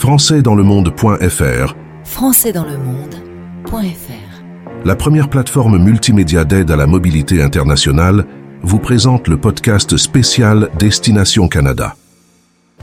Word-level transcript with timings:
françaisdanslemonde.fr 0.00 1.76
françaisdanslemonde.fr 2.04 4.86
La 4.86 4.96
première 4.96 5.28
plateforme 5.28 5.76
multimédia 5.76 6.46
d'aide 6.46 6.70
à 6.70 6.76
la 6.76 6.86
mobilité 6.86 7.42
internationale 7.42 8.24
vous 8.62 8.78
présente 8.78 9.28
le 9.28 9.36
podcast 9.36 9.98
spécial 9.98 10.70
Destination 10.78 11.48
Canada. 11.48 11.96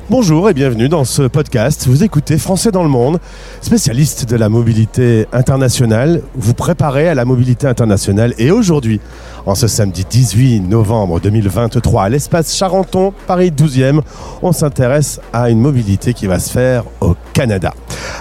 Bonjour 0.10 0.50
et 0.50 0.54
bienvenue 0.54 0.88
dans 0.88 1.04
ce 1.04 1.24
podcast. 1.24 1.86
Vous 1.86 2.02
écoutez 2.02 2.38
Français 2.38 2.72
dans 2.72 2.84
le 2.84 2.88
monde, 2.88 3.20
spécialiste 3.60 4.24
de 4.30 4.38
la 4.38 4.48
mobilité 4.48 5.28
internationale. 5.34 6.22
Vous 6.34 6.54
préparez 6.54 7.10
à 7.10 7.14
la 7.14 7.26
mobilité 7.26 7.68
internationale 7.68 8.34
et 8.38 8.50
aujourd'hui, 8.50 9.02
en 9.46 9.54
ce 9.54 9.68
samedi 9.68 10.06
18 10.10 10.62
novembre 10.62 11.20
2023 11.20 12.04
à 12.04 12.08
l'espace 12.08 12.56
Charenton, 12.58 13.12
Paris 13.28 13.52
12e, 13.52 14.00
on 14.42 14.54
s'intéresse 14.54 15.20
à 15.34 15.50
une 15.50 15.60
mobilité 15.60 16.14
qui 16.14 16.26
va 16.26 16.40
se 16.40 16.52
faire 16.52 16.86
au 17.02 17.18
Canada. 17.34 17.74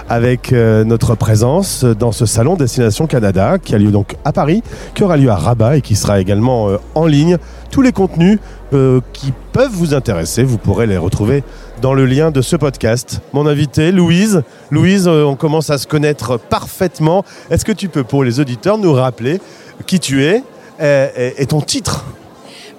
Avec 0.09 0.51
euh, 0.51 0.83
notre 0.83 1.15
présence 1.15 1.85
dans 1.85 2.11
ce 2.11 2.25
salon 2.25 2.55
Destination 2.55 3.07
Canada 3.07 3.59
qui 3.59 3.75
a 3.75 3.77
lieu 3.77 3.91
donc 3.91 4.17
à 4.25 4.33
Paris, 4.33 4.61
qui 4.93 5.03
aura 5.03 5.15
lieu 5.15 5.29
à 5.29 5.35
Rabat 5.35 5.77
et 5.77 5.81
qui 5.81 5.95
sera 5.95 6.19
également 6.19 6.67
euh, 6.67 6.77
en 6.95 7.05
ligne. 7.05 7.37
Tous 7.71 7.81
les 7.81 7.93
contenus 7.93 8.39
euh, 8.73 8.99
qui 9.13 9.31
peuvent 9.53 9.71
vous 9.71 9.93
intéresser, 9.93 10.43
vous 10.43 10.57
pourrez 10.57 10.87
les 10.87 10.97
retrouver 10.97 11.43
dans 11.81 11.93
le 11.93 12.05
lien 12.05 12.31
de 12.31 12.41
ce 12.41 12.55
podcast. 12.55 13.21
Mon 13.33 13.47
invité, 13.47 13.91
Louise. 13.91 14.43
Louise, 14.71 15.07
on 15.07 15.35
commence 15.35 15.69
à 15.69 15.77
se 15.77 15.87
connaître 15.87 16.37
parfaitement. 16.37 17.23
Est-ce 17.49 17.65
que 17.65 17.71
tu 17.71 17.89
peux, 17.89 18.03
pour 18.03 18.23
les 18.23 18.39
auditeurs, 18.39 18.77
nous 18.77 18.93
rappeler 18.93 19.39
qui 19.85 19.99
tu 19.99 20.23
es 20.23 20.43
et, 20.79 21.33
et 21.37 21.45
ton 21.45 21.61
titre 21.61 22.05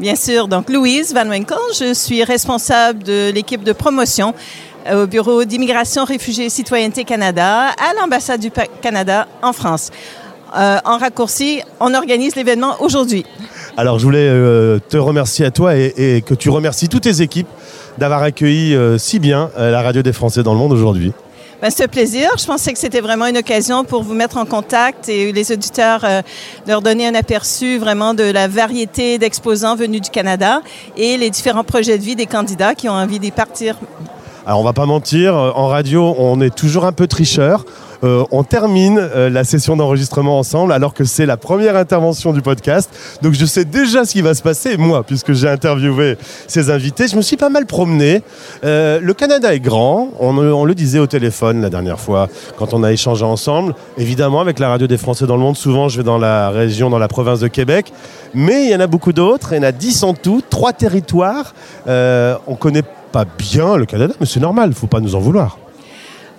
Bien 0.00 0.16
sûr. 0.16 0.48
Donc, 0.48 0.70
Louise 0.70 1.12
Van 1.14 1.28
Winkle, 1.28 1.54
je 1.78 1.94
suis 1.94 2.22
responsable 2.24 3.02
de 3.02 3.30
l'équipe 3.30 3.64
de 3.64 3.72
promotion 3.72 4.34
au 4.92 5.06
Bureau 5.06 5.44
d'immigration, 5.44 6.04
réfugiés 6.04 6.46
et 6.46 6.50
citoyenneté 6.50 7.04
Canada 7.04 7.68
à 7.70 7.94
l'ambassade 8.00 8.40
du 8.40 8.50
Canada 8.80 9.26
en 9.42 9.52
France. 9.52 9.90
Euh, 10.56 10.78
en 10.84 10.96
raccourci, 10.96 11.60
on 11.78 11.92
organise 11.94 12.34
l'événement 12.34 12.76
aujourd'hui. 12.80 13.26
Alors, 13.76 13.98
je 13.98 14.04
voulais 14.04 14.28
euh, 14.28 14.78
te 14.88 14.96
remercier 14.96 15.44
à 15.44 15.50
toi 15.50 15.76
et, 15.76 15.92
et, 15.96 16.22
que 16.22 16.34
tu 16.34 16.48
remercies 16.48 16.88
toutes 16.88 17.02
tes 17.02 17.20
équipes 17.20 17.48
d'avoir 17.98 18.22
accueilli 18.22 18.74
euh, 18.74 18.96
si 18.96 19.18
bien 19.18 19.50
euh, 19.58 19.70
la 19.70 19.82
radio 19.82 20.02
des 20.02 20.12
Français 20.12 20.42
dans 20.42 20.52
le 20.52 20.58
monde 20.58 20.72
aujourd'hui. 20.72 21.12
Ben, 21.60 21.70
c'est 21.70 21.84
un 21.84 21.88
plaisir. 21.88 22.30
Je 22.38 22.46
pensais 22.46 22.72
que 22.72 22.78
c'était 22.78 23.00
vraiment 23.00 23.26
une 23.26 23.38
occasion 23.38 23.82
pour 23.82 24.04
vous 24.04 24.14
mettre 24.14 24.36
en 24.36 24.44
contact 24.44 25.08
et 25.08 25.32
les 25.32 25.50
auditeurs 25.50 26.04
euh, 26.04 26.22
leur 26.68 26.80
donner 26.82 27.08
un 27.08 27.14
aperçu 27.16 27.78
vraiment 27.78 28.14
de 28.14 28.22
la 28.22 28.46
variété 28.46 29.18
d'exposants 29.18 29.74
venus 29.74 30.00
du 30.00 30.10
Canada 30.10 30.62
et 30.96 31.16
les 31.16 31.30
différents 31.30 31.64
projets 31.64 31.98
de 31.98 32.04
vie 32.04 32.14
des 32.14 32.26
candidats 32.26 32.76
qui 32.76 32.88
ont 32.88 32.92
envie 32.92 33.18
d'y 33.18 33.32
partir. 33.32 33.76
Alors 34.46 34.60
on 34.60 34.64
va 34.64 34.72
pas 34.72 34.86
mentir, 34.86 35.34
en 35.34 35.66
radio 35.66 36.14
on 36.16 36.40
est 36.40 36.54
toujours 36.54 36.86
un 36.86 36.92
peu 36.92 37.06
tricheur. 37.06 37.64
Euh, 38.04 38.24
on 38.30 38.44
termine 38.44 38.98
euh, 38.98 39.28
la 39.28 39.42
session 39.44 39.76
d'enregistrement 39.76 40.38
ensemble 40.38 40.72
alors 40.72 40.94
que 40.94 41.04
c'est 41.04 41.26
la 41.26 41.36
première 41.36 41.76
intervention 41.76 42.32
du 42.32 42.42
podcast. 42.42 42.90
Donc 43.22 43.34
je 43.34 43.44
sais 43.44 43.64
déjà 43.64 44.04
ce 44.04 44.12
qui 44.12 44.22
va 44.22 44.34
se 44.34 44.42
passer, 44.42 44.76
moi, 44.76 45.02
puisque 45.02 45.32
j'ai 45.32 45.48
interviewé 45.48 46.16
ces 46.46 46.70
invités. 46.70 47.08
Je 47.08 47.16
me 47.16 47.22
suis 47.22 47.36
pas 47.36 47.48
mal 47.48 47.66
promené. 47.66 48.22
Euh, 48.64 49.00
le 49.02 49.14
Canada 49.14 49.52
est 49.54 49.60
grand, 49.60 50.10
on, 50.20 50.64
le 50.64 50.74
disait 50.74 50.98
au 50.98 51.06
téléphone 51.06 51.60
la 51.62 51.70
dernière 51.70 51.98
fois 51.98 52.28
quand 52.56 52.74
on 52.74 52.84
a 52.84 52.92
échangé 52.92 53.24
ensemble. 53.24 53.74
Évidemment, 53.96 54.40
avec 54.40 54.58
la 54.58 54.68
radio 54.68 54.86
des 54.86 54.98
Français 54.98 55.26
dans 55.26 55.36
le 55.36 55.42
monde, 55.42 55.56
souvent 55.56 55.88
je 55.88 55.98
vais 55.98 56.04
dans 56.04 56.18
la 56.18 56.50
région, 56.50 56.90
dans 56.90 56.98
la 56.98 57.08
province 57.08 57.40
de 57.40 57.48
Québec. 57.48 57.92
Mais 58.34 58.66
il 58.66 58.70
y 58.70 58.76
en 58.76 58.80
a 58.80 58.86
beaucoup 58.86 59.12
d'autres, 59.12 59.52
il 59.52 59.56
y 59.56 59.60
en 59.60 59.64
a 59.64 59.72
dix 59.72 60.04
en 60.04 60.14
tout, 60.14 60.42
trois 60.48 60.72
territoires. 60.72 61.54
on 61.86 62.54
connaît 62.58 62.84
pas 63.10 63.24
bien 63.24 63.76
le 63.76 63.86
Canada, 63.86 64.14
mais 64.20 64.26
c'est 64.26 64.40
normal, 64.40 64.70
il 64.70 64.74
faut 64.74 64.86
pas 64.86 65.00
nous 65.00 65.14
en 65.14 65.20
vouloir. 65.20 65.58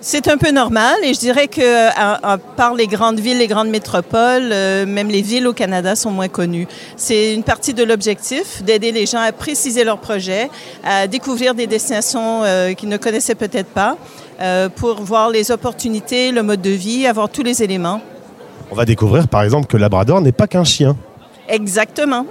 C'est 0.02 0.28
un 0.28 0.38
peu 0.38 0.50
normal 0.50 0.96
et 1.02 1.12
je 1.12 1.18
dirais 1.18 1.46
que 1.46 1.90
à, 1.90 2.32
à 2.32 2.38
part 2.38 2.74
les 2.74 2.86
grandes 2.86 3.20
villes, 3.20 3.36
les 3.36 3.46
grandes 3.46 3.68
métropoles, 3.68 4.48
euh, 4.50 4.86
même 4.86 5.08
les 5.08 5.20
villes 5.20 5.46
au 5.46 5.52
Canada 5.52 5.94
sont 5.94 6.10
moins 6.10 6.28
connues. 6.28 6.66
C'est 6.96 7.34
une 7.34 7.42
partie 7.42 7.74
de 7.74 7.84
l'objectif 7.84 8.62
d'aider 8.62 8.92
les 8.92 9.04
gens 9.04 9.20
à 9.20 9.30
préciser 9.30 9.84
leurs 9.84 9.98
projets, 9.98 10.48
à 10.84 11.06
découvrir 11.06 11.54
des 11.54 11.66
destinations 11.66 12.42
euh, 12.44 12.72
qu'ils 12.72 12.88
ne 12.88 12.96
connaissaient 12.96 13.34
peut-être 13.34 13.68
pas, 13.68 13.98
euh, 14.40 14.70
pour 14.70 15.02
voir 15.02 15.28
les 15.28 15.50
opportunités, 15.50 16.32
le 16.32 16.42
mode 16.42 16.62
de 16.62 16.70
vie, 16.70 17.06
avoir 17.06 17.28
tous 17.28 17.42
les 17.42 17.62
éléments. 17.62 18.00
On 18.70 18.76
va 18.76 18.86
découvrir 18.86 19.28
par 19.28 19.42
exemple 19.42 19.66
que 19.66 19.76
Labrador 19.76 20.22
n'est 20.22 20.32
pas 20.32 20.46
qu'un 20.46 20.64
chien. 20.64 20.96
Exactement. 21.46 22.24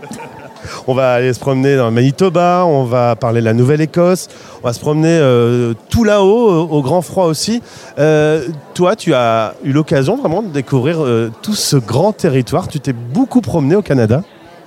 On 0.87 0.93
va 0.93 1.13
aller 1.13 1.33
se 1.33 1.39
promener 1.39 1.75
dans 1.75 1.85
le 1.85 1.91
Manitoba, 1.91 2.65
on 2.65 2.83
va 2.83 3.15
parler 3.15 3.41
de 3.41 3.45
la 3.45 3.53
Nouvelle-Écosse, 3.53 4.27
on 4.61 4.67
va 4.67 4.73
se 4.73 4.79
promener 4.79 5.17
euh, 5.19 5.73
tout 5.89 6.03
là-haut, 6.03 6.49
au, 6.49 6.77
au, 6.77 6.81
grand 6.81 7.01
froid 7.01 7.25
aussi. 7.25 7.61
Euh, 7.97 8.47
toi, 8.73 8.95
tu 8.95 9.13
as 9.13 9.53
eu 9.63 9.71
l'occasion 9.71 10.17
vraiment 10.17 10.41
de 10.41 10.49
découvrir 10.49 11.03
euh, 11.03 11.31
tout 11.41 11.55
ce 11.55 11.77
grand 11.77 12.13
territoire. 12.13 12.67
Tu 12.67 12.79
t'es 12.79 12.93
beaucoup 12.93 13.41
promené 13.41 13.75
au 13.75 13.81
Canada 13.81 14.21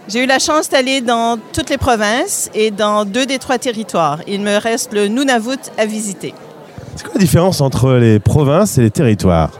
j'ai 0.09 0.25
eu 0.25 0.27
la 0.27 0.41
chance 0.41 0.69
d'aller 0.69 1.01
dans 1.01 1.39
toutes 1.53 1.71
les 1.71 1.79
provinces 1.79 2.51
et 2.55 2.73
dans 2.73 3.05
deux 3.05 3.25
des 3.25 3.39
trois 3.39 3.59
territoires. 3.59 4.19
Il 4.27 4.41
me 4.41 4.59
reste 4.59 4.93
le 4.93 5.07
Nunavut 5.07 5.61
à 5.79 5.87
visiter. 5.87 6.35
C'est 6.97 7.05
quoi 7.05 7.13
la 7.15 7.21
différence 7.21 7.61
entre 7.61 7.93
les 7.93 8.19
provinces 8.19 8.79
et 8.79 8.83
les 8.83 8.91
territoires? 8.91 9.53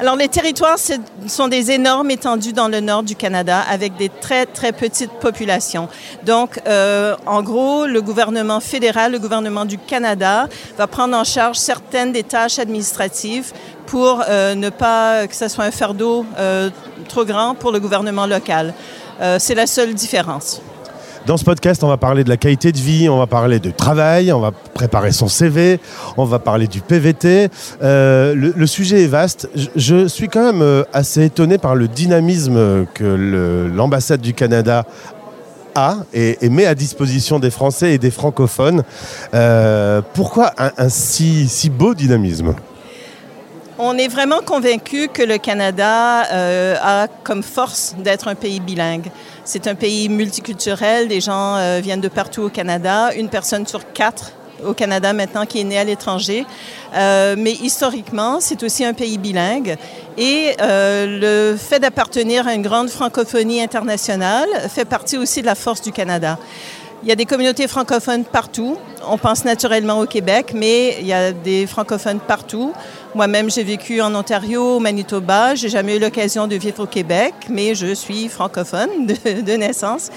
Alors, 0.00 0.16
les 0.16 0.28
territoires 0.28 0.78
sont 1.26 1.48
des 1.48 1.72
énormes 1.72 2.10
étendues 2.10 2.54
dans 2.54 2.68
le 2.68 2.80
nord 2.80 3.02
du 3.02 3.16
Canada 3.16 3.62
avec 3.70 3.98
des 3.98 4.08
très, 4.08 4.46
très 4.46 4.72
petites 4.72 5.12
populations. 5.20 5.90
Donc, 6.24 6.58
euh, 6.66 7.14
en 7.26 7.42
gros, 7.42 7.84
le 7.84 8.00
gouvernement 8.00 8.60
fédéral, 8.60 9.12
le 9.12 9.18
gouvernement 9.18 9.66
du 9.66 9.76
Canada 9.76 10.48
va 10.78 10.86
prendre 10.86 11.14
en 11.14 11.24
charge 11.24 11.58
certaines 11.58 12.12
des 12.12 12.22
tâches 12.22 12.58
administratives 12.58 13.52
pour 13.84 14.22
euh, 14.26 14.54
ne 14.54 14.70
pas 14.70 15.26
que 15.26 15.36
ce 15.36 15.48
soit 15.48 15.64
un 15.64 15.70
fardeau 15.70 16.24
euh, 16.38 16.70
trop 17.06 17.26
grand 17.26 17.54
pour 17.54 17.70
le 17.70 17.78
gouvernement 17.78 18.26
local. 18.26 18.72
C'est 19.38 19.54
la 19.54 19.66
seule 19.66 19.92
différence. 19.92 20.62
Dans 21.26 21.36
ce 21.36 21.44
podcast, 21.44 21.84
on 21.84 21.88
va 21.88 21.98
parler 21.98 22.24
de 22.24 22.30
la 22.30 22.38
qualité 22.38 22.72
de 22.72 22.78
vie, 22.78 23.08
on 23.08 23.18
va 23.18 23.26
parler 23.26 23.60
de 23.60 23.70
travail, 23.70 24.32
on 24.32 24.40
va 24.40 24.52
préparer 24.52 25.12
son 25.12 25.28
CV, 25.28 25.78
on 26.16 26.24
va 26.24 26.38
parler 26.38 26.66
du 26.66 26.80
PVT. 26.80 27.50
Euh, 27.82 28.34
le, 28.34 28.66
sujet 28.66 29.04
est 29.04 29.06
vaste. 29.06 29.48
Je, 29.76 30.08
suis 30.08 30.28
quand 30.28 30.42
même 30.42 30.62
euh, 30.62 30.82
assez 30.94 31.24
étonné 31.24 31.58
par 31.58 31.74
le 31.74 31.88
dynamisme 31.88 32.86
que 32.94 33.68
l'ambassade 33.72 34.22
du 34.22 34.32
Canada 34.32 34.86
a 35.74 35.98
et, 36.14 36.38
et, 36.40 36.48
met 36.48 36.64
à 36.64 36.74
disposition 36.74 37.38
des 37.38 37.50
Français 37.50 37.92
et 37.92 37.98
des 37.98 38.10
francophones. 38.10 38.82
Euh, 39.34 40.00
pourquoi 40.14 40.52
un, 40.56 40.88
si, 40.88 41.70
beau 41.70 41.94
dynamisme? 41.94 42.54
On 43.78 43.96
est 43.98 44.08
vraiment 44.08 44.40
convaincu 44.40 45.08
que 45.08 45.22
le 45.22 45.38
Canada 45.38 46.22
a 46.82 47.08
comme 47.24 47.42
force 47.42 47.94
d'être 47.98 48.28
un 48.28 48.34
pays 48.34 48.60
bilingue. 48.60 49.10
C'est 49.52 49.66
un 49.66 49.74
pays 49.74 50.08
multiculturel, 50.08 51.08
les 51.08 51.20
gens 51.20 51.56
euh, 51.56 51.80
viennent 51.82 52.00
de 52.00 52.06
partout 52.06 52.42
au 52.42 52.50
Canada, 52.50 53.12
une 53.16 53.28
personne 53.28 53.66
sur 53.66 53.92
quatre 53.92 54.30
au 54.64 54.74
Canada 54.74 55.12
maintenant 55.12 55.44
qui 55.44 55.60
est 55.60 55.64
née 55.64 55.76
à 55.76 55.82
l'étranger. 55.82 56.46
Euh, 56.94 57.34
mais 57.36 57.54
historiquement, 57.54 58.38
c'est 58.38 58.62
aussi 58.62 58.84
un 58.84 58.94
pays 58.94 59.18
bilingue. 59.18 59.76
Et 60.16 60.54
euh, 60.60 61.50
le 61.52 61.56
fait 61.56 61.80
d'appartenir 61.80 62.46
à 62.46 62.54
une 62.54 62.62
grande 62.62 62.90
francophonie 62.90 63.60
internationale 63.60 64.46
fait 64.68 64.84
partie 64.84 65.18
aussi 65.18 65.40
de 65.40 65.46
la 65.46 65.56
force 65.56 65.82
du 65.82 65.90
Canada. 65.90 66.38
Il 67.02 67.08
y 67.08 67.12
a 67.12 67.16
des 67.16 67.24
communautés 67.24 67.66
francophones 67.66 68.24
partout. 68.24 68.76
On 69.08 69.18
pense 69.18 69.44
naturellement 69.44 69.98
au 69.98 70.06
Québec, 70.06 70.52
mais 70.54 70.98
il 71.00 71.06
y 71.06 71.12
a 71.12 71.32
des 71.32 71.66
francophones 71.66 72.20
partout. 72.20 72.72
Moi-même, 73.12 73.50
j'ai 73.50 73.64
vécu 73.64 74.00
en 74.00 74.14
Ontario, 74.14 74.76
au 74.76 74.78
Manitoba. 74.78 75.56
J'ai 75.56 75.68
jamais 75.68 75.96
eu 75.96 75.98
l'occasion 75.98 76.46
de 76.46 76.54
vivre 76.54 76.84
au 76.84 76.86
Québec, 76.86 77.34
mais 77.48 77.74
je 77.74 77.92
suis 77.92 78.28
francophone 78.28 78.88
de, 79.06 79.56
naissance. 79.56 80.10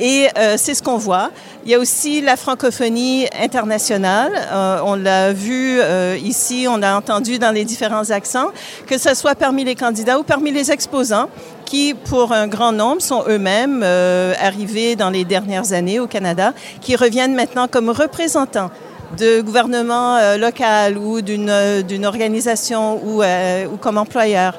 Et 0.00 0.26
euh, 0.36 0.56
c'est 0.58 0.74
ce 0.74 0.82
qu'on 0.82 0.96
voit. 0.96 1.30
Il 1.64 1.70
y 1.70 1.76
a 1.76 1.78
aussi 1.78 2.20
la 2.20 2.36
francophonie 2.36 3.28
internationale. 3.40 4.32
Euh, 4.50 4.80
on 4.84 4.96
l'a 4.96 5.32
vu 5.32 5.78
euh, 5.80 6.18
ici, 6.20 6.66
on 6.68 6.82
a 6.82 6.96
entendu 6.96 7.38
dans 7.38 7.52
les 7.52 7.64
différents 7.64 8.10
accents, 8.10 8.48
que 8.88 8.98
ce 8.98 9.14
soit 9.14 9.36
parmi 9.36 9.62
les 9.62 9.76
candidats 9.76 10.18
ou 10.18 10.24
parmi 10.24 10.50
les 10.50 10.72
exposants, 10.72 11.28
qui, 11.66 11.94
pour 11.94 12.32
un 12.32 12.48
grand 12.48 12.72
nombre, 12.72 13.00
sont 13.00 13.22
eux-mêmes 13.28 13.84
arrivés 13.84 14.96
dans 14.96 15.10
les 15.10 15.24
dernières 15.24 15.72
années 15.72 16.00
au 16.00 16.08
Canada, 16.08 16.52
qui 16.80 16.96
reviennent 16.96 17.36
maintenant 17.36 17.68
comme 17.68 17.90
représentants 17.90 18.70
de 19.18 19.40
gouvernement 19.40 20.16
euh, 20.16 20.36
local 20.36 20.96
ou 20.96 21.20
d'une 21.20 21.50
euh, 21.50 22.04
organisation 22.04 23.00
ou, 23.04 23.22
euh, 23.22 23.66
ou 23.66 23.76
comme 23.76 23.98
employeur. 23.98 24.58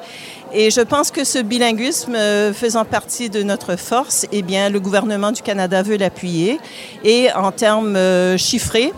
Et 0.54 0.70
je 0.70 0.82
pense 0.82 1.10
que 1.10 1.24
ce 1.24 1.38
bilinguisme 1.38 2.14
faisant 2.52 2.84
partie 2.84 3.30
de 3.30 3.42
notre 3.42 3.76
force, 3.76 4.26
eh 4.32 4.42
bien, 4.42 4.68
le 4.68 4.80
gouvernement 4.80 5.32
du 5.32 5.40
Canada 5.40 5.82
veut 5.82 5.96
l'appuyer. 5.96 6.60
Et 7.04 7.32
en 7.32 7.52
termes 7.52 7.96
chiffrés, 8.36 8.92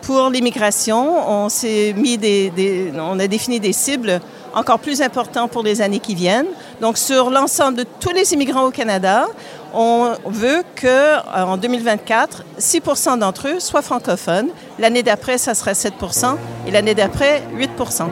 pour 0.00 0.30
l'immigration, 0.30 1.30
on 1.30 1.50
s'est 1.50 1.92
mis 1.94 2.16
des, 2.16 2.90
on 2.98 3.18
a 3.18 3.26
défini 3.26 3.60
des 3.60 3.74
cibles 3.74 4.18
encore 4.54 4.78
plus 4.78 5.02
importantes 5.02 5.50
pour 5.50 5.62
les 5.62 5.82
années 5.82 5.98
qui 5.98 6.14
viennent. 6.14 6.46
Donc, 6.80 6.96
sur 6.96 7.28
l'ensemble 7.28 7.76
de 7.78 7.84
tous 8.00 8.12
les 8.12 8.32
immigrants 8.32 8.64
au 8.64 8.70
Canada, 8.70 9.26
On 9.76 10.14
veut 10.26 10.62
qu'en 10.80 11.56
2024, 11.56 12.44
6% 12.60 13.18
d'entre 13.18 13.48
eux 13.48 13.60
soient 13.60 13.82
francophones. 13.82 14.48
L'année 14.78 15.02
d'après, 15.02 15.36
ça 15.36 15.54
sera 15.54 15.72
7% 15.72 16.36
et 16.66 16.70
l'année 16.70 16.94
d'après, 16.94 17.42
8% 17.56 18.08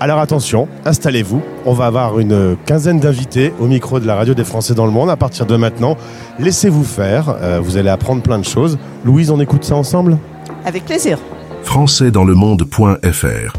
alors 0.00 0.20
attention, 0.20 0.68
installez-vous. 0.84 1.42
On 1.66 1.72
va 1.72 1.86
avoir 1.86 2.20
une 2.20 2.56
quinzaine 2.66 3.00
d'invités 3.00 3.52
au 3.58 3.66
micro 3.66 3.98
de 3.98 4.06
la 4.06 4.14
radio 4.14 4.32
des 4.32 4.44
Français 4.44 4.72
dans 4.72 4.86
le 4.86 4.92
monde 4.92 5.10
à 5.10 5.16
partir 5.16 5.44
de 5.44 5.56
maintenant. 5.56 5.96
Laissez-vous 6.38 6.84
faire, 6.84 7.34
euh, 7.42 7.58
vous 7.60 7.76
allez 7.76 7.88
apprendre 7.88 8.22
plein 8.22 8.38
de 8.38 8.44
choses. 8.44 8.78
Louise, 9.04 9.32
on 9.32 9.40
écoute 9.40 9.64
ça 9.64 9.74
ensemble? 9.74 10.16
Avec 10.64 10.84
plaisir. 10.84 11.18
françaisdanslemonde.fr 11.64 13.56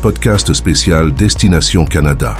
Podcast 0.00 0.54
spécial 0.54 1.12
Destination 1.12 1.84
Canada. 1.84 2.36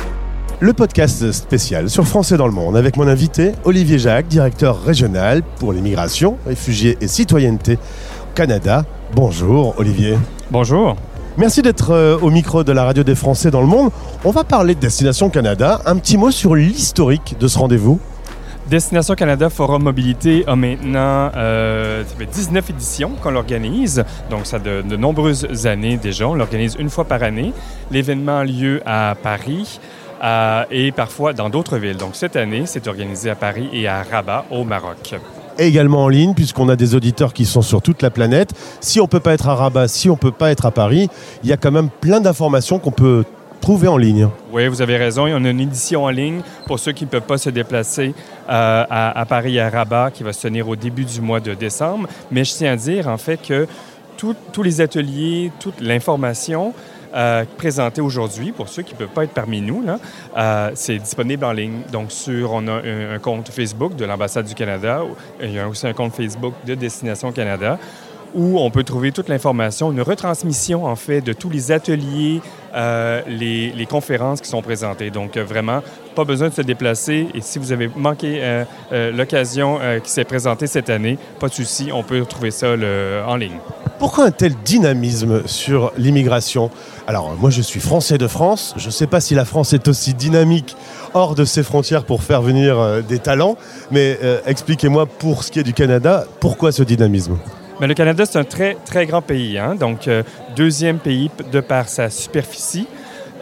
Le 0.58 0.72
podcast 0.72 1.32
spécial 1.32 1.90
sur 1.90 2.06
Français 2.06 2.38
dans 2.38 2.46
le 2.46 2.52
monde 2.52 2.78
avec 2.78 2.96
mon 2.96 3.06
invité 3.06 3.52
Olivier 3.64 3.98
Jacques, 3.98 4.26
directeur 4.26 4.82
régional 4.82 5.42
pour 5.58 5.74
l'immigration, 5.74 6.38
réfugiés 6.46 6.96
et 7.02 7.08
citoyenneté 7.08 7.74
au 7.74 8.34
Canada. 8.34 8.86
Bonjour 9.14 9.74
Olivier. 9.76 10.16
Bonjour. 10.50 10.96
Merci 11.36 11.60
d'être 11.60 11.90
euh, 11.90 12.16
au 12.22 12.30
micro 12.30 12.64
de 12.64 12.72
la 12.72 12.84
radio 12.84 13.04
des 13.04 13.14
Français 13.14 13.50
dans 13.50 13.60
le 13.60 13.66
monde. 13.66 13.90
On 14.24 14.30
va 14.30 14.44
parler 14.44 14.74
de 14.74 14.80
Destination 14.80 15.28
Canada. 15.28 15.82
Un 15.84 15.98
petit 15.98 16.16
mot 16.16 16.30
sur 16.30 16.54
l'historique 16.54 17.36
de 17.38 17.48
ce 17.48 17.58
rendez-vous. 17.58 18.00
Destination 18.70 19.14
Canada 19.14 19.50
Forum 19.50 19.82
Mobilité 19.82 20.42
a 20.46 20.56
maintenant 20.56 21.30
euh, 21.36 22.02
19 22.32 22.70
éditions 22.70 23.12
qu'on 23.22 23.30
l'organise. 23.30 24.04
Donc, 24.30 24.46
ça 24.46 24.58
de, 24.58 24.80
de 24.80 24.96
nombreuses 24.96 25.66
années 25.66 25.98
déjà. 25.98 26.26
On 26.26 26.34
l'organise 26.34 26.76
une 26.78 26.88
fois 26.88 27.04
par 27.04 27.22
année. 27.22 27.52
L'événement 27.90 28.38
a 28.38 28.44
lieu 28.44 28.80
à 28.86 29.14
Paris 29.22 29.78
euh, 30.22 30.64
et 30.70 30.92
parfois 30.92 31.32
dans 31.32 31.50
d'autres 31.50 31.78
villes. 31.78 31.96
Donc, 31.96 32.14
cette 32.14 32.36
année, 32.36 32.62
c'est 32.66 32.86
organisé 32.88 33.30
à 33.30 33.34
Paris 33.34 33.68
et 33.72 33.88
à 33.88 34.02
Rabat, 34.02 34.46
au 34.50 34.64
Maroc 34.64 35.14
également 35.58 36.04
en 36.04 36.08
ligne, 36.08 36.34
puisqu'on 36.34 36.68
a 36.68 36.76
des 36.76 36.94
auditeurs 36.94 37.32
qui 37.32 37.46
sont 37.46 37.62
sur 37.62 37.80
toute 37.80 38.02
la 38.02 38.10
planète. 38.10 38.52
Si 38.80 39.00
on 39.00 39.04
ne 39.04 39.08
peut 39.08 39.20
pas 39.20 39.32
être 39.32 39.48
à 39.48 39.54
Rabat, 39.54 39.88
si 39.88 40.10
on 40.10 40.12
ne 40.12 40.18
peut 40.18 40.30
pas 40.30 40.50
être 40.50 40.66
à 40.66 40.70
Paris, 40.70 41.08
il 41.42 41.48
y 41.48 41.52
a 41.52 41.56
quand 41.56 41.70
même 41.70 41.88
plein 41.88 42.20
d'informations 42.20 42.78
qu'on 42.78 42.90
peut 42.90 43.24
trouver 43.60 43.88
en 43.88 43.96
ligne. 43.96 44.28
Oui, 44.52 44.68
vous 44.68 44.82
avez 44.82 44.96
raison. 44.96 45.26
On 45.26 45.44
a 45.44 45.50
une 45.50 45.60
édition 45.60 46.04
en 46.04 46.10
ligne 46.10 46.40
pour 46.66 46.78
ceux 46.78 46.92
qui 46.92 47.04
ne 47.04 47.10
peuvent 47.10 47.22
pas 47.22 47.38
se 47.38 47.50
déplacer 47.50 48.14
euh, 48.48 48.84
à, 48.88 49.24
Paris 49.28 49.56
et 49.56 49.60
à 49.60 49.70
Rabat, 49.70 50.10
qui 50.12 50.22
va 50.22 50.32
se 50.32 50.42
tenir 50.42 50.68
au 50.68 50.76
début 50.76 51.04
du 51.04 51.20
mois 51.20 51.40
de 51.40 51.54
décembre. 51.54 52.08
Mais 52.30 52.44
je 52.44 52.52
tiens 52.52 52.72
à 52.72 52.76
dire, 52.76 53.08
en 53.08 53.18
fait, 53.18 53.38
que 53.38 53.66
tous 54.16 54.62
les 54.62 54.80
ateliers, 54.80 55.52
toute 55.60 55.80
l'information 55.80 56.72
euh, 57.16 57.44
présenté 57.56 58.02
aujourd'hui, 58.02 58.52
pour 58.52 58.68
ceux 58.68 58.82
qui 58.82 58.92
ne 58.92 58.98
peuvent 58.98 59.08
pas 59.08 59.24
être 59.24 59.32
parmi 59.32 59.62
nous, 59.62 59.82
euh, 60.36 60.70
c'est 60.74 60.98
disponible 60.98 61.46
en 61.46 61.52
ligne. 61.52 61.80
Donc, 61.90 62.12
sur, 62.12 62.52
on 62.52 62.68
a 62.68 62.82
un, 63.14 63.18
compte 63.18 63.48
Facebook 63.48 63.96
de 63.96 64.04
l'ambassade 64.04 64.44
du 64.44 64.54
Canada. 64.54 65.00
Il 65.42 65.52
y 65.52 65.58
a 65.58 65.66
aussi 65.66 65.86
un 65.86 65.94
compte 65.94 66.14
Facebook 66.14 66.52
de 66.66 66.74
Destination 66.74 67.32
Canada 67.32 67.78
où 68.34 68.58
on 68.58 68.70
peut 68.70 68.84
trouver 68.84 69.12
toute 69.12 69.30
l'information, 69.30 69.90
une 69.92 70.02
retransmission 70.02 70.84
en 70.84 70.96
fait 70.96 71.22
de 71.22 71.32
tous 71.32 71.48
les 71.48 71.72
ateliers, 71.72 72.42
euh, 72.74 73.22
les, 73.26 73.86
conférences 73.88 74.42
qui 74.42 74.50
sont 74.50 74.60
présentées. 74.60 75.10
Donc 75.10 75.38
vraiment, 75.38 75.82
pas 76.14 76.24
besoin 76.24 76.50
de 76.50 76.54
se 76.54 76.60
déplacer. 76.60 77.28
Et 77.32 77.40
si 77.40 77.58
vous 77.58 77.72
avez 77.72 77.88
manqué 77.96 78.64
l'occasion 78.90 79.78
qui 80.04 80.10
s'est 80.10 80.24
présentée 80.24 80.66
cette 80.66 80.90
année, 80.90 81.16
pas 81.40 81.48
de 81.48 81.54
souci, 81.54 81.88
on 81.94 82.02
peut 82.02 82.26
trouver 82.26 82.50
ça 82.50 82.74
en 83.26 83.36
ligne. 83.36 83.58
Pourquoi 83.98 84.26
un 84.26 84.30
tel 84.30 84.52
dynamisme 84.62 85.46
sur 85.46 85.90
l'immigration? 85.96 86.70
Alors, 87.06 87.34
moi, 87.40 87.48
je 87.48 87.62
suis 87.62 87.80
français 87.80 88.18
de 88.18 88.26
France. 88.26 88.74
Je 88.76 88.86
ne 88.86 88.90
sais 88.90 89.06
pas 89.06 89.20
si 89.20 89.34
la 89.34 89.46
France 89.46 89.72
est 89.72 89.88
aussi 89.88 90.12
dynamique 90.12 90.76
hors 91.14 91.34
de 91.34 91.46
ses 91.46 91.62
frontières 91.62 92.04
pour 92.04 92.22
faire 92.22 92.42
venir 92.42 92.78
euh, 92.78 93.00
des 93.00 93.18
talents, 93.18 93.56
mais 93.90 94.18
euh, 94.22 94.40
expliquez-moi, 94.44 95.06
pour 95.06 95.44
ce 95.44 95.50
qui 95.50 95.60
est 95.60 95.62
du 95.62 95.72
Canada, 95.72 96.26
pourquoi 96.40 96.72
ce 96.72 96.82
dynamisme? 96.82 97.38
Mais 97.80 97.86
le 97.86 97.94
Canada, 97.94 98.26
c'est 98.26 98.38
un 98.38 98.44
très, 98.44 98.76
très 98.84 99.06
grand 99.06 99.22
pays. 99.22 99.56
Hein? 99.56 99.76
Donc, 99.76 100.08
euh, 100.08 100.22
deuxième 100.54 100.98
pays 100.98 101.30
de 101.50 101.60
par 101.60 101.88
sa 101.88 102.10
superficie. 102.10 102.86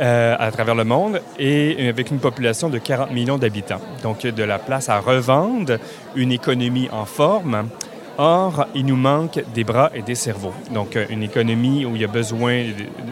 à 0.01 0.51
travers 0.51 0.75
le 0.75 0.83
monde 0.83 1.21
et 1.39 1.89
avec 1.89 2.11
une 2.11 2.19
population 2.19 2.69
de 2.69 2.79
40 2.79 3.13
millions 3.13 3.39
d'habitants. 3.39 3.81
Donc, 4.03 4.27
de 4.27 4.43
la 4.43 4.59
place 4.59 4.89
à 4.89 4.99
revendre, 4.99 5.79
une 6.17 6.33
économie 6.33 6.89
en 6.91 7.05
forme. 7.05 7.69
Or, 8.17 8.67
il 8.77 8.87
nous 8.87 8.97
manque 8.97 9.43
des 9.53 9.65
bras 9.65 9.91
et 9.93 10.03
des 10.03 10.15
cerveaux. 10.15 10.53
Donc, 10.73 10.95
euh, 10.95 11.05
une 11.11 11.25
économie 11.25 11.85
où 11.85 11.97
il 11.97 12.03
y 12.03 12.05
a 12.05 12.09
besoin 12.09 12.63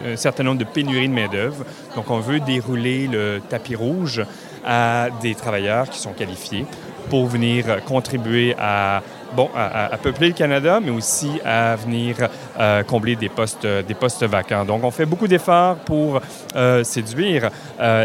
d'un 0.05 0.15
certain 0.15 0.43
nombre 0.43 0.59
de 0.59 0.63
pénuries 0.63 1.09
de 1.09 1.13
main-d'œuvre. 1.13 1.65
Donc, 1.95 2.09
on 2.09 2.19
veut 2.19 2.39
dérouler 2.39 3.07
le 3.07 3.41
tapis 3.49 3.75
rouge 3.75 4.23
à 4.65 5.07
des 5.21 5.35
travailleurs 5.35 5.89
qui 5.89 5.99
sont 5.99 6.13
qualifiés 6.13 6.65
pour 7.09 7.27
venir 7.27 7.83
contribuer 7.83 8.55
à, 8.57 9.03
bon, 9.35 9.49
à, 9.53 9.97
peupler 10.01 10.27
le 10.29 10.33
Canada, 10.33 10.79
mais 10.81 10.89
aussi 10.89 11.31
à 11.43 11.75
venir 11.75 12.15
euh, 12.57 12.81
combler 12.83 13.17
des 13.17 13.27
postes, 13.27 13.67
des 13.67 13.93
postes 13.93 14.23
vacants. 14.23 14.63
Donc, 14.63 14.85
on 14.85 14.91
fait 14.91 15.05
beaucoup 15.05 15.27
d'efforts 15.27 15.75
pour 15.79 16.21
euh, 16.55 16.85
séduire 16.85 17.49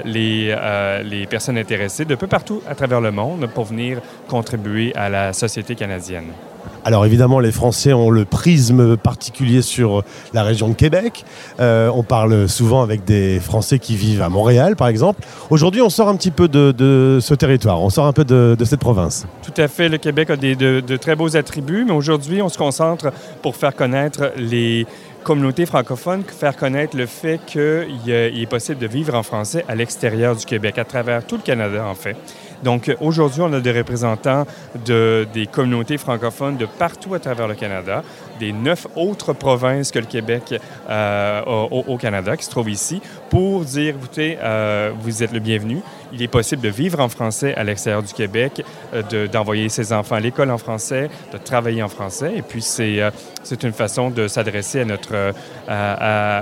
les, 0.05 0.57
les 1.05 1.27
personnes 1.29 1.59
intéressées 1.59 2.05
de 2.05 2.17
peu 2.17 2.27
partout 2.27 2.61
à 2.69 2.75
travers 2.75 3.01
le 3.01 3.13
monde 3.13 3.49
pour 3.55 3.67
venir 3.67 4.01
contribuer 4.27 4.93
à 4.97 5.09
la 5.09 5.33
société 5.33 5.77
canadienne. 5.77 6.33
Alors 6.85 7.05
évidemment, 7.05 7.41
les 7.41 7.53
Français 7.53 7.93
ont 7.93 8.11
le 8.11 8.25
prisme 8.25 8.97
particulier 8.97 9.63
sur 9.63 10.05
la 10.33 10.43
région 10.43 10.69
de 10.69 10.75
Québec. 10.75 11.25
Euh, 11.61 11.91
on 11.93 12.03
parle 12.03 12.49
souvent 12.49 12.83
avec 12.83 13.05
des 13.05 13.41
Français 13.41 13.79
qui 13.79 13.95
vivent 13.97 14.23
à 14.23 14.29
Montréal, 14.29 14.77
par 14.77 14.89
exemple. 14.89 15.23
Aujourd'hui, 15.51 15.83
on 15.83 15.91
sort 15.91 16.09
un 16.09 16.17
petit 16.17 16.31
peu 16.31 16.49
de, 16.49 17.19
ce 17.21 17.35
territoire, 17.35 17.83
on 17.83 17.91
sort 17.91 18.07
un 18.07 18.13
peu 18.13 18.25
de, 18.25 18.57
cette 18.65 18.81
province. 18.81 19.27
Tout 19.43 19.61
à 19.61 19.69
fait. 19.69 19.89
Le 19.89 19.99
Québec 19.99 20.31
a 20.31 20.37
des, 20.37 20.57
de, 20.57 20.97
très 20.97 21.17
beaux 21.17 21.37
attributs, 21.37 21.85
mais 21.85 21.93
aujourd'hui, 21.93 22.43
on 22.43 22.49
se 22.49 22.59
concentre 22.59 23.13
pour 23.43 23.57
faire 23.57 23.75
connaître 23.75 24.33
les 24.37 24.87
communautés 25.25 25.67
francophones, 25.67 26.23
faire 26.25 26.57
connaître 26.57 26.97
le 26.97 27.05
fait 27.05 27.39
qu'il 27.47 28.11
est 28.11 28.49
possible 28.49 28.79
de 28.79 28.87
vivre 28.87 29.15
en 29.15 29.23
français 29.23 29.65
à 29.69 29.75
l'extérieur 29.75 30.35
du 30.35 30.47
Québec, 30.47 30.79
à 30.79 30.85
travers 30.85 31.27
tout 31.27 31.37
le 31.37 31.43
Canada, 31.43 31.85
en 31.85 31.95
fait. 31.95 32.17
Donc 32.63 32.95
aujourd'hui, 33.01 33.41
on 33.43 33.53
a 33.53 33.61
des 33.61 33.73
représentants 33.73 34.47
de, 34.85 35.27
des 35.33 35.47
communautés 35.47 35.99
francophones 35.99 36.57
de 36.57 36.67
partout 36.67 37.15
à 37.15 37.19
travers 37.19 37.49
le 37.49 37.55
Canada, 37.55 38.03
des 38.39 38.53
neuf 38.53 38.87
autres 38.97 39.33
provinces 39.33 39.91
que 39.91 39.99
le 39.99 40.07
Québec 40.07 40.55
euh, 40.89 41.43
au, 41.45 41.97
Canada 41.99 42.37
qui 42.37 42.45
se 42.45 42.51
trouvent 42.51 42.71
ici, 42.71 43.01
pour 43.31 43.63
dire, 43.63 43.95
écoutez, 43.97 44.39
euh, 44.43 44.93
vous 45.01 45.23
êtes 45.23 45.33
le 45.33 45.41
bienvenu. 45.41 45.81
Il 46.13 46.23
est 46.23 46.29
possible 46.29 46.63
de 46.63 46.69
vivre 46.69 47.01
en 47.01 47.09
français 47.09 47.55
à 47.55 47.65
l'extérieur 47.65 48.03
du 48.03 48.13
Québec, 48.13 48.65
euh, 48.95 49.27
d'envoyer 49.29 49.69
ses 49.69 49.93
enfants 49.93 50.15
à 50.15 50.21
l'école 50.21 50.51
en 50.51 50.59
français, 50.59 51.11
de 51.33 51.39
travailler 51.39 51.83
en 51.83 51.89
français. 51.89 52.35
Et 52.37 52.43
puis, 52.43 52.63
c'est 52.63 53.01
c'est 53.43 53.63
une 53.63 53.73
façon 53.73 54.11
de 54.11 54.29
s'adresser 54.29 54.81
à 54.81 54.85
notre, 54.85 55.33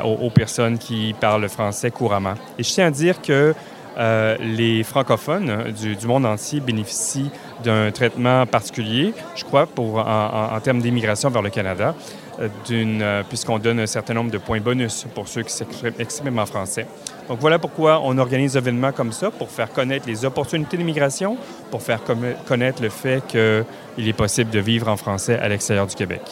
aux, 0.05 0.27
aux 0.27 0.31
personnes 0.31 0.79
qui 0.79 1.15
parlent 1.21 1.43
le 1.43 1.49
français 1.49 1.91
couramment. 1.91 2.35
Et 2.59 2.63
je 2.63 2.73
tiens 2.73 2.87
à 2.87 2.91
dire 2.91 3.21
que 3.23 3.55
euh, 3.99 4.37
les 4.41 4.83
francophones 4.83 5.73
du, 5.73 6.07
monde 6.07 6.27
entier 6.27 6.61
bénéficient 6.61 7.31
d'un 7.65 7.91
traitement 7.91 8.45
particulier, 8.47 9.15
je 9.35 9.45
crois, 9.45 9.67
pour, 9.67 9.99
en, 9.99 10.61
termes 10.61 10.81
d'immigration 10.81 11.31
vers 11.31 11.43
le 11.43 11.51
Canada, 11.51 11.95
euh, 12.39 12.49
euh, 12.71 13.23
puisqu'on 13.27 13.59
donne 13.59 13.81
un 13.81 13.87
certain 13.87 14.15
nombre 14.15 14.31
de 14.31 14.39
points 14.39 14.61
bonus 14.61 15.07
pour 15.15 15.29
ceux 15.29 15.43
qui 15.43 15.53
s'expriment 15.53 16.39
en 16.39 16.47
français. 16.47 16.87
Donc 17.29 17.39
voilà 17.41 17.59
pourquoi 17.59 18.01
on 18.05 18.19
organise 18.19 18.53
des 18.53 18.59
événements 18.59 18.93
comme 18.93 19.13
ça, 19.13 19.31
pour 19.31 19.51
faire 19.51 19.73
connaître 19.73 20.07
les 20.07 20.25
opportunités 20.25 20.77
d'immigration, 20.77 21.39
pour 21.71 21.83
faire 21.83 22.01
connaître 22.47 22.83
le 22.83 22.91
fait 22.91 23.23
qu'il 23.27 24.09
est 24.09 24.13
possible 24.13 24.51
de 24.51 24.61
vivre 24.61 24.89
en 24.89 24.97
français 24.97 25.39
à 25.39 25.49
l'extérieur 25.49 25.87
du 25.87 25.95
Québec. 25.95 26.23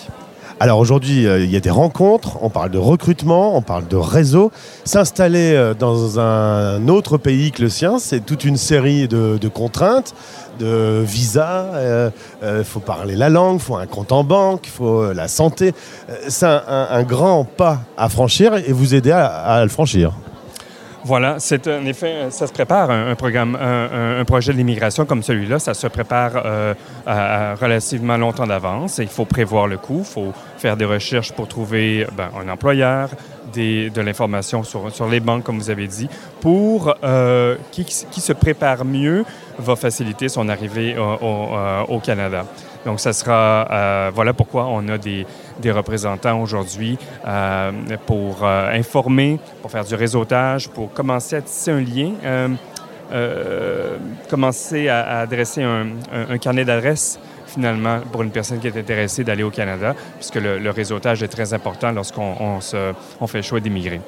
Alors 0.64 0.78
aujourd'hui, 0.78 1.26
euh, 1.26 1.44
il 1.44 1.50
y 1.50 1.56
a 1.58 1.60
des 1.60 1.68
rencontres, 1.68 2.38
on 2.40 2.48
parle 2.48 2.70
de 2.70 2.78
recrutement, 2.78 3.54
on 3.54 3.60
parle 3.60 3.86
de 3.86 3.96
réseau. 3.96 4.50
S'installer 4.86 5.52
euh, 5.52 5.74
dans 5.74 6.18
un 6.18 6.88
autre 6.88 7.18
pays 7.18 7.52
que 7.52 7.60
le 7.60 7.68
sien, 7.68 7.98
c'est 7.98 8.24
toute 8.24 8.46
une 8.46 8.56
série 8.56 9.06
de, 9.06 9.48
contraintes, 9.48 10.14
de 10.58 11.02
visas. 11.06 11.66
Il 11.74 12.12
euh, 12.44 12.64
faut 12.64 12.80
parler 12.80 13.14
la 13.14 13.28
langue, 13.28 13.56
il 13.56 13.62
faut 13.62 13.76
un 13.76 13.84
compte 13.84 14.10
en 14.10 14.24
banque, 14.24 14.62
il 14.64 14.70
faut 14.70 15.12
la 15.12 15.28
santé. 15.28 15.74
c'est 16.28 16.46
un, 16.46 17.02
grand 17.02 17.44
pas 17.44 17.80
à 17.98 18.08
franchir 18.08 18.54
et 18.54 18.72
vous 18.72 18.94
aider 18.94 19.12
à 19.12 19.60
le 19.64 19.68
franchir. 19.68 20.14
Voilà, 21.06 21.36
c'est 21.38 21.68
en 21.68 21.84
effet, 21.84 22.30
ça 22.30 22.46
se 22.46 22.52
prépare 22.52 22.90
un, 22.90 23.14
programme, 23.14 23.58
un, 23.60 24.24
projet 24.24 24.54
d'immigration 24.54 25.04
comme 25.04 25.22
celui-là, 25.22 25.58
ça 25.58 25.74
se 25.74 25.86
prépare 25.86 26.32
euh, 26.36 26.72
relativement 27.60 28.16
longtemps 28.16 28.46
d'avance. 28.46 28.96
Il 28.96 29.08
faut 29.08 29.26
prévoir 29.26 29.66
le 29.66 29.76
coût, 29.76 29.98
il 29.98 30.04
faut 30.06 30.32
faire 30.56 30.78
des 30.78 30.86
recherches 30.86 31.32
pour 31.32 31.46
trouver 31.46 32.06
ben, 32.16 32.30
un 32.40 32.48
employeur, 32.48 33.10
des, 33.52 33.90
de 33.90 34.00
l'information 34.00 34.62
sur, 34.62 34.90
sur, 34.94 35.06
les 35.06 35.20
banques, 35.20 35.44
comme 35.44 35.58
vous 35.58 35.68
avez 35.68 35.88
dit, 35.88 36.08
pour 36.40 36.94
euh, 37.04 37.56
qui, 37.70 37.84
qui, 37.84 38.20
se 38.22 38.32
prépare 38.32 38.86
mieux 38.86 39.26
va 39.58 39.76
faciliter 39.76 40.30
son 40.30 40.48
arrivée 40.48 40.96
au, 40.96 41.54
euh, 41.54 41.82
au 41.86 42.00
Canada. 42.00 42.46
Donc, 42.86 42.98
ça 42.98 43.12
sera, 43.12 44.10
voilà 44.14 44.32
pourquoi 44.32 44.66
on 44.66 44.88
a 44.88 44.96
des, 44.96 45.26
des 45.60 45.70
représentants 45.70 46.40
aujourd'hui 46.40 46.98
euh, 47.26 47.72
pour 48.06 48.44
euh, 48.44 48.70
informer, 48.72 49.38
pour 49.62 49.70
faire 49.70 49.84
du 49.84 49.94
réseautage, 49.94 50.68
pour 50.68 50.92
commencer 50.92 51.36
à 51.36 51.42
tisser 51.42 51.70
un 51.70 51.80
lien. 51.80 52.12
Euh, 53.12 53.98
commencer 54.30 54.88
à, 54.88 55.20
adresser 55.20 55.62
un, 55.62 55.88
un 56.30 56.38
carnet 56.38 56.64
d'adresses 56.64 57.18
finalement 57.54 58.00
pour 58.10 58.22
une 58.22 58.30
personne 58.30 58.58
qui 58.58 58.66
est 58.66 58.76
intéressée 58.76 59.24
d'aller 59.24 59.42
au 59.42 59.50
Canada, 59.50 59.94
puisque 60.16 60.36
le, 60.36 60.70
réseautage 60.70 61.22
est 61.22 61.28
très 61.28 61.54
important 61.54 61.92
lorsqu'on 61.92 62.58
on 63.20 63.26
fait 63.26 63.38
le 63.38 63.42
choix 63.42 63.60
d'immigrer. 63.60 64.00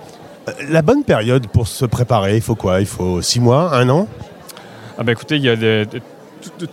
Euh, 0.48 0.52
la 0.68 0.82
bonne 0.82 1.04
période 1.04 1.46
pour 1.48 1.68
se 1.68 1.84
préparer, 1.84 2.36
il 2.36 2.42
faut 2.42 2.56
quoi? 2.56 2.80
Il 2.80 2.86
faut 2.86 3.22
six 3.22 3.40
mois, 3.40 3.74
un 3.74 3.88
an? 3.88 4.08
Ah 4.98 5.04
ben 5.04 5.12
écoutez, 5.12 5.36
il 5.36 5.42
y 5.42 5.48
a 5.48 5.56
de, 5.56 5.86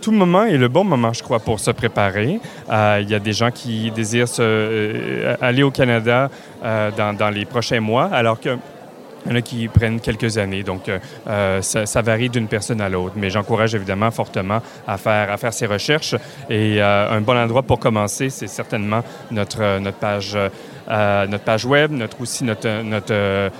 tout 0.00 0.12
moment 0.12 0.44
est 0.44 0.56
le 0.56 0.68
bon 0.68 0.84
moment, 0.84 1.12
je 1.12 1.22
crois, 1.22 1.40
pour 1.40 1.60
se 1.60 1.70
préparer. 1.70 2.40
Euh, 2.70 2.98
il 3.02 3.10
y 3.10 3.14
a 3.14 3.18
des 3.18 3.32
gens 3.32 3.50
qui 3.50 3.90
désirent 3.90 4.26
euh, 4.38 5.36
aller 5.40 5.62
au 5.62 5.70
Canada 5.70 6.30
dans, 6.62 7.16
dans, 7.16 7.30
les 7.30 7.44
prochains 7.44 7.80
mois, 7.80 8.06
alors 8.06 8.40
que 8.40 8.56
il 9.24 9.30
y 9.30 9.32
en 9.32 9.36
a 9.36 9.42
qui 9.42 9.68
prennent 9.68 10.00
quelques 10.00 10.36
années, 10.38 10.62
donc 10.62 10.88
euh, 10.88 10.98
euh, 11.28 11.62
ça, 11.62 12.02
varie 12.02 12.28
d'une 12.28 12.46
personne 12.46 12.80
à 12.80 12.88
l'autre. 12.88 13.14
Mais 13.16 13.30
j'encourage 13.30 13.74
évidemment 13.74 14.10
fortement 14.10 14.60
à 14.86 14.98
faire, 14.98 15.30
à 15.30 15.36
faire 15.36 15.52
ces 15.52 15.66
recherches. 15.66 16.14
Et 16.50 16.82
euh, 16.82 17.10
un 17.10 17.20
bon 17.20 17.36
endroit 17.36 17.62
pour 17.62 17.78
commencer, 17.78 18.28
c'est 18.28 18.46
certainement 18.46 19.02
notre, 19.30 19.78
notre, 19.78 19.96
page, 19.96 20.36
notre 20.88 21.44
page 21.44 21.64
web, 21.64 21.90
notre, 21.92 22.20
aussi 22.20 22.44
notre 22.44 23.50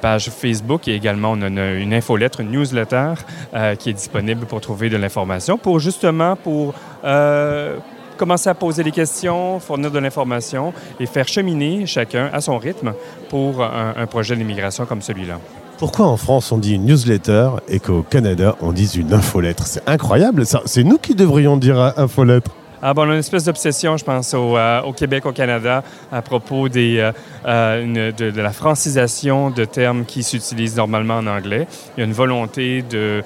page 0.00 0.30
Facebook 0.30 0.88
et 0.88 0.94
également 0.94 1.32
on 1.32 1.42
a 1.42 1.48
une, 1.48 1.94
infolettre, 1.94 2.40
une 2.40 2.50
newsletter 2.50 3.14
qui 3.78 3.90
est 3.90 3.94
disponible 3.94 4.46
pour 4.46 4.60
trouver 4.60 4.88
de 4.88 4.96
l'information, 4.96 5.58
pour 5.58 5.80
justement 5.80 6.36
pour 6.36 6.74
commencer 8.20 8.50
à 8.50 8.54
poser 8.54 8.84
des 8.84 8.90
questions, 8.90 9.58
fournir 9.60 9.90
de 9.90 9.98
l'information 9.98 10.74
et 11.00 11.06
faire 11.06 11.26
cheminer 11.26 11.86
chacun 11.86 12.28
à 12.34 12.42
son 12.42 12.58
rythme 12.58 12.92
pour 13.30 13.62
un, 13.62 14.06
projet 14.06 14.36
d'immigration 14.36 14.84
comme 14.84 15.00
celui-là. 15.00 15.38
Pourquoi 15.78 16.06
en 16.06 16.18
France 16.18 16.52
on 16.52 16.58
dit 16.58 16.74
une 16.74 16.84
newsletter 16.84 17.48
et 17.66 17.80
qu'au 17.80 18.02
Canada 18.02 18.56
on 18.60 18.72
dit 18.72 18.92
une 18.96 19.14
infolettre? 19.14 19.66
C'est 19.66 19.88
incroyable, 19.88 20.44
c'est 20.66 20.84
nous 20.84 20.98
qui 20.98 21.14
devrions 21.14 21.56
dire 21.56 21.94
infolettre. 21.96 22.50
Ah 22.82 22.94
bon, 22.94 23.06
on 23.06 23.10
a 23.10 23.12
une 23.12 23.18
espèce 23.18 23.44
d'obsession, 23.44 23.98
je 23.98 24.04
pense, 24.06 24.32
au, 24.32 24.56
euh, 24.56 24.92
Québec, 24.92 25.26
au 25.26 25.32
Canada, 25.32 25.84
à 26.10 26.22
propos 26.22 26.66
euh, 26.66 27.12
euh, 27.44 28.12
de, 28.12 28.40
la 28.40 28.52
francisation 28.52 29.50
de 29.50 29.66
termes 29.66 30.06
qui 30.06 30.22
s'utilisent 30.22 30.76
normalement 30.76 31.18
en 31.18 31.26
anglais. 31.26 31.66
Il 31.96 32.00
y 32.00 32.02
a 32.02 32.06
une 32.06 32.14
volonté 32.14 32.80
de, 32.80 33.22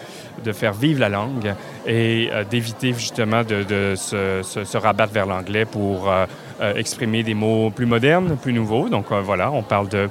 faire 0.53 0.73
vivre 0.73 0.99
la 0.99 1.09
langue 1.09 1.55
et 1.87 2.31
d'éviter 2.51 2.93
justement 2.95 3.45
de, 3.45 3.95
se, 3.95 4.77
rabattre 4.77 5.13
vers 5.13 5.27
l'anglais 5.27 5.65
pour 5.65 6.13
exprimer 6.75 7.23
des 7.23 7.35
mots 7.35 7.71
plus 7.71 7.87
modernes, 7.87 8.37
plus 8.37 8.53
nouveaux. 8.53 8.89
Donc 8.89 9.07
voilà, 9.13 9.53
on 9.53 9.63
parle 9.63 9.89
de 9.89 10.11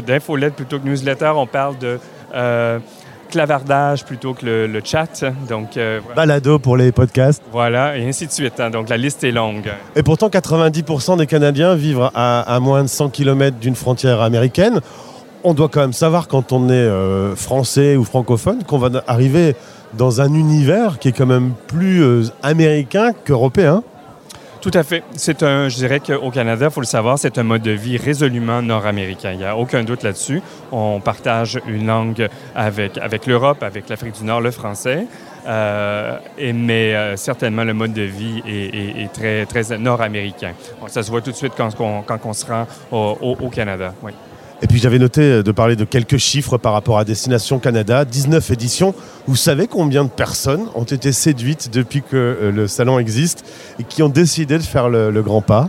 d'infolette 0.00 0.54
plutôt 0.54 0.78
que 0.78 0.86
newsletter, 0.86 1.32
on 1.34 1.46
parle 1.46 1.76
de 1.78 1.98
clavardage 3.28 4.04
plutôt 4.04 4.34
que 4.34 4.46
le, 4.46 4.80
chat. 4.84 5.24
Donc, 5.48 5.76
euh, 5.76 6.00
Balado 6.14 6.58
pour 6.58 6.76
les 6.76 6.92
podcasts. 6.92 7.42
Voilà, 7.52 7.96
et 7.96 8.08
ainsi 8.08 8.26
de 8.26 8.32
suite. 8.32 8.60
Hein. 8.60 8.70
Donc 8.70 8.88
la 8.88 8.96
liste 8.96 9.24
est 9.24 9.32
longue. 9.32 9.70
Et 9.94 10.02
pourtant, 10.02 10.28
90% 10.28 11.18
des 11.18 11.26
Canadiens 11.26 11.74
vivent 11.74 12.10
à, 12.14 12.58
moins 12.60 12.82
de 12.82 12.88
100 12.88 13.10
km 13.10 13.58
d'une 13.58 13.74
frontière 13.74 14.20
américaine. 14.20 14.80
On 15.44 15.54
doit 15.54 15.68
quand 15.68 15.80
même 15.80 15.92
savoir 15.92 16.28
quand 16.28 16.52
on 16.52 16.68
est 16.68 16.72
euh, 16.72 17.36
français 17.36 17.96
ou 17.96 18.04
francophone 18.04 18.64
qu'on 18.64 18.78
va 18.78 18.90
arriver 19.06 19.54
dans 19.94 20.20
un 20.20 20.32
univers 20.34 20.98
qui 20.98 21.08
est 21.08 21.12
quand 21.12 21.26
même 21.26 21.52
plus 21.66 22.02
euh, 22.02 22.24
américain 22.42 23.12
qu'européen. 23.24 23.82
Tout 24.60 24.70
à 24.74 24.82
fait. 24.82 25.04
C'est 25.14 25.42
un, 25.42 25.68
je 25.68 25.76
dirais 25.76 26.00
qu'au 26.00 26.30
Canada, 26.30 26.66
il 26.66 26.72
faut 26.72 26.80
le 26.80 26.86
savoir, 26.86 27.18
c'est 27.18 27.38
un 27.38 27.42
mode 27.42 27.62
de 27.62 27.70
vie 27.70 27.96
résolument 27.96 28.62
nord-américain. 28.62 29.32
Il 29.32 29.38
n'y 29.38 29.44
a 29.44 29.56
aucun 29.56 29.84
doute 29.84 30.02
là-dessus. 30.02 30.42
On 30.72 31.00
partage 31.00 31.60
une 31.66 31.86
langue 31.86 32.28
avec, 32.54 32.98
avec 32.98 33.26
l'Europe, 33.26 33.62
avec 33.62 33.88
l'Afrique 33.88 34.18
du 34.18 34.24
Nord, 34.24 34.40
le 34.40 34.50
français. 34.50 35.06
Euh, 35.46 36.18
et, 36.38 36.52
mais 36.52 36.94
euh, 36.94 37.16
certainement, 37.16 37.64
le 37.64 37.74
mode 37.74 37.92
de 37.92 38.02
vie 38.02 38.42
est, 38.46 39.12
très, 39.12 39.46
très 39.46 39.78
nord-américain. 39.78 40.52
ça 40.88 41.02
se 41.02 41.10
voit 41.10 41.20
tout 41.20 41.30
de 41.30 41.36
suite 41.36 41.52
quand, 41.56 41.70
quand 41.76 42.18
on 42.24 42.32
se 42.32 42.46
rend 42.46 42.66
au, 42.90 43.36
au 43.40 43.48
Canada. 43.48 43.94
Oui. 44.02 44.12
Et 44.62 44.66
puis 44.66 44.78
j'avais 44.78 44.98
noté 44.98 45.20
euh, 45.20 45.42
de 45.42 45.52
parler 45.52 45.76
de 45.76 45.84
quelques 45.84 46.16
chiffres 46.16 46.56
par 46.56 46.72
rapport 46.72 46.98
à 46.98 47.04
Destination 47.04 47.58
Canada, 47.58 48.04
19 48.04 48.50
éditions. 48.50 48.94
Vous 49.26 49.36
savez 49.36 49.66
combien 49.66 50.04
de 50.04 50.08
personnes 50.08 50.66
ont 50.74 50.84
été 50.84 51.12
séduites 51.12 51.70
depuis 51.70 52.02
que 52.02 52.16
euh, 52.16 52.52
le 52.52 52.66
salon 52.66 52.98
existe 52.98 53.44
et 53.78 53.84
qui 53.84 54.02
ont 54.02 54.08
décidé 54.08 54.56
de 54.56 54.62
faire 54.62 54.88
le, 54.88 55.22
grand 55.22 55.42
pas? 55.42 55.68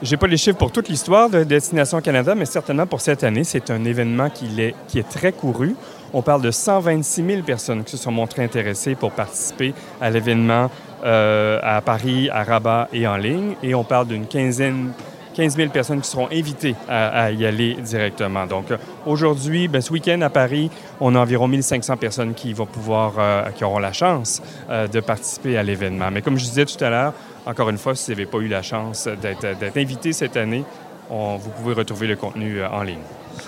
J'ai 0.00 0.16
pas 0.16 0.26
les 0.26 0.36
chiffres 0.36 0.58
pour 0.58 0.70
toute 0.70 0.88
l'histoire 0.88 1.28
de 1.28 1.42
Destination 1.42 2.00
Canada, 2.00 2.34
mais 2.34 2.44
certainement 2.44 2.86
pour 2.86 3.00
cette 3.00 3.24
année, 3.24 3.42
c'est 3.42 3.70
un 3.70 3.84
événement 3.84 4.30
qui 4.30 4.60
est, 4.60 4.74
qui 4.86 4.98
est 4.98 5.08
très 5.08 5.32
couru. 5.32 5.74
On 6.12 6.22
parle 6.22 6.42
de 6.42 6.52
126 6.52 7.26
000 7.26 7.42
personnes 7.42 7.82
qui 7.82 7.92
se 7.92 7.96
sont 7.96 8.12
montrées 8.12 8.44
intéressées 8.44 8.94
pour 8.94 9.10
participer 9.10 9.74
à 10.00 10.10
l'événement 10.10 10.70
euh, 11.04 11.58
à 11.62 11.80
Paris, 11.80 12.28
à 12.30 12.44
Rabat 12.44 12.88
et 12.92 13.08
en 13.08 13.16
ligne. 13.16 13.54
Et 13.62 13.74
on 13.74 13.82
parle 13.82 14.06
d'une 14.06 14.26
quinzaine 14.26 14.92
15 15.34 15.56
000 15.56 15.70
personnes 15.70 16.00
qui 16.00 16.08
seront 16.08 16.28
invitées 16.32 16.74
à, 16.88 17.30
y 17.30 17.44
aller 17.44 17.74
directement. 17.74 18.46
Donc 18.46 18.66
aujourd'hui, 19.04 19.68
ben, 19.68 19.80
ce 19.80 19.92
week-end 19.92 20.20
à 20.22 20.30
Paris, 20.30 20.70
on 21.00 21.14
a 21.14 21.18
environ 21.18 21.48
1500 21.48 21.96
personnes 21.96 22.34
qui 22.34 22.52
vont 22.52 22.66
pouvoir, 22.66 23.14
euh, 23.18 23.50
qui 23.50 23.64
auront 23.64 23.78
la 23.78 23.92
chance 23.92 24.42
euh, 24.70 24.86
de 24.86 25.00
participer 25.00 25.56
à 25.56 25.62
l'événement. 25.62 26.10
Mais 26.10 26.22
comme 26.22 26.38
je 26.38 26.44
disais 26.44 26.64
tout 26.64 26.82
à 26.82 26.90
l'heure, 26.90 27.14
encore 27.46 27.68
une 27.68 27.78
fois, 27.78 27.94
si 27.94 28.06
vous 28.06 28.16
n'avez 28.16 28.26
pas 28.26 28.38
eu 28.38 28.48
la 28.48 28.62
chance 28.62 29.08
d'être 29.20 29.76
invité 29.76 30.12
cette 30.12 30.36
année, 30.36 30.64
vous 31.10 31.50
pouvez 31.56 31.74
retrouver 31.74 32.06
le 32.06 32.16
contenu 32.16 32.60
euh, 32.60 32.68
en 32.70 32.82
ligne. 32.82 33.02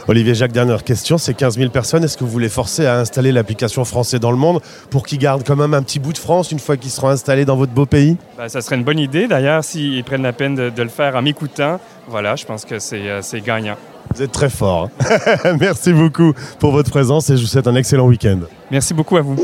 Olivier 0.08 0.34
Jacques, 0.34 0.52
dernière 0.52 0.84
question. 0.84 1.18
Ces 1.18 1.34
15 1.34 1.58
000 1.58 1.70
personnes, 1.70 2.04
est-ce 2.04 2.16
que 2.16 2.24
vous 2.24 2.38
les 2.38 2.48
forcez 2.48 2.86
à 2.86 2.98
installer 2.98 3.32
l'application 3.32 3.84
Français 3.84 4.18
dans 4.18 4.30
le 4.30 4.36
monde 4.36 4.60
pour 4.90 5.06
qu'ils 5.06 5.18
gardent 5.18 5.44
quand 5.44 5.56
même 5.56 5.74
un 5.74 5.82
petit 5.82 5.98
bout 5.98 6.12
de 6.12 6.18
France 6.18 6.52
une 6.52 6.58
fois 6.58 6.76
qu'ils 6.76 6.90
seront 6.90 7.08
installés 7.08 7.44
dans 7.44 7.56
votre 7.56 7.72
beau 7.72 7.86
pays? 7.86 8.16
Ben, 8.36 8.48
Ça 8.48 8.60
serait 8.60 8.76
une 8.76 8.84
bonne 8.84 8.98
idée. 8.98 9.26
D'ailleurs, 9.26 9.64
s'ils 9.64 10.04
prennent 10.04 10.22
la 10.22 10.32
peine 10.32 10.54
de, 10.54 10.82
le 10.82 10.88
faire 10.88 11.16
en 11.16 11.22
m'écoutant, 11.22 11.80
voilà, 12.08 12.36
je 12.36 12.44
pense 12.44 12.64
que 12.64 12.78
c'est 12.78 13.08
euh, 13.08 13.20
gagnant. 13.44 13.76
Vous 14.14 14.22
êtes 14.22 14.32
très 14.32 14.50
fort. 14.50 14.88
Hein. 15.00 15.56
Merci 15.60 15.92
beaucoup 15.92 16.32
pour 16.58 16.72
votre 16.72 16.90
présence 16.90 17.28
et 17.30 17.36
je 17.36 17.42
vous 17.42 17.48
souhaite 17.48 17.66
un 17.66 17.74
excellent 17.74 18.06
week-end. 18.06 18.40
Merci 18.70 18.94
beaucoup 18.94 19.16
à 19.16 19.20
vous. 19.22 19.36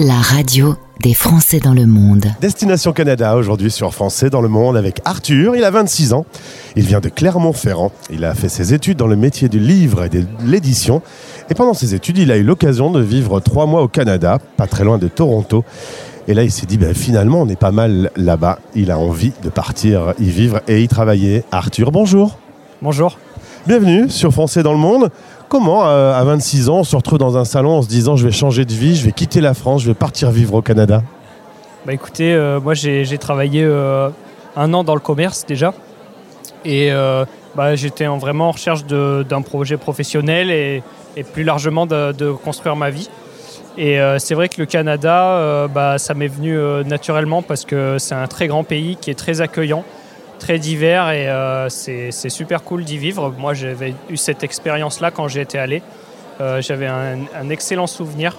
La 0.00 0.14
radio 0.14 0.76
des 1.00 1.12
Français 1.12 1.58
dans 1.58 1.74
le 1.74 1.84
monde. 1.84 2.26
Destination 2.40 2.92
Canada 2.92 3.34
aujourd'hui 3.34 3.68
sur 3.68 3.92
Français 3.92 4.30
dans 4.30 4.40
le 4.40 4.48
monde 4.48 4.76
avec 4.76 5.00
Arthur. 5.04 5.56
Il 5.56 5.64
a 5.64 5.72
26 5.72 6.12
ans. 6.12 6.24
Il 6.76 6.84
vient 6.84 7.00
de 7.00 7.08
Clermont-Ferrand. 7.08 7.90
Il 8.08 8.24
a 8.24 8.32
fait 8.34 8.48
ses 8.48 8.72
études 8.72 8.96
dans 8.96 9.08
le 9.08 9.16
métier 9.16 9.48
du 9.48 9.58
livre 9.58 10.04
et 10.04 10.08
de 10.08 10.24
l'édition. 10.46 11.02
Et 11.50 11.54
pendant 11.54 11.74
ses 11.74 11.96
études, 11.96 12.18
il 12.18 12.30
a 12.30 12.36
eu 12.36 12.44
l'occasion 12.44 12.92
de 12.92 13.00
vivre 13.00 13.40
trois 13.40 13.66
mois 13.66 13.82
au 13.82 13.88
Canada, 13.88 14.38
pas 14.56 14.68
très 14.68 14.84
loin 14.84 14.98
de 14.98 15.08
Toronto. 15.08 15.64
Et 16.28 16.34
là, 16.34 16.44
il 16.44 16.52
s'est 16.52 16.66
dit, 16.66 16.78
ben, 16.78 16.94
finalement, 16.94 17.42
on 17.42 17.48
est 17.48 17.58
pas 17.58 17.72
mal 17.72 18.12
là-bas. 18.14 18.60
Il 18.76 18.92
a 18.92 18.98
envie 19.00 19.32
de 19.42 19.48
partir 19.48 20.14
y 20.20 20.30
vivre 20.30 20.60
et 20.68 20.80
y 20.80 20.86
travailler. 20.86 21.42
Arthur, 21.50 21.90
bonjour. 21.90 22.38
Bonjour. 22.82 23.18
Bienvenue 23.66 24.08
sur 24.08 24.32
Français 24.32 24.62
dans 24.62 24.72
le 24.72 24.78
monde. 24.78 25.10
Comment, 25.48 25.88
euh, 25.88 26.12
à 26.12 26.22
26 26.24 26.68
ans, 26.68 26.80
on 26.80 26.84
se 26.84 26.94
retrouve 26.94 27.18
dans 27.18 27.38
un 27.38 27.46
salon 27.46 27.78
en 27.78 27.82
se 27.82 27.88
disant 27.88 28.16
je 28.16 28.26
vais 28.26 28.32
changer 28.32 28.66
de 28.66 28.72
vie, 28.72 28.94
je 28.96 29.06
vais 29.06 29.12
quitter 29.12 29.40
la 29.40 29.54
France, 29.54 29.82
je 29.82 29.88
vais 29.88 29.94
partir 29.94 30.30
vivre 30.30 30.52
au 30.52 30.62
Canada? 30.62 31.02
Bah 31.86 31.94
écoutez, 31.94 32.34
euh, 32.34 32.60
moi 32.60 32.74
j'ai 32.74 33.18
travaillé 33.18 33.62
euh, 33.64 34.10
un 34.56 34.74
an 34.74 34.84
dans 34.84 34.94
le 34.94 35.00
commerce 35.00 35.46
déjà. 35.46 35.72
Et 36.66 36.90
bah, 37.56 37.76
j'étais 37.76 38.06
vraiment 38.06 38.48
en 38.48 38.50
recherche 38.50 38.84
d'un 38.84 39.42
projet 39.42 39.78
professionnel 39.78 40.50
et, 40.50 40.82
plus 41.32 41.44
largement 41.44 41.86
de, 41.86 42.32
construire 42.32 42.76
ma 42.76 42.90
vie. 42.90 43.08
Et 43.78 43.98
c'est 44.18 44.34
vrai 44.34 44.48
que 44.50 44.60
le 44.60 44.66
Canada, 44.66 45.66
bah, 45.72 45.98
ça 45.98 46.12
m'est 46.12 46.28
venu 46.28 46.58
naturellement 46.84 47.40
parce 47.40 47.64
que 47.64 47.96
c'est 47.98 48.14
un 48.14 48.26
très 48.26 48.48
grand 48.48 48.64
pays 48.64 48.96
qui 49.00 49.10
est 49.10 49.14
très 49.14 49.40
accueillant 49.40 49.84
très 50.38 50.58
divers 50.58 51.10
et 51.10 51.28
euh, 51.28 51.68
c'est 51.68 52.30
super 52.30 52.62
cool 52.62 52.84
d'y 52.84 52.98
vivre. 52.98 53.34
Moi, 53.38 53.54
j'avais 53.54 53.94
eu 54.08 54.16
cette 54.16 54.42
expérience-là 54.42 55.10
quand 55.10 55.28
j'y 55.28 55.40
étais 55.40 55.58
allé. 55.58 55.82
Euh, 56.40 56.62
j'avais 56.62 56.86
un, 56.86 57.50
excellent 57.50 57.86
souvenir. 57.86 58.36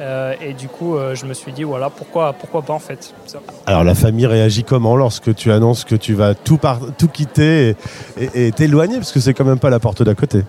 Euh, 0.00 0.34
et 0.42 0.54
du 0.54 0.66
coup, 0.66 0.96
je 1.14 1.24
me 1.24 1.34
suis 1.34 1.52
dit, 1.52 1.62
voilà, 1.62 1.88
pourquoi, 1.88 2.32
pourquoi 2.32 2.62
pas 2.62 2.72
en 2.72 2.80
fait. 2.80 3.14
Alors, 3.66 3.84
la 3.84 3.94
famille 3.94 4.26
réagit 4.26 4.64
comment 4.64 4.96
lorsque 4.96 5.34
tu 5.34 5.52
annonces 5.52 5.84
que 5.84 5.94
tu 5.94 6.14
vas 6.14 6.34
tout, 6.34 6.58
tout 6.98 7.08
quitter 7.08 7.76
et 8.16 8.50
t'éloigner? 8.50 8.96
Parce 8.96 9.12
que 9.12 9.20
c'est 9.20 9.34
quand 9.34 9.44
même 9.44 9.60
pas 9.60 9.70
la 9.70 9.78
porte 9.78 10.02
d'à 10.02 10.14
côté. 10.14 10.42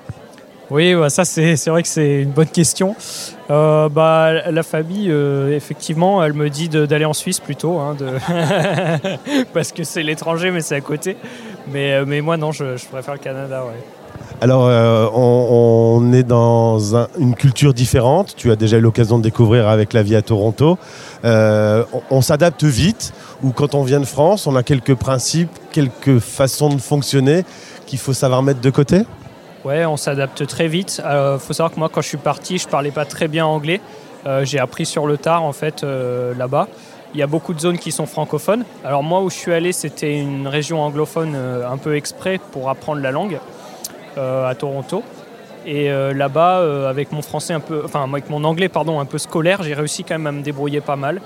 Oui, 0.72 0.96
bah, 0.96 1.10
ça 1.10 1.26
c'est 1.26 1.56
vrai 1.68 1.84
que 1.84 1.88
c'est 1.88 2.22
une 2.24 2.32
bonne 2.32 2.48
question. 2.48 2.96
Euh, 3.52 3.88
bah, 3.90 4.50
la 4.50 4.64
famille, 4.64 5.12
euh, 5.12 5.56
effectivement, 5.56 6.24
elle 6.24 6.34
me 6.34 6.50
dit 6.50 6.70
d'aller 6.70 7.06
en 7.06 7.14
Suisse 7.14 7.40
plutôt, 7.40 7.78
hein, 7.78 7.96
parce 9.54 9.72
que 9.72 9.84
c'est 9.84 10.02
l'étranger, 10.02 10.50
mais 10.50 10.62
c'est 10.62 10.76
à 10.76 10.82
côté. 10.82 11.18
Mais, 11.72 11.94
euh, 11.94 12.06
mais 12.08 12.22
moi 12.22 12.38
non, 12.38 12.52
je, 12.52 12.64
préfère 12.92 13.14
le 13.14 13.20
Canada. 13.20 13.64
Alors, 14.42 14.64
on, 15.16 16.12
est 16.14 16.24
dans 16.24 16.80
une 17.20 17.36
culture 17.36 17.74
différente. 17.74 18.34
Tu 18.36 18.52
as 18.52 18.56
déjà 18.56 18.78
eu 18.78 18.82
l'occasion 18.82 19.18
de 19.18 19.24
découvrir 19.24 19.68
avec 19.68 19.94
la 19.94 20.02
vie 20.02 20.16
à 20.16 20.22
Toronto. 20.22 20.80
on 21.24 22.22
s'adapte 22.22 22.64
vite, 22.64 23.14
ou 23.44 23.52
quand 23.52 23.76
on 23.76 23.84
vient 23.84 24.00
de 24.00 24.06
France, 24.06 24.48
on 24.48 24.56
a 24.56 24.64
quelques 24.64 24.96
principes, 24.96 25.52
quelques 25.72 26.20
façons 26.20 26.70
de 26.70 26.82
fonctionner 26.82 27.46
qu'il 27.86 28.00
faut 28.00 28.14
savoir 28.14 28.42
mettre 28.42 28.62
de 28.62 28.70
côté? 28.72 29.04
Ouais, 29.66 29.84
on 29.84 29.98
s'adapte 29.98 30.46
très 30.46 30.68
vite. 30.68 31.02
Il 31.04 31.08
euh, 31.08 31.40
faut 31.40 31.54
savoir 31.54 31.74
que 31.74 31.80
moi, 31.80 31.90
quand 31.92 32.02
je 32.02 32.08
suis 32.08 32.18
parti, 32.18 32.60
je 32.60 32.68
parlais 32.68 32.92
pas 32.92 33.04
très 33.04 33.28
bien 33.28 33.48
anglais. 33.48 33.82
Euh, 34.28 34.46
j'ai 34.46 34.60
appris 34.60 34.86
sur 34.86 35.08
le 35.08 35.18
tard, 35.18 35.42
en 35.42 35.54
fait, 35.54 35.84
euh, 35.84 36.36
là-bas. 36.36 36.68
Il 37.16 37.20
y 37.20 37.24
a 37.24 37.28
beaucoup 37.28 37.52
de 37.56 37.60
zones 37.60 37.80
qui 37.80 37.92
sont 37.92 38.06
francophones. 38.06 38.64
Alors 38.84 39.02
moi, 39.02 39.24
où 39.24 39.32
je 39.32 39.36
suis 39.36 39.54
allé, 39.54 39.72
c'était 39.72 40.20
une 40.20 40.48
région 40.48 40.84
anglophone 40.84 41.36
un 41.36 41.78
peu 41.78 41.96
exprès 41.96 42.40
pour 42.52 42.70
apprendre 42.70 43.02
la 43.02 43.12
langue 43.12 43.40
à 44.18 44.54
Toronto. 44.54 45.02
Et 45.66 45.88
là-bas, 45.88 46.90
avec 46.90 47.14
mon 47.14 47.22
français 47.22 47.54
un 47.54 47.62
peu, 47.62 47.86
avec 47.94 48.30
mon 48.30 48.44
anglais 48.44 48.68
pardon 48.68 49.00
un 49.00 49.06
peu 49.06 49.18
scolaire, 49.18 49.64
j'ai 49.64 49.74
réussi 49.74 50.04
quand 50.04 50.16
même 50.16 50.28
à 50.28 50.34
me 50.34 50.44
débrouiller 50.44 50.82
pas 50.82 50.98
mal. 50.98 51.22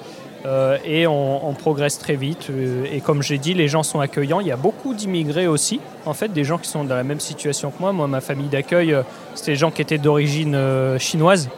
Euh, 0.45 0.77
et 0.85 1.05
on, 1.05 1.53
progresse 1.53 1.99
très 1.99 2.15
vite. 2.15 2.47
Euh, 2.49 2.85
et 2.91 3.01
comme 3.01 3.21
j'ai 3.21 3.37
dit, 3.37 3.53
les 3.53 3.67
gens 3.67 3.83
sont 3.83 3.99
accueillants. 3.99 4.39
Il 4.39 4.47
y 4.47 4.51
a 4.51 4.57
beaucoup 4.57 4.93
d'immigrés 4.93 5.47
aussi, 5.47 5.81
en 6.05 6.13
fait, 6.13 6.31
des 6.31 6.43
gens 6.43 6.57
qui 6.57 6.69
sont 6.69 6.83
dans 6.83 6.95
la 6.95 7.03
même 7.03 7.19
situation 7.19 7.71
que 7.71 7.79
moi. 7.79 7.91
Moi, 7.91 8.07
ma 8.07 8.21
famille 8.21 8.47
d'accueil, 8.47 8.93
euh, 8.93 9.03
c'était 9.35 9.51
des 9.51 9.57
gens 9.57 9.71
qui 9.71 9.81
étaient 9.81 9.97
d'origine 9.97 10.57
chinoise. 10.97 11.49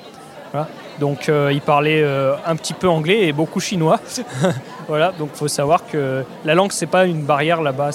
Donc, 1.00 1.30
ils 1.30 1.62
parlaient 1.62 2.04
un 2.46 2.56
petit 2.56 2.74
peu 2.74 2.88
anglais 2.88 3.28
et 3.28 3.34
beaucoup 3.34 3.60
chinois. 3.60 4.00
voilà. 4.88 5.14
Donc, 5.18 5.30
il 5.34 5.38
faut 5.38 5.48
savoir 5.48 5.88
que 5.88 6.24
la 6.46 6.54
langue, 6.54 6.72
c'est 6.72 6.86
pas 6.86 7.06
une 7.06 7.24
barrière 7.24 7.62
là-bas. 7.62 7.90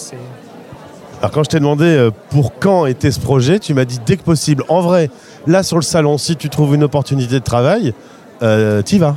Alors, 1.20 1.30
quand 1.30 1.44
je 1.44 1.50
t'ai 1.50 1.60
demandé 1.60 2.08
pour 2.30 2.58
quand 2.58 2.86
était 2.86 3.12
ce 3.12 3.20
projet, 3.20 3.60
tu 3.60 3.74
m'as 3.74 3.84
dit 3.84 4.00
dès 4.04 4.16
que 4.16 4.22
possible. 4.22 4.64
En 4.68 4.80
vrai, 4.80 5.10
là, 5.46 5.62
sur 5.62 5.76
le 5.76 5.82
salon, 5.82 6.18
si 6.18 6.36
tu 6.36 6.48
trouves 6.48 6.74
une 6.74 6.84
opportunité 6.84 7.34
de 7.34 7.44
travail, 7.44 7.94
tu 8.40 8.96
y 8.96 8.98
vas. 8.98 9.16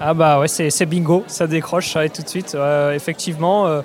Ah 0.00 0.14
bah 0.14 0.38
ouais, 0.38 0.46
c'est 0.46 0.86
bingo, 0.86 1.24
ça 1.26 1.48
décroche, 1.48 1.92
ça 1.92 2.08
tout 2.08 2.22
de 2.22 2.28
suite. 2.28 2.56
effectivement, 2.94 3.66
euh, 3.66 3.82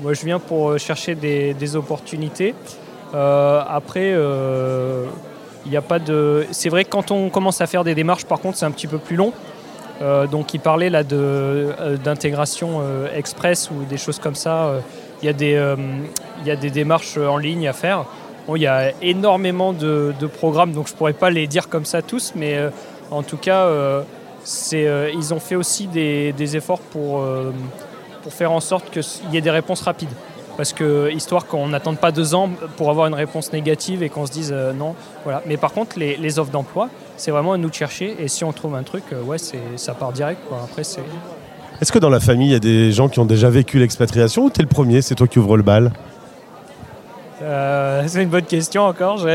moi 0.00 0.12
je 0.12 0.24
viens 0.24 0.38
pour 0.38 0.70
euh, 0.70 0.78
chercher 0.78 1.16
des, 1.16 1.76
opportunités. 1.76 2.54
Euh, 3.14 3.60
après, 3.68 4.10
il 5.64 5.70
n'y 5.70 5.76
a 5.76 5.82
pas 5.82 5.98
de. 5.98 6.46
C'est 6.52 6.68
vrai 6.68 6.84
que 6.84 6.90
quand 6.90 7.10
on 7.10 7.30
commence 7.30 7.60
à 7.60 7.66
faire 7.66 7.82
des 7.82 7.96
démarches, 7.96 8.26
par 8.26 8.38
contre, 8.38 8.58
c'est 8.58 8.66
un 8.66 8.70
petit 8.70 8.86
peu 8.86 8.98
plus 8.98 9.16
long. 9.16 9.32
donc, 10.30 10.54
il 10.54 10.60
parlait 10.60 10.90
là 10.90 11.02
d'intégration 11.02 12.82
express 13.14 13.70
ou 13.70 13.84
des 13.84 13.96
choses 13.96 14.20
comme 14.20 14.36
ça. 14.36 14.74
Il 15.22 15.26
y, 15.26 15.28
a 15.28 15.32
des, 15.32 15.74
y 16.44 16.50
a 16.50 16.56
des 16.56 16.70
démarches 16.70 17.16
en 17.16 17.38
ligne 17.38 17.66
à 17.66 17.72
faire. 17.72 18.04
Bon, 18.46 18.54
il 18.54 18.62
y 18.62 18.66
a 18.68 18.92
énormément 19.02 19.72
de, 19.72 20.14
de, 20.20 20.26
programmes, 20.28 20.72
donc 20.72 20.86
je 20.86 20.94
pourrais 20.94 21.14
pas 21.14 21.30
les 21.30 21.48
dire 21.48 21.68
comme 21.68 21.86
ça 21.86 22.02
tous, 22.02 22.34
mais 22.36 22.56
en 23.10 23.22
tout 23.22 23.38
cas, 23.38 23.66
euh, 24.74 25.10
ils 25.14 25.34
ont 25.34 25.40
fait 25.40 25.56
aussi 25.56 25.86
des, 25.86 26.56
efforts 26.56 26.80
pour, 26.80 27.20
euh, 27.20 27.52
pour 28.22 28.32
faire 28.32 28.52
en 28.52 28.60
sorte 28.60 28.90
qu'il 28.90 29.02
y 29.32 29.36
ait 29.36 29.42
des 29.42 29.50
réponses 29.50 29.82
rapides. 29.82 30.10
Parce 30.56 30.72
que, 30.72 31.10
histoire 31.12 31.46
qu'on 31.46 31.68
n'attende 31.68 31.98
pas 31.98 32.12
deux 32.12 32.34
ans 32.34 32.48
pour 32.76 32.88
avoir 32.88 33.08
une 33.08 33.14
réponse 33.14 33.52
négative 33.52 34.02
et 34.02 34.08
qu'on 34.08 34.24
se 34.24 34.32
dise 34.32 34.52
euh, 34.54 34.72
non. 34.72 34.94
Voilà. 35.24 35.42
Mais 35.46 35.58
par 35.58 35.72
contre, 35.72 35.98
les, 35.98 36.38
offres 36.38 36.50
d'emploi, 36.50 36.88
c'est 37.16 37.30
vraiment 37.30 37.52
à 37.52 37.58
nous 37.58 37.68
de 37.68 37.74
chercher. 37.74 38.16
Et 38.18 38.28
si 38.28 38.42
on 38.44 38.52
trouve 38.52 38.74
un 38.74 38.82
truc, 38.82 39.04
ouais, 39.24 39.36
ça 39.38 39.94
part 39.94 40.12
direct. 40.12 40.40
Après, 40.64 40.84
c'est. 40.84 41.02
Est-ce 41.80 41.92
que 41.92 41.98
dans 41.98 42.08
la 42.08 42.20
famille, 42.20 42.48
il 42.48 42.52
y 42.52 42.56
a 42.56 42.60
des 42.60 42.90
gens 42.90 43.10
qui 43.10 43.20
ont 43.20 43.26
déjà 43.26 43.50
vécu 43.50 43.78
l'expatriation 43.78 44.44
ou 44.44 44.50
tu 44.50 44.60
es 44.60 44.62
le 44.62 44.68
premier 44.68 45.02
C'est 45.02 45.14
toi 45.14 45.26
qui 45.26 45.38
ouvres 45.38 45.58
le 45.58 45.62
bal? 45.62 45.92
C'est 48.06 48.22
une 48.22 48.30
bonne 48.30 48.44
question 48.44 48.84
encore. 48.84 49.18
non, 49.26 49.28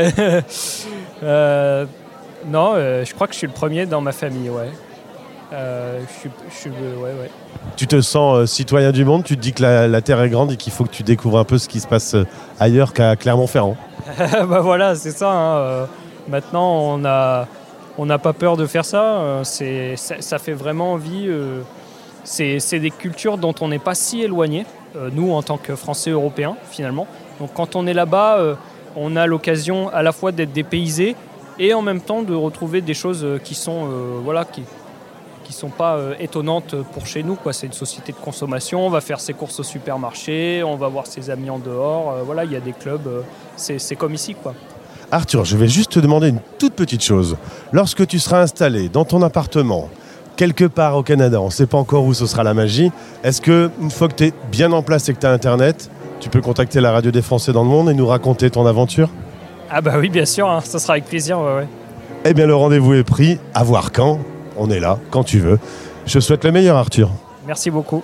je 1.22 3.14
crois 3.14 3.28
que 3.28 3.32
je 3.32 3.38
suis 3.38 3.46
le 3.46 3.52
premier 3.52 3.86
dans 3.86 4.00
ma 4.00 4.10
famille, 4.10 4.50
ouais. 4.50 4.70
Euh, 5.52 6.00
tu 7.76 7.86
te 7.86 8.00
sens 8.00 8.36
euh, 8.36 8.46
citoyen 8.46 8.90
du 8.90 9.04
monde, 9.04 9.22
tu 9.22 9.36
te 9.36 9.42
dis 9.42 9.52
que 9.52 9.62
la, 9.62 10.00
Terre 10.00 10.22
est 10.22 10.30
grande 10.30 10.52
et 10.52 10.56
qu'il 10.56 10.72
faut 10.72 10.84
que 10.84 10.90
tu 10.90 11.02
découvres 11.02 11.38
un 11.38 11.44
peu 11.44 11.58
ce 11.58 11.68
qui 11.68 11.80
se 11.80 11.86
passe 11.86 12.14
euh, 12.14 12.24
ailleurs 12.58 12.94
qu'à 12.94 13.16
Clermont-Ferrand. 13.16 13.76
bah 14.18 14.60
voilà, 14.60 14.94
c'est 14.94 15.10
ça. 15.10 15.30
Hein, 15.30 15.86
maintenant, 16.28 16.94
on 16.94 16.98
n'a 16.98 17.46
on 17.98 18.06
pas 18.06 18.32
peur 18.32 18.56
de 18.56 18.64
faire 18.66 18.84
ça. 18.84 19.40
C'est, 19.44 19.96
ça, 19.96 20.38
fait 20.38 20.54
vraiment 20.54 20.92
envie. 20.94 21.28
c'est, 22.24 22.78
des 22.78 22.90
cultures 22.90 23.36
dont 23.36 23.54
on 23.60 23.68
n'est 23.68 23.78
pas 23.78 23.94
si 23.94 24.22
éloigné, 24.22 24.64
nous 25.12 25.32
en 25.32 25.42
tant 25.42 25.58
que 25.58 25.76
Français 25.76 26.10
européens 26.10 26.56
finalement. 26.70 27.06
Donc 27.38 27.50
quand 27.54 27.76
on 27.76 27.86
est 27.86 27.94
là-bas, 27.94 28.56
on 28.96 29.16
a 29.16 29.26
l'occasion 29.26 29.88
à 29.90 30.02
la 30.02 30.12
fois 30.12 30.32
d'être 30.32 30.52
dépaysé 30.52 31.14
et 31.58 31.74
en 31.74 31.82
même 31.82 32.00
temps 32.00 32.22
de 32.22 32.34
retrouver 32.34 32.80
des 32.80 32.94
choses 32.94 33.26
qui 33.44 33.54
sont 33.54 33.86
voilà 34.24 34.44
qui, 34.44 34.62
qui 35.52 35.58
sont 35.58 35.68
pas 35.68 35.96
euh, 35.96 36.14
étonnantes 36.18 36.74
pour 36.92 37.06
chez 37.06 37.22
nous. 37.22 37.36
C'est 37.52 37.66
une 37.66 37.72
société 37.72 38.12
de 38.12 38.16
consommation, 38.16 38.86
on 38.86 38.90
va 38.90 39.00
faire 39.00 39.20
ses 39.20 39.34
courses 39.34 39.60
au 39.60 39.62
supermarché, 39.62 40.62
on 40.64 40.76
va 40.76 40.88
voir 40.88 41.06
ses 41.06 41.30
amis 41.30 41.50
en 41.50 41.58
dehors. 41.58 42.10
Euh, 42.12 42.22
voilà, 42.24 42.44
il 42.44 42.52
y 42.52 42.56
a 42.56 42.60
des 42.60 42.72
clubs, 42.72 43.06
euh, 43.06 43.20
c'est 43.56 43.96
comme 43.96 44.14
ici. 44.14 44.34
quoi. 44.34 44.54
Arthur, 45.10 45.44
je 45.44 45.56
vais 45.58 45.68
juste 45.68 45.92
te 45.92 46.00
demander 46.00 46.28
une 46.28 46.40
toute 46.58 46.72
petite 46.72 47.02
chose. 47.02 47.36
Lorsque 47.70 48.06
tu 48.06 48.18
seras 48.18 48.40
installé 48.40 48.88
dans 48.88 49.04
ton 49.04 49.20
appartement, 49.20 49.90
quelque 50.36 50.64
part 50.64 50.96
au 50.96 51.02
Canada, 51.02 51.40
on 51.40 51.46
ne 51.46 51.50
sait 51.50 51.66
pas 51.66 51.76
encore 51.76 52.04
où 52.04 52.14
ce 52.14 52.26
sera 52.26 52.42
la 52.42 52.54
magie, 52.54 52.90
est-ce 53.22 53.42
que 53.42 53.70
une 53.80 53.90
fois 53.90 54.08
que 54.08 54.14
tu 54.14 54.24
es 54.28 54.32
bien 54.50 54.72
en 54.72 54.82
place 54.82 55.08
et 55.10 55.14
que 55.14 55.20
tu 55.20 55.26
as 55.26 55.30
Internet, 55.32 55.90
tu 56.20 56.30
peux 56.30 56.40
contacter 56.40 56.80
la 56.80 56.92
radio 56.92 57.10
des 57.10 57.20
Français 57.22 57.52
dans 57.52 57.62
le 57.62 57.68
monde 57.68 57.90
et 57.90 57.94
nous 57.94 58.06
raconter 58.06 58.48
ton 58.48 58.64
aventure? 58.66 59.10
Ah 59.70 59.82
bah 59.82 59.94
oui, 59.98 60.08
bien 60.08 60.24
sûr, 60.24 60.48
hein, 60.48 60.60
ça 60.64 60.78
sera 60.78 60.94
avec 60.94 61.04
plaisir. 61.04 61.38
Ouais, 61.40 61.66
Eh 62.24 62.32
bien, 62.32 62.46
le 62.46 62.54
rendez-vous 62.54 62.94
est 62.94 63.04
pris. 63.04 63.38
À 63.54 63.64
voir 63.64 63.92
quand 63.92 64.18
on 64.56 64.70
est 64.70 64.80
là 64.80 64.98
quand 65.10 65.24
tu 65.24 65.38
veux. 65.38 65.58
Je 66.06 66.20
souhaite 66.20 66.44
le 66.44 66.52
meilleur, 66.52 66.76
Arthur. 66.76 67.10
Merci 67.46 67.70
beaucoup. 67.70 68.02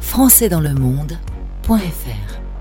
Françaisdanslemonde.fr 0.00 1.76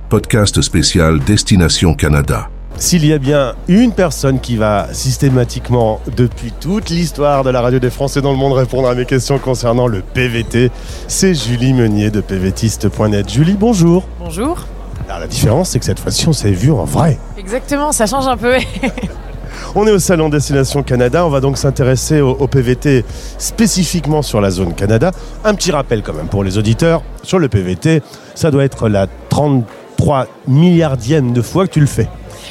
Podcast 0.10 0.62
spécial 0.62 1.20
Destination 1.20 1.94
Canada. 1.94 2.50
S'il 2.78 3.06
y 3.06 3.14
a 3.14 3.18
bien 3.18 3.54
une 3.70 3.94
personne 3.94 4.42
qui 4.42 4.58
va 4.58 4.94
systématiquement, 4.94 6.02
depuis 6.18 6.52
toute 6.52 6.90
l'histoire 6.90 7.44
de 7.44 7.50
la 7.50 7.62
radio 7.62 7.80
des 7.80 7.90
Français 7.90 8.22
dans 8.22 8.32
le 8.32 8.38
monde, 8.38 8.54
répondre 8.54 8.90
à 8.90 8.96
mes 8.96 9.06
questions 9.06 9.40
concernant 9.40 9.88
le 9.88 10.02
PVT, 10.02 10.72
c'est 11.08 11.34
Julie 11.34 11.74
Meunier 11.74 12.12
de 12.12 12.20
pvtiste.net. 12.20 13.32
Julie, 13.32 13.54
bonjour. 13.54 14.04
Bonjour. 14.20 14.66
Alors 15.08 15.20
la 15.20 15.28
différence, 15.28 15.70
c'est 15.70 15.80
que 15.80 15.86
cette 15.86 16.00
fois-ci, 16.00 16.28
on 16.28 16.34
s'est 16.34 16.52
vu 16.52 16.72
en 16.72 16.84
vrai. 16.84 17.18
Exactement, 17.38 17.94
ça 17.94 18.08
change 18.08 18.28
un 18.28 18.38
peu. 18.38 18.54
On 19.76 19.88
est 19.88 19.92
au 19.92 20.00
Salon 20.00 20.30
Destination 20.30 20.84
Canada. 20.84 21.26
On 21.26 21.30
va 21.30 21.40
donc 21.40 21.58
s'intéresser 21.58 22.22
au, 22.22 22.48
PVT 22.48 23.06
spécifiquement 23.38 24.22
sur 24.22 24.42
la 24.42 24.52
zone 24.52 24.74
Canada. 24.74 25.12
Un 25.44 25.54
petit 25.56 25.72
rappel 25.72 26.02
quand 26.02 26.14
même 26.14 26.28
pour 26.28 26.44
les 26.44 26.58
auditeurs. 26.58 27.02
Sur 27.24 27.40
le 27.40 27.48
PVT, 27.48 28.02
ça 28.36 28.52
doit 28.52 28.64
être 28.64 28.90
la 28.90 29.08
33 29.30 30.28
milliardienne 30.48 31.34
de 31.34 31.42
fois 31.42 31.68
que 31.68 31.72
tu 31.74 31.80
le 31.80 31.88
fais. 31.88 32.08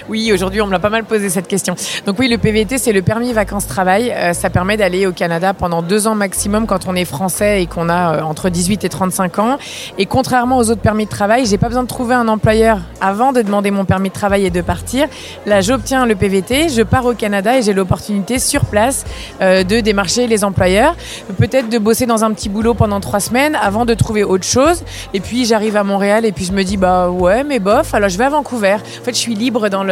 Oui, 0.08 0.32
aujourd'hui, 0.32 0.60
on 0.60 0.66
me 0.66 0.72
l'a 0.72 0.78
pas 0.78 0.90
mal 0.90 1.04
posé 1.04 1.28
cette 1.28 1.48
question. 1.48 1.74
Donc 2.06 2.18
oui, 2.18 2.28
le 2.28 2.38
PVT, 2.38 2.78
c'est 2.78 2.92
le 2.92 3.02
permis 3.02 3.32
vacances-travail. 3.32 4.12
Euh, 4.12 4.32
ça 4.32 4.50
permet 4.50 4.76
d'aller 4.76 5.06
au 5.06 5.12
Canada 5.12 5.54
pendant 5.54 5.82
deux 5.82 6.06
ans 6.06 6.14
maximum 6.14 6.66
quand 6.66 6.86
on 6.86 6.94
est 6.94 7.04
français 7.04 7.62
et 7.62 7.66
qu'on 7.66 7.88
a 7.88 8.16
euh, 8.16 8.22
entre 8.22 8.48
18 8.48 8.84
et 8.84 8.88
35 8.88 9.38
ans. 9.38 9.58
Et 9.98 10.06
contrairement 10.06 10.58
aux 10.58 10.70
autres 10.70 10.80
permis 10.80 11.04
de 11.04 11.10
travail, 11.10 11.46
j'ai 11.46 11.58
pas 11.58 11.68
besoin 11.68 11.82
de 11.82 11.88
trouver 11.88 12.14
un 12.14 12.28
employeur 12.28 12.78
avant 13.00 13.32
de 13.32 13.42
demander 13.42 13.70
mon 13.70 13.84
permis 13.84 14.08
de 14.08 14.14
travail 14.14 14.46
et 14.46 14.50
de 14.50 14.60
partir. 14.60 15.06
Là, 15.46 15.60
j'obtiens 15.60 16.06
le 16.06 16.14
PVT, 16.14 16.68
je 16.68 16.82
pars 16.82 17.06
au 17.06 17.14
Canada 17.14 17.56
et 17.58 17.62
j'ai 17.62 17.72
l'opportunité 17.72 18.38
sur 18.38 18.64
place 18.64 19.04
euh, 19.40 19.62
de 19.62 19.80
démarcher 19.80 20.26
les 20.26 20.44
employeurs, 20.44 20.96
peut-être 21.38 21.68
de 21.68 21.78
bosser 21.78 22.06
dans 22.06 22.24
un 22.24 22.32
petit 22.32 22.48
boulot 22.48 22.74
pendant 22.74 23.00
trois 23.00 23.20
semaines 23.20 23.56
avant 23.60 23.84
de 23.84 23.94
trouver 23.94 24.24
autre 24.24 24.44
chose. 24.44 24.82
Et 25.12 25.20
puis 25.20 25.44
j'arrive 25.44 25.76
à 25.76 25.84
Montréal 25.84 26.24
et 26.24 26.32
puis 26.32 26.44
je 26.44 26.52
me 26.52 26.64
dis 26.64 26.76
bah 26.76 27.08
ouais, 27.08 27.44
mais 27.44 27.58
bof, 27.58 27.94
alors 27.94 28.08
je 28.08 28.18
vais 28.18 28.24
à 28.24 28.30
Vancouver. 28.30 28.76
En 29.00 29.04
fait, 29.04 29.12
je 29.12 29.18
suis 29.18 29.34
libre 29.34 29.68
dans 29.68 29.83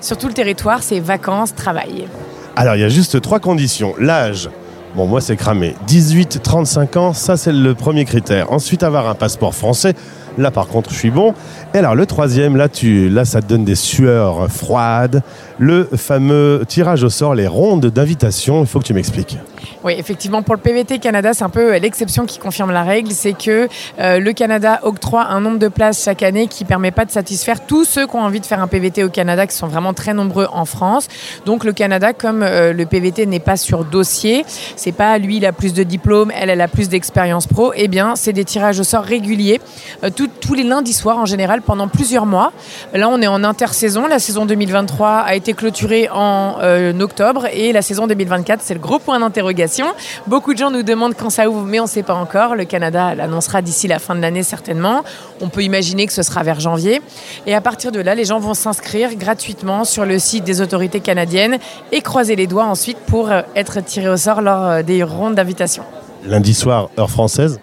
sur 0.00 0.16
tout 0.16 0.28
le 0.28 0.34
territoire, 0.34 0.82
c'est 0.82 1.00
vacances, 1.00 1.54
travail. 1.54 2.08
Alors, 2.56 2.74
il 2.74 2.80
y 2.80 2.84
a 2.84 2.88
juste 2.88 3.20
trois 3.20 3.38
conditions. 3.38 3.94
L'âge, 3.98 4.50
bon, 4.94 5.06
moi, 5.06 5.20
c'est 5.20 5.36
cramé. 5.36 5.74
18-35 5.88 6.98
ans, 6.98 7.12
ça, 7.12 7.36
c'est 7.36 7.52
le 7.52 7.74
premier 7.74 8.04
critère. 8.04 8.52
Ensuite, 8.52 8.82
avoir 8.82 9.08
un 9.08 9.14
passeport 9.14 9.54
français. 9.54 9.94
Là, 10.38 10.50
par 10.50 10.68
contre, 10.68 10.90
je 10.90 10.96
suis 10.96 11.10
bon. 11.10 11.34
Et 11.74 11.78
alors, 11.78 11.94
le 11.94 12.06
troisième, 12.06 12.56
là, 12.56 12.68
tu, 12.68 13.08
là, 13.08 13.24
ça 13.24 13.42
te 13.42 13.46
donne 13.46 13.64
des 13.64 13.74
sueurs 13.74 14.50
froides. 14.50 15.22
Le 15.62 15.86
fameux 15.94 16.64
tirage 16.66 17.04
au 17.04 17.10
sort, 17.10 17.34
les 17.34 17.46
rondes 17.46 17.84
d'invitation. 17.84 18.62
Il 18.62 18.66
faut 18.66 18.78
que 18.78 18.84
tu 18.86 18.94
m'expliques. 18.94 19.36
Oui, 19.84 19.92
effectivement, 19.98 20.40
pour 20.40 20.54
le 20.54 20.60
PVT 20.60 20.98
Canada, 20.98 21.34
c'est 21.34 21.44
un 21.44 21.50
peu 21.50 21.76
l'exception 21.76 22.24
qui 22.24 22.38
confirme 22.38 22.70
la 22.70 22.82
règle. 22.82 23.10
C'est 23.12 23.34
que 23.34 23.68
euh, 23.98 24.18
le 24.18 24.32
Canada 24.32 24.80
octroie 24.84 25.26
un 25.26 25.40
nombre 25.40 25.58
de 25.58 25.68
places 25.68 26.02
chaque 26.02 26.22
année 26.22 26.46
qui 26.46 26.64
ne 26.64 26.68
permet 26.68 26.92
pas 26.92 27.04
de 27.04 27.10
satisfaire 27.10 27.66
tous 27.66 27.84
ceux 27.84 28.06
qui 28.06 28.16
ont 28.16 28.22
envie 28.22 28.40
de 28.40 28.46
faire 28.46 28.62
un 28.62 28.68
PVT 28.68 29.04
au 29.04 29.10
Canada, 29.10 29.46
qui 29.46 29.54
sont 29.54 29.66
vraiment 29.66 29.92
très 29.92 30.14
nombreux 30.14 30.48
en 30.50 30.64
France. 30.64 31.08
Donc 31.44 31.64
le 31.64 31.74
Canada, 31.74 32.14
comme 32.14 32.42
euh, 32.42 32.72
le 32.72 32.86
PVT 32.86 33.26
n'est 33.26 33.38
pas 33.38 33.58
sur 33.58 33.84
dossier, 33.84 34.46
c'est 34.76 34.92
pas 34.92 35.18
lui 35.18 35.36
il 35.36 35.46
a 35.46 35.52
plus 35.52 35.74
de 35.74 35.82
diplômes, 35.82 36.32
elle 36.34 36.48
elle 36.48 36.62
a 36.62 36.68
plus 36.68 36.88
d'expérience 36.88 37.46
pro, 37.46 37.72
eh 37.74 37.88
bien 37.88 38.16
c'est 38.16 38.32
des 38.32 38.44
tirages 38.44 38.80
au 38.80 38.84
sort 38.84 39.04
réguliers, 39.04 39.60
euh, 40.04 40.10
tous 40.10 40.54
les 40.54 40.64
lundis 40.64 40.94
soirs 40.94 41.18
en 41.18 41.26
général 41.26 41.60
pendant 41.60 41.88
plusieurs 41.88 42.24
mois. 42.24 42.52
Là 42.94 43.10
on 43.10 43.20
est 43.20 43.26
en 43.26 43.44
intersaison, 43.44 44.06
la 44.06 44.18
saison 44.18 44.46
2023 44.46 45.08
a 45.08 45.34
été 45.34 45.49
été 45.50 45.58
clôturé 45.58 46.08
en 46.12 46.58
euh, 46.60 46.98
octobre 47.00 47.46
et 47.52 47.72
la 47.72 47.82
saison 47.82 48.06
2024, 48.06 48.60
c'est 48.62 48.74
le 48.74 48.80
gros 48.80 49.00
point 49.00 49.18
d'interrogation. 49.18 49.86
Beaucoup 50.28 50.52
de 50.52 50.58
gens 50.58 50.70
nous 50.70 50.84
demandent 50.84 51.14
quand 51.16 51.30
ça 51.30 51.48
ouvre, 51.48 51.64
mais 51.64 51.80
on 51.80 51.84
ne 51.84 51.88
sait 51.88 52.04
pas 52.04 52.14
encore. 52.14 52.54
Le 52.54 52.64
Canada 52.64 53.16
l'annoncera 53.16 53.60
d'ici 53.60 53.88
la 53.88 53.98
fin 53.98 54.14
de 54.14 54.20
l'année 54.20 54.44
certainement. 54.44 55.02
On 55.40 55.48
peut 55.48 55.62
imaginer 55.62 56.06
que 56.06 56.12
ce 56.12 56.22
sera 56.22 56.44
vers 56.44 56.60
janvier. 56.60 57.02
Et 57.46 57.54
à 57.54 57.60
partir 57.60 57.90
de 57.90 57.98
là, 58.00 58.14
les 58.14 58.24
gens 58.24 58.38
vont 58.38 58.54
s'inscrire 58.54 59.16
gratuitement 59.16 59.84
sur 59.84 60.04
le 60.04 60.20
site 60.20 60.44
des 60.44 60.60
autorités 60.60 61.00
canadiennes 61.00 61.58
et 61.90 62.00
croiser 62.00 62.36
les 62.36 62.46
doigts 62.46 62.66
ensuite 62.66 62.98
pour 62.98 63.32
euh, 63.32 63.42
être 63.56 63.82
tirés 63.84 64.08
au 64.08 64.16
sort 64.16 64.42
lors 64.42 64.64
euh, 64.64 64.82
des 64.82 65.02
rondes 65.02 65.34
d'invitation. 65.34 65.82
Lundi 66.24 66.54
soir, 66.54 66.90
heure 66.96 67.10
française? 67.10 67.58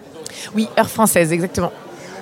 Oui, 0.56 0.68
heure 0.78 0.90
française, 0.90 1.32
exactement. 1.32 1.72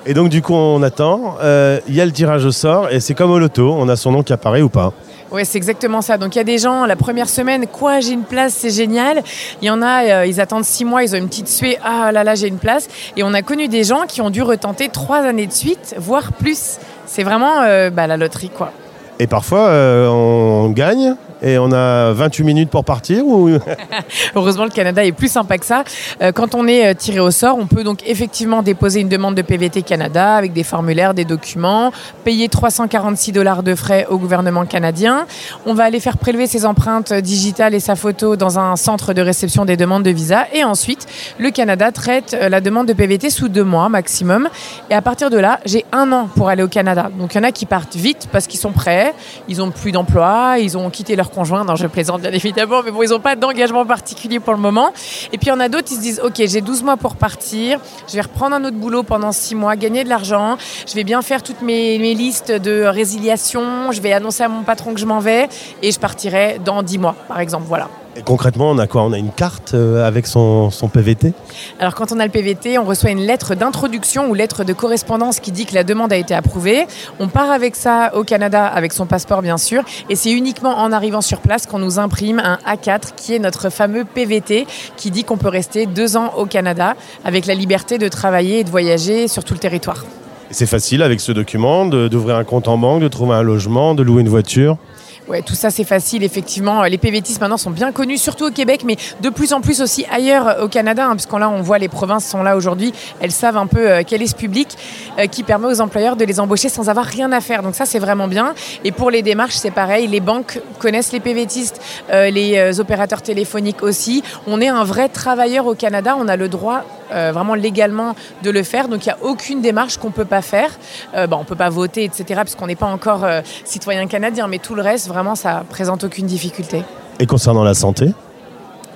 Et 0.06 0.14
donc 0.14 0.30
du 0.30 0.44
coup 0.44 0.54
on 0.54 0.84
attend, 0.84 1.38
euh, 1.42 1.80
il 1.88 1.96
y 1.96 2.02
a 2.02 2.06
le 2.06 2.12
tirage 2.12 2.46
au 2.46 2.52
sort 2.52 2.92
et 2.92 3.00
c'est 3.00 3.16
comme 3.16 3.32
au 3.32 3.40
loto, 3.40 3.74
on 3.76 3.90
a 3.90 3.96
son 3.96 4.12
nom 4.12 4.22
qui 4.22 4.34
apparaît 4.34 4.62
ou 4.62 4.70
pas 4.70 4.94
Oui, 5.36 5.42
c'est 5.44 5.58
exactement 5.58 6.02
ça. 6.02 6.18
Donc 6.18 6.34
il 6.36 6.38
y 6.38 6.42
a 6.42 6.46
des 6.46 6.58
gens, 6.58 6.86
la 6.86 6.96
première 6.96 7.28
semaine, 7.28 7.68
quoi, 7.68 8.00
j'ai 8.00 8.14
une 8.14 8.24
place, 8.24 8.54
c'est 8.54 8.70
génial. 8.70 9.22
Il 9.62 9.66
y 9.66 9.70
en 9.70 9.82
a, 9.82 10.22
euh, 10.22 10.26
ils 10.26 10.40
attendent 10.40 10.64
six 10.64 10.86
mois, 10.86 11.04
ils 11.04 11.14
ont 11.14 11.18
une 11.18 11.28
petite 11.28 11.50
suée, 11.50 11.78
ah 11.84 12.14
là 12.14 12.24
là, 12.24 12.36
j'ai 12.36 12.48
une 12.48 12.58
place. 12.58 12.88
Et 13.18 13.24
on 13.24 13.34
a 13.34 13.42
connu 13.42 13.68
des 13.68 13.84
gens 13.84 14.04
qui 14.08 14.22
ont 14.22 14.30
dû 14.30 14.42
retenter 14.42 14.88
trois 14.88 15.24
années 15.24 15.46
de 15.46 15.52
suite, 15.52 15.94
voire 15.98 16.32
plus. 16.32 16.78
C'est 17.06 17.24
vraiment 17.24 17.64
euh, 17.64 17.90
bah, 17.90 18.08
la 18.08 18.16
loterie, 18.16 18.48
quoi. 18.48 18.72
Et 19.20 19.28
parfois 19.28 19.68
euh, 19.68 20.08
on 20.08 20.70
gagne 20.70 21.16
et 21.46 21.60
on 21.60 21.72
a 21.72 22.12
28 22.12 22.44
minutes 22.44 22.70
pour 22.72 22.84
partir 22.84 23.24
Heureusement, 24.36 24.64
le 24.64 24.72
Canada 24.72 25.06
est 25.06 25.12
plus 25.12 25.32
sympa 25.32 25.60
que 25.60 25.66
ça. 25.66 25.84
Euh, 26.22 26.32
quand 26.32 26.56
on 26.56 26.68
est 26.68 26.88
euh, 26.88 26.94
tiré 26.96 27.20
au 27.20 27.30
sort, 27.30 27.58
on 27.60 27.68
peut 27.68 27.84
donc 27.84 28.00
effectivement 28.08 28.64
déposer 28.64 29.02
une 29.02 29.10
demande 29.10 29.36
de 29.36 29.44
PVT 29.44 29.84
Canada 29.84 30.36
avec 30.36 30.54
des 30.54 30.64
formulaires, 30.64 31.14
des 31.14 31.24
documents, 31.24 31.92
payer 32.24 32.50
346 32.50 33.32
dollars 33.32 33.62
de 33.62 33.76
frais 33.76 34.08
au 34.10 34.18
gouvernement 34.18 34.66
canadien. 34.66 35.28
On 35.68 35.76
va 35.76 35.84
aller 35.84 36.00
faire 36.00 36.18
prélever 36.18 36.48
ses 36.48 36.66
empreintes 36.66 37.14
digitales 37.14 37.76
et 37.76 37.80
sa 37.80 37.96
photo 37.96 38.36
dans 38.36 38.58
un 38.58 38.76
centre 38.76 39.14
de 39.14 39.22
réception 39.22 39.66
des 39.66 39.78
demandes 39.78 40.04
de 40.04 40.10
visa. 40.10 40.48
Et 40.52 40.64
ensuite, 40.64 41.06
le 41.38 41.52
Canada 41.52 41.92
traite 41.92 42.36
euh, 42.40 42.50
la 42.50 42.60
demande 42.60 42.88
de 42.88 42.94
PVT 42.94 43.30
sous 43.30 43.50
deux 43.50 43.64
mois 43.64 43.88
maximum. 43.88 44.50
Et 44.90 44.96
à 44.96 45.02
partir 45.04 45.30
de 45.30 45.38
là, 45.38 45.60
j'ai 45.66 45.86
un 45.92 46.12
an 46.12 46.28
pour 46.36 46.50
aller 46.50 46.64
au 46.64 46.68
Canada. 46.68 47.12
Donc 47.20 47.36
il 47.36 47.38
y 47.38 47.42
en 47.42 47.44
a 47.44 47.52
qui 47.52 47.68
partent 47.68 47.96
vite 47.96 48.30
parce 48.32 48.48
qu'ils 48.48 48.60
sont 48.60 48.72
prêts, 48.72 49.14
ils 49.48 49.62
ont 49.62 49.70
plus 49.70 49.92
d'emploi, 49.92 50.56
ils 50.58 50.76
ont 50.76 50.90
quitté 50.90 51.16
leur 51.16 51.30
conjoint. 51.36 51.66
Non, 51.66 51.76
je 51.76 51.88
plaisante 51.88 52.22
bien 52.22 52.32
évidemment, 52.32 52.82
mais 52.84 52.92
bon, 52.92 53.04
ils 53.04 53.10
n'ont 53.10 53.20
pas 53.20 53.36
d'engagement 53.36 53.86
particulier 53.86 54.40
pour 54.40 54.54
le 54.54 54.60
moment. 54.60 54.92
Et 55.32 55.38
puis 55.38 55.48
il 55.48 55.50
y 55.50 55.52
en 55.52 55.60
a 55.60 55.70
d'autres, 55.70 55.90
ils 55.92 55.98
se 55.98 56.02
disent, 56.02 56.22
ok, 56.24 56.36
j'ai 56.38 56.62
12 56.62 56.84
mois 56.84 56.98
pour 56.98 57.16
partir, 57.16 57.80
je 58.08 58.16
vais 58.16 58.22
reprendre 58.22 58.56
un 58.56 58.64
autre 58.64 58.78
boulot 58.78 59.04
pendant 59.04 59.32
6 59.32 59.56
mois, 59.56 59.76
gagner 59.76 60.04
de 60.04 60.10
l'argent, 60.10 60.58
je 60.88 60.94
vais 60.96 61.04
bien 61.04 61.22
faire 61.22 61.44
toutes 61.44 61.62
mes, 61.62 62.00
mes 62.00 62.14
listes 62.14 62.52
de 62.52 62.84
résiliation, 62.84 63.92
je 63.92 64.02
vais 64.02 64.14
annoncer 64.14 64.44
à 64.44 64.48
mon 64.48 64.64
patron 64.64 64.94
que 64.94 65.00
je 65.00 65.06
m'en 65.06 65.20
vais 65.20 65.50
et 65.82 65.92
je 65.92 66.00
partirai 66.00 66.60
dans 66.64 66.82
10 66.82 66.98
mois, 66.98 67.16
par 67.28 67.40
exemple. 67.40 67.66
Voilà. 67.68 67.90
Et 68.18 68.22
concrètement 68.22 68.70
on 68.72 68.78
a 68.78 68.88
quoi? 68.88 69.04
On 69.04 69.12
a 69.12 69.18
une 69.18 69.32
carte 69.32 69.74
euh, 69.74 70.08
avec 70.08 70.26
son, 70.26 70.72
son 70.72 70.88
PVT 70.88 71.34
Alors 71.80 71.96
quand 71.96 72.12
on 72.14 72.20
a 72.20 72.26
le 72.26 72.32
PVT, 72.32 72.78
on 72.78 72.86
reçoit 72.86 73.12
une 73.12 73.20
lettre 73.26 73.56
d'introduction 73.56 74.30
ou 74.30 74.34
lettre 74.34 74.64
de 74.64 74.72
correspondance 74.74 75.40
qui 75.42 75.52
dit 75.52 75.66
que 75.66 75.74
la 75.76 75.84
demande 75.84 76.14
a 76.14 76.18
été 76.18 76.34
approuvée. 76.34 76.88
On 77.20 77.28
part 77.28 77.52
avec 77.52 77.76
ça 77.76 78.12
au 78.16 78.24
Canada 78.24 78.66
avec 78.66 78.94
son 78.94 79.06
passeport 79.06 79.42
bien 79.42 79.58
sûr 79.58 79.84
et 80.10 80.16
c'est 80.16 80.32
uniquement 80.32 80.78
en 80.78 80.92
arrivant 80.94 81.22
sur 81.22 81.40
place 81.40 81.66
qu'on 81.66 81.80
nous 81.80 82.00
imprime 82.00 82.40
un 82.40 82.58
A4 82.66 83.16
qui 83.18 83.36
est 83.36 83.40
notre 83.40 83.70
fameux 83.70 84.06
PVT 84.06 84.66
qui 84.96 85.12
dit 85.12 85.24
qu'on 85.26 85.38
peut 85.38 85.50
rester 85.50 85.86
deux 85.86 86.16
ans 86.16 86.32
au 86.38 86.46
Canada 86.46 86.96
avec 87.26 87.46
la 87.46 87.54
liberté 87.54 87.98
de 87.98 88.08
travailler 88.08 88.60
et 88.60 88.64
de 88.64 88.70
voyager 88.70 89.28
sur 89.28 89.44
tout 89.44 89.54
le 89.54 89.60
territoire. 89.60 90.06
C'est 90.52 90.68
facile 90.68 91.02
avec 91.02 91.20
ce 91.20 91.32
document 91.32 91.86
de- 91.86 92.08
d'ouvrir 92.08 92.36
un 92.38 92.44
compte 92.44 92.68
en 92.68 92.78
banque, 92.78 93.02
de 93.02 93.08
trouver 93.08 93.34
un 93.36 93.42
logement, 93.42 93.94
de 93.96 94.04
louer 94.04 94.22
une 94.22 94.30
voiture? 94.30 94.78
Ouais, 95.28 95.42
tout 95.42 95.56
ça 95.56 95.72
c'est 95.72 95.84
facile 95.84 96.24
effectivement. 96.24 96.84
Les 96.84 97.00
PVTistes 97.00 97.42
maintenant 97.42 97.58
sont 97.58 97.72
bien 97.72 97.92
connus, 97.92 98.20
surtout 98.20 98.46
au 98.46 98.52
Québec, 98.52 98.84
mais 98.86 98.96
de 99.22 99.30
plus 99.30 99.54
en 99.54 99.62
plus 99.62 99.82
aussi 99.82 100.06
ailleurs 100.12 100.48
euh, 100.48 100.66
au 100.66 100.68
Canada, 100.68 101.08
hein, 101.08 101.16
puisqu'on 101.16 101.40
là 101.40 101.50
on 101.50 101.64
voit 101.64 101.80
les 101.80 101.88
provinces 101.88 102.26
sont 102.28 102.44
là 102.44 102.56
aujourd'hui, 102.56 102.94
elles 103.20 103.32
savent 103.32 103.58
un 103.58 103.66
peu 103.66 103.90
euh, 103.90 104.02
quel 104.06 104.22
est 104.22 104.28
ce 104.28 104.36
public 104.36 104.78
euh, 105.18 105.26
qui 105.26 105.42
permet 105.42 105.66
aux 105.66 105.82
employeurs 105.82 106.16
de 106.16 106.24
les 106.26 106.40
embaucher 106.40 106.70
sans 106.70 106.90
avoir 106.90 107.08
rien 107.08 107.32
à 107.32 107.42
faire. 107.42 107.64
Donc 107.64 107.74
ça 107.74 107.88
c'est 107.88 107.98
vraiment 107.98 108.28
bien. 108.28 108.54
Et 108.84 108.92
pour 108.92 109.10
les 109.10 109.24
démarches 109.24 109.56
c'est 109.56 109.72
pareil, 109.72 110.06
les 110.06 110.20
banques 110.20 110.62
connaissent 110.78 111.12
les 111.12 111.20
PVTistes, 111.20 111.82
les 112.12 112.80
opérateurs 112.80 113.24
téléphoniques 113.24 113.82
aussi. 113.82 114.24
On 114.46 114.62
est 114.62 114.68
un 114.68 114.84
vrai 114.84 115.10
travailleur 115.10 115.66
au 115.66 115.74
Canada, 115.74 116.16
on 116.20 116.28
a 116.28 116.36
le 116.36 116.50
droit 116.50 116.84
euh, 117.12 117.32
vraiment 117.34 117.56
légalement 117.56 118.16
de 118.44 118.50
le 118.50 118.64
faire. 118.64 118.88
Donc 118.88 119.06
il 119.06 119.10
n'y 119.10 119.14
a 119.14 119.24
aucune 119.24 119.62
démarche 119.62 119.98
qu'on 119.98 120.08
ne 120.08 120.14
peut 120.14 120.26
pas 120.26 120.42
faire. 120.42 120.72
Euh, 121.16 121.28
bon, 121.28 121.38
on 121.38 121.40
ne 121.42 121.46
peut 121.46 121.56
pas 121.56 121.70
voter, 121.70 122.04
etc., 122.04 122.26
parce 122.36 122.56
qu'on 122.56 122.68
n'est 122.68 122.76
pas 122.76 122.88
encore 122.88 123.24
euh, 123.24 123.42
citoyen 123.64 124.08
canadien, 124.08 124.48
mais 124.48 124.60
tout 124.60 124.76
le 124.76 124.82
reste, 124.82 125.08
vraiment, 125.08 125.36
ça 125.36 125.64
présente 125.70 126.04
aucune 126.04 126.26
difficulté. 126.26 126.84
Et 127.20 127.26
concernant 127.26 127.64
la 127.64 127.74
santé? 127.74 128.14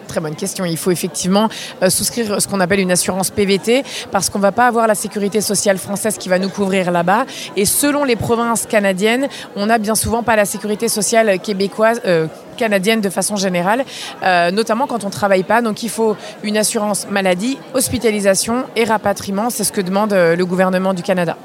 Très 0.10 0.22
bonne 0.22 0.36
question. 0.36 0.66
Il 0.66 0.76
faut 0.76 0.90
effectivement 0.90 1.50
euh, 1.84 1.92
souscrire 1.92 2.42
ce 2.42 2.48
qu'on 2.48 2.60
appelle 2.62 2.80
une 2.80 2.92
assurance 2.92 3.30
PVT 3.30 3.84
parce 4.12 4.32
qu'on 4.32 4.40
ne 4.40 4.42
va 4.42 4.52
pas 4.52 4.66
avoir 4.66 4.88
la 4.88 4.96
sécurité 4.96 5.40
sociale 5.40 5.78
française 5.78 6.18
qui 6.18 6.30
va 6.30 6.40
nous 6.40 6.50
couvrir 6.50 6.90
là-bas. 6.90 7.26
Et 7.56 7.66
selon 7.66 8.04
les 8.06 8.16
provinces 8.16 8.66
canadiennes, 8.66 9.28
on 9.56 9.68
n'a 9.68 9.78
bien 9.78 9.94
souvent 9.94 10.24
pas 10.24 10.36
la 10.36 10.46
sécurité 10.46 10.88
sociale 10.90 11.40
québécoise. 11.40 12.02
euh, 12.06 12.26
canadienne 12.58 13.00
de 13.00 13.10
façon 13.10 13.38
générale, 13.38 13.86
euh, 14.22 14.52
notamment 14.52 14.86
quand 14.86 15.06
on 15.06 15.08
ne 15.08 15.14
travaille 15.14 15.44
pas. 15.44 15.62
Donc 15.62 15.82
il 15.82 15.90
faut 15.90 16.18
une 16.44 16.58
assurance 16.58 17.08
maladie, 17.10 17.58
hospitalisation 17.74 18.66
et 18.76 18.84
rapatriement. 18.84 19.50
C'est 19.50 19.64
ce 19.64 19.72
que 19.72 19.80
demande 19.80 20.12
le 20.12 20.44
gouvernement 20.44 20.94
du 20.94 21.02
Canada. 21.02 21.38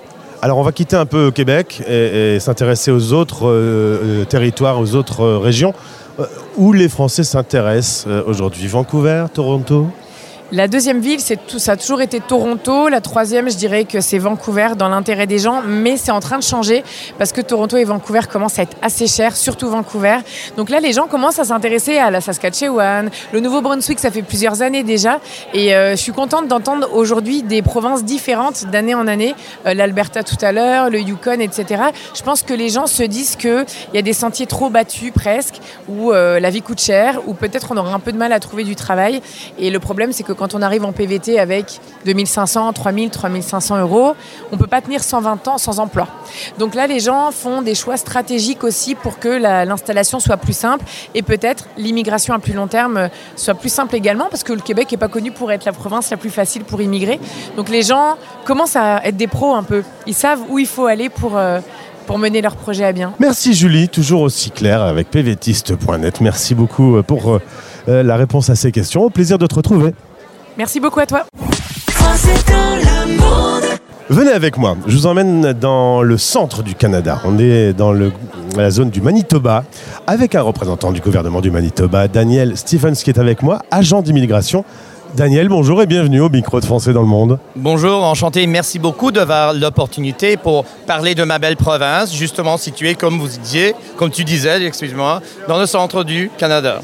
Alors 0.43 0.59
on 0.59 0.63
va 0.63 0.73
quitter 0.73 0.97
un 0.97 1.07
peu 1.07 1.31
Québec 1.31 1.83
et, 1.87 2.41
s'intéresser 2.41 2.91
aux 2.91 3.13
autres 3.13 4.25
territoires, 4.29 4.81
aux 4.81 4.97
autres 4.97 5.25
régions 5.37 5.73
où 6.57 6.73
les 6.73 6.89
Français 6.89 7.25
s'intéressent 7.25 8.07
euh, 8.07 8.23
aujourd'hui. 8.27 8.67
Vancouver, 8.67 9.27
Toronto? 9.33 9.89
La 10.55 10.69
deuxième 10.69 11.01
ville, 11.01 11.19
c'est 11.19 11.41
ça 11.59 11.73
a 11.73 11.77
toujours 11.77 12.01
été 12.01 12.21
Toronto. 12.21 12.89
La 12.89 13.01
troisième, 13.01 13.51
je 13.51 13.57
dirais 13.57 13.87
que 13.87 14.01
c'est 14.01 14.19
Vancouver 14.19 14.69
dans 14.79 14.89
l'intérêt 14.89 15.27
des 15.27 15.41
gens, 15.41 15.63
mais 15.67 15.97
c'est 15.97 16.13
en 16.13 16.21
train 16.21 16.39
de 16.39 16.45
changer 16.45 16.85
parce 17.19 17.33
que 17.33 17.41
Toronto 17.41 17.77
et 17.77 17.83
Vancouver 17.83 18.21
commencent 18.31 18.61
à 18.61 18.63
être 18.63 18.77
assez 18.81 19.09
chers, 19.09 19.35
surtout 19.35 19.69
Vancouver. 19.69 20.19
Donc 20.57 20.71
là, 20.71 20.79
les 20.79 20.93
gens 20.93 21.09
commencent 21.09 21.41
à 21.41 21.45
s'intéresser 21.45 21.99
à 21.99 22.13
la 22.13 22.21
Saskatchewan, 22.21 23.11
le 23.33 23.41
Nouveau-Brunswick, 23.41 23.99
ça 23.99 24.13
fait 24.13 24.23
plusieurs 24.23 24.63
années 24.63 24.85
déjà. 24.85 25.19
Et 25.55 25.75
euh, 25.75 25.97
je 25.97 25.97
suis 25.97 26.13
contente 26.13 26.47
d'entendre 26.47 26.89
aujourd'hui 26.95 27.43
des 27.43 27.61
provinces 27.61 28.05
différentes 28.05 28.67
d'année 28.71 28.95
en 28.95 29.09
année, 29.09 29.35
Euh, 29.67 29.75
l'Alberta 29.75 30.23
tout 30.23 30.39
à 30.41 30.53
l'heure, 30.53 30.89
le 30.89 31.01
Yukon, 31.01 31.41
etc. 31.41 31.83
Je 32.15 32.23
pense 32.23 32.45
que 32.45 32.55
les 32.55 32.69
gens 32.69 32.87
se 32.87 33.03
disent 33.03 33.35
qu'il 33.35 33.67
y 33.93 33.99
a 33.99 34.03
des 34.03 34.13
sentiers 34.13 34.47
trop 34.47 34.71
battus 34.71 35.11
presque, 35.13 35.57
où 35.89 36.13
euh, 36.13 36.39
la 36.39 36.51
vie 36.51 36.63
coûte 36.63 36.81
cher, 36.81 37.23
où 37.27 37.35
peut-être 37.35 37.73
on 37.73 37.77
aura 37.77 37.93
un 37.93 37.99
peu 37.99 38.13
de 38.13 38.19
mal 38.19 38.33
à 38.33 38.39
trouver 38.39 38.63
du 38.63 38.77
travail. 38.77 39.21
Et 39.59 39.71
le 39.71 39.81
problème, 39.81 40.13
c'est 40.13 40.23
que 40.23 40.33
quand 40.33 40.44
on 40.53 40.63
arrive 40.63 40.85
en 40.85 40.93
PVT 40.93 41.39
avec 41.39 41.81
2500, 42.05 42.73
3000, 42.73 43.11
3500 43.11 43.81
euros, 43.81 44.15
on 44.53 44.57
ne 44.57 44.61
peut 44.61 44.67
pas 44.67 44.81
tenir 44.81 45.03
120 45.03 45.49
ans 45.49 45.59
sans 45.59 45.79
emploi. 45.81 46.07
Donc 46.59 46.75
là, 46.75 46.87
les 46.87 47.01
gens 47.01 47.31
font 47.31 47.63
des 47.63 47.75
choix 47.75 47.97
stratégiques 47.97 48.65
aussi 48.65 48.95
pour 48.95 49.19
que 49.19 49.29
la- 49.29 49.65
l'installation 49.65 50.21
soit 50.21 50.37
plus 50.37 50.57
simple 50.57 50.85
et 51.15 51.23
peut-être 51.23 51.67
l'immigration 51.79 52.35
à 52.35 52.39
plus 52.39 52.53
long 52.53 52.67
terme 52.67 53.09
soit 53.37 53.55
plus 53.55 53.73
simple 53.73 53.95
également 53.97 54.27
parce 54.31 54.43
que 54.43 54.53
le 54.53 54.61
Québec 54.61 54.89
n'est 54.93 54.99
pas 54.99 55.09
connu 55.09 55.31
pour 55.31 55.51
être 55.53 55.65
la 55.65 55.73
province 55.73 56.11
la 56.11 56.17
plus 56.17 56.31
facile 56.31 56.65
pour 56.65 56.81
immigrer. 56.83 57.19
Donc 57.57 57.69
les 57.69 57.83
gens 57.83 58.17
commencent 58.45 58.77
à 58.77 59.05
être 59.07 59.17
des 59.17 59.27
pros 59.29 59.55
un 59.55 59.63
peu. 59.63 59.83
Ils 60.07 60.15
savent 60.15 60.41
où 60.51 60.59
il 60.59 60.67
faut 60.67 60.87
aller 60.87 61.09
pour, 61.09 61.37
euh, 61.37 61.61
pour 62.07 62.19
mener 62.19 62.43
leur 62.43 62.57
projet 62.57 62.85
à 62.85 62.93
bien. 62.93 63.13
Merci 63.19 63.55
Julie, 63.55 63.89
toujours 63.89 64.23
aussi 64.23 64.51
clair 64.51 64.83
avec 64.83 65.11
pvtiste.net. 65.11 66.21
Merci 66.21 66.55
beaucoup 66.55 67.03
pour 67.07 67.39
euh, 67.89 68.03
la 68.03 68.17
réponse 68.17 68.51
à 68.51 68.55
ces 68.55 68.73
questions. 68.73 69.03
Au 69.03 69.11
plaisir 69.11 69.39
de 69.39 69.47
te 69.47 69.55
retrouver. 69.55 69.95
Merci 70.57 70.81
beaucoup 70.81 71.01
à 71.01 71.07
toi. 71.07 71.25
Venez 74.11 74.31
avec 74.33 74.59
moi, 74.59 74.77
je 74.87 74.97
vous 74.97 75.07
emmène 75.07 75.53
dans 75.55 76.03
le 76.03 76.19
centre 76.19 76.63
du 76.63 76.75
Canada. 76.75 77.21
On 77.25 77.39
est 77.39 77.73
dans 77.73 77.91
le- 77.93 78.13
la 78.57 78.71
zone 78.71 78.91
du 78.91 79.01
Manitoba 79.01 79.65
avec 80.07 80.35
un 80.35 80.43
représentant 80.43 80.93
du 80.93 81.01
gouvernement 81.01 81.41
du 81.41 81.51
Manitoba, 81.51 82.07
Daniel 82.07 82.57
Stephens, 82.57 82.93
qui 83.03 83.11
est 83.11 83.19
avec 83.19 83.43
moi, 83.43 83.61
agent 83.71 84.03
d'immigration. 84.03 84.65
Daniel, 85.17 85.49
bonjour 85.49 85.81
et 85.81 85.87
bienvenue 85.87 86.21
au 86.21 86.29
micro 86.29 86.61
de 86.61 86.65
Français 86.67 86.93
dans 86.93 87.01
le 87.01 87.07
monde. 87.07 87.39
Bonjour, 87.57 88.05
enchanté. 88.05 88.47
Merci 88.47 88.79
beaucoup 88.79 89.11
d'avoir 89.11 89.55
l'opportunité 89.55 90.37
pour 90.37 90.65
parler 90.87 91.15
de 91.15 91.23
ma 91.25 91.39
belle 91.39 91.57
province, 91.57 92.13
justement 92.15 92.57
située, 92.59 92.95
comme 92.97 93.19
vous 93.19 93.29
disiez, 93.29 93.75
comme 93.97 94.11
tu 94.11 94.25
disais, 94.25 94.63
excuse-moi, 94.67 95.23
dans 95.49 95.59
le 95.59 95.67
centre 95.67 96.05
du 96.05 96.31
Canada. 96.37 96.81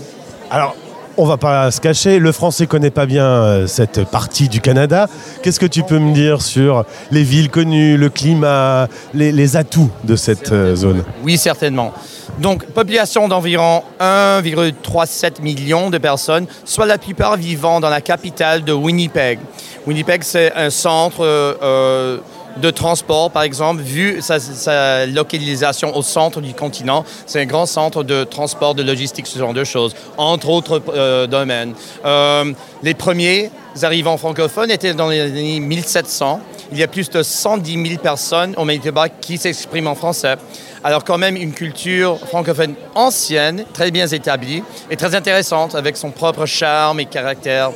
Alors, 0.51 0.75
on 1.21 1.27
va 1.27 1.37
pas 1.37 1.71
se 1.71 1.83
cacher, 1.83 2.19
le 2.19 2.33
français 2.33 2.67
connaît 2.67 2.91
pas 2.91 3.05
bien 3.05 3.27
euh, 3.27 3.67
cette 3.67 4.05
partie 4.05 4.49
du 4.49 4.63
Canada. 4.63 5.07
Qu'est-ce 5.43 5.61
que 5.61 5.67
tu 5.67 5.83
peux 5.83 5.99
me 5.99 6.15
dire 6.15 6.41
sur 6.41 6.87
les 7.11 7.23
villes 7.23 7.51
connues, 7.51 7.99
le 7.99 8.09
climat, 8.09 8.89
les, 9.13 9.57
atouts 9.57 9.91
de 10.05 10.17
cette 10.17 10.51
euh, 10.51 10.75
zone? 10.75 11.05
Oui, 11.23 11.37
certainement. 11.37 11.93
Donc, 12.39 12.65
population 12.65 13.29
d'environ 13.29 13.83
1,37 14.01 15.43
million 15.43 15.91
de 15.91 15.99
personnes, 15.99 16.47
soit 16.65 16.87
la 16.87 16.97
plupart 16.97 17.37
vivant 17.37 17.81
dans 17.81 17.91
la 17.91 18.01
capitale 18.01 18.65
de 18.65 18.73
Winnipeg. 18.73 19.41
Winnipeg, 19.87 20.23
c'est 20.23 20.55
un 20.55 20.71
centre 20.71 21.21
euh, 21.21 22.17
de 22.57 22.71
transport, 22.71 23.31
par 23.31 23.43
exemple, 23.43 23.83
vu 23.83 24.21
sa, 24.21 24.41
sa 24.41 25.07
localisation 25.07 25.97
au 25.97 26.03
centre 26.03 26.41
du 26.41 26.55
continent. 26.55 27.05
C'est 27.27 27.41
un 27.41 27.47
grand 27.47 27.67
centre 27.67 28.03
de 28.03 28.25
transport, 28.25 28.75
de 28.75 28.83
logistique, 28.83 29.27
ce 29.27 29.39
genre 29.39 29.55
de 29.55 29.65
choses, 29.65 29.95
entre 30.17 30.49
autres 30.49 30.83
euh, 30.95 31.27
domaines. 31.27 31.75
Euh, 32.05 32.53
les 32.83 32.95
premiers 32.95 33.51
arrivants 33.83 34.17
francophones 34.17 34.71
étaient 34.71 34.95
dans 34.95 35.09
les 35.09 35.21
années 35.21 35.61
1700. 35.61 36.41
Il 36.73 36.79
y 36.79 36.83
a 36.83 36.89
plus 36.89 37.11
de 37.11 37.23
110 37.23 37.89
000 37.89 38.01
personnes 38.01 38.55
au 38.57 38.65
Manitoba 38.65 39.09
qui 39.09 39.39
s'expriment 39.39 39.89
en 39.89 39.95
français. 39.95 40.37
Alors 40.83 41.05
quand 41.05 41.19
même 41.19 41.37
une 41.37 41.53
culture 41.53 42.19
francophone 42.19 42.75
ancienne, 42.95 43.65
très 43.73 43.91
bien 43.91 44.07
établie 44.07 44.63
et 44.91 44.97
très 44.97 45.15
intéressante 45.15 45.75
avec 45.75 45.97
son 45.97 46.11
propre 46.11 46.47
charme 46.47 47.01
et 47.01 47.07
caractère. 47.07 47.71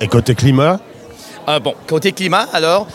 Et 0.00 0.08
côté 0.08 0.34
climat? 0.34 0.80
Euh, 1.48 1.60
bon, 1.60 1.74
côté 1.86 2.12
climat, 2.12 2.46
alors, 2.52 2.86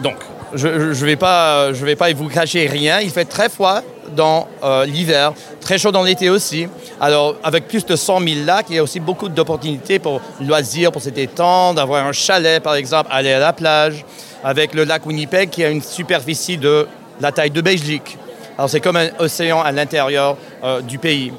donc, 0.00 0.16
je 0.54 0.68
ne 0.68 0.92
vais, 0.92 1.16
pas, 1.16 1.70
vais 1.72 1.96
pas 1.96 2.12
vous 2.12 2.28
cacher 2.28 2.66
rien. 2.66 3.00
Il 3.00 3.10
fait 3.10 3.24
très 3.24 3.48
froid 3.48 3.82
dans 4.14 4.46
euh, 4.62 4.86
l'hiver, 4.86 5.32
très 5.60 5.78
chaud 5.78 5.90
dans 5.90 6.02
l'été 6.02 6.30
aussi. 6.30 6.68
Alors, 7.00 7.36
avec 7.42 7.66
plus 7.68 7.84
de 7.84 7.96
100 7.96 8.20
000 8.20 8.34
lacs, 8.44 8.66
il 8.70 8.76
y 8.76 8.78
a 8.78 8.82
aussi 8.82 9.00
beaucoup 9.00 9.28
d'opportunités 9.28 9.98
pour 9.98 10.20
loisirs, 10.40 10.92
pour 10.92 11.02
se 11.02 11.10
détendre, 11.10 11.80
avoir 11.80 12.06
un 12.06 12.12
chalet, 12.12 12.62
par 12.62 12.74
exemple, 12.74 13.10
aller 13.12 13.32
à 13.32 13.38
la 13.38 13.52
plage, 13.52 14.04
avec 14.44 14.74
le 14.74 14.84
lac 14.84 15.04
Winnipeg 15.06 15.50
qui 15.50 15.64
a 15.64 15.70
une 15.70 15.82
superficie 15.82 16.56
de 16.56 16.86
la 17.20 17.32
taille 17.32 17.50
de 17.50 17.60
Belgique. 17.60 18.16
Alors, 18.56 18.70
c'est 18.70 18.80
comme 18.80 18.96
un 18.96 19.08
océan 19.18 19.60
à 19.60 19.72
l'intérieur 19.72 20.36
euh, 20.64 20.80
du 20.80 20.98
pays. 20.98 21.32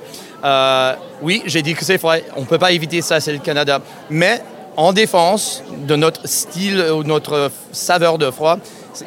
Euh, 0.43 0.93
oui, 1.21 1.41
j'ai 1.45 1.61
dit 1.61 1.73
que 1.73 1.83
c'est 1.83 1.97
froid. 1.97 2.15
On 2.35 2.41
ne 2.41 2.45
peut 2.45 2.59
pas 2.59 2.71
éviter 2.71 3.01
ça, 3.01 3.19
c'est 3.19 3.33
le 3.33 3.39
Canada. 3.39 3.79
Mais 4.09 4.41
en 4.75 4.93
défense 4.93 5.63
de 5.87 5.95
notre 5.95 6.27
style 6.27 6.79
ou 6.93 7.03
notre 7.03 7.49
saveur 7.71 8.19
de 8.19 8.29
froid, 8.29 8.57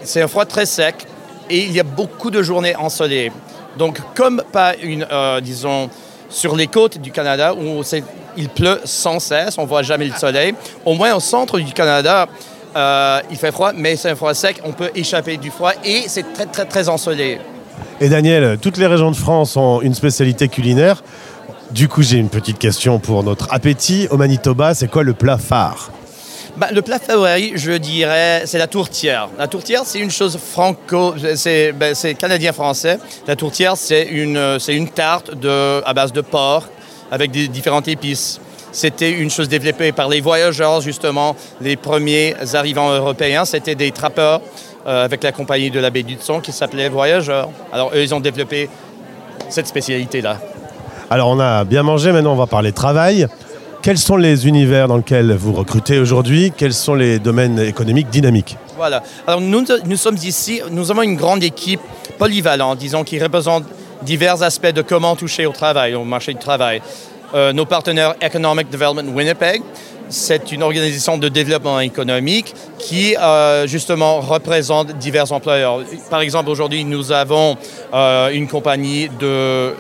c'est 0.03 0.23
un 0.23 0.29
froid 0.29 0.45
très 0.45 0.67
sec 0.67 1.07
et 1.49 1.65
il 1.65 1.73
y 1.73 1.81
a 1.81 1.85
beaucoup 1.85 2.31
de 2.31 2.43
journées 2.43 2.77
ensoleillées. 2.77 3.33
Donc, 3.77 3.99
comme 4.15 4.43
pas 4.53 4.75
une, 4.83 5.07
euh, 5.11 5.41
disons, 5.41 5.91
sur 6.29 6.57
les 6.57 6.67
côtes 6.67 6.99
du 6.99 7.11
Canada 7.11 7.55
où 7.55 7.83
il 8.37 8.49
pleut 8.49 8.81
sans 8.85 9.19
cesse, 9.19 9.59
on 9.59 9.65
voit 9.65 9.83
jamais 9.83 10.07
le 10.07 10.15
soleil, 10.15 10.55
au 10.85 10.95
moins 10.95 11.15
au 11.15 11.21
centre 11.21 11.59
du 11.59 11.73
Canada, 11.73 12.29
euh, 12.77 13.21
il 13.31 13.37
fait 13.37 13.51
froid, 13.51 13.73
mais 13.75 13.97
c'est 13.97 14.11
un 14.11 14.15
froid 14.15 14.35
sec, 14.35 14.61
on 14.65 14.73
peut 14.73 14.91
échapper 14.95 15.37
du 15.37 15.51
froid 15.51 15.73
et 15.85 16.05
c'est 16.07 16.33
très, 16.33 16.47
très, 16.47 16.65
très 16.65 16.89
ensoleillé. 16.89 17.41
Et 18.01 18.09
Daniel, 18.09 18.59
toutes 18.59 18.77
les 18.77 18.87
régions 18.87 19.11
de 19.11 19.17
France 19.17 19.57
ont 19.57 19.81
une 19.81 19.95
spécialité 19.95 20.49
culinaire. 20.49 21.03
Du 21.71 21.89
coup, 21.89 22.03
j'ai 22.03 22.19
une 22.19 22.29
petite 22.29 22.59
question 22.59 22.99
pour 22.99 23.23
notre 23.23 23.53
appétit. 23.53 24.09
Au 24.11 24.17
Manitoba, 24.17 24.75
c'est 24.75 24.89
quoi 24.89 25.03
le 25.03 25.15
plat 25.15 25.39
phare? 25.39 25.91
Bah, 26.57 26.69
le 26.73 26.83
plat 26.83 26.99
favori, 26.99 27.53
je 27.55 27.73
dirais, 27.73 28.43
c'est 28.47 28.59
la 28.59 28.67
tourtière. 28.67 29.29
La 29.39 29.49
tourtière, 29.49 29.83
c'est 29.85 29.99
une 29.99 30.11
chose 30.11 30.39
franco, 30.39 31.15
c'est 31.35 31.73
ben, 31.73 31.95
canadien-français. 31.95 32.99
La 33.27 33.37
tourtière, 33.37 33.77
c'est 33.77 34.05
une, 34.05 34.59
c'est 34.59 34.75
une 34.75 34.89
tarte 34.89 35.35
de, 35.35 35.83
à 35.85 35.93
base 35.95 36.13
de 36.13 36.21
porc 36.21 36.65
avec 37.11 37.31
différentes 37.31 37.89
épices. 37.89 38.41
C'était 38.73 39.11
une 39.11 39.31
chose 39.31 39.49
développée 39.49 39.93
par 39.93 40.09
les 40.09 40.21
voyageurs, 40.21 40.81
justement, 40.81 41.35
les 41.61 41.77
premiers 41.77 42.37
arrivants 42.55 42.93
européens. 42.93 43.45
C'était 43.45 43.75
des 43.75 43.91
trappeurs 43.91 44.41
euh, 44.87 45.05
avec 45.05 45.23
la 45.23 45.33
compagnie 45.33 45.71
de 45.71 45.81
la 45.81 45.91
baie 45.91 46.05
d'Hudson 46.05 46.41
qui 46.41 46.53
s'appelait 46.53 46.89
Voyageurs. 46.89 47.51
Alors, 47.73 47.91
eux, 47.95 48.03
ils 48.03 48.15
ont 48.15 48.21
développé 48.21 48.71
cette 49.49 49.67
spécialité-là. 49.67 50.39
Alors, 51.11 51.29
on 51.29 51.41
a 51.41 51.65
bien 51.65 51.83
mangé, 51.83 52.13
maintenant 52.13 52.33
on 52.33 52.37
va 52.37 52.47
parler 52.47 52.71
travail. 52.73 53.27
Quels 53.83 53.97
sont 53.97 54.17
les 54.17 54.47
univers 54.47 54.89
dans 54.89 54.99
lesquels 54.99 55.33
vous 55.33 55.55
recrutez 55.55 55.99
aujourd'hui? 55.99 56.53
Quels 56.55 56.75
sont 56.75 56.95
les 56.95 57.19
domaines 57.19 57.59
économiques 57.59 58.11
dynamiques? 58.11 58.59
Voilà. 58.77 59.03
Alors 59.27 59.41
nous, 59.41 59.97
sommes 59.97 60.19
ici, 60.23 60.61
nous 60.71 60.91
avons 60.91 61.01
une 61.01 61.17
grande 61.17 61.43
équipe 61.43 61.81
polyvalente, 62.19 62.79
disons, 62.79 63.05
qui 63.05 63.19
représente 63.19 63.65
divers 64.03 64.43
aspects 64.43 64.75
de 64.75 64.83
comment 64.83 65.17
toucher 65.17 65.47
au 65.47 65.53
travail, 65.53 65.95
au 65.95 66.05
marché 66.05 66.35
du 66.35 66.39
travail. 66.39 66.83
Euh, 67.33 67.55
nos 67.55 67.65
partenaires 67.65 68.17
Economic 68.21 68.69
Development 68.69 69.15
Winnipeg, 69.15 69.63
c'est 70.11 70.53
une 70.53 70.63
organisation 70.63 71.17
de 71.17 71.29
développement 71.29 71.81
économique 71.81 72.55
qui 72.79 73.17
euh, 73.17 73.67
justement 73.67 74.21
représente 74.21 74.93
divers 74.99 75.33
employeurs. 75.33 75.81
Par 76.11 76.21
exemple, 76.21 76.51
aujourd'hui, 76.51 76.85
nous 76.85 77.13
avons 77.13 77.57
euh, 77.95 78.29
une 78.29 78.47
compagnie 78.47 79.09
de, 79.19 79.73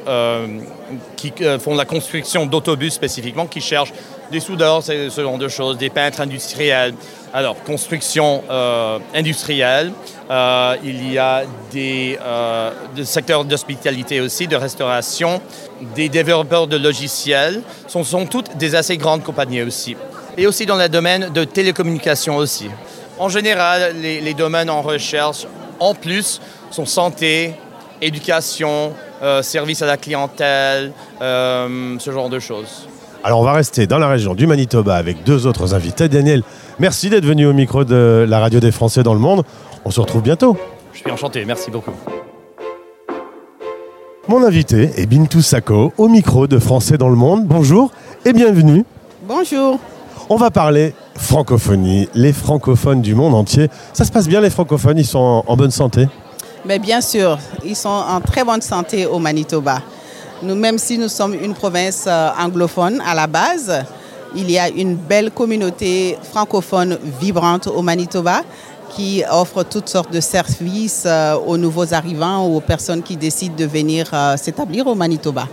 qui 1.17 1.33
euh, 1.41 1.59
font 1.59 1.75
la 1.75 1.85
construction 1.85 2.47
d'autobus 2.47 2.95
spécifiquement, 2.95 3.47
qui 3.47 3.61
cherchent 3.61 3.93
des 4.31 4.41
soudeurs, 4.41 4.83
ce 4.83 5.11
genre 5.17 5.39
de 5.39 5.49
choses, 5.49 5.77
des 5.79 5.91
peintres 5.91 6.21
industriels. 6.21 6.95
Alors, 7.33 7.63
construction 7.63 8.43
euh, 8.51 8.99
industrielle, 9.15 9.93
euh, 10.31 10.77
il 10.85 11.13
y 11.13 11.19
a 11.19 11.43
des, 11.71 12.19
secteurs 13.05 13.45
d'hospitalité 13.45 14.21
aussi, 14.21 14.47
de 14.47 14.57
restauration, 14.57 15.41
des 15.95 16.09
développeurs 16.09 16.67
de 16.67 16.77
logiciels, 16.77 17.63
ce 17.87 18.03
sont, 18.03 18.27
toutes 18.27 18.57
des 18.57 18.75
assez 18.75 18.97
grandes 18.97 19.23
compagnies 19.23 19.63
aussi 19.63 19.97
et 20.37 20.47
aussi 20.47 20.67
dans 20.67 20.77
le 20.77 20.89
domaine 20.89 21.31
de 21.33 21.45
télécommunications 21.45 22.37
aussi. 22.37 22.71
En 23.19 23.29
général, 23.29 23.97
les, 24.01 24.35
domaines 24.35 24.71
en 24.71 24.81
recherche, 24.81 25.47
en 25.79 25.95
plus, 25.95 26.41
sont 26.71 26.87
santé, 26.87 27.55
éducation, 28.01 28.95
service 29.43 29.83
à 29.83 29.87
la 29.87 29.97
clientèle, 29.97 30.93
euh, 31.21 31.97
ce 31.99 32.11
genre 32.11 32.29
de 32.29 32.39
choses. 32.39 32.89
Alors 33.23 33.41
on 33.41 33.45
va 33.45 33.53
rester 33.53 33.87
dans 33.87 33.99
la 33.99 34.09
région 34.09 34.35
du 34.35 34.47
Manitoba 34.47 34.97
avec 34.97 35.25
deux 35.25 35.47
autres 35.47 35.75
invités. 35.75 36.09
Daniel, 36.09 36.43
merci 36.79 37.11
d'être 37.11 37.27
venu 37.27 37.47
au 37.47 37.53
micro 37.53 37.85
de 37.85 38.25
la 38.27 38.41
radio 38.41 38.61
des 38.61 38.73
Français 38.73 39.03
dans 39.03 39.13
le 39.13 39.21
monde. 39.21 39.45
On 39.85 39.91
se 39.91 40.01
retrouve 40.01 40.23
bientôt. 40.23 40.57
Je 40.95 41.01
suis 41.01 41.11
enchanté, 41.11 41.45
merci 41.45 41.71
beaucoup. 41.71 41.93
Mon 44.29 44.45
invité 44.45 44.91
est 44.97 45.07
Bintou 45.07 45.43
Sako 45.43 45.93
au 45.99 46.09
micro 46.09 46.47
de 46.47 46.59
Français 46.59 46.97
dans 46.97 47.09
le 47.09 47.17
monde. 47.17 47.47
Bonjour 47.47 47.91
et 48.25 48.33
bienvenue. 48.33 48.85
Bonjour. 49.23 49.79
On 50.29 50.37
va 50.37 50.51
parler 50.51 50.95
francophonie, 51.17 52.09
les 52.15 52.33
francophones 52.33 53.03
du 53.03 53.15
monde 53.15 53.35
entier. 53.35 53.69
Ça 53.93 54.05
se 54.05 54.13
passe 54.13 54.29
bien 54.29 54.41
les 54.41 54.51
francophones, 54.51 54.97
ils 54.99 55.07
sont 55.07 55.43
en 55.47 55.57
bonne 55.57 55.73
santé? 55.73 56.07
Mais 56.65 56.79
bien 56.79 57.01
sûr, 57.01 57.39
ils 57.65 57.77
sont 57.77 57.89
en 57.89 58.21
très 58.21 58.45
bonne 58.45 58.61
santé 58.61 59.07
au 59.07 59.19
Manitoba. 59.19 59.81
Nous, 60.43 60.55
même 60.55 60.79
si 60.79 60.99
nous 60.99 61.09
sommes 61.09 61.35
une 61.35 61.55
province 61.55 62.05
euh, 62.07 62.29
anglophone 62.39 63.03
à 63.07 63.15
la 63.15 63.27
base, 63.27 63.85
il 64.35 64.51
y 64.51 64.59
a 64.59 64.69
une 64.69 64.95
belle 64.95 65.31
communauté 65.31 66.19
francophone 66.23 66.99
vibrante 67.21 67.67
au 67.67 67.83
Manitoba 67.83 68.43
qui 68.91 69.23
offre 69.31 69.63
toutes 69.63 69.89
sortes 69.89 70.13
de 70.13 70.21
services 70.21 71.05
euh, 71.07 71.35
aux 71.35 71.57
nouveaux 71.57 71.95
arrivants 71.95 72.47
ou 72.47 72.57
aux 72.57 72.61
personnes 72.61 73.03
qui 73.03 73.17
décident 73.17 73.55
de 73.57 73.65
venir 73.65 74.11
euh, 74.13 74.37
s'établir 74.37 74.87
au 74.87 74.95
Manitoba. 74.95 75.47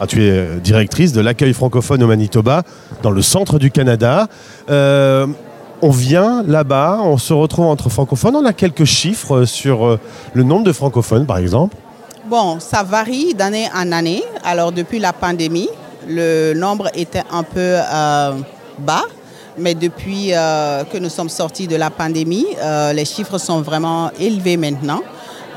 Ah, 0.00 0.06
tu 0.06 0.24
es 0.24 0.60
directrice 0.60 1.12
de 1.12 1.20
l'accueil 1.20 1.54
francophone 1.54 2.02
au 2.02 2.08
Manitoba, 2.08 2.62
dans 3.02 3.10
le 3.10 3.22
centre 3.22 3.58
du 3.58 3.70
Canada. 3.70 4.26
On 5.82 5.90
vient 5.90 6.42
là-bas, 6.46 7.00
on 7.02 7.18
se 7.18 7.32
retrouve 7.32 7.66
entre 7.66 7.88
francophones. 7.88 8.36
On 8.36 8.44
a 8.44 8.52
quelques 8.52 8.84
chiffres 8.84 9.44
sur 9.44 9.84
euh, 9.84 10.00
le 10.32 10.44
nombre 10.44 10.64
de 10.64 10.72
francophones, 10.72 11.26
par 11.26 11.38
exemple. 11.38 11.76
Bon, 12.26 12.60
ça 12.60 12.82
varie 12.82 13.34
d'année 13.34 13.68
en 13.74 13.92
année. 13.92 14.22
Alors, 14.44 14.72
depuis 14.72 15.00
la 15.00 15.12
pandémie, 15.12 15.68
le 16.08 16.54
nombre 16.54 16.88
était 16.94 17.24
un 17.30 17.42
peu 17.42 17.58
euh, 17.60 18.32
bas. 18.78 19.02
Mais 19.58 19.74
depuis 19.74 20.32
euh, 20.32 20.84
que 20.84 20.96
nous 20.96 21.10
sommes 21.10 21.28
sortis 21.28 21.66
de 21.66 21.76
la 21.76 21.90
pandémie, 21.90 22.46
euh, 22.62 22.92
les 22.92 23.04
chiffres 23.04 23.38
sont 23.38 23.60
vraiment 23.60 24.10
élevés 24.18 24.56
maintenant. 24.56 25.02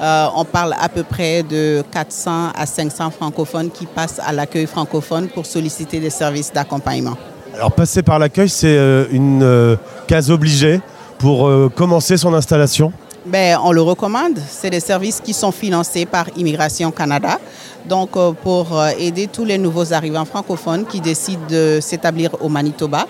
Euh, 0.02 0.28
on 0.36 0.44
parle 0.44 0.76
à 0.80 0.90
peu 0.90 1.04
près 1.04 1.44
de 1.44 1.82
400 1.92 2.50
à 2.54 2.66
500 2.66 3.12
francophones 3.12 3.72
qui 3.72 3.86
passent 3.86 4.20
à 4.26 4.34
l'accueil 4.34 4.66
francophone 4.66 5.30
pour 5.30 5.46
solliciter 5.46 6.02
des 6.02 6.10
services 6.10 6.52
d'accompagnement. 6.52 7.16
Alors, 7.56 7.72
passer 7.72 8.04
par 8.04 8.20
l'accueil, 8.20 8.50
c'est 8.50 8.78
euh, 8.78 9.06
une 9.12 9.42
euh, 9.42 9.78
case 10.08 10.30
obligée 10.30 10.82
pour 11.20 11.48
euh, 11.48 11.72
commencer 11.74 12.18
son 12.18 12.34
installation 12.34 12.92
Ben, 13.26 13.58
on 13.64 13.72
le 13.72 13.82
recommande. 13.82 14.38
C'est 14.50 14.70
des 14.70 14.82
services 14.82 15.22
qui 15.22 15.34
sont 15.34 15.54
financés 15.54 16.06
par 16.06 16.26
Immigration 16.36 16.92
Canada. 16.92 17.40
Donc, 17.88 18.18
euh, 18.18 18.34
pour 18.34 18.78
euh, 18.78 18.90
aider 19.00 19.28
tous 19.28 19.46
les 19.46 19.58
nouveaux 19.58 19.94
arrivants 19.94 20.26
francophones 20.26 20.86
qui 20.86 21.00
décident 21.00 21.46
de 21.50 21.80
s'établir 21.82 22.32
au 22.42 22.50
Manitoba 22.50 23.06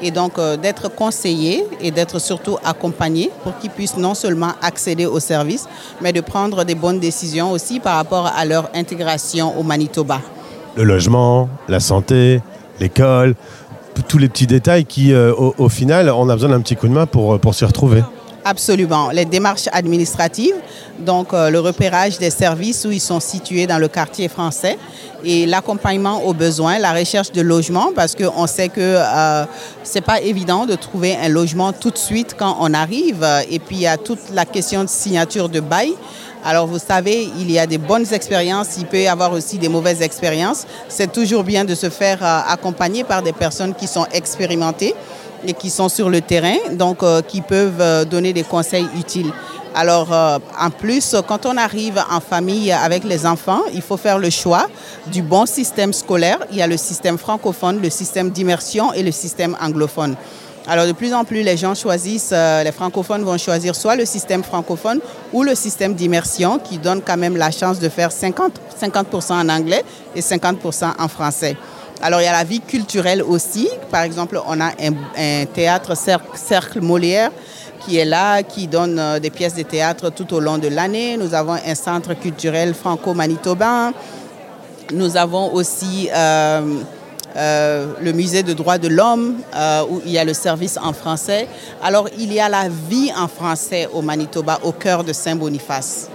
et 0.00 0.10
donc 0.10 0.38
euh, 0.38 0.56
d'être 0.56 0.88
conseillés 0.88 1.66
et 1.82 1.90
d'être 1.90 2.18
surtout 2.20 2.56
accompagnés 2.64 3.30
pour 3.42 3.58
qu'ils 3.58 3.70
puissent 3.70 3.98
non 3.98 4.14
seulement 4.14 4.52
accéder 4.62 5.04
aux 5.04 5.20
services, 5.20 5.68
mais 6.00 6.14
de 6.14 6.22
prendre 6.22 6.64
des 6.64 6.74
bonnes 6.74 7.00
décisions 7.00 7.52
aussi 7.52 7.80
par 7.80 7.96
rapport 7.96 8.26
à 8.34 8.46
leur 8.46 8.70
intégration 8.74 9.58
au 9.58 9.62
Manitoba. 9.62 10.20
Le 10.76 10.84
logement, 10.84 11.50
la 11.68 11.80
santé, 11.80 12.40
l'école, 12.80 13.34
tous 14.08 14.18
les 14.18 14.28
petits 14.28 14.46
détails 14.46 14.84
qui, 14.84 15.12
euh, 15.12 15.32
au, 15.34 15.68
final, 15.68 16.10
on 16.10 16.28
a 16.28 16.34
besoin 16.34 16.50
d'un 16.50 16.60
petit 16.60 16.76
coup 16.76 16.88
de 16.88 16.92
main 16.92 17.06
pour, 17.06 17.34
euh, 17.34 17.38
pour 17.38 17.54
s'y 17.54 17.64
retrouver. 17.64 18.02
Absolument. 18.44 19.10
Les 19.10 19.26
démarches 19.26 19.68
administratives, 19.70 20.54
donc 20.98 21.34
euh, 21.34 21.50
le 21.50 21.60
repérage 21.60 22.18
des 22.18 22.30
services 22.30 22.86
où 22.86 22.90
ils 22.90 23.00
sont 23.00 23.20
situés 23.20 23.66
dans 23.66 23.78
le 23.78 23.88
quartier 23.88 24.28
français 24.28 24.78
et 25.22 25.44
l'accompagnement 25.44 26.24
aux 26.24 26.32
besoins, 26.32 26.78
la 26.78 26.92
recherche 26.92 27.32
de 27.32 27.42
logement, 27.42 27.90
parce 27.94 28.14
qu'on 28.14 28.46
sait 28.46 28.70
que 28.70 28.80
euh, 28.80 29.44
c'est 29.82 30.00
pas 30.00 30.22
évident 30.22 30.64
de 30.64 30.74
trouver 30.74 31.16
un 31.16 31.28
logement 31.28 31.72
tout 31.72 31.90
de 31.90 31.98
suite 31.98 32.34
quand 32.38 32.56
on 32.60 32.72
arrive. 32.72 33.26
Et 33.50 33.58
puis 33.58 33.76
il 33.76 33.82
y 33.82 33.86
a 33.86 33.98
toute 33.98 34.30
la 34.32 34.46
question 34.46 34.84
de 34.84 34.88
signature 34.88 35.50
de 35.50 35.60
bail. 35.60 35.92
Alors 36.44 36.66
vous 36.66 36.78
savez, 36.78 37.28
il 37.38 37.50
y 37.50 37.58
a 37.58 37.66
des 37.66 37.76
bonnes 37.76 38.06
expériences, 38.12 38.78
il 38.78 38.86
peut 38.86 39.02
y 39.02 39.06
avoir 39.06 39.32
aussi 39.32 39.58
des 39.58 39.68
mauvaises 39.68 40.00
expériences. 40.00 40.66
C'est 40.88 41.12
toujours 41.12 41.44
bien 41.44 41.66
de 41.66 41.74
se 41.74 41.90
faire 41.90 42.18
euh, 42.22 42.40
accompagner 42.48 43.04
par 43.04 43.22
des 43.22 43.34
personnes 43.34 43.74
qui 43.74 43.86
sont 43.86 44.06
expérimentées 44.10 44.94
et 45.46 45.52
qui 45.52 45.68
sont 45.68 45.90
sur 45.90 46.08
le 46.08 46.22
terrain, 46.22 46.56
donc 46.72 47.02
euh, 47.02 47.20
qui 47.20 47.42
peuvent 47.42 47.80
euh, 47.80 48.04
donner 48.06 48.32
des 48.32 48.42
conseils 48.42 48.88
utiles. 48.98 49.32
Alors, 49.72 50.10
en 50.10 50.70
plus, 50.70 51.14
quand 51.28 51.46
on 51.46 51.56
arrive 51.56 52.02
en 52.10 52.18
famille 52.18 52.72
avec 52.72 53.04
les 53.04 53.24
enfants, 53.24 53.60
il 53.72 53.82
faut 53.82 53.96
faire 53.96 54.18
le 54.18 54.28
choix 54.28 54.66
du 55.06 55.22
bon 55.22 55.46
système 55.46 55.92
scolaire. 55.92 56.38
Il 56.50 56.56
y 56.56 56.62
a 56.62 56.66
le 56.66 56.76
système 56.76 57.16
francophone, 57.16 57.80
le 57.80 57.88
système 57.88 58.30
d'immersion 58.30 58.92
et 58.92 59.04
le 59.04 59.12
système 59.12 59.56
anglophone. 59.60 60.16
Alors 60.72 60.86
de 60.86 60.92
plus 60.92 61.12
en 61.12 61.24
plus, 61.24 61.42
les 61.42 61.56
gens 61.56 61.74
choisissent, 61.74 62.32
les 62.32 62.70
francophones 62.70 63.24
vont 63.24 63.36
choisir 63.36 63.74
soit 63.74 63.96
le 63.96 64.04
système 64.04 64.44
francophone 64.44 65.00
ou 65.32 65.42
le 65.42 65.56
système 65.56 65.94
d'immersion 65.94 66.60
qui 66.60 66.78
donne 66.78 67.02
quand 67.02 67.16
même 67.16 67.36
la 67.36 67.50
chance 67.50 67.80
de 67.80 67.88
faire 67.88 68.10
50%, 68.10 68.52
50 68.78 69.30
en 69.30 69.48
anglais 69.48 69.82
et 70.14 70.20
50% 70.20 70.92
en 70.96 71.08
français. 71.08 71.56
Alors 72.00 72.20
il 72.20 72.24
y 72.24 72.28
a 72.28 72.32
la 72.32 72.44
vie 72.44 72.60
culturelle 72.60 73.20
aussi. 73.20 73.68
Par 73.90 74.02
exemple, 74.02 74.40
on 74.46 74.60
a 74.60 74.70
un, 75.18 75.44
théâtre 75.46 75.94
Cercle 76.36 76.80
Molière 76.80 77.32
qui 77.84 77.98
est 77.98 78.04
là, 78.04 78.44
qui 78.44 78.68
donne 78.68 78.98
euh, 78.98 79.18
des 79.18 79.30
pièces 79.30 79.54
de 79.54 79.62
théâtre 79.62 80.10
tout 80.10 80.32
au 80.34 80.38
long 80.38 80.58
de 80.58 80.68
l'année. 80.68 81.16
Nous 81.16 81.34
avons 81.34 81.54
un 81.54 81.74
centre 81.74 82.14
culturel 82.14 82.74
franco-manitobain. 82.74 83.92
Nous 84.92 85.16
avons 85.16 85.52
aussi 85.52 86.08
euh, 86.14 86.60
euh, 87.36 87.92
le 88.00 88.12
musée 88.12 88.42
de 88.42 88.52
droits 88.52 88.78
de 88.78 88.88
l'homme, 88.88 89.36
où 89.90 90.00
il 90.04 90.12
y 90.12 90.18
a 90.18 90.24
le 90.24 90.34
service 90.34 90.78
en 90.82 90.92
français. 90.92 91.48
Alors 91.82 92.08
il 92.18 92.32
y 92.32 92.40
a 92.40 92.48
la 92.48 92.68
vie 92.68 93.10
en 93.16 93.28
français 93.28 93.88
au 93.92 94.02
Manitoba, 94.02 94.58
au 94.62 94.72
cœur 94.72 95.04
de 95.04 95.12
Saint-Boniface. 95.12 96.08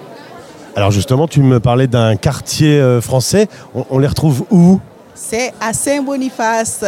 Alors 0.75 0.91
justement, 0.91 1.28
tu 1.28 1.41
me 1.41 1.60
parlais 1.60 1.88
d'un 1.88 2.15
quartier 2.15 2.99
français. 3.01 3.47
on 3.89 3.99
les 3.99 4.08
retrouve 4.08 4.45
où? 4.51 4.80
C'est 5.15 5.54
à 5.62 5.71
Saint-Boniface. 5.71 6.84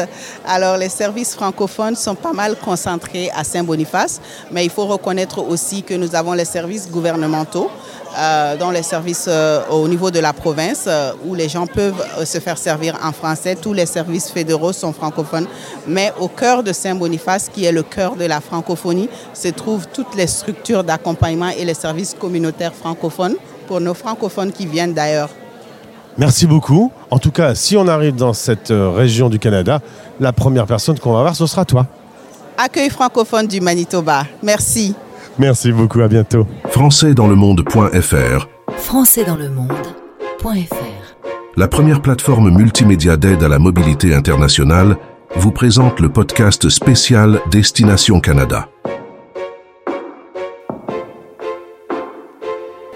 Alors, 0.46 0.76
les 0.76 0.90
services 0.90 1.34
francophones 1.34 1.96
sont 1.96 2.14
pas 2.14 2.34
mal 2.34 2.58
concentrés 2.58 3.30
à 3.34 3.46
Saint-Boniface, 3.46 4.20
mais 4.52 4.66
il 4.66 4.70
faut 4.70 4.86
reconnaître 4.86 5.40
aussi 5.40 5.82
que 5.82 5.94
nous 5.94 6.14
avons 6.14 6.34
les 6.34 6.44
services 6.44 6.92
gouvernementaux, 6.92 7.72
euh, 8.18 8.56
dont 8.58 8.72
les 8.72 8.82
services 8.82 9.26
euh, 9.28 9.62
au 9.70 9.88
niveau 9.88 10.10
de 10.10 10.20
la 10.20 10.34
province, 10.34 10.86
euh, 10.88 11.12
où 11.26 11.36
les 11.36 11.48
gens 11.48 11.68
peuvent 11.68 12.04
se 12.26 12.40
faire 12.40 12.58
servir 12.58 12.98
en 13.04 13.12
français. 13.12 13.56
Tous 13.56 13.74
les 13.74 13.86
services 13.86 14.32
fédéraux 14.32 14.74
sont 14.74 14.92
francophones, 14.92 15.46
mais 15.86 16.12
au 16.20 16.28
cœur 16.28 16.64
de 16.64 16.74
Saint-Boniface, 16.74 17.50
qui 17.54 17.66
est 17.66 17.72
le 17.72 17.84
cœur 17.84 18.16
de 18.16 18.26
la 18.26 18.42
francophonie, 18.42 19.08
se 19.34 19.50
trouvent 19.50 19.88
toutes 19.94 20.16
les 20.16 20.26
structures 20.26 20.84
d'accompagnement 20.84 21.50
et 21.50 21.64
les 21.64 21.76
services 21.76 22.16
communautaires 22.20 22.74
francophones 22.74 23.36
pour 23.68 23.80
nos 23.82 23.94
francophones 23.94 24.52
qui 24.52 24.66
viennent 24.66 24.94
d'ailleurs. 24.94 25.30
Merci 26.18 26.48
beaucoup. 26.48 26.92
En 27.12 27.20
tout 27.20 27.32
cas, 27.32 27.54
si 27.54 27.78
on 27.78 27.88
arrive 27.88 28.16
dans 28.16 28.34
cette 28.34 28.74
région 28.74 29.30
du 29.30 29.38
Canada, 29.38 29.80
la 30.20 30.34
première 30.34 30.66
personne 30.66 30.98
qu'on 30.98 31.14
va 31.14 31.22
voir, 31.22 31.36
ce 31.36 31.46
sera 31.46 31.66
toi. 31.66 31.86
Accueil 32.58 32.90
francophone 32.90 33.46
du 33.46 33.62
Manitoba. 33.62 34.24
Merci. 34.42 34.96
Merci 35.40 35.72
beaucoup, 35.72 36.02
à 36.02 36.08
bientôt. 36.08 36.48
Françaisdanslemonde.fr 36.70 38.48
Françaisdanslemonde.fr 38.78 41.16
La 41.56 41.68
première 41.68 42.02
plateforme 42.02 42.50
multimédia 42.50 43.18
d'aide 43.18 43.44
à 43.44 43.48
la 43.48 43.60
mobilité 43.60 44.14
internationale 44.14 44.98
vous 45.36 45.52
présente 45.52 46.00
le 46.00 46.10
podcast 46.10 46.70
spécial 46.70 47.40
Destination 47.52 48.20
Canada. 48.20 48.68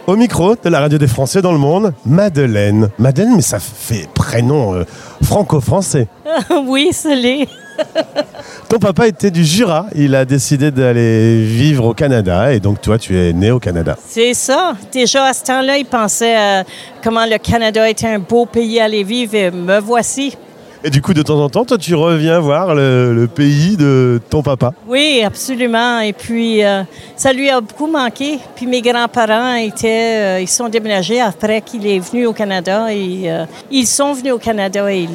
Au 0.08 0.15
micro 0.15 0.56
de 0.56 0.69
la 0.69 0.80
radio 0.80 0.97
des 0.97 1.08
Français 1.08 1.41
dans 1.41 1.54
le 1.54 1.60
monde, 1.60 1.93
Madeleine. 2.06 2.89
Madeleine, 2.97 3.36
mais 3.36 3.41
ça 3.41 3.60
fait 3.60 4.10
prénom 4.13 4.73
euh, 4.73 4.84
franco-français. 5.23 6.08
oui, 6.65 6.89
c'est 6.91 7.15
l'est. 7.15 7.47
Ton 8.70 8.80
papa 8.80 9.08
était 9.08 9.32
du 9.32 9.44
Jura. 9.44 9.88
Il 9.96 10.15
a 10.15 10.26
décidé 10.26 10.72
d'aller 10.72 11.44
vivre 11.44 11.86
au 11.86 11.94
Canada 11.94 12.54
et 12.54 12.60
donc 12.60 12.82
toi, 12.82 12.98
tu 12.98 13.17
es 13.17 13.34
né 13.34 13.52
au 13.52 13.60
Canada. 13.60 13.98
C'est 14.08 14.34
ça. 14.34 14.74
Déjà 14.91 15.26
à 15.26 15.34
ce 15.34 15.44
temps-là, 15.44 15.78
il 15.78 15.86
pensait 15.86 16.36
à 16.36 16.63
comment 17.04 17.26
le 17.26 17.38
Canada 17.38 17.89
était 17.89 18.08
un 18.08 18.20
beau 18.20 18.46
pays 18.46 18.80
à 18.80 18.86
aller 18.86 19.04
vivre 19.04 19.36
et 19.36 19.52
me 19.52 19.80
voici. 19.80 20.36
Et 20.84 20.89
du 20.89 21.00
coup, 21.00 21.13
de 21.13 21.22
temps 21.22 21.39
en 21.39 21.48
temps, 21.48 21.63
toi, 21.63 21.78
tu 21.78 21.94
reviens 21.94 22.39
voir 22.39 22.74
le, 22.74 23.28
pays 23.28 23.78
de 23.78 24.20
ton 24.32 24.41
papa. 24.41 24.74
Oui, 24.88 25.22
absolument. 25.24 26.00
Et 26.00 26.12
puis, 26.12 26.63
euh, 26.63 26.82
ça 27.15 27.34
lui 27.34 27.52
a 27.52 27.62
beaucoup 27.62 27.86
manqué. 27.86 28.39
Puis 28.56 28.65
mes 28.65 28.82
grands-parents 28.82 29.54
étaient, 29.54 30.38
euh, 30.38 30.41
ils 30.41 30.48
sont 30.48 30.70
déménagés 30.70 31.22
après 31.22 31.62
qu'il 31.62 31.86
est 31.86 32.00
venu 32.00 32.26
au 32.26 32.34
Canada. 32.34 32.91
Et, 32.91 33.32
euh, 33.32 33.46
ils 33.70 33.86
sont 33.86 34.13
venus 34.13 34.34
au 34.34 34.39
Canada 34.39 34.91
et 34.91 35.08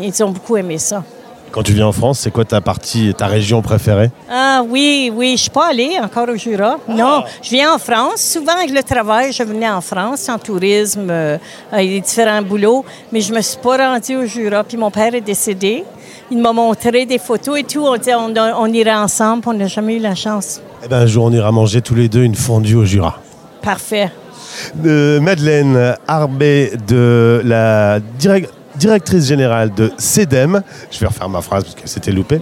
ils 0.00 0.24
ont 0.24 0.30
beaucoup 0.30 0.56
aimé 0.56 0.78
ça. 0.78 1.04
Quand 1.54 1.62
tu 1.62 1.72
viens 1.72 1.86
en 1.86 1.92
France, 1.92 2.18
c'est 2.18 2.32
quoi 2.32 2.44
ta 2.44 2.60
partie, 2.60 3.14
ta 3.16 3.28
région 3.28 3.62
préférée? 3.62 4.10
Ah 4.28 4.64
oui, 4.68 5.12
oui, 5.14 5.28
je 5.28 5.32
ne 5.32 5.36
suis 5.36 5.50
pas 5.50 5.68
allée 5.68 5.92
encore 6.02 6.28
au 6.28 6.34
Jura. 6.34 6.78
Non, 6.88 7.22
ah. 7.22 7.26
je 7.40 7.50
viens 7.50 7.72
en 7.72 7.78
France. 7.78 8.22
Souvent 8.22 8.56
avec 8.56 8.72
le 8.72 8.82
travail, 8.82 9.32
je 9.32 9.44
venais 9.44 9.70
en 9.70 9.80
France, 9.80 10.28
en 10.28 10.36
tourisme, 10.36 11.06
euh, 11.08 11.38
avec 11.70 11.90
des 11.90 12.00
différents 12.00 12.42
boulots, 12.42 12.84
mais 13.12 13.20
je 13.20 13.30
ne 13.30 13.36
me 13.36 13.40
suis 13.40 13.58
pas 13.58 13.76
rendue 13.76 14.16
au 14.16 14.26
Jura. 14.26 14.64
Puis 14.64 14.76
mon 14.76 14.90
père 14.90 15.14
est 15.14 15.20
décédé. 15.20 15.84
Il 16.28 16.38
m'a 16.38 16.52
montré 16.52 17.06
des 17.06 17.18
photos 17.18 17.60
et 17.60 17.62
tout. 17.62 17.84
On 17.86 17.96
disait 17.96 18.16
on, 18.16 18.34
on 18.34 18.66
irait 18.72 18.92
ensemble, 18.92 19.44
on 19.46 19.54
n'a 19.54 19.68
jamais 19.68 19.94
eu 19.94 20.00
la 20.00 20.16
chance. 20.16 20.60
Eh 20.84 20.88
bien, 20.88 20.98
un 20.98 21.06
jour, 21.06 21.26
on 21.26 21.30
ira 21.30 21.52
manger 21.52 21.82
tous 21.82 21.94
les 21.94 22.08
deux 22.08 22.24
une 22.24 22.34
fondue 22.34 22.74
au 22.74 22.84
Jura. 22.84 23.20
Parfait. 23.62 24.10
De 24.74 25.20
Madeleine 25.22 25.94
Arbé 26.08 26.72
de 26.88 27.42
la 27.44 28.00
direction 28.18 28.50
directrice 28.76 29.26
générale 29.26 29.72
de 29.72 29.92
CEDEM. 29.98 30.62
Je 30.90 30.98
vais 30.98 31.06
refaire 31.06 31.28
ma 31.28 31.40
phrase 31.40 31.64
parce 31.64 31.74
que 31.74 31.88
c'était 31.88 32.12
loupé. 32.12 32.40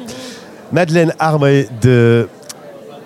Madeleine 0.72 1.12
Arbé 1.18 1.68
de... 1.80 2.28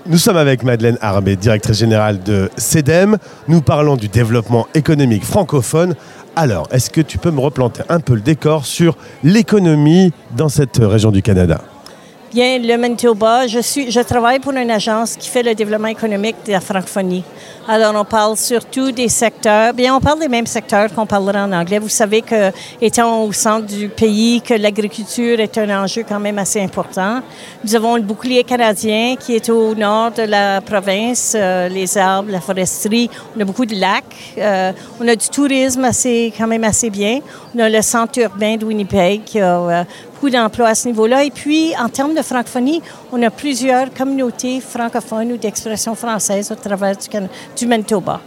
Nous 0.09 0.19
sommes 0.19 0.37
avec 0.37 0.62
Madeleine 0.62 0.99
Arbé, 1.01 1.35
directrice 1.35 1.79
générale 1.79 2.23
de 2.23 2.49
CEDEM. 2.57 3.17
Nous 3.49 3.61
parlons 3.61 3.97
du 3.97 4.09
développement 4.09 4.69
économique 4.75 5.25
francophone. 5.25 5.97
Alors, 6.37 6.69
est-ce 6.71 6.91
que 6.91 7.01
tu 7.01 7.19
peux 7.19 7.31
me 7.31 7.41
replanter 7.41 7.83
un 7.89 7.99
peu 7.99 8.15
le 8.15 8.21
décor 8.21 8.67
sur 8.67 8.97
l'économie 9.25 10.12
dans 10.37 10.49
cette 10.49 10.77
région 10.77 11.11
du 11.11 11.23
Canada? 11.23 11.61
Bien, 12.33 12.59
le 12.59 12.77
Manitoba, 12.77 13.47
je, 13.47 13.61
suis, 13.61 13.91
je 13.91 14.01
travaille 14.01 14.41
pour 14.41 14.53
une 14.53 14.71
agence 14.71 15.17
qui 15.17 15.29
fait 15.29 15.45
le 15.45 15.55
développement 15.55 15.89
économique 15.89 16.37
de 16.45 16.53
la 16.53 16.61
francophonie. 16.61 17.23
Alors, 17.69 17.95
on 17.97 18.05
parle 18.05 18.37
surtout 18.37 18.93
des 18.93 19.09
secteurs. 19.09 19.73
Bien, 19.73 19.95
on 19.95 20.01
parle 20.01 20.21
des 20.21 20.29
mêmes 20.29 20.47
secteurs 20.47 20.93
qu'on 20.95 21.07
parlera 21.07 21.45
en 21.45 21.53
anglais. 21.53 21.79
Vous 21.79 21.89
savez 21.89 22.23
que, 22.23 22.53
étant 22.81 23.23
au 23.25 23.33
centre 23.33 23.67
du 23.67 23.89
pays, 23.89 24.41
que 24.41 24.55
l'agriculture 24.55 25.41
est 25.41 25.59
un 25.59 25.83
enjeu 25.83 26.05
quand 26.09 26.21
même 26.21 26.39
assez 26.39 26.61
important. 26.61 27.23
Nous 27.65 27.75
avons 27.75 27.97
le 27.97 28.03
bouclier 28.03 28.45
canadien 28.45 29.17
qui 29.17 29.35
est 29.35 29.49
au 29.49 29.75
nord 29.75 30.12
de 30.12 30.23
la 30.23 30.61
province, 30.61 31.33
euh, 31.35 31.69
les 31.69 31.99
arbres, 31.99 32.31
la 32.31 32.41
foresterie. 32.41 33.11
On 33.37 33.41
a 33.41 33.45
beaucoup 33.45 33.67
de 33.67 33.75
lacs. 33.75 34.05
Euh, 34.39 34.73
on 35.01 35.09
a 35.09 35.17
du 35.17 35.29
tourisme 35.29 35.85
assez, 35.85 36.33
quand 36.37 36.47
même 36.47 36.65
assez 36.65 36.91
bien. 36.91 37.21
On 37.55 37.59
a 37.59 37.69
le 37.69 37.83
centre 37.83 38.21
urbain 38.21 38.57
de 38.57 38.65
Winnipeg 38.65 39.25
qui 39.25 39.41
a 39.41 39.59
euh, 39.59 39.85
beaucoup 40.16 40.31
d'emplois 40.31 40.68
à 40.68 40.74
ce 40.74 40.88
niveau-là. 40.88 41.24
Et 41.24 41.31
puis, 41.31 41.74
en 41.79 41.88
termes 41.88 42.14
de 42.14 42.22
francophonie, 42.22 42.81
on 43.12 43.22
a 43.22 43.31
plusieurs 43.31 43.92
communautés 43.92 44.61
francophones 44.61 45.33
ou 45.33 45.37
d'expression 45.37 45.94
française 45.94 46.50
au 46.50 46.55
travers 46.55 46.96
du, 46.96 47.07
du 47.57 47.66
Manitoba. 47.66 48.20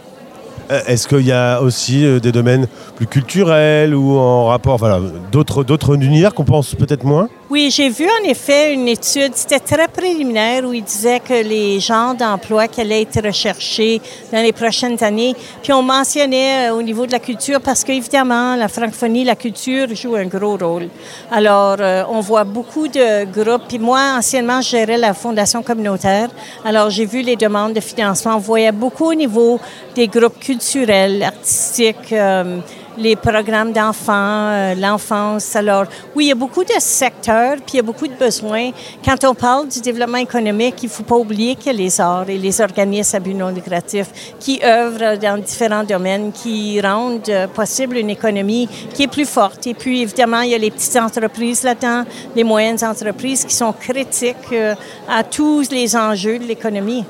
Euh, 0.70 0.80
est-ce 0.86 1.08
qu'il 1.08 1.26
y 1.26 1.32
a 1.32 1.60
aussi 1.60 2.04
euh, 2.04 2.20
des 2.20 2.30
domaines 2.30 2.68
plus 2.94 3.06
culturels 3.06 3.94
ou 3.94 4.16
en 4.18 4.46
rapport, 4.46 4.76
voilà, 4.76 5.00
d'autres, 5.32 5.64
d'autres 5.64 5.96
univers 6.00 6.32
qu'on 6.32 6.44
pense 6.44 6.74
peut-être 6.76 7.04
moins? 7.04 7.28
Oui, 7.50 7.68
j'ai 7.72 7.88
vu 7.88 8.06
en 8.06 8.28
effet 8.28 8.72
une 8.72 8.86
étude, 8.86 9.32
c'était 9.34 9.58
très 9.58 9.88
préliminaire, 9.88 10.64
où 10.64 10.72
il 10.72 10.84
disait 10.84 11.18
que 11.18 11.34
les 11.34 11.80
genres 11.80 12.14
d'emplois 12.14 12.68
qui 12.68 12.80
allaient 12.80 13.02
être 13.02 13.26
recherchés 13.26 14.00
dans 14.32 14.40
les 14.40 14.52
prochaines 14.52 15.02
années, 15.02 15.34
puis 15.60 15.72
on 15.72 15.82
mentionnait 15.82 16.68
euh, 16.68 16.74
au 16.74 16.82
niveau 16.82 17.06
de 17.06 17.10
la 17.10 17.18
culture, 17.18 17.60
parce 17.60 17.82
qu'évidemment, 17.82 18.54
la 18.54 18.68
francophonie, 18.68 19.24
la 19.24 19.34
culture 19.34 19.92
joue 19.96 20.14
un 20.14 20.26
gros 20.26 20.56
rôle. 20.56 20.88
Alors, 21.32 21.78
euh, 21.80 22.04
on 22.08 22.20
voit 22.20 22.44
beaucoup 22.44 22.86
de 22.86 23.24
groupes, 23.24 23.64
puis 23.66 23.80
moi, 23.80 24.14
anciennement, 24.16 24.60
je 24.60 24.70
gérais 24.70 24.98
la 24.98 25.12
fondation 25.12 25.60
communautaire, 25.64 26.28
alors 26.64 26.88
j'ai 26.88 27.04
vu 27.04 27.20
les 27.22 27.34
demandes 27.34 27.72
de 27.72 27.80
financement, 27.80 28.36
on 28.36 28.38
voyait 28.38 28.70
beaucoup 28.70 29.06
au 29.06 29.14
niveau 29.14 29.58
des 29.96 30.06
groupes 30.06 30.38
culturels, 30.38 31.24
artistiques, 31.24 32.12
euh, 32.12 32.58
les 33.00 33.16
programmes 33.16 33.72
d'enfants, 33.72 34.12
euh, 34.52 34.74
l'enfance. 34.74 35.56
Alors, 35.56 35.84
oui, 36.14 36.26
il 36.26 36.28
y 36.28 36.32
a 36.32 36.34
beaucoup 36.34 36.64
de 36.64 36.74
secteurs, 36.78 37.56
puis 37.56 37.74
il 37.74 37.76
y 37.76 37.80
a 37.80 37.82
beaucoup 37.82 38.06
de 38.06 38.14
besoins. 38.14 38.70
Quand 39.04 39.24
on 39.24 39.34
parle 39.34 39.68
du 39.68 39.80
développement 39.80 40.18
économique, 40.18 40.76
il 40.82 40.86
ne 40.86 40.90
faut 40.90 41.02
pas 41.02 41.16
oublier 41.16 41.56
qu'il 41.56 41.72
y 41.72 41.74
a 41.74 41.78
les 41.78 42.00
arts 42.00 42.28
et 42.28 42.36
les 42.36 42.60
organismes 42.60 43.16
à 43.16 43.20
but 43.20 43.34
non 43.34 43.48
lucratif 43.48 44.08
qui 44.38 44.60
œuvrent 44.62 45.18
dans 45.18 45.38
différents 45.38 45.84
domaines, 45.84 46.30
qui 46.30 46.80
rendent 46.80 47.28
euh, 47.28 47.46
possible 47.46 47.96
une 47.96 48.10
économie 48.10 48.68
qui 48.94 49.04
est 49.04 49.08
plus 49.08 49.26
forte. 49.26 49.66
Et 49.66 49.74
puis, 49.74 50.02
évidemment, 50.02 50.42
il 50.42 50.50
y 50.50 50.54
a 50.54 50.58
les 50.58 50.70
petites 50.70 50.96
entreprises 50.96 51.62
là-dedans, 51.62 52.04
les 52.36 52.44
moyennes 52.44 52.84
entreprises 52.84 53.44
qui 53.44 53.54
sont 53.54 53.72
critiques 53.72 54.36
euh, 54.52 54.74
à 55.08 55.24
tous 55.24 55.70
les 55.70 55.96
enjeux 55.96 56.38
de 56.38 56.44
l'économie. 56.44 57.04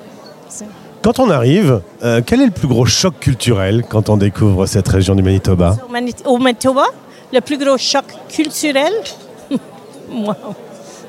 Quand 1.03 1.19
on 1.19 1.31
arrive, 1.31 1.81
euh, 2.05 2.21
quel 2.25 2.43
est 2.43 2.47
le 2.47 2.51
plus 2.51 2.69
gros 2.69 2.85
choc 2.85 3.15
culturel 3.21 3.85
quand 3.89 4.11
on 4.11 4.17
découvre 4.19 4.67
cette 4.67 4.87
région 4.89 5.15
du 5.15 5.23
Manitoba? 5.23 5.77
Au 5.89 5.91
Mani- 5.91 6.15
Au 6.27 6.37
Manitoba, 6.39 6.85
le 7.33 7.41
plus 7.41 7.57
gros 7.57 7.79
choc 7.79 8.05
culturel. 8.29 8.93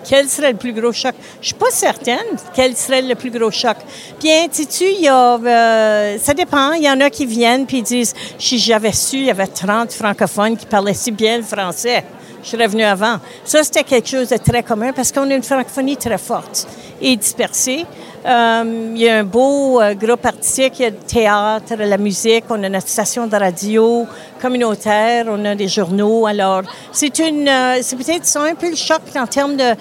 Quel 0.07 0.27
serait 0.27 0.51
le 0.51 0.57
plus 0.57 0.73
gros 0.73 0.91
choc? 0.91 1.13
Je 1.35 1.39
ne 1.39 1.45
suis 1.45 1.53
pas 1.53 1.69
certaine 1.69 2.17
quel 2.55 2.75
serait 2.75 3.03
le 3.03 3.13
plus 3.13 3.29
gros 3.29 3.51
choc. 3.51 3.77
Bien, 4.19 4.47
sais-tu, 4.51 4.83
il 4.85 5.01
y 5.01 5.07
a, 5.07 5.35
euh, 5.37 6.17
ça 6.19 6.33
dépend. 6.33 6.71
Il 6.71 6.81
y 6.83 6.89
en 6.89 6.99
a 7.01 7.09
qui 7.11 7.27
viennent 7.27 7.67
puis 7.67 7.77
ils 7.77 7.83
disent, 7.83 8.15
si 8.39 8.57
j'avais 8.57 8.93
su, 8.93 9.17
il 9.17 9.25
y 9.25 9.29
avait 9.29 9.45
30 9.45 9.91
francophones 9.93 10.57
qui 10.57 10.65
parlaient 10.65 10.95
si 10.95 11.11
bien 11.11 11.37
le 11.37 11.43
français. 11.43 12.03
Je 12.43 12.49
serais 12.49 12.67
venu 12.67 12.81
avant. 12.83 13.17
Ça, 13.45 13.63
c'était 13.63 13.83
quelque 13.83 14.09
chose 14.09 14.29
de 14.29 14.37
très 14.37 14.63
commun 14.63 14.91
parce 14.91 15.11
qu'on 15.11 15.29
a 15.29 15.35
une 15.35 15.43
francophonie 15.43 15.97
très 15.97 16.17
forte 16.17 16.67
et 16.99 17.15
dispersée. 17.15 17.85
Euh, 18.25 18.91
il 18.95 19.01
y 19.01 19.09
a 19.09 19.17
un 19.17 19.23
beau 19.23 19.81
euh, 19.81 19.95
groupe 19.95 20.25
artistique, 20.25 20.73
il 20.79 20.83
y 20.83 20.85
a 20.85 20.89
le 20.91 20.95
théâtre, 20.95 21.73
la 21.75 21.97
musique, 21.97 22.43
on 22.49 22.63
a 22.63 22.69
notre 22.69 22.87
station 22.87 23.25
de 23.25 23.35
radio 23.35 24.05
communautaire, 24.39 25.25
on 25.27 25.43
a 25.43 25.55
des 25.55 25.67
journaux. 25.67 26.27
Alors, 26.27 26.61
c'est 26.91 27.17
une, 27.17 27.47
euh, 27.47 27.79
c'est 27.81 27.95
peut-être 27.95 28.25
ça, 28.25 28.43
un 28.43 28.53
peu 28.53 28.69
le 28.69 28.75
choc 28.75 29.01
en 29.15 29.25
termes 29.25 29.57
de, 29.57 29.71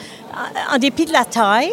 en, 0.75 0.79
dépit 0.79 1.05
de 1.05 1.13
la 1.13 1.25
taille, 1.25 1.71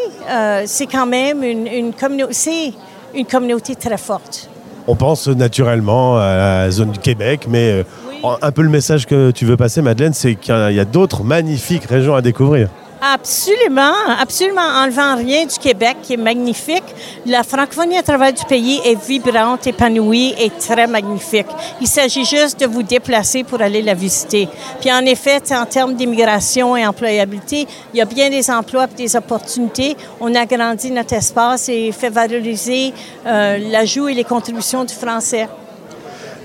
c'est 0.65 0.87
quand 0.87 1.05
même 1.05 1.41
une, 1.41 1.67
une 1.67 1.93
communauté, 1.93 2.33
c'est 2.33 2.73
une 3.15 3.25
communauté 3.25 3.75
très 3.75 3.97
forte. 3.97 4.49
On 4.87 4.95
pense 4.95 5.27
naturellement 5.27 6.17
à 6.17 6.35
la 6.35 6.71
zone 6.71 6.91
du 6.91 6.99
Québec, 6.99 7.45
mais 7.47 7.85
un 8.23 8.51
peu 8.51 8.61
le 8.61 8.69
message 8.69 9.05
que 9.05 9.31
tu 9.31 9.45
veux 9.45 9.57
passer, 9.57 9.81
Madeleine, 9.81 10.13
c'est 10.13 10.35
qu'il 10.35 10.71
y 10.71 10.79
a 10.79 10.85
d'autres 10.85 11.23
magnifiques 11.23 11.85
régions 11.85 12.15
à 12.15 12.21
découvrir. 12.21 12.69
Absolument, 13.01 13.93
absolument. 14.19 14.61
Enlevant 14.61 15.15
rien 15.15 15.45
du 15.45 15.57
Québec, 15.59 15.97
qui 16.01 16.13
est 16.13 16.17
magnifique, 16.17 16.83
la 17.25 17.43
francophonie 17.43 17.97
à 17.97 18.03
travers 18.03 18.33
du 18.33 18.43
pays 18.45 18.81
est 18.83 18.99
vibrante, 18.99 19.67
épanouie 19.67 20.33
et 20.39 20.49
très 20.49 20.87
magnifique. 20.87 21.45
Il 21.79 21.87
s'agit 21.87 22.25
juste 22.25 22.59
de 22.59 22.65
vous 22.65 22.81
déplacer 22.81 23.43
pour 23.43 23.61
aller 23.61 23.83
la 23.83 23.93
visiter. 23.93 24.47
Puis 24.79 24.91
en 24.91 25.05
effet, 25.05 25.41
en 25.51 25.65
termes 25.65 25.93
d'immigration 25.93 26.75
et 26.75 26.87
employabilité, 26.87 27.67
il 27.93 27.97
y 27.97 28.01
a 28.01 28.05
bien 28.05 28.29
des 28.29 28.49
emplois 28.49 28.85
et 28.85 28.95
des 28.95 29.15
opportunités. 29.15 29.95
On 30.19 30.33
a 30.33 30.41
agrandi 30.41 30.89
notre 30.91 31.13
espace 31.13 31.69
et 31.69 31.91
fait 31.91 32.09
valoriser 32.09 32.93
euh, 33.25 33.57
l'ajout 33.71 34.07
et 34.07 34.15
les 34.15 34.23
contributions 34.23 34.83
du 34.83 34.93
français. 34.93 35.47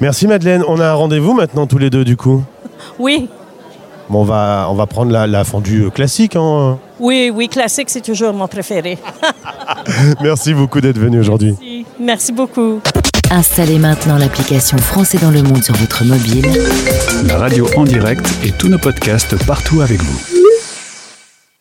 Merci 0.00 0.26
Madeleine, 0.26 0.64
on 0.66 0.80
a 0.80 0.88
un 0.88 0.94
rendez-vous 0.94 1.32
maintenant 1.32 1.66
tous 1.66 1.78
les 1.78 1.88
deux 1.88 2.04
du 2.04 2.16
coup. 2.16 2.42
Oui, 2.98 3.28
Bon, 4.12 4.20
on, 4.20 4.24
va, 4.24 4.66
on 4.68 4.74
va 4.74 4.86
prendre 4.86 5.10
la, 5.10 5.26
la 5.26 5.42
fondue 5.42 5.90
classique. 5.90 6.36
hein. 6.36 6.76
oui, 7.00 7.32
oui, 7.34 7.48
classique, 7.48 7.88
c'est 7.88 8.02
toujours 8.02 8.34
mon 8.34 8.46
préféré. 8.46 8.98
Merci 10.22 10.52
beaucoup 10.52 10.82
d'être 10.82 10.98
venu 10.98 11.18
aujourd'hui. 11.18 11.56
Merci 11.98 12.30
beaucoup. 12.32 12.80
Installez 13.30 13.78
maintenant 13.78 14.18
l'application 14.18 14.76
Français 14.76 15.16
dans 15.16 15.30
le 15.30 15.42
monde 15.42 15.64
sur 15.64 15.74
votre 15.76 16.04
mobile. 16.04 16.44
La 17.26 17.38
radio 17.38 17.66
en 17.74 17.84
direct 17.84 18.26
et 18.44 18.50
tous 18.52 18.68
nos 18.68 18.78
podcasts 18.78 19.42
partout 19.46 19.80
avec 19.80 20.02
vous. 20.02 20.41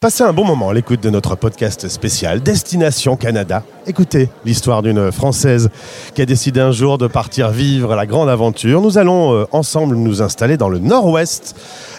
Passez 0.01 0.23
un 0.23 0.33
bon 0.33 0.45
moment 0.45 0.69
à 0.69 0.73
l'écoute 0.73 1.03
de 1.03 1.11
notre 1.11 1.35
podcast 1.35 1.87
spécial 1.87 2.41
Destination 2.41 3.15
Canada. 3.15 3.61
Écoutez 3.85 4.29
l'histoire 4.45 4.81
d'une 4.81 5.11
Française 5.11 5.69
qui 6.15 6.23
a 6.23 6.25
décidé 6.25 6.59
un 6.59 6.71
jour 6.71 6.97
de 6.97 7.05
partir 7.05 7.51
vivre 7.51 7.93
la 7.93 8.07
grande 8.07 8.27
aventure. 8.27 8.81
Nous 8.81 8.97
allons 8.97 9.31
euh, 9.31 9.45
ensemble 9.51 9.95
nous 9.95 10.23
installer 10.23 10.57
dans 10.57 10.69
le 10.69 10.79
nord-ouest, 10.79 11.55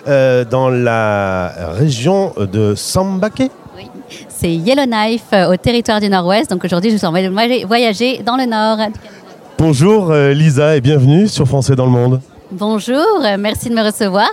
euh, 0.08 0.44
dans 0.44 0.68
la 0.68 1.52
région 1.74 2.32
de 2.38 2.74
Sambake. 2.74 3.52
C'est 4.28 4.52
Yellowknife 4.52 5.32
euh, 5.32 5.52
au 5.52 5.56
territoire 5.56 6.00
du 6.00 6.08
Nord-Ouest. 6.08 6.50
Donc 6.50 6.64
aujourd'hui, 6.64 6.90
je 6.90 6.96
train 6.96 7.12
de 7.12 7.66
voyager 7.68 8.20
dans 8.26 8.36
le 8.36 8.46
Nord. 8.46 8.78
Bonjour 9.58 10.12
Lisa 10.12 10.74
et 10.74 10.80
bienvenue 10.80 11.28
sur 11.28 11.46
Français 11.46 11.76
dans 11.76 11.86
le 11.86 11.92
monde. 11.92 12.20
Bonjour, 12.50 13.20
merci 13.38 13.70
de 13.70 13.76
me 13.76 13.84
recevoir. 13.84 14.28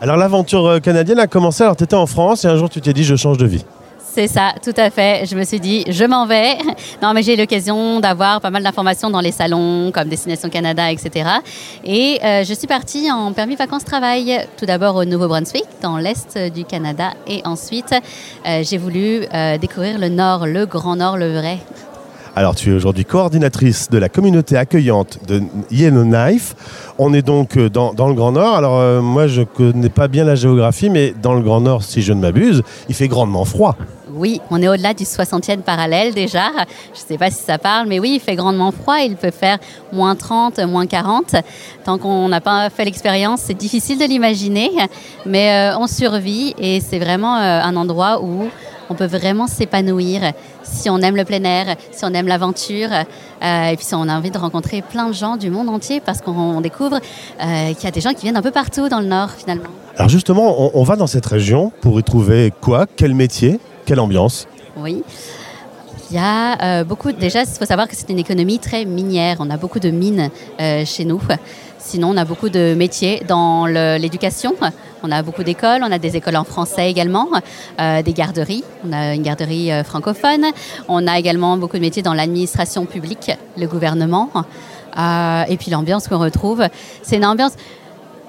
Alors 0.00 0.16
l'aventure 0.16 0.64
euh, 0.66 0.78
canadienne 0.78 1.18
a 1.18 1.26
commencé, 1.26 1.64
alors 1.64 1.74
tu 1.74 1.82
étais 1.82 1.96
en 1.96 2.06
France 2.06 2.44
et 2.44 2.48
un 2.48 2.56
jour 2.56 2.70
tu 2.70 2.80
t'es 2.80 2.92
dit 2.92 3.02
je 3.02 3.16
change 3.16 3.36
de 3.36 3.46
vie. 3.46 3.64
C'est 4.00 4.28
ça, 4.28 4.52
tout 4.62 4.72
à 4.76 4.90
fait. 4.90 5.26
Je 5.26 5.36
me 5.36 5.44
suis 5.44 5.60
dit, 5.60 5.84
je 5.88 6.04
m'en 6.04 6.26
vais. 6.26 6.56
Non, 7.02 7.12
mais 7.14 7.22
j'ai 7.22 7.34
eu 7.34 7.36
l'occasion 7.36 8.00
d'avoir 8.00 8.40
pas 8.40 8.50
mal 8.50 8.62
d'informations 8.62 9.10
dans 9.10 9.20
les 9.20 9.30
salons, 9.30 9.92
comme 9.92 10.08
Destination 10.08 10.48
Canada, 10.48 10.90
etc. 10.90 11.28
Et 11.84 12.18
euh, 12.24 12.42
je 12.42 12.54
suis 12.54 12.66
partie 12.66 13.12
en 13.12 13.32
permis 13.32 13.54
vacances-travail, 13.54 14.46
tout 14.56 14.66
d'abord 14.66 14.96
au 14.96 15.04
Nouveau-Brunswick, 15.04 15.66
dans 15.82 15.98
l'est 15.98 16.36
du 16.52 16.64
Canada. 16.64 17.10
Et 17.28 17.42
ensuite, 17.44 17.94
euh, 18.46 18.62
j'ai 18.64 18.78
voulu 18.78 19.26
découvrir 19.60 19.98
le 19.98 20.08
Nord, 20.08 20.46
le 20.46 20.66
Grand 20.66 20.96
Nord, 20.96 21.16
le 21.16 21.38
vrai. 21.38 21.58
Alors, 22.38 22.54
tu 22.54 22.70
es 22.70 22.72
aujourd'hui 22.72 23.04
coordinatrice 23.04 23.90
de 23.90 23.98
la 23.98 24.08
communauté 24.08 24.56
accueillante 24.56 25.18
de 25.26 25.42
Yellowknife. 25.72 26.54
On 26.96 27.12
est 27.12 27.22
donc 27.22 27.56
euh, 27.56 27.68
dans, 27.68 28.06
le 28.06 28.14
Grand 28.14 28.30
Nord. 28.30 28.54
Alors, 28.54 28.78
euh, 28.78 29.00
moi, 29.00 29.26
je 29.26 29.42
connais 29.42 29.88
pas 29.88 30.06
bien 30.06 30.22
la 30.22 30.36
géographie, 30.36 30.88
mais 30.88 31.12
dans 31.20 31.34
le 31.34 31.40
Grand 31.40 31.60
Nord, 31.60 31.82
si 31.82 32.00
je 32.00 32.12
ne 32.12 32.20
m'abuse, 32.20 32.62
il 32.88 32.94
fait 32.94 33.08
grandement 33.08 33.44
froid. 33.44 33.74
Oui, 34.12 34.40
on 34.52 34.62
est 34.62 34.68
au-delà 34.68 34.94
du 34.94 35.02
60e 35.02 35.62
parallèle 35.62 36.14
déjà. 36.14 36.50
Je 36.94 37.02
ne 37.02 37.06
sais 37.08 37.18
pas 37.18 37.32
si 37.32 37.42
ça 37.42 37.58
parle, 37.58 37.88
mais 37.88 37.98
oui, 37.98 38.12
il 38.14 38.20
fait 38.20 38.36
grandement 38.36 38.70
froid. 38.70 39.00
Il 39.00 39.16
peut 39.16 39.32
faire 39.32 39.58
moins 39.92 40.14
30, 40.14 40.60
moins 40.60 40.86
40. 40.86 41.34
Tant 41.84 41.98
qu'on 41.98 42.28
n'a 42.28 42.40
pas 42.40 42.70
fait 42.70 42.84
l'expérience, 42.84 43.40
c'est 43.40 43.58
difficile 43.58 43.98
de 43.98 44.04
l'imaginer, 44.04 44.70
mais 45.26 45.72
euh, 45.72 45.78
on 45.80 45.88
survit 45.88 46.54
et 46.56 46.78
c'est 46.78 47.00
vraiment 47.00 47.34
un 47.34 47.74
endroit 47.74 48.22
où 48.22 48.48
on 48.90 48.94
peut 48.94 49.06
vraiment 49.06 49.46
s'épanouir 49.46 50.32
si 50.62 50.90
on 50.90 50.98
aime 50.98 51.16
le 51.16 51.24
plein 51.24 51.42
air, 51.44 51.76
si 51.90 52.04
on 52.04 52.12
aime 52.14 52.26
l'aventure, 52.26 52.88
euh, 52.92 53.70
et 53.70 53.76
puis 53.76 53.84
si 53.84 53.94
on 53.94 54.08
a 54.08 54.16
envie 54.16 54.30
de 54.30 54.38
rencontrer 54.38 54.82
plein 54.82 55.08
de 55.08 55.14
gens 55.14 55.36
du 55.36 55.50
monde 55.50 55.68
entier, 55.68 56.00
parce 56.00 56.20
qu'on 56.20 56.60
découvre 56.60 56.96
euh, 56.96 57.74
qu'il 57.74 57.84
y 57.84 57.86
a 57.86 57.90
des 57.90 58.00
gens 58.00 58.12
qui 58.12 58.22
viennent 58.22 58.36
un 58.36 58.42
peu 58.42 58.50
partout 58.50 58.88
dans 58.88 59.00
le 59.00 59.06
Nord 59.06 59.30
finalement. 59.30 59.70
Alors 59.96 60.08
justement, 60.08 60.54
on, 60.62 60.70
on 60.74 60.84
va 60.84 60.96
dans 60.96 61.06
cette 61.06 61.26
région 61.26 61.72
pour 61.80 61.98
y 61.98 62.02
trouver 62.02 62.52
quoi? 62.60 62.86
Quel 62.96 63.14
métier? 63.14 63.60
Quelle 63.84 64.00
ambiance? 64.00 64.46
Oui. 64.76 65.02
Il 66.10 66.16
y 66.16 66.18
a 66.18 66.56
euh, 66.62 66.84
beaucoup. 66.84 67.12
Déjà, 67.12 67.42
il 67.42 67.46
faut 67.46 67.66
savoir 67.66 67.86
que 67.86 67.94
c'est 67.94 68.08
une 68.08 68.18
économie 68.18 68.58
très 68.58 68.86
minière. 68.86 69.36
On 69.40 69.50
a 69.50 69.58
beaucoup 69.58 69.78
de 69.78 69.90
mines 69.90 70.30
euh, 70.58 70.84
chez 70.86 71.04
nous. 71.04 71.20
Sinon, 71.88 72.10
on 72.10 72.18
a 72.18 72.26
beaucoup 72.26 72.50
de 72.50 72.74
métiers 72.74 73.22
dans 73.26 73.64
l'éducation. 73.64 74.54
On 75.02 75.10
a 75.10 75.22
beaucoup 75.22 75.42
d'écoles. 75.42 75.80
On 75.82 75.90
a 75.90 75.98
des 75.98 76.18
écoles 76.18 76.36
en 76.36 76.44
français 76.44 76.90
également, 76.90 77.28
euh, 77.80 78.02
des 78.02 78.12
garderies. 78.12 78.62
On 78.86 78.92
a 78.92 79.14
une 79.14 79.22
garderie 79.22 79.72
euh, 79.72 79.84
francophone. 79.84 80.44
On 80.86 81.06
a 81.06 81.18
également 81.18 81.56
beaucoup 81.56 81.78
de 81.78 81.80
métiers 81.80 82.02
dans 82.02 82.12
l'administration 82.12 82.84
publique, 82.84 83.30
le 83.56 83.66
gouvernement. 83.66 84.28
Euh, 84.98 85.44
et 85.48 85.56
puis 85.56 85.70
l'ambiance 85.70 86.08
qu'on 86.08 86.18
retrouve, 86.18 86.62
c'est 87.02 87.16
une 87.16 87.24
ambiance. 87.24 87.52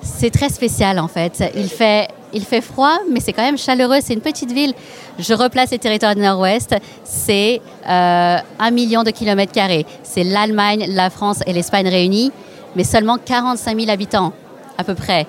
C'est 0.04 0.32
très 0.32 0.48
spécial 0.48 0.98
en 0.98 1.10
fait. 1.10 1.44
Il 1.54 1.68
fait, 1.68 2.08
il 2.32 2.46
fait 2.46 2.62
froid, 2.62 3.00
mais 3.12 3.20
c'est 3.20 3.34
quand 3.34 3.44
même 3.44 3.58
chaleureux. 3.58 3.98
C'est 4.02 4.14
une 4.14 4.22
petite 4.22 4.54
ville. 4.54 4.74
Je 5.18 5.34
replace 5.34 5.72
les 5.72 5.80
territoires 5.80 6.16
du 6.16 6.22
Nord-Ouest. 6.22 6.78
C'est 7.04 7.60
un 7.86 8.72
million 8.72 9.04
de 9.04 9.12
kilomètres 9.12 9.52
carrés. 9.52 9.86
C'est 10.04 10.24
l'Allemagne, 10.24 10.86
la 10.88 11.10
France 11.10 11.40
et 11.46 11.52
l'Espagne 11.52 11.90
réunis, 11.90 12.32
mais 12.76 12.84
seulement 12.84 13.18
45 13.24 13.78
000 13.80 13.92
habitants 13.92 14.34
à 14.78 14.84
peu 14.84 14.96
près, 14.96 15.28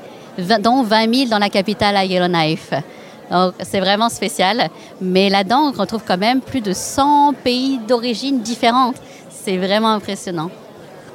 dont 0.61 0.83
20 0.83 1.15
000 1.15 1.29
dans 1.31 1.39
la 1.39 1.49
capitale 1.51 1.97
à 1.97 2.05
Yellowknife. 2.05 2.73
Donc 3.31 3.55
c'est 3.63 3.81
vraiment 3.81 4.09
spécial. 4.09 4.69
Mais 5.01 5.29
là-dedans, 5.29 5.73
on 5.75 5.79
retrouve 5.79 6.03
quand 6.07 6.19
même 6.19 6.41
plus 6.41 6.61
de 6.61 6.73
100 6.73 7.35
pays 7.45 7.79
d'origine 7.89 8.41
différentes. 8.41 8.97
C'est 9.31 9.57
vraiment 9.57 9.93
impressionnant. 9.93 10.51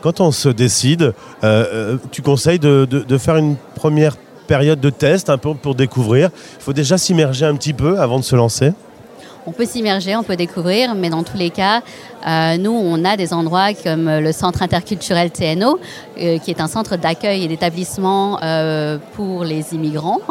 Quand 0.02 0.20
on 0.22 0.32
se 0.32 0.50
décide, 0.50 1.02
euh, 1.04 1.14
euh, 1.44 1.98
tu 2.12 2.22
conseilles 2.22 2.60
de, 2.60 2.86
de- 2.90 3.00
de 3.04 3.18
faire 3.18 3.38
une 3.38 3.56
première 3.76 4.16
période 4.48 4.80
de 4.80 4.90
test 4.92 5.30
un 5.30 5.38
peu 5.38 5.54
pour 5.56 5.76
découvrir. 5.76 6.30
Il 6.60 6.64
faut 6.64 6.74
déjà 6.74 6.98
s'immerger 6.98 7.46
un 7.46 7.56
petit 7.56 7.74
peu 7.74 8.00
avant 8.00 8.20
de 8.20 8.24
se 8.24 8.36
lancer? 8.36 8.72
On 9.48 9.52
peut 9.52 9.66
s'immerger, 9.66 10.16
on 10.16 10.24
peut 10.24 10.36
découvrir, 10.36 10.96
mais 10.96 11.10
dans 11.10 11.24
tous 11.24 11.38
les 11.38 11.52
cas, 11.52 11.82
euh, 12.28 12.58
nous, 12.58 12.72
on 12.72 13.06
a 13.06 13.16
des 13.16 13.32
endroits 13.32 13.74
comme 13.76 14.10
le 14.10 14.32
Centre 14.32 14.64
interculturel 14.64 15.30
TNO, 15.30 15.80
euh, 16.20 16.40
qui 16.40 16.50
est 16.50 16.60
un 16.60 16.68
centre 16.68 16.96
d'accueil 16.98 17.44
et 17.44 17.48
d'établissement 17.48 18.40
euh, 18.42 18.98
pour 19.14 19.44
les 19.44 19.76
immigrants. 19.76 20.22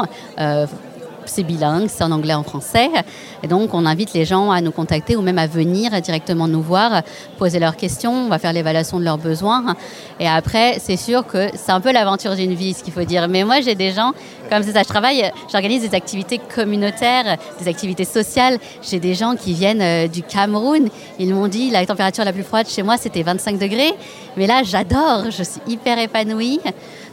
C'est 1.27 1.43
bilingue, 1.43 1.89
c'est 1.89 2.05
en 2.05 2.11
anglais, 2.11 2.35
en 2.35 2.43
français. 2.43 2.91
Et 3.43 3.49
donc, 3.49 3.75
on 3.75 3.87
invite 3.87 4.13
les 4.13 4.25
gens 4.25 4.51
à 4.51 4.61
nous 4.61 4.73
contacter 4.73 5.17
ou 5.17 5.23
même 5.23 5.39
à 5.39 5.47
venir 5.47 5.91
directement 6.01 6.49
nous 6.49 6.63
voir, 6.63 7.03
poser 7.39 7.59
leurs 7.59 7.77
questions. 7.77 8.13
On 8.13 8.29
va 8.29 8.39
faire 8.39 8.53
l'évaluation 8.53 8.99
de 8.99 9.05
leurs 9.05 9.19
besoins. 9.19 9.77
Et 10.21 10.29
après, 10.29 10.79
c'est 10.79 10.97
sûr 10.97 11.27
que 11.27 11.49
c'est 11.55 11.73
un 11.73 11.81
peu 11.81 11.93
l'aventure 11.93 12.35
d'une 12.35 12.55
vie, 12.55 12.75
ce 12.75 12.83
qu'il 12.83 12.93
faut 12.93 13.05
dire. 13.05 13.29
Mais 13.29 13.45
moi, 13.45 13.61
j'ai 13.61 13.75
des 13.75 13.93
gens, 13.93 14.13
comme 14.51 14.63
c'est 14.63 14.73
ça, 14.73 14.83
je 14.83 14.89
travaille, 14.89 15.31
j'organise 15.51 15.83
des 15.89 15.95
activités 15.95 16.41
communautaires, 16.55 17.37
des 17.61 17.69
activités 17.69 18.05
sociales. 18.05 18.59
J'ai 18.83 19.01
des 19.01 19.15
gens 19.15 19.37
qui 19.37 19.55
viennent 19.55 19.83
euh, 19.83 20.09
du 20.09 20.23
Cameroun. 20.23 20.89
Ils 21.19 21.35
m'ont 21.35 21.49
dit 21.49 21.71
la 21.71 21.85
température 21.87 22.25
la 22.25 22.33
plus 22.33 22.43
froide 22.43 22.67
chez 22.69 22.83
moi, 22.83 22.97
c'était 22.97 23.23
25 23.23 23.59
degrés. 23.59 23.93
Mais 24.37 24.47
là, 24.47 24.63
j'adore, 24.65 25.31
je 25.31 25.43
suis 25.43 25.61
hyper 25.67 25.99
épanouie. 25.99 26.61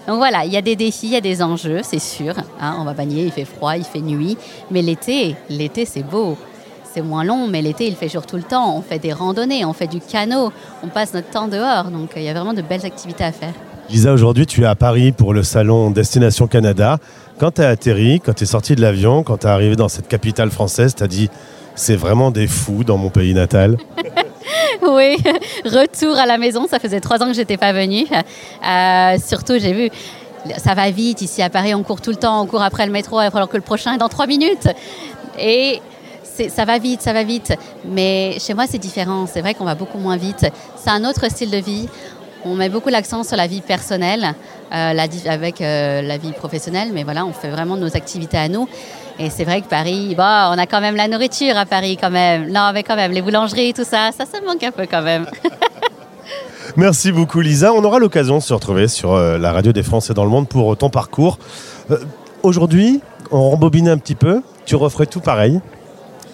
Donc 0.07 0.17
voilà, 0.17 0.45
il 0.45 0.51
y 0.51 0.57
a 0.57 0.61
des 0.61 0.75
défis, 0.75 1.07
il 1.07 1.13
y 1.13 1.15
a 1.15 1.21
des 1.21 1.41
enjeux, 1.41 1.81
c'est 1.83 1.99
sûr. 1.99 2.33
Hein, 2.59 2.75
on 2.79 2.83
va 2.83 2.93
bagner, 2.93 3.23
il 3.25 3.31
fait 3.31 3.45
froid, 3.45 3.77
il 3.77 3.83
fait 3.83 4.01
nuit. 4.01 4.37
Mais 4.71 4.81
l'été, 4.81 5.35
l'été, 5.49 5.85
c'est 5.85 6.03
beau. 6.03 6.37
C'est 6.93 7.01
moins 7.01 7.23
long, 7.23 7.47
mais 7.47 7.61
l'été, 7.61 7.87
il 7.87 7.95
fait 7.95 8.09
jour 8.09 8.25
tout 8.25 8.35
le 8.35 8.43
temps. 8.43 8.75
On 8.75 8.81
fait 8.81 8.99
des 8.99 9.13
randonnées, 9.13 9.63
on 9.63 9.73
fait 9.73 9.87
du 9.87 10.01
canot, 10.01 10.51
on 10.83 10.87
passe 10.87 11.13
notre 11.13 11.29
temps 11.29 11.47
dehors. 11.47 11.85
Donc 11.85 12.11
il 12.15 12.23
y 12.23 12.29
a 12.29 12.33
vraiment 12.33 12.53
de 12.53 12.61
belles 12.61 12.85
activités 12.85 13.23
à 13.23 13.31
faire. 13.31 13.53
Lisa, 13.89 14.11
aujourd'hui, 14.13 14.45
tu 14.45 14.63
es 14.63 14.65
à 14.65 14.75
Paris 14.75 15.11
pour 15.11 15.33
le 15.33 15.43
salon 15.43 15.91
Destination 15.91 16.47
Canada. 16.47 16.97
Quand 17.39 17.51
tu 17.51 17.61
as 17.61 17.69
atterri, 17.69 18.21
quand 18.23 18.33
tu 18.33 18.43
es 18.43 18.47
sorti 18.47 18.75
de 18.75 18.81
l'avion, 18.81 19.23
quand 19.23 19.37
tu 19.37 19.47
es 19.47 19.49
arrivé 19.49 19.75
dans 19.75 19.89
cette 19.89 20.07
capitale 20.07 20.49
française, 20.49 20.95
tu 20.95 21.03
as 21.03 21.07
dit 21.07 21.29
c'est 21.75 21.95
vraiment 21.95 22.31
des 22.31 22.47
fous 22.47 22.83
dans 22.83 22.97
mon 22.97 23.09
pays 23.09 23.33
natal 23.33 23.77
oui, 24.81 25.17
retour 25.65 26.17
à 26.17 26.25
la 26.25 26.37
maison. 26.37 26.67
Ça 26.67 26.79
faisait 26.79 26.99
trois 26.99 27.21
ans 27.21 27.27
que 27.27 27.33
j'étais 27.33 27.57
pas 27.57 27.73
venue. 27.73 28.05
Euh, 28.65 29.17
surtout, 29.25 29.59
j'ai 29.59 29.73
vu, 29.73 29.89
ça 30.57 30.73
va 30.73 30.89
vite 30.91 31.21
ici 31.21 31.41
à 31.41 31.49
Paris. 31.49 31.73
On 31.73 31.83
court 31.83 32.01
tout 32.01 32.11
le 32.11 32.15
temps, 32.15 32.41
on 32.41 32.45
court 32.45 32.61
après 32.61 32.85
le 32.85 32.91
métro, 32.91 33.19
alors 33.19 33.49
que 33.49 33.57
le 33.57 33.63
prochain 33.63 33.93
est 33.93 33.97
dans 33.97 34.09
trois 34.09 34.27
minutes. 34.27 34.67
Et 35.39 35.81
ça 36.49 36.65
va 36.65 36.77
vite, 36.77 37.01
ça 37.01 37.13
va 37.13 37.23
vite. 37.23 37.53
Mais 37.85 38.37
chez 38.39 38.53
moi, 38.53 38.65
c'est 38.67 38.77
différent. 38.77 39.25
C'est 39.27 39.41
vrai 39.41 39.53
qu'on 39.53 39.65
va 39.65 39.75
beaucoup 39.75 39.97
moins 39.97 40.17
vite. 40.17 40.45
C'est 40.75 40.89
un 40.89 41.05
autre 41.05 41.29
style 41.29 41.51
de 41.51 41.57
vie. 41.57 41.87
On 42.43 42.55
met 42.55 42.69
beaucoup 42.69 42.89
l'accent 42.89 43.23
sur 43.23 43.37
la 43.37 43.45
vie 43.45 43.61
personnelle, 43.61 44.33
euh, 44.73 45.07
avec 45.27 45.61
euh, 45.61 46.01
la 46.01 46.17
vie 46.17 46.31
professionnelle, 46.31 46.89
mais 46.91 47.03
voilà, 47.03 47.23
on 47.23 47.33
fait 47.33 47.49
vraiment 47.49 47.77
nos 47.77 47.95
activités 47.95 48.37
à 48.37 48.47
nous. 48.47 48.67
Et 49.19 49.29
c'est 49.29 49.43
vrai 49.43 49.61
que 49.61 49.67
Paris, 49.67 50.15
bon, 50.15 50.23
on 50.23 50.57
a 50.57 50.65
quand 50.65 50.81
même 50.81 50.95
la 50.95 51.07
nourriture 51.07 51.57
à 51.57 51.65
Paris 51.65 51.97
quand 51.99 52.09
même. 52.09 52.51
Non, 52.51 52.71
mais 52.73 52.83
quand 52.83 52.95
même, 52.95 53.11
les 53.11 53.21
boulangeries, 53.21 53.73
tout 53.73 53.83
ça, 53.83 54.11
ça, 54.11 54.25
ça 54.25 54.39
manque 54.45 54.63
un 54.63 54.71
peu 54.71 54.85
quand 54.89 55.01
même. 55.01 55.25
Merci 56.77 57.11
beaucoup 57.11 57.41
Lisa. 57.41 57.73
On 57.73 57.83
aura 57.83 57.99
l'occasion 57.99 58.37
de 58.37 58.43
se 58.43 58.53
retrouver 58.53 58.87
sur 58.87 59.13
euh, 59.13 59.37
la 59.37 59.51
radio 59.51 59.71
des 59.71 59.83
Français 59.83 60.13
dans 60.13 60.23
le 60.23 60.29
monde 60.29 60.47
pour 60.47 60.77
ton 60.77 60.89
parcours. 60.89 61.37
Aujourd'hui, 62.43 63.01
on 63.31 63.49
rembobine 63.49 63.89
un 63.89 63.97
petit 63.97 64.15
peu. 64.15 64.41
Tu 64.65 64.75
referais 64.75 65.05
tout 65.05 65.21
pareil 65.21 65.61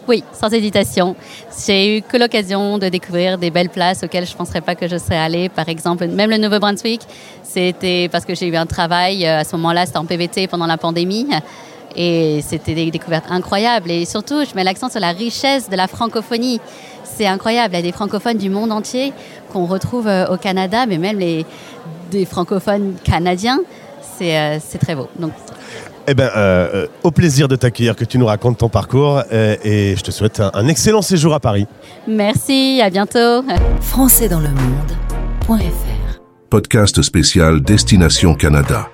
oui, 0.07 0.23
sans 0.31 0.53
hésitation. 0.53 1.17
J'ai 1.65 1.97
eu 1.97 2.01
que 2.01 2.15
l'occasion 2.15 2.77
de 2.77 2.87
découvrir 2.87 3.37
des 3.37 3.51
belles 3.51 3.69
places 3.69 4.03
auxquelles 4.03 4.25
je 4.25 4.31
ne 4.31 4.37
penserais 4.37 4.61
pas 4.61 4.73
que 4.75 4.87
je 4.87 4.97
serais 4.97 5.17
allée. 5.17 5.49
Par 5.49 5.67
exemple, 5.67 6.07
même 6.07 6.29
le 6.29 6.37
Nouveau-Brunswick, 6.37 7.01
c'était 7.43 8.07
parce 8.09 8.23
que 8.23 8.33
j'ai 8.33 8.47
eu 8.47 8.55
un 8.55 8.65
travail. 8.65 9.25
Euh, 9.25 9.39
à 9.39 9.43
ce 9.43 9.55
moment-là, 9.57 9.85
c'était 9.85 9.97
en 9.97 10.05
PVT 10.05 10.47
pendant 10.47 10.65
la 10.65 10.77
pandémie. 10.77 11.27
Et 11.97 12.43
c'était 12.47 12.75
des 12.75 12.91
découvertes 12.91 13.25
incroyables. 13.29 13.91
Et 13.91 14.05
surtout, 14.05 14.45
je 14.45 14.55
mets 14.55 14.63
l'accent 14.63 14.89
sur 14.89 14.99
la 14.99 15.11
richesse 15.11 15.69
de 15.69 15.75
la 15.75 15.87
francophonie. 15.87 16.61
C'est 17.03 17.27
incroyable. 17.27 17.73
Il 17.73 17.77
y 17.77 17.79
a 17.79 17.83
des 17.83 17.91
francophones 17.91 18.37
du 18.37 18.49
monde 18.49 18.71
entier 18.71 19.11
qu'on 19.51 19.65
retrouve 19.65 20.07
euh, 20.07 20.27
au 20.27 20.37
Canada, 20.37 20.85
mais 20.85 20.97
même 20.97 21.17
les, 21.17 21.45
des 22.11 22.25
francophones 22.25 22.95
canadiens. 23.03 23.59
C'est 24.17 24.59
c'est 24.59 24.79
très 24.79 24.95
beau. 24.95 25.07
Donc, 25.19 25.31
eh 26.09 26.13
bien, 26.13 26.29
euh, 26.37 26.69
euh, 26.73 26.87
au 27.03 27.11
plaisir 27.11 27.49
de 27.49 27.57
t'accueillir, 27.57 27.95
que 27.95 28.05
tu 28.05 28.17
nous 28.17 28.25
racontes 28.25 28.57
ton 28.59 28.69
parcours 28.69 29.21
euh, 29.33 29.57
et 29.63 29.95
je 29.97 30.01
te 30.01 30.11
souhaite 30.11 30.39
un, 30.39 30.51
un, 30.53 30.67
excellent 30.69 31.01
séjour 31.01 31.33
à 31.33 31.41
Paris. 31.41 31.67
Merci, 32.07 32.79
à 32.81 32.89
bientôt. 32.89 33.43
Français 33.81 34.29
dans 34.29 34.39
le 34.39 34.49
monde.fr 34.49 36.19
Podcast 36.49 37.01
spécial 37.01 37.59
Destination 37.59 38.35
Canada. 38.35 38.89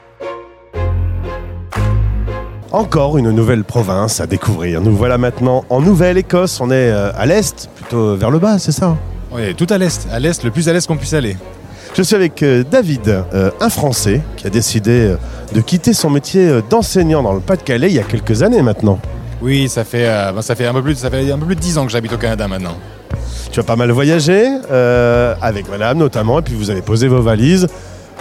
Encore 2.73 3.19
une 3.19 3.29
nouvelle 3.29 3.63
province 3.63 4.19
à 4.19 4.25
découvrir. 4.25 4.81
Nous 4.81 4.95
voilà 4.95 5.19
maintenant 5.19 5.63
en 5.69 5.79
Nouvelle-Écosse. 5.79 6.59
On 6.59 6.71
est 6.71 6.89
à 6.89 7.23
l'est, 7.27 7.69
plutôt 7.75 8.15
vers 8.15 8.31
le 8.31 8.39
bas, 8.39 8.57
c'est 8.57 8.71
ça 8.71 8.97
Oui, 9.31 9.53
tout 9.53 9.67
à 9.69 9.77
l'est. 9.77 10.07
À 10.11 10.19
l'est, 10.19 10.43
le 10.43 10.49
plus 10.49 10.67
à 10.67 10.73
l'est 10.73 10.87
qu'on 10.87 10.97
puisse 10.97 11.13
aller. 11.13 11.37
Je 11.93 12.01
suis 12.01 12.15
avec 12.15 12.41
euh, 12.41 12.63
David, 12.63 13.07
euh, 13.07 13.51
un 13.61 13.69
Français 13.69 14.21
qui 14.37 14.47
a 14.47 14.49
décidé 14.49 14.91
euh, 14.91 15.17
de 15.53 15.61
quitter 15.61 15.93
son 15.93 16.09
métier 16.09 16.61
d'enseignant 16.67 17.21
dans 17.21 17.33
le 17.33 17.41
Pas-de-Calais 17.41 17.89
il 17.89 17.93
y 17.93 17.99
a 17.99 18.03
quelques 18.03 18.41
années 18.41 18.63
maintenant. 18.63 18.97
Oui, 19.43 19.69
ça 19.69 19.83
fait, 19.83 20.07
ben, 20.33 20.41
ça 20.41 20.55
fait, 20.55 20.65
un, 20.65 20.73
peu 20.73 20.81
plus, 20.81 20.95
ça 20.95 21.11
fait 21.11 21.31
un 21.31 21.37
peu 21.37 21.45
plus 21.45 21.55
de 21.55 21.61
10 21.61 21.77
ans 21.77 21.85
que 21.85 21.91
j'habite 21.91 22.13
au 22.13 22.17
Canada 22.17 22.47
maintenant. 22.47 22.75
Tu 23.51 23.59
as 23.59 23.63
pas 23.63 23.75
mal 23.75 23.91
voyagé, 23.91 24.47
avec 25.41 25.69
madame 25.69 25.99
notamment, 25.99 26.39
et 26.39 26.41
puis 26.41 26.55
vous 26.55 26.71
avez 26.71 26.81
posé 26.81 27.07
vos 27.07 27.21
valises 27.21 27.67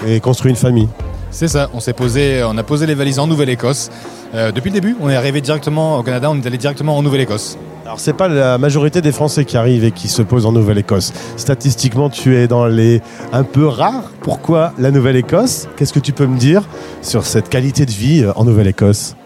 et 0.06 0.20
construit 0.20 0.50
une 0.50 0.56
famille. 0.56 0.88
C'est 1.32 1.48
ça, 1.48 1.70
on, 1.74 1.80
s'est 1.80 1.94
posé, 1.94 2.44
on 2.44 2.56
a 2.56 2.62
posé 2.62 2.86
les 2.86 2.94
valises 2.94 3.18
en 3.18 3.26
Nouvelle-Écosse. 3.26 3.90
depuis 4.32 4.68
le 4.70 4.74
début, 4.74 4.96
on 5.00 5.10
est 5.10 5.16
arrivé 5.16 5.40
directement 5.40 5.98
au 5.98 6.02
Canada, 6.02 6.30
on 6.30 6.36
est 6.36 6.46
allé 6.46 6.58
directement 6.58 6.96
en 6.96 7.02
Nouvelle-Écosse. 7.02 7.58
Alors 7.84 7.98
c'est 7.98 8.12
pas 8.12 8.28
la 8.28 8.58
majorité 8.58 9.00
des 9.00 9.12
Français 9.12 9.44
qui 9.44 9.56
arrivent 9.56 9.84
et 9.84 9.90
qui 9.90 10.08
se 10.08 10.22
posent 10.22 10.46
en 10.46 10.52
Nouvelle-Écosse. 10.52 11.12
Statistiquement, 11.36 12.10
tu 12.10 12.36
es 12.36 12.46
dans 12.46 12.66
les 12.66 13.02
un 13.32 13.42
peu 13.42 13.66
rares. 13.66 14.10
Pourquoi 14.20 14.72
la 14.78 14.90
Nouvelle-Écosse? 14.90 15.68
Qu'est-ce 15.76 15.92
que 15.92 15.98
tu 15.98 16.12
peux 16.12 16.26
me 16.26 16.38
dire 16.38 16.62
sur 17.02 17.26
cette 17.26 17.48
qualité 17.48 17.84
de 17.84 17.90
vie 17.90 18.22
euh, 18.22 18.32
en 18.36 18.44
Nouvelle-Écosse? 18.44 19.16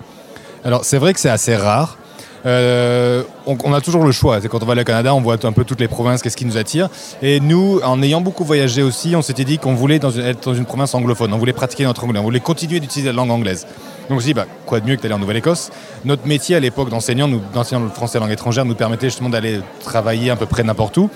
Alors 0.65 0.85
c'est 0.85 0.99
vrai 0.99 1.13
que 1.13 1.21
c'est 1.21 1.29
assez 1.29 1.55
rare. 1.55 1.99
Euh, 2.47 3.25
on, 3.47 3.73
a 3.73 3.81
toujours 3.81 4.05
le 4.05 4.13
choix. 4.13 4.41
Quand 4.41 4.63
on 4.63 4.67
va 4.67 4.73
aller 4.73 4.83
au 4.83 4.85
Canada, 4.85 5.15
on 5.15 5.21
voit 5.21 5.37
un 5.43 5.53
peu 5.53 5.65
toutes 5.65 5.81
les 5.81 5.89
provinces, 5.89 6.23
qu'est-ce 6.23 6.37
qui 6.37 6.45
nous 6.45 6.57
attire. 6.57 6.89
Et 7.21 7.41
nous, 7.41 7.81
en 7.85 8.01
ayant 8.03 8.21
beaucoup 8.21 8.45
voyagé 8.45 8.83
aussi, 8.83 9.17
on 9.17 9.23
s'était 9.23 9.45
dit 9.45 9.59
qu'on 9.59 9.75
voulait 9.75 9.97
être 9.97 10.45
dans 10.45 10.55
une 10.55 10.65
province 10.65 10.95
anglophone. 10.95 11.33
On 11.33 11.39
voulait 11.39 11.53
pratiquer 11.53 11.85
notre 11.85 12.05
anglais. 12.05 12.21
On 12.21 12.25
voulait 12.25 12.41
continuer 12.41 12.79
d'utiliser 12.79 13.09
la 13.09 13.17
langue 13.17 13.31
anglaise. 13.31 13.67
Donc 14.09 14.19
on 14.19 14.21
s'est 14.21 14.27
dit, 14.27 14.35
bah, 14.35 14.47
quoi 14.65 14.79
de 14.79 14.87
mieux 14.87 14.97
que 14.97 15.03
d'aller 15.03 15.15
en 15.15 15.19
Nouvelle-Écosse? 15.19 15.71
Notre 16.05 16.27
métier 16.27 16.55
à 16.55 16.61
l'époque 16.61 16.89
d'enseignant, 16.89 17.29
d'enseignant 17.53 17.83
le 17.83 17.91
français 17.91 18.21
langue 18.21 18.31
étrangère, 18.31 18.65
nous 18.65 18.77
permettait 18.77 19.09
justement 19.09 19.31
d'aller 19.31 19.61
travailler 19.81 20.31
à 20.31 20.37
peu 20.37 20.47
près 20.47 20.63
n'importe 20.63 20.97
où. 20.99 21.11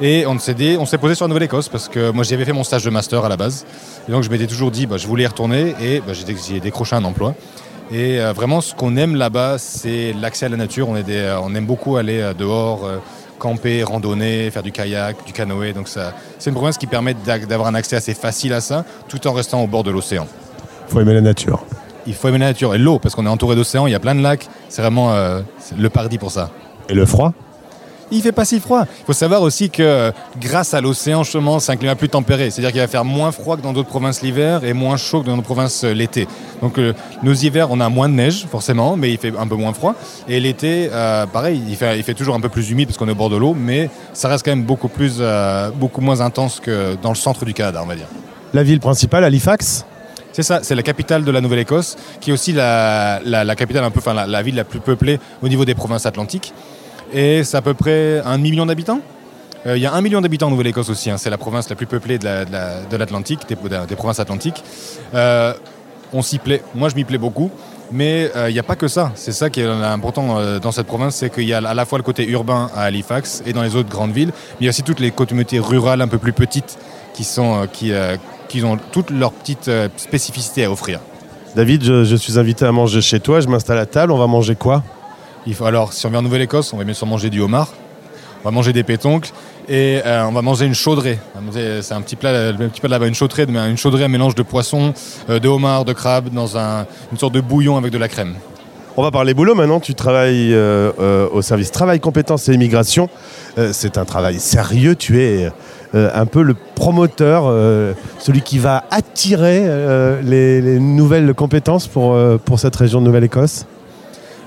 Et 0.00 0.24
on 0.26 0.38
s'est, 0.38 0.76
on 0.78 0.86
s'est 0.86 0.98
posé 0.98 1.14
sur 1.14 1.24
la 1.26 1.28
Nouvelle-Écosse 1.28 1.68
parce 1.68 1.88
que 1.88 2.10
moi 2.10 2.24
j'avais 2.24 2.46
fait 2.46 2.54
mon 2.54 2.64
stage 2.64 2.84
de 2.84 2.90
master 2.90 3.24
à 3.24 3.28
la 3.28 3.36
base. 3.36 3.66
Et 4.08 4.12
donc 4.12 4.22
je 4.22 4.30
m'étais 4.30 4.46
toujours 4.46 4.70
dit, 4.70 4.86
bah, 4.86 4.96
je 4.96 5.06
voulais 5.06 5.24
y 5.24 5.26
retourner 5.26 5.74
et 5.82 6.00
bah, 6.00 6.12
j'ai 6.14 6.60
décroché 6.60 6.94
un 6.96 7.04
emploi. 7.04 7.34
Et 7.92 8.20
euh, 8.20 8.32
vraiment, 8.32 8.60
ce 8.60 8.74
qu'on 8.74 8.96
aime 8.96 9.16
là-bas, 9.16 9.58
c'est 9.58 10.12
l'accès 10.12 10.46
à 10.46 10.48
la 10.48 10.56
nature. 10.56 10.88
On, 10.88 10.96
est 10.96 11.04
euh, 11.08 11.40
on 11.40 11.54
aime 11.54 11.66
beaucoup 11.66 11.96
aller 11.96 12.20
euh, 12.20 12.34
dehors, 12.34 12.88
camper, 13.38 13.82
randonner, 13.82 14.50
faire 14.50 14.62
du 14.62 14.72
kayak, 14.72 15.24
du 15.26 15.32
canoë. 15.32 15.72
Donc 15.72 15.88
ça, 15.88 16.14
c'est 16.38 16.50
une 16.50 16.56
province 16.56 16.78
qui 16.78 16.86
permet 16.86 17.14
d'avoir 17.14 17.68
un 17.68 17.74
accès 17.74 17.96
assez 17.96 18.14
facile 18.14 18.52
à 18.52 18.60
ça, 18.60 18.84
tout 19.08 19.26
en 19.26 19.32
restant 19.32 19.62
au 19.62 19.66
bord 19.66 19.82
de 19.82 19.90
l'océan. 19.90 20.26
Il 20.88 20.92
faut 20.92 21.00
aimer 21.00 21.14
la 21.14 21.20
nature 21.20 21.64
il 22.06 22.14
faut 22.14 22.28
aimer 22.28 22.38
la 22.38 22.46
nature 22.46 22.74
et 22.74 22.78
l'eau, 22.78 22.98
parce 22.98 23.14
qu'on 23.14 23.26
est 23.26 23.30
entouré 23.30 23.56
d'océans, 23.56 23.86
il 23.86 23.92
y 23.92 23.94
a 23.94 24.00
plein 24.00 24.14
de 24.14 24.22
lacs. 24.22 24.48
C'est 24.68 24.82
vraiment 24.82 25.12
euh, 25.12 25.40
le 25.76 25.90
paradis 25.90 26.18
pour 26.18 26.30
ça. 26.30 26.50
Et 26.88 26.94
le 26.94 27.06
froid? 27.06 27.32
Il 28.10 28.22
fait 28.22 28.32
pas 28.32 28.44
si 28.44 28.60
froid. 28.60 28.84
Il 29.00 29.04
faut 29.06 29.12
savoir 29.12 29.42
aussi 29.42 29.70
que 29.70 30.12
grâce 30.40 30.74
à 30.74 30.80
l'océan, 30.80 31.22
justement, 31.22 31.60
c'est 31.60 31.72
un 31.72 31.76
climat 31.76 31.94
plus 31.94 32.08
tempéré. 32.08 32.50
C'est-à-dire 32.50 32.72
qu'il 32.72 32.80
va 32.80 32.88
faire 32.88 33.04
moins 33.04 33.32
froid 33.32 33.56
que 33.56 33.62
dans 33.62 33.72
d'autres 33.72 33.88
provinces 33.88 34.22
l'hiver 34.22 34.64
et 34.64 34.72
moins 34.72 34.96
chaud 34.96 35.22
que 35.22 35.26
dans 35.26 35.36
d'autres 35.36 35.46
provinces 35.46 35.84
euh, 35.84 35.92
l'été. 35.92 36.26
Donc 36.62 36.78
euh, 36.78 36.92
nos 37.22 37.34
hivers, 37.34 37.70
on 37.70 37.80
a 37.80 37.88
moins 37.88 38.08
de 38.08 38.14
neige, 38.14 38.46
forcément, 38.50 38.96
mais 38.96 39.10
il 39.10 39.18
fait 39.18 39.32
un 39.36 39.46
peu 39.46 39.56
moins 39.56 39.72
froid. 39.72 39.94
Et 40.28 40.40
l'été, 40.40 40.88
pareil, 41.32 41.60
il 41.68 41.76
fait, 41.76 41.98
il 41.98 42.02
fait 42.02 42.14
toujours 42.14 42.34
un 42.34 42.40
peu 42.40 42.48
plus 42.48 42.70
humide 42.70 42.88
parce 42.88 42.98
qu'on 42.98 43.08
est 43.08 43.12
au 43.12 43.16
bord 43.16 43.30
de 43.30 43.36
l'eau, 43.36 43.54
mais 43.54 43.90
ça 44.12 44.28
reste 44.28 44.44
quand 44.44 44.50
même 44.50 44.64
beaucoup, 44.64 44.88
plus, 44.88 45.22
beaucoup 45.76 46.00
moins 46.00 46.20
intense 46.20 46.60
que 46.60 46.96
dans 47.02 47.10
le 47.10 47.16
centre 47.16 47.44
du 47.44 47.54
Canada, 47.54 47.80
on 47.82 47.86
va 47.86 47.96
dire. 47.96 48.06
La 48.52 48.62
ville 48.62 48.80
principale, 48.80 49.24
Halifax? 49.24 49.84
C'est 50.32 50.42
ça, 50.42 50.60
c'est 50.62 50.74
la 50.74 50.82
capitale 50.82 51.24
de 51.24 51.30
la 51.30 51.40
Nouvelle-Écosse, 51.40 51.96
qui 52.20 52.30
est 52.30 52.32
aussi 52.32 52.52
la, 52.52 53.20
capitale, 53.56 53.84
un 53.84 53.90
peu, 53.90 53.98
enfin 53.98 54.14
la, 54.14 54.42
ville 54.42 54.54
la 54.54 54.64
plus 54.64 54.80
peuplée 54.80 55.18
au 55.42 55.48
niveau 55.48 55.64
des 55.64 55.74
provinces 55.74 56.06
atlantiques. 56.06 56.52
Et 57.12 57.44
c'est 57.44 57.56
à 57.56 57.62
peu 57.62 57.74
près 57.74 58.20
un 58.24 58.38
million 58.38 58.66
d'habitants. 58.66 59.00
Euh, 59.66 59.76
il 59.76 59.82
y 59.82 59.86
a 59.86 59.92
un 59.92 60.00
million 60.00 60.20
d'habitants 60.20 60.46
en 60.46 60.50
Nouvelle-Écosse 60.50 60.88
aussi, 60.88 61.10
hein. 61.10 61.18
c'est 61.18 61.30
la 61.30 61.38
province 61.38 61.68
la 61.68 61.76
plus 61.76 61.86
peuplée 61.86 62.18
de 62.18 62.96
l'Atlantique, 62.96 63.40
des, 63.48 63.56
provinces 63.56 64.20
atlantiques. 64.20 64.62
Euh, 65.14 65.52
on 66.12 66.22
s'y 66.22 66.38
plaît, 66.38 66.62
moi 66.74 66.88
je 66.88 66.94
m'y 66.94 67.04
plais 67.04 67.18
beaucoup, 67.18 67.50
mais 67.92 68.30
euh, 68.36 68.48
il 68.48 68.54
n'y 68.54 68.58
a 68.58 68.62
pas 68.62 68.76
que 68.76 68.88
ça. 68.88 69.12
C'est 69.16 69.32
ça 69.32 69.50
qui 69.50 69.60
est 69.60 69.66
important 69.66 70.58
dans 70.60 70.72
cette 70.72 70.86
province, 70.86 71.16
c'est 71.16 71.32
qu'il 71.32 71.44
y 71.44 71.52
a 71.52 71.58
à 71.58 71.74
la 71.74 71.84
fois 71.84 71.98
le 71.98 72.04
côté 72.04 72.26
urbain 72.26 72.70
à 72.74 72.84
Halifax 72.84 73.42
et 73.44 73.52
dans 73.52 73.62
les 73.62 73.76
autres 73.76 73.90
grandes 73.90 74.12
villes, 74.12 74.32
mais 74.32 74.56
il 74.60 74.64
y 74.64 74.68
a 74.68 74.70
aussi 74.70 74.82
toutes 74.82 75.00
les 75.00 75.10
communautés 75.10 75.58
rurales 75.58 76.00
un 76.00 76.08
peu 76.08 76.18
plus 76.18 76.32
petites 76.32 76.78
qui, 77.12 77.38
ont 78.64 78.78
toutes 78.92 79.10
leurs 79.10 79.32
petites 79.32 79.70
spécificités 79.98 80.64
à 80.64 80.70
offrir. 80.70 81.00
David, 81.54 81.84
je, 81.84 82.16
suis 82.16 82.38
invité 82.38 82.64
à 82.64 82.72
manger 82.72 83.02
chez 83.02 83.20
toi, 83.20 83.40
je 83.40 83.48
m'installe 83.48 83.78
à 83.78 83.86
table, 83.86 84.12
on 84.12 84.18
va 84.18 84.26
manger 84.26 84.54
quoi? 84.54 84.82
Il 85.46 85.54
faut, 85.54 85.64
Alors, 85.64 85.92
si 85.92 86.04
on 86.06 86.10
vient 86.10 86.18
en 86.18 86.22
Nouvelle-Écosse, 86.22 86.72
on 86.72 86.76
va 86.76 86.84
bien 86.84 86.92
sûr 86.92 87.06
manger 87.06 87.30
du 87.30 87.40
homard, 87.40 87.72
on 88.42 88.48
va 88.48 88.50
manger 88.50 88.72
des 88.72 88.82
pétoncles 88.82 89.32
et 89.68 90.00
euh, 90.04 90.24
on 90.26 90.32
va 90.32 90.42
manger 90.42 90.66
une 90.66 90.74
chaudrée. 90.74 91.18
C'est 91.80 91.94
un 91.94 92.02
petit 92.02 92.16
plat, 92.16 92.48
un 92.48 92.54
petit 92.54 92.80
plat 92.80 92.90
là-bas, 92.90 93.06
une 93.06 93.14
chaudrée, 93.14 93.44
une 93.44 93.76
chaudrée, 93.76 94.06
mélange 94.08 94.34
de 94.34 94.42
poisson, 94.42 94.92
euh, 95.30 95.38
de 95.38 95.48
homard, 95.48 95.84
de 95.84 95.94
crabe, 95.94 96.28
dans 96.30 96.56
une 96.56 97.18
sorte 97.18 97.32
de 97.32 97.40
bouillon 97.40 97.76
avec 97.78 97.90
de 97.90 97.98
la 97.98 98.08
crème. 98.08 98.34
On 98.96 99.02
va 99.02 99.10
parler 99.10 99.32
boulot 99.32 99.54
maintenant. 99.54 99.80
Tu 99.80 99.94
travailles 99.94 100.52
euh, 100.52 100.92
euh, 101.00 101.28
au 101.32 101.40
service 101.40 101.70
travail, 101.70 102.00
compétences 102.00 102.48
et 102.48 102.54
immigration. 102.54 103.08
C'est 103.72 103.98
un 103.98 104.04
travail 104.04 104.40
sérieux. 104.40 104.94
Tu 104.94 105.22
es 105.22 105.50
un 105.92 106.26
peu 106.26 106.42
le 106.42 106.54
promoteur, 106.74 107.44
celui 108.18 108.42
qui 108.42 108.58
va 108.58 108.84
attirer 108.90 109.64
les, 110.22 110.60
les 110.60 110.78
nouvelles 110.78 111.34
compétences 111.34 111.88
pour, 111.88 112.16
pour 112.44 112.58
cette 112.58 112.76
région 112.76 113.00
de 113.00 113.06
Nouvelle-Écosse. 113.06 113.66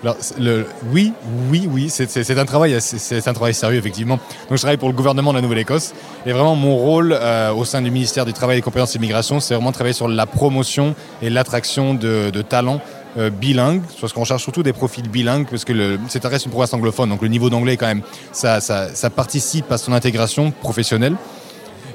Alors, 0.04 0.18
le- 0.38 0.66
oui, 0.92 1.14
oui, 1.50 1.68
oui, 1.72 1.90
c'est- 1.90 2.38
un 2.38 2.46
travail, 2.46 2.76
c'est 2.82 3.26
un 3.28 3.34
travail 3.34 3.54
sérieux 3.54 3.78
effectivement. 3.80 4.16
Donc 4.50 4.58
je 4.58 4.62
travaille 4.62 4.76
pour 4.78 4.90
le 4.90 4.94
gouvernement 4.96 5.32
de 5.32 5.38
la 5.38 5.42
Nouvelle-Écosse 5.42 5.94
et 6.26 6.34
vraiment 6.34 6.56
mon 6.56 6.76
rôle 6.76 7.14
euh, 7.18 7.54
au 7.54 7.64
sein 7.64 7.82
du 7.82 7.90
ministère 7.90 8.26
du 8.26 8.34
Travail, 8.34 8.58
des 8.58 8.62
compétences 8.62 8.94
et 8.96 8.98
Immigration, 8.98 9.40
c'est 9.40 9.54
vraiment 9.54 9.70
de 9.70 9.76
travailler 9.76 9.94
sur 9.94 10.10
la 10.10 10.26
promotion 10.26 10.94
et 11.22 11.30
l'attraction 11.30 11.94
de, 11.94 12.32
de 12.32 12.42
talents 12.42 12.82
euh, 13.18 13.30
bilingues, 13.30 13.82
parce 14.02 14.12
qu'on 14.12 14.26
cherche 14.26 14.44
surtout 14.44 14.64
des 14.64 14.74
profils 14.74 15.08
bilingues, 15.08 15.48
parce 15.50 15.64
que 15.64 15.98
c'est 16.10 16.26
reste 16.26 16.46
une 16.46 16.52
province 16.52 16.74
anglophone, 16.74 17.10
donc 17.10 17.22
le 17.22 17.28
niveau 17.30 17.50
d'anglais 17.50 17.78
quand 17.78 17.86
même, 17.88 18.02
ça, 18.34 18.60
ça, 18.60 18.94
ça 18.94 19.10
participe 19.10 19.72
à 19.72 19.78
son 19.78 19.94
intégration 19.94 20.52
professionnelle. 20.52 21.16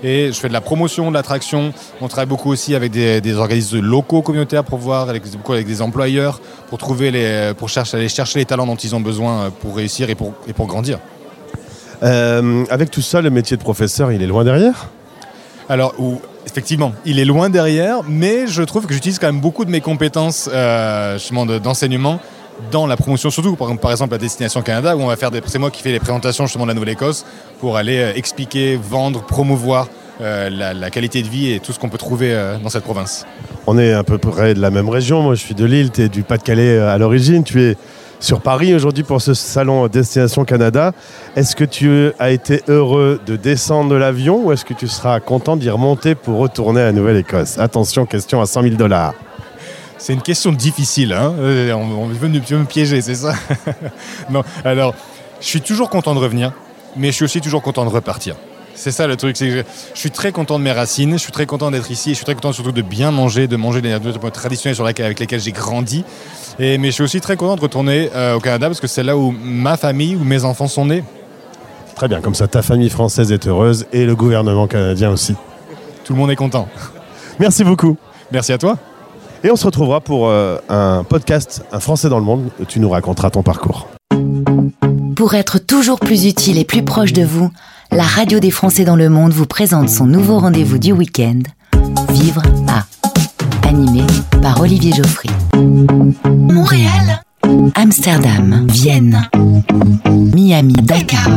Et 0.03 0.29
je 0.29 0.39
fais 0.39 0.49
de 0.49 0.53
la 0.53 0.61
promotion, 0.61 1.09
de 1.11 1.15
l'attraction. 1.15 1.73
On 2.01 2.09
travaille 2.09 2.29
beaucoup 2.29 2.51
aussi 2.51 2.75
avec 2.75 2.93
des, 2.93 3.21
des 3.21 3.35
organismes 3.35 3.81
locaux 3.81 4.23
communautaires 4.23 4.65
pour 4.65 4.79
voir, 4.79 5.09
avec, 5.09 5.29
beaucoup 5.33 5.53
avec 5.53 5.67
des 5.67 5.83
employeurs, 5.83 6.41
pour 6.69 6.79
trouver 6.79 7.11
les, 7.11 7.53
pour 7.57 7.69
chercher, 7.69 7.97
aller 7.97 8.09
chercher 8.09 8.39
les 8.39 8.45
talents 8.45 8.67
dont 8.67 8.77
ils 8.77 8.95
ont 8.95 9.01
besoin 9.01 9.41
euh, 9.41 9.51
pour 9.51 9.77
réussir 9.77 10.09
et 10.09 10.15
pour, 10.15 10.35
et 10.47 10.53
pour 10.53 10.67
grandir. 10.67 10.99
Euh, 12.05 12.65
avec 12.71 12.91
tout 12.93 13.03
ça, 13.03 13.21
le 13.21 13.31
métier 13.31 13.57
de 13.57 13.63
professeur, 13.63 14.13
il 14.13 14.23
est 14.23 14.27
loin 14.27 14.45
derrière? 14.45 14.89
Alors, 15.69 15.95
ou- 15.99 16.21
effectivement, 16.47 16.93
il 17.05 17.19
est 17.19 17.25
loin 17.25 17.51
derrière, 17.51 18.03
mais 18.09 18.47
je 18.47 18.63
trouve 18.63 18.87
que 18.87 18.95
j'utilise 18.95 19.19
quand 19.19 19.27
même 19.27 19.41
beaucoup 19.41 19.65
de 19.65 19.71
mes 19.71 19.81
compétences 19.81 20.49
euh, 20.53 21.19
d'enseignement 21.63 22.21
dans 22.71 22.87
la 22.87 22.97
promotion, 22.97 23.31
surtout 23.31 23.57
par, 23.57 23.91
exemple 23.91 24.15
à 24.15 24.19
Destination 24.19 24.63
Canada, 24.63 24.97
où 24.97 25.01
on 25.01 25.07
va 25.07 25.17
faire 25.17 25.31
des, 25.31 25.41
c'est 25.47 25.59
moi 25.59 25.71
qui 25.71 25.83
fais 25.83 25.93
les 25.93 26.01
présentations 26.01 26.47
justement 26.47 26.65
de 26.65 26.71
la 26.71 26.75
Nouvelle-Écosse 26.75 27.25
pour 27.61 27.77
aller 27.77 27.99
euh, 27.99 28.13
expliquer, 28.15 28.77
vendre, 28.77 29.23
promouvoir 29.23 29.89
euh, 30.21 30.51
la, 30.51 30.91
qualité 30.91 31.23
de 31.23 31.29
vie 31.29 31.53
et 31.53 31.61
tout 31.61 31.73
ce 31.73 31.79
qu'on 31.79 31.89
peut 31.89 31.99
trouver 31.99 32.33
euh, 32.33 32.59
dans 32.59 32.69
cette 32.69 32.85
province. 32.85 33.25
On 33.67 33.79
est 33.79 33.93
à 33.93 34.03
peu 34.03 34.19
près 34.19 34.55
de 34.55 34.61
la 34.61 34.71
même 34.71 34.89
région. 34.89 35.23
Moi, 35.23 35.35
je 35.35 35.41
suis 35.41 35.55
de 35.55 35.65
Lille, 35.65 35.91
tu 35.91 36.03
es 36.03 36.09
du 36.09 36.23
Pas-de-Calais 36.23 36.79
à 36.79 36.99
l'origine. 36.99 37.45
Tu 37.45 37.63
es 37.63 37.77
sur 38.21 38.41
Paris 38.41 38.75
aujourd'hui 38.75 39.05
pour 39.05 39.23
ce 39.23 39.35
salon 39.35 39.87
Destination 39.87 40.45
Canada. 40.45 40.93
Est-ce 41.37 41.55
que 41.55 41.65
tu 41.65 42.11
as 42.19 42.31
été 42.31 42.63
heureux 42.67 43.21
de 43.27 43.37
descendre 43.37 43.91
de 43.91 43.97
l'avion 43.97 44.45
ou 44.45 44.53
est-ce 44.53 44.65
que 44.65 44.75
tu 44.75 44.89
seras 44.89 45.21
content 45.21 45.57
d'y 45.57 45.71
remonter 45.71 46.17
pour 46.17 46.39
retourner 46.39 46.81
à 46.81 46.91
Nouvelle-Écosse? 46.91 47.59
Attention, 47.59 48.07
question 48.07 48.41
à 48.41 48.47
100 48.47 48.63
000 48.63 48.75
dollars. 48.75 49.15
C'est 49.99 50.13
une 50.13 50.23
question 50.23 50.53
difficile, 50.53 51.13
hein 51.13 51.35
Euh, 51.39 51.73
on, 51.73 52.07
veut 52.07 52.29
me, 52.29 52.65
piéger, 52.65 53.01
c'est 53.01 53.17
ça? 53.17 53.35
Non, 54.31 54.43
alors, 54.65 54.95
je 55.41 55.47
suis 55.47 55.61
toujours 55.61 55.91
content 55.91 56.15
de 56.15 56.21
revenir, 56.21 56.53
mais 56.97 57.09
je 57.09 57.13
suis 57.13 57.25
aussi 57.25 57.41
toujours 57.41 57.63
content 57.63 57.85
de 57.85 57.91
repartir. 57.91 58.37
C'est 58.75 58.93
ça 58.93 59.09
le 59.09 59.17
truc, 59.17 59.37
c'est 59.37 59.47
que 59.49 59.57
je, 59.59 59.63
je 59.95 59.99
suis 59.99 60.13
très 60.13 60.31
content 60.31 60.57
de 60.57 60.63
mes 60.65 60.71
racines, 60.71 61.13
je 61.15 61.19
suis 61.19 61.33
très 61.33 61.47
content 61.47 61.73
d'être 61.73 61.91
ici, 61.91 62.11
et 62.11 62.13
je 62.13 62.17
suis 62.19 62.25
très 62.25 62.37
content 62.37 62.53
surtout 62.53 62.71
de 62.71 62.83
bien 62.83 63.11
manger, 63.11 63.49
de 63.49 63.57
manger 63.57 63.81
les 63.81 63.91
nourritures 63.99 64.31
traditionnelles 64.31 64.77
sur 64.77 64.85
laquelle- 64.85 65.07
avec 65.07 65.19
lesquelles 65.19 65.41
j'ai 65.41 65.51
grandi. 65.51 66.05
Et, 66.61 66.79
mais 66.79 66.89
je 66.89 66.93
suis 66.93 67.03
aussi 67.03 67.21
très 67.21 67.37
content 67.37 67.57
de 67.57 67.61
retourner 67.61 68.09
euh, 68.15 68.37
au 68.37 68.41
Canada 68.41 68.69
parce 68.69 68.81
que 68.81 68.87
c'est 68.87 69.03
là 69.03 69.17
où 69.17 69.35
ma 69.43 69.77
famille, 69.77 70.15
où 70.15 70.23
mes 70.23 70.45
enfants 70.45 70.69
sont 70.69 70.87
nés. 70.87 71.03
Très 71.97 72.07
bien, 72.07 72.21
comme 72.21 72.37
ça 72.37 72.47
ta 72.47 72.63
famille 72.63 72.91
française 72.91 73.33
est 73.33 73.49
heureuse 73.49 73.87
et 73.93 74.05
le 74.07 74.15
gouvernement 74.15 74.69
canadien 74.69 75.11
aussi. 75.11 75.35
Tout 76.05 76.13
le 76.13 76.19
monde 76.21 76.31
est 76.31 76.37
content. 76.37 76.69
Merci 77.41 77.65
beaucoup. 77.65 77.97
Merci 78.31 78.53
à 78.53 78.59
toi. 78.59 78.79
Et 79.45 79.51
on 79.51 79.57
se 79.57 79.67
retrouvera 79.67 80.01
pour 80.01 80.29
euh, 80.29 80.59
un 80.69 81.05
podcast, 81.05 81.63
Un 81.71 81.81
Français 81.81 82.09
dans 82.09 82.19
le 82.19 82.25
monde. 82.25 82.51
Tu 82.67 82.81
nous 82.81 82.91
raconteras 82.91 83.31
ton 83.31 83.43
parcours. 83.43 83.89
Pour 85.15 85.35
être 85.35 85.59
toujours 85.59 86.01
plus 86.01 86.27
utile 86.27 86.59
et 86.59 86.65
plus 86.65 86.83
proche 86.83 87.13
de 87.13 87.23
vous, 87.23 87.51
la 87.93 88.03
radio 88.03 88.41
des 88.41 88.51
Français 88.51 88.85
dans 88.85 88.97
le 88.97 89.09
monde 89.09 89.33
vous 89.33 89.47
présente 89.47 89.89
son 89.89 90.07
nouveau 90.07 90.39
rendez-vous 90.39 90.79
du 90.79 90.93
week-end, 90.93 91.41
Vivre 92.11 92.43
à, 92.69 92.85
animé 93.69 94.03
par 94.43 94.61
Olivier 94.61 94.93
Geoffrey. 94.93 95.29
Montréal, 96.27 97.23
Amsterdam, 97.75 98.67
Vienne, 98.69 99.29
Miami, 100.35 100.75
Dakar, 100.75 101.29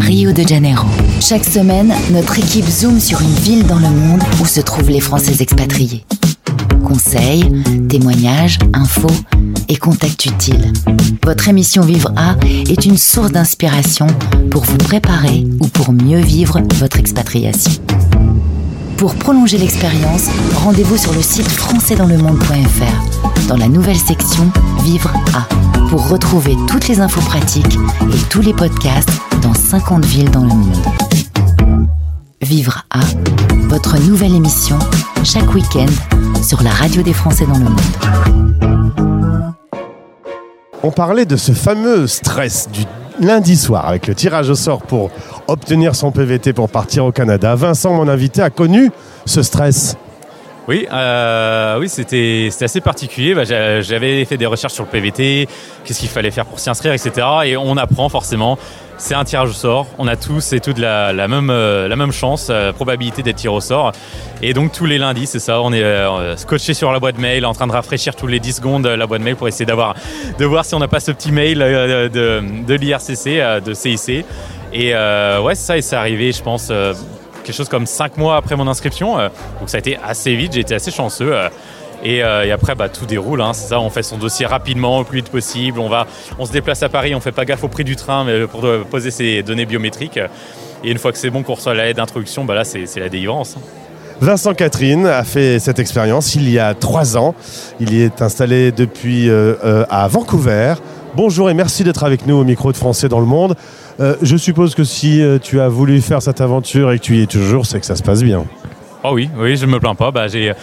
Rio 0.00 0.32
de 0.32 0.42
Janeiro. 0.42 0.86
Chaque 1.20 1.44
semaine, 1.44 1.94
notre 2.10 2.38
équipe 2.38 2.68
zoome 2.68 3.00
sur 3.00 3.20
une 3.20 3.34
ville 3.34 3.66
dans 3.66 3.78
le 3.78 3.90
monde 3.90 4.22
où 4.42 4.46
se 4.46 4.60
trouvent 4.60 4.90
les 4.90 5.00
Français 5.00 5.42
expatriés. 5.42 6.04
Conseils, 6.84 7.50
témoignages, 7.88 8.58
infos 8.72 9.06
et 9.68 9.76
contacts 9.76 10.26
utiles. 10.26 10.72
Votre 11.24 11.48
émission 11.48 11.82
Vivre 11.82 12.12
A 12.16 12.36
est 12.44 12.84
une 12.84 12.98
source 12.98 13.32
d'inspiration 13.32 14.06
pour 14.50 14.64
vous 14.64 14.78
préparer 14.78 15.44
ou 15.60 15.68
pour 15.68 15.92
mieux 15.92 16.20
vivre 16.20 16.60
votre 16.76 16.98
expatriation. 16.98 17.72
Pour 18.96 19.14
prolonger 19.14 19.58
l'expérience, 19.58 20.28
rendez-vous 20.54 20.96
sur 20.96 21.12
le 21.12 21.22
site 21.22 21.48
françaisdanslemonde.fr 21.48 23.46
dans 23.48 23.56
la 23.56 23.68
nouvelle 23.68 23.96
section 23.96 24.50
Vivre 24.82 25.12
A 25.34 25.48
pour 25.88 26.08
retrouver 26.08 26.56
toutes 26.68 26.88
les 26.88 27.00
infos 27.00 27.20
pratiques 27.22 27.78
et 28.02 28.28
tous 28.30 28.40
les 28.40 28.54
podcasts 28.54 29.10
dans 29.42 29.54
50 29.54 30.04
villes 30.04 30.30
dans 30.30 30.42
le 30.42 30.48
monde. 30.48 30.76
Vivre 32.44 32.84
A, 32.90 33.00
votre 33.68 33.98
nouvelle 34.06 34.34
émission 34.34 34.78
chaque 35.24 35.54
week-end 35.54 35.86
sur 36.42 36.62
la 36.62 36.68
radio 36.68 37.00
des 37.00 37.14
Français 37.14 37.46
dans 37.46 37.56
le 37.56 37.64
monde. 37.64 37.80
On 40.82 40.90
parlait 40.90 41.24
de 41.24 41.36
ce 41.36 41.52
fameux 41.52 42.06
stress 42.06 42.68
du 42.70 42.82
lundi 43.18 43.56
soir 43.56 43.88
avec 43.88 44.06
le 44.06 44.14
tirage 44.14 44.50
au 44.50 44.54
sort 44.54 44.82
pour 44.82 45.10
obtenir 45.48 45.96
son 45.96 46.10
PVT 46.10 46.52
pour 46.52 46.68
partir 46.68 47.06
au 47.06 47.12
Canada. 47.12 47.54
Vincent, 47.54 47.94
mon 47.94 48.08
invité, 48.08 48.42
a 48.42 48.50
connu 48.50 48.90
ce 49.24 49.42
stress. 49.42 49.96
Oui, 50.66 50.86
euh, 50.90 51.78
oui, 51.78 51.90
c'était 51.90 52.48
assez 52.60 52.80
particulier. 52.80 53.34
Bah, 53.34 53.44
j'a- 53.44 53.82
J'avais 53.82 54.24
fait 54.24 54.38
des 54.38 54.46
recherches 54.46 54.72
sur 54.72 54.84
le 54.84 54.88
PVT, 54.90 55.46
qu'est-ce 55.84 56.00
qu'il 56.00 56.08
fallait 56.08 56.30
faire 56.30 56.46
pour 56.46 56.58
s'y 56.58 56.70
inscrire, 56.70 56.94
etc. 56.94 57.26
Et 57.44 57.56
on 57.58 57.76
apprend 57.76 58.08
forcément. 58.08 58.58
C'est 58.96 59.14
un 59.14 59.24
tirage 59.24 59.50
au 59.50 59.52
sort. 59.52 59.86
On 59.98 60.06
a 60.08 60.16
tous 60.16 60.52
et 60.54 60.60
toutes 60.60 60.78
la, 60.78 61.12
la 61.12 61.28
même 61.28 61.50
euh, 61.50 61.86
la 61.88 61.96
même 61.96 62.12
chance, 62.12 62.46
euh, 62.48 62.72
probabilité 62.72 63.22
d'être 63.22 63.36
tiré 63.36 63.52
au 63.52 63.60
sort. 63.60 63.92
Et 64.40 64.54
donc 64.54 64.72
tous 64.72 64.86
les 64.86 64.96
lundis, 64.96 65.26
c'est 65.26 65.38
ça. 65.40 65.60
On 65.60 65.72
est 65.72 65.82
euh, 65.82 66.34
scotché 66.36 66.72
sur 66.72 66.92
la 66.92 66.98
boîte 67.00 67.18
mail, 67.18 67.44
en 67.44 67.52
train 67.52 67.66
de 67.66 67.72
rafraîchir 67.72 68.14
tous 68.16 68.26
les 68.28 68.40
10 68.40 68.52
secondes 68.56 68.86
la 68.86 69.06
boîte 69.06 69.20
mail 69.22 69.36
pour 69.36 69.48
essayer 69.48 69.66
d'avoir 69.66 69.94
de 70.38 70.44
voir 70.46 70.64
si 70.64 70.74
on 70.74 70.78
n'a 70.78 70.88
pas 70.88 71.00
ce 71.00 71.10
petit 71.10 71.32
mail 71.32 71.58
de, 71.58 72.08
de 72.64 72.74
l'IRCC, 72.74 73.62
de 73.62 73.74
CIC. 73.74 74.24
Et 74.72 74.94
ouais, 74.94 75.54
ça. 75.56 75.76
Et 75.76 75.82
c'est 75.82 75.96
arrivé, 75.96 76.32
je 76.32 76.42
pense. 76.42 76.72
Quelque 77.44 77.54
chose 77.54 77.68
comme 77.68 77.86
5 77.86 78.16
mois 78.16 78.36
après 78.36 78.56
mon 78.56 78.66
inscription. 78.66 79.18
euh, 79.18 79.28
donc 79.60 79.68
ça 79.68 79.76
a 79.76 79.80
été 79.80 79.96
assez 80.04 80.34
vite, 80.34 80.54
j'ai 80.54 80.60
été 80.60 80.74
assez 80.74 80.90
chanceux. 80.90 81.32
euh, 81.32 81.48
et, 82.02 82.22
euh, 82.22 82.44
et 82.44 82.52
après, 82.52 82.74
bah, 82.74 82.88
tout 82.90 83.06
déroule. 83.06 83.40
hein, 83.40 83.52
c'est 83.54 83.68
ça, 83.68 83.80
on 83.80 83.88
fait 83.88 84.02
son 84.02 84.18
dossier 84.18 84.44
rapidement, 84.44 84.98
au 84.98 85.04
plus 85.04 85.18
vite 85.18 85.30
possible. 85.30 85.78
On 85.78 85.88
va, 85.88 86.06
on 86.38 86.44
se 86.44 86.52
déplace 86.52 86.82
à 86.82 86.88
Paris, 86.90 87.14
on 87.14 87.20
fait 87.20 87.32
pas 87.32 87.44
gaffe 87.46 87.64
au 87.64 87.68
prix 87.68 87.84
du 87.84 87.96
train, 87.96 88.24
mais 88.24 88.46
pour 88.46 88.66
poser 88.90 89.10
ses 89.10 89.42
données 89.42 89.64
biométriques. 89.64 90.18
Et 90.82 90.90
une 90.90 90.98
fois 90.98 91.12
que 91.12 91.18
c'est 91.18 91.30
bon, 91.30 91.42
qu'on 91.42 91.54
reçoit 91.54 91.72
la 91.72 91.84
lettre 91.86 91.96
d'introduction, 91.98 92.44
bah 92.44 92.54
là, 92.54 92.64
c'est 92.64 92.84
la 93.00 93.08
délivrance. 93.08 93.54
hein. 93.56 93.62
Vincent 94.20 94.52
Catherine 94.54 95.06
a 95.06 95.24
fait 95.24 95.58
cette 95.58 95.78
expérience 95.78 96.34
il 96.34 96.48
y 96.50 96.58
a 96.58 96.74
trois 96.74 97.16
ans. 97.16 97.34
Il 97.80 97.92
y 97.94 98.02
est 98.02 98.20
installé 98.22 98.70
depuis 98.70 99.30
à 99.30 100.06
Vancouver. 100.08 100.74
Bonjour 101.16 101.48
et 101.48 101.54
merci 101.54 101.84
d'être 101.84 102.02
avec 102.02 102.26
nous 102.26 102.34
au 102.34 102.42
micro 102.42 102.72
de 102.72 102.76
Français 102.76 103.08
dans 103.08 103.20
le 103.20 103.26
monde. 103.26 103.54
Euh, 104.00 104.16
je 104.20 104.36
suppose 104.36 104.74
que 104.74 104.82
si 104.82 105.22
euh, 105.22 105.38
tu 105.38 105.60
as 105.60 105.68
voulu 105.68 106.00
faire 106.00 106.20
cette 106.20 106.40
aventure 106.40 106.90
et 106.90 106.98
que 106.98 107.04
tu 107.04 107.16
y 107.16 107.22
es 107.22 107.26
toujours, 107.26 107.66
c'est 107.66 107.78
que 107.78 107.86
ça 107.86 107.94
se 107.94 108.02
passe 108.02 108.24
bien. 108.24 108.44
Oh 109.04 109.10
oui, 109.12 109.30
oui, 109.36 109.56
je 109.56 109.64
ne 109.64 109.70
me 109.70 109.78
plains 109.78 109.94
pas. 109.94 110.10
Bah, 110.10 110.26
j'ai, 110.26 110.54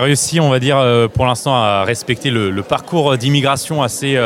réussi, 0.00 0.40
on 0.40 0.50
va 0.50 0.58
dire, 0.58 0.78
euh, 0.78 1.06
pour 1.06 1.26
l'instant, 1.26 1.54
à 1.54 1.84
respecter 1.84 2.30
le 2.30 2.62
parcours 2.62 3.16
d'immigration 3.18 3.84
assez. 3.84 4.18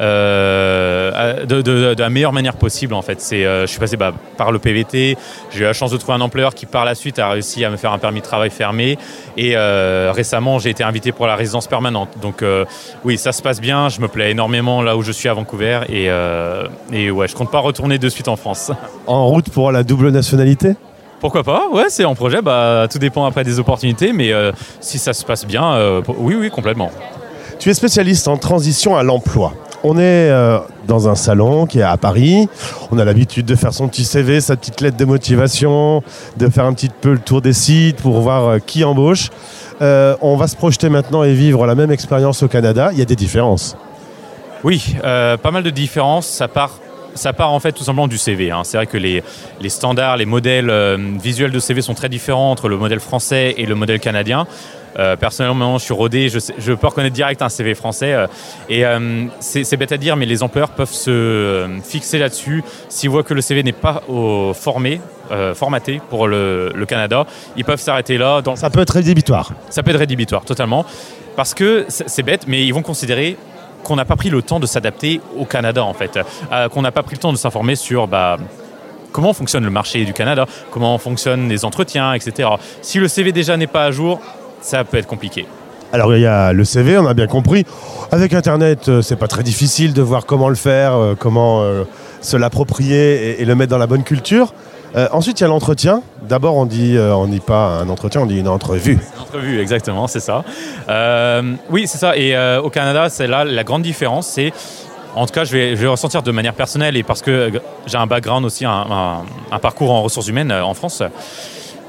Euh, 0.00 1.44
de, 1.44 1.62
de- 1.62 1.94
de 1.94 2.00
la 2.02 2.10
meilleure 2.10 2.32
manière 2.32 2.56
possible 2.56 2.94
en 2.94 3.02
fait. 3.02 3.20
C'est, 3.20 3.44
euh, 3.44 3.62
je 3.62 3.70
suis 3.70 3.78
passé 3.80 3.96
bah, 3.96 4.12
par 4.36 4.52
le 4.52 4.58
PVT, 4.58 5.16
j'ai 5.50 5.60
eu 5.60 5.62
la 5.64 5.72
chance 5.72 5.90
de 5.90 5.96
trouver 5.96 6.14
un 6.16 6.20
employeur 6.20 6.54
qui 6.54 6.66
par 6.66 6.84
la 6.84 6.94
suite 6.94 7.18
a 7.18 7.28
réussi 7.30 7.64
à 7.64 7.70
me 7.70 7.76
faire 7.76 7.92
un 7.92 7.98
permis 7.98 8.20
de 8.20 8.24
travail 8.24 8.50
fermé 8.50 8.98
et 9.36 9.52
euh, 9.56 10.12
récemment 10.14 10.58
j'ai 10.58 10.70
été 10.70 10.82
invité 10.84 11.12
pour 11.12 11.26
la 11.26 11.36
résidence 11.36 11.66
permanente. 11.66 12.08
Donc 12.22 12.44
oui, 13.04 13.18
ça 13.18 13.32
se 13.32 13.42
passe 13.42 13.60
bien, 13.60 13.88
je 13.88 14.00
me 14.00 14.08
plais 14.08 14.30
énormément 14.30 14.82
là 14.82 14.96
où 14.96 15.02
je 15.02 15.12
suis 15.12 15.28
à 15.28 15.34
Vancouver 15.34 15.80
et, 15.88 16.06
et 16.92 17.10
ouais, 17.10 17.28
je 17.28 17.34
compte 17.36 17.50
pas 17.50 17.58
retourner 17.60 17.98
de 17.98 18.08
suite 18.08 18.28
en 18.28 18.36
France. 18.36 18.72
En 19.06 19.26
route 19.26 19.50
pour 19.50 19.72
la 19.72 19.82
double 19.82 20.10
nationalité? 20.10 20.74
Pourquoi 21.20 21.42
pas? 21.42 21.64
Ouais, 21.72 21.86
c'est 21.88 22.04
en 22.04 22.14
projet. 22.14 22.40
Bah, 22.42 22.86
tout 22.90 22.98
dépend 22.98 23.24
après 23.26 23.44
des 23.44 23.58
opportunités, 23.58 24.12
mais 24.12 24.32
si 24.80 24.98
ça 24.98 25.12
se 25.12 25.24
passe 25.24 25.44
bien, 25.46 26.00
oui, 26.18 26.34
oui, 26.38 26.48
complètement. 26.50 26.90
Tu 27.58 27.68
es 27.70 27.74
spécialiste 27.74 28.28
en 28.28 28.36
transition 28.38 28.96
à 28.96 29.02
l'emploi. 29.02 29.52
On 29.82 29.96
est 29.96 30.30
euh, 30.30 30.58
dans 30.86 31.08
un 31.08 31.14
salon 31.14 31.64
qui 31.64 31.78
est 31.78 31.82
à 31.82 31.96
Paris. 31.96 32.48
On 32.90 32.98
a 32.98 33.04
l'habitude 33.04 33.46
de 33.46 33.54
faire 33.54 33.72
son 33.72 33.88
petit 33.88 34.04
CV, 34.04 34.42
sa 34.42 34.56
petite 34.56 34.82
lettre 34.82 34.98
de 34.98 35.04
motivation, 35.06 36.02
de 36.36 36.48
faire 36.50 36.66
un 36.66 36.74
petit 36.74 36.90
peu 36.90 37.12
le 37.12 37.18
tour 37.18 37.40
des 37.40 37.54
sites 37.54 37.96
pour 37.96 38.20
voir 38.20 38.46
euh, 38.46 38.58
qui 38.58 38.84
embauche. 38.84 39.30
Euh, 39.80 40.16
on 40.20 40.36
va 40.36 40.48
se 40.48 40.56
projeter 40.56 40.90
maintenant 40.90 41.24
et 41.24 41.32
vivre 41.32 41.66
la 41.66 41.74
même 41.74 41.90
expérience 41.90 42.42
au 42.42 42.48
Canada. 42.48 42.90
Il 42.92 42.98
y 42.98 43.02
a 43.02 43.06
des 43.06 43.16
différences. 43.16 43.76
Oui, 44.62 44.96
pas 45.02 45.50
mal 45.50 45.62
de 45.62 45.70
différences. 45.70 46.26
Ça 46.26 46.46
part, 46.46 47.50
en 47.50 47.60
fait 47.60 47.72
tout 47.72 47.82
simplement 47.82 48.08
du 48.08 48.18
CV. 48.18 48.50
hein. 48.50 48.60
C'est 48.62 48.76
vrai 48.76 48.86
que 48.86 48.98
les, 48.98 49.22
standards, 49.68 50.18
les 50.18 50.26
modèles 50.26 50.70
visuels 51.18 51.50
de 51.50 51.58
CV 51.58 51.80
sont 51.80 51.94
très 51.94 52.10
différents 52.10 52.50
entre 52.50 52.68
le 52.68 52.76
modèle 52.76 53.00
français 53.00 53.54
et 53.56 53.64
le 53.64 53.74
modèle 53.74 54.00
canadien. 54.00 54.46
Euh, 54.98 55.16
personnellement, 55.16 55.78
je 55.78 55.84
suis 55.84 55.94
rodé, 55.94 56.28
je, 56.28 56.38
sais- 56.38 56.54
je 56.58 56.72
peux 56.72 56.86
reconnaître 56.86 57.14
direct 57.14 57.42
un 57.42 57.48
CV 57.48 57.74
français. 57.74 58.12
euh, 58.12 58.26
et 58.68 58.84
euh, 58.84 59.26
c'est 59.40 59.76
bête 59.76 59.92
à 59.92 59.96
dire, 59.96 60.16
mais 60.16 60.26
les 60.26 60.42
employeurs 60.42 60.70
peuvent 60.70 60.92
se 60.92 61.68
fixer 61.84 62.18
là-dessus. 62.18 62.64
S'ils 62.88 63.08
voient 63.10 63.22
que 63.22 63.34
le 63.34 63.40
CV 63.40 63.62
n'est 63.62 63.72
pas 63.72 64.02
au- 64.08 64.52
formé, 64.54 65.00
formaté 65.54 66.00
pour 66.10 66.26
le, 66.26 66.72
le 66.74 66.86
Canada, 66.86 67.24
ils 67.56 67.64
peuvent 67.64 67.78
s'arrêter 67.80 68.18
là. 68.18 68.42
Dans... 68.42 68.56
Ça 68.56 68.68
peut 68.68 68.80
être 68.80 68.94
rédhibitoire. 68.94 69.52
Ça 69.68 69.84
peut 69.84 69.92
être 69.92 69.98
rédhibitoire, 69.98 70.44
totalement. 70.44 70.84
Parce 71.36 71.54
que 71.54 71.86
c'est 71.88 72.24
bête, 72.24 72.46
mais 72.48 72.64
ils 72.66 72.74
vont 72.74 72.82
considérer 72.82 73.36
qu'on 73.84 73.94
n'a 73.94 74.04
pas 74.04 74.16
pris 74.16 74.28
le 74.28 74.42
temps 74.42 74.58
de 74.58 74.66
s'adapter 74.66 75.20
au 75.38 75.44
Canada, 75.44 75.84
en 75.84 75.94
fait. 75.94 76.18
Qu'on 76.72 76.82
n'a 76.82 76.90
pas 76.90 77.04
pris 77.04 77.14
le 77.14 77.20
temps 77.20 77.32
de 77.32 77.36
s'informer 77.38 77.76
sur 77.76 78.08
bah, 78.08 78.38
comment 79.12 79.32
fonctionne 79.32 79.64
le 79.64 79.70
marché 79.70 80.04
du 80.04 80.12
Canada, 80.12 80.46
comment 80.72 80.98
fonctionnent 80.98 81.48
les 81.48 81.64
entretiens, 81.64 82.12
etc. 82.12 82.48
Si 82.82 82.98
le 82.98 83.06
CV 83.06 83.30
déjà 83.30 83.56
n'est 83.56 83.66
pas 83.68 83.84
à 83.84 83.90
jour, 83.92 84.20
ça 84.60 84.84
peut 84.84 84.96
être 84.98 85.06
compliqué. 85.06 85.46
Alors 85.92 86.14
il 86.14 86.20
y 86.22 86.26
a 86.26 86.52
le 86.52 86.64
CV, 86.64 86.98
on 86.98 87.06
a 87.06 87.14
bien 87.14 87.26
compris. 87.26 87.64
Avec 88.12 88.32
Internet, 88.32 88.88
euh, 88.88 89.02
c'est 89.02 89.16
pas 89.16 89.26
très 89.28 89.42
difficile 89.42 89.92
de 89.92 90.02
voir 90.02 90.24
comment 90.26 90.48
le 90.48 90.54
faire, 90.54 90.94
euh, 90.94 91.14
comment 91.18 91.62
euh, 91.62 91.82
se 92.20 92.36
l'approprier 92.36 93.30
et, 93.30 93.42
et 93.42 93.44
le 93.44 93.54
mettre 93.56 93.70
dans 93.70 93.78
la 93.78 93.86
bonne 93.88 94.04
culture. 94.04 94.52
Euh, 94.96 95.08
ensuite, 95.12 95.40
il 95.40 95.42
y 95.42 95.46
a 95.46 95.48
l'entretien. 95.48 96.02
D'abord, 96.22 96.56
on 96.56 96.66
dit, 96.66 96.96
on 96.98 97.26
dit 97.26 97.40
pas 97.40 97.78
un 97.80 97.88
entretien, 97.88 98.20
on 98.22 98.26
dit 98.26 98.38
une 98.38 98.48
entrevue. 98.48 98.98
Entrevue, 99.20 99.60
exactement, 99.60 100.06
c'est 100.08 100.20
ça. 100.20 100.44
Oui, 101.70 101.86
c'est 101.86 101.98
ça. 101.98 102.16
Et 102.16 102.36
au 102.62 102.70
Canada, 102.70 103.08
c'est 103.08 103.26
là 103.28 103.44
la 103.44 103.64
grande 103.64 103.82
différence, 103.82 104.26
c'est 104.26 104.52
en 105.16 105.26
tout 105.26 105.32
cas, 105.32 105.42
je 105.44 105.52
vais, 105.52 105.70
je 105.70 105.80
vais 105.80 105.88
ressentir 105.88 106.22
de 106.22 106.30
manière 106.30 106.54
personnelle 106.54 106.96
et 106.96 107.02
parce 107.02 107.20
que 107.20 107.50
j'ai 107.86 107.96
un 107.98 108.06
background 108.06 108.44
aussi, 108.44 108.64
un, 108.64 108.70
un- 108.70 109.22
un 109.50 109.58
parcours 109.58 109.90
en 109.90 110.02
ressources 110.02 110.28
humaines 110.28 110.52
en 110.52 110.72
France. 110.74 111.02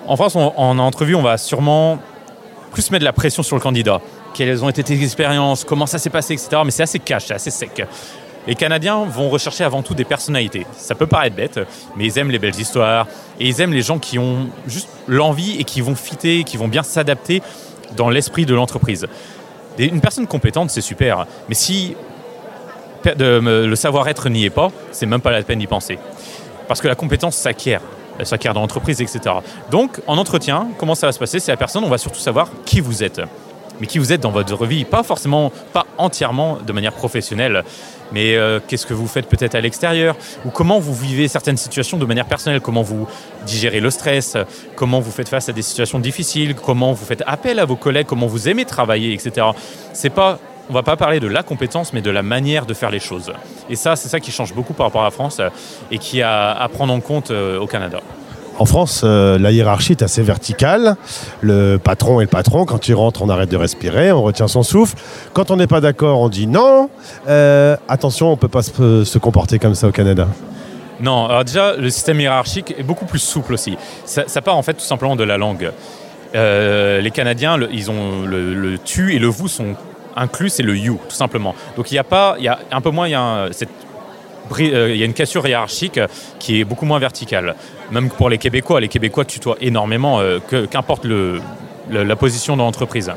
En 0.07 0.15
France, 0.15 0.35
on- 0.35 0.53
en 0.57 0.79
entrevue, 0.79 1.13
on 1.13 1.21
va 1.21 1.37
sûrement 1.37 1.99
plus 2.71 2.89
mettre 2.91 3.01
de 3.01 3.05
la 3.05 3.13
pression 3.13 3.43
sur 3.43 3.55
le 3.55 3.61
candidat. 3.61 4.01
Quelles 4.33 4.63
ont 4.63 4.69
été 4.69 4.83
tes 4.83 5.01
expériences, 5.03 5.63
comment 5.63 5.85
ça 5.85 5.99
s'est 5.99 6.09
passé, 6.09 6.33
etc. 6.33 6.61
Mais 6.63 6.71
c'est 6.71 6.83
assez 6.83 6.99
cash, 6.99 7.31
assez 7.31 7.51
sec. 7.51 7.85
Les 8.47 8.55
Canadiens 8.55 9.05
vont 9.05 9.29
rechercher 9.29 9.63
avant 9.63 9.83
tout 9.83 9.93
des 9.93 10.03
personnalités. 10.03 10.65
Ça 10.75 10.95
peut 10.95 11.05
paraître 11.05 11.35
bête, 11.35 11.59
mais 11.95 12.05
ils 12.05 12.17
aiment 12.17 12.31
les 12.31 12.39
belles 12.39 12.59
histoires 12.59 13.07
et 13.39 13.47
ils 13.47 13.61
aiment 13.61 13.73
les 13.73 13.83
gens 13.83 13.99
qui 13.99 14.17
ont 14.17 14.49
juste 14.67 14.89
l'envie 15.07 15.59
et 15.59 15.63
qui 15.63 15.81
vont 15.81 15.93
fitter, 15.93 16.43
qui 16.43 16.57
vont 16.57 16.67
bien 16.67 16.81
s'adapter 16.81 17.43
dans 17.95 18.09
l'esprit 18.09 18.47
de 18.47 18.55
l'entreprise. 18.55 19.05
Une 19.77 20.01
personne 20.01 20.25
compétente, 20.25 20.71
c'est 20.71 20.81
super, 20.81 21.27
mais 21.49 21.55
si 21.55 21.95
le 23.05 23.75
savoir-être 23.75 24.29
n'y 24.29 24.45
est 24.45 24.49
pas, 24.49 24.69
c'est 24.91 25.05
même 25.05 25.21
pas 25.21 25.31
la 25.31 25.43
peine 25.43 25.59
d'y 25.59 25.67
penser. 25.67 25.99
Parce 26.67 26.81
que 26.81 26.87
la 26.87 26.95
compétence 26.95 27.35
s'acquiert. 27.35 27.81
Elle 28.21 28.27
s'acquiert 28.27 28.53
dans 28.53 28.61
l'entreprise, 28.61 29.01
etc. 29.01 29.33
Donc, 29.71 29.99
en 30.05 30.15
entretien, 30.19 30.67
comment 30.77 30.93
ça 30.93 31.07
va 31.07 31.11
se 31.11 31.17
passer 31.17 31.39
C'est 31.39 31.51
la 31.51 31.57
personne, 31.57 31.83
on 31.83 31.89
va 31.89 31.97
surtout 31.97 32.19
savoir 32.19 32.49
qui 32.65 32.79
vous 32.79 33.01
êtes. 33.01 33.19
Mais 33.79 33.87
qui 33.87 33.97
vous 33.97 34.13
êtes 34.13 34.21
dans 34.21 34.29
votre 34.29 34.63
vie, 34.67 34.85
pas 34.85 35.01
forcément, 35.01 35.51
pas 35.73 35.87
entièrement 35.97 36.59
de 36.63 36.71
manière 36.71 36.93
professionnelle, 36.93 37.63
mais 38.11 38.35
euh, 38.35 38.59
qu'est-ce 38.67 38.85
que 38.85 38.93
vous 38.93 39.07
faites 39.07 39.25
peut-être 39.25 39.55
à 39.55 39.61
l'extérieur, 39.61 40.15
ou 40.45 40.51
comment 40.51 40.77
vous 40.77 40.93
vivez 40.93 41.27
certaines 41.27 41.57
situations 41.57 41.97
de 41.97 42.05
manière 42.05 42.27
personnelle, 42.27 42.61
comment 42.61 42.83
vous 42.83 43.07
digérez 43.47 43.79
le 43.79 43.89
stress, 43.89 44.37
comment 44.75 44.99
vous 44.99 45.09
faites 45.09 45.29
face 45.29 45.49
à 45.49 45.51
des 45.51 45.63
situations 45.63 45.97
difficiles, 45.97 46.53
comment 46.53 46.93
vous 46.93 47.05
faites 47.05 47.23
appel 47.25 47.57
à 47.57 47.65
vos 47.65 47.75
collègues, 47.75 48.05
comment 48.05 48.27
vous 48.27 48.47
aimez 48.47 48.65
travailler, 48.65 49.13
etc. 49.13 49.47
C'est 49.93 50.11
pas 50.11 50.37
on 50.71 50.73
va 50.73 50.83
pas 50.83 50.95
parler 50.95 51.19
de 51.19 51.27
la 51.27 51.43
compétence, 51.43 51.91
mais 51.91 52.01
de 52.01 52.09
la 52.09 52.23
manière 52.23 52.65
de 52.65 52.73
faire 52.73 52.89
les 52.91 52.99
choses. 53.01 53.33
Et 53.69 53.75
ça, 53.75 53.97
c'est 53.97 54.07
ça 54.07 54.21
qui 54.21 54.31
change 54.31 54.53
beaucoup 54.55 54.71
par 54.73 54.85
rapport 54.85 55.01
à 55.01 55.05
la 55.05 55.11
France 55.11 55.37
euh, 55.41 55.49
et 55.91 55.97
qui 55.97 56.21
a 56.21 56.51
à 56.53 56.67
prendre 56.69 56.93
en 56.93 57.01
compte 57.01 57.29
euh, 57.29 57.59
au 57.59 57.67
Canada. 57.67 57.99
En 58.57 58.65
France, 58.65 59.01
euh, 59.03 59.37
la 59.37 59.51
hiérarchie 59.51 59.91
est 59.91 60.01
assez 60.01 60.21
verticale. 60.21 60.95
Le 61.41 61.75
patron 61.77 62.21
est 62.21 62.25
le 62.25 62.29
patron. 62.29 62.63
Quand 62.65 62.87
il 62.87 62.93
rentre, 62.95 63.21
on 63.21 63.27
arrête 63.29 63.49
de 63.49 63.57
respirer, 63.57 64.13
on 64.13 64.21
retient 64.21 64.47
son 64.47 64.63
souffle. 64.63 64.95
Quand 65.33 65.51
on 65.51 65.57
n'est 65.57 65.67
pas 65.67 65.81
d'accord, 65.81 66.19
on 66.21 66.29
dit 66.29 66.47
non. 66.47 66.89
Euh, 67.27 67.75
attention, 67.89 68.27
on 68.27 68.31
ne 68.31 68.35
peut 68.37 68.47
pas 68.47 68.61
se, 68.61 69.03
se 69.03 69.17
comporter 69.17 69.59
comme 69.59 69.75
ça 69.75 69.87
au 69.89 69.91
Canada. 69.91 70.27
Non, 71.01 71.25
alors 71.25 71.43
déjà, 71.43 71.75
le 71.75 71.89
système 71.89 72.21
hiérarchique 72.21 72.73
est 72.77 72.83
beaucoup 72.83 73.05
plus 73.05 73.19
souple 73.19 73.53
aussi. 73.53 73.77
Ça, 74.05 74.23
ça 74.27 74.41
part 74.41 74.55
en 74.55 74.61
fait 74.63 74.75
tout 74.75 74.85
simplement 74.85 75.17
de 75.17 75.23
la 75.25 75.37
langue. 75.37 75.71
Euh, 76.35 77.01
les 77.01 77.11
Canadiens, 77.11 77.57
le- 77.57 77.69
ils 77.73 77.91
ont 77.91 78.21
le, 78.25 78.53
le 78.53 78.77
tu 78.77 79.13
et 79.15 79.19
le 79.19 79.27
vous 79.27 79.49
sont 79.49 79.75
inclus, 80.15 80.49
c'est 80.49 80.63
le 80.63 80.77
you, 80.77 80.99
tout 81.07 81.15
simplement. 81.15 81.55
Donc 81.75 81.91
il 81.91 81.95
y 81.95 81.99
a 81.99 82.03
pas, 82.03 82.35
il 82.37 82.45
y 82.45 82.47
a 82.47 82.59
un 82.71 82.81
peu 82.81 82.89
moins, 82.89 83.07
il 83.07 83.11
y 83.11 83.15
a 83.15 83.49
euh, 84.59 85.05
une 85.05 85.13
cassure 85.13 85.47
hiérarchique 85.47 85.99
qui 86.39 86.59
est 86.59 86.63
beaucoup 86.63 86.85
moins 86.85 86.99
verticale. 86.99 87.55
Même 87.91 88.09
pour 88.09 88.29
les 88.29 88.37
Québécois, 88.37 88.81
les 88.81 88.87
Québécois 88.87 89.25
tutoient 89.25 89.57
énormément, 89.61 90.19
euh, 90.19 90.39
qu'importe 90.69 91.05
la 91.89 92.15
position 92.15 92.57
dans 92.57 92.65
l'entreprise. 92.65 93.11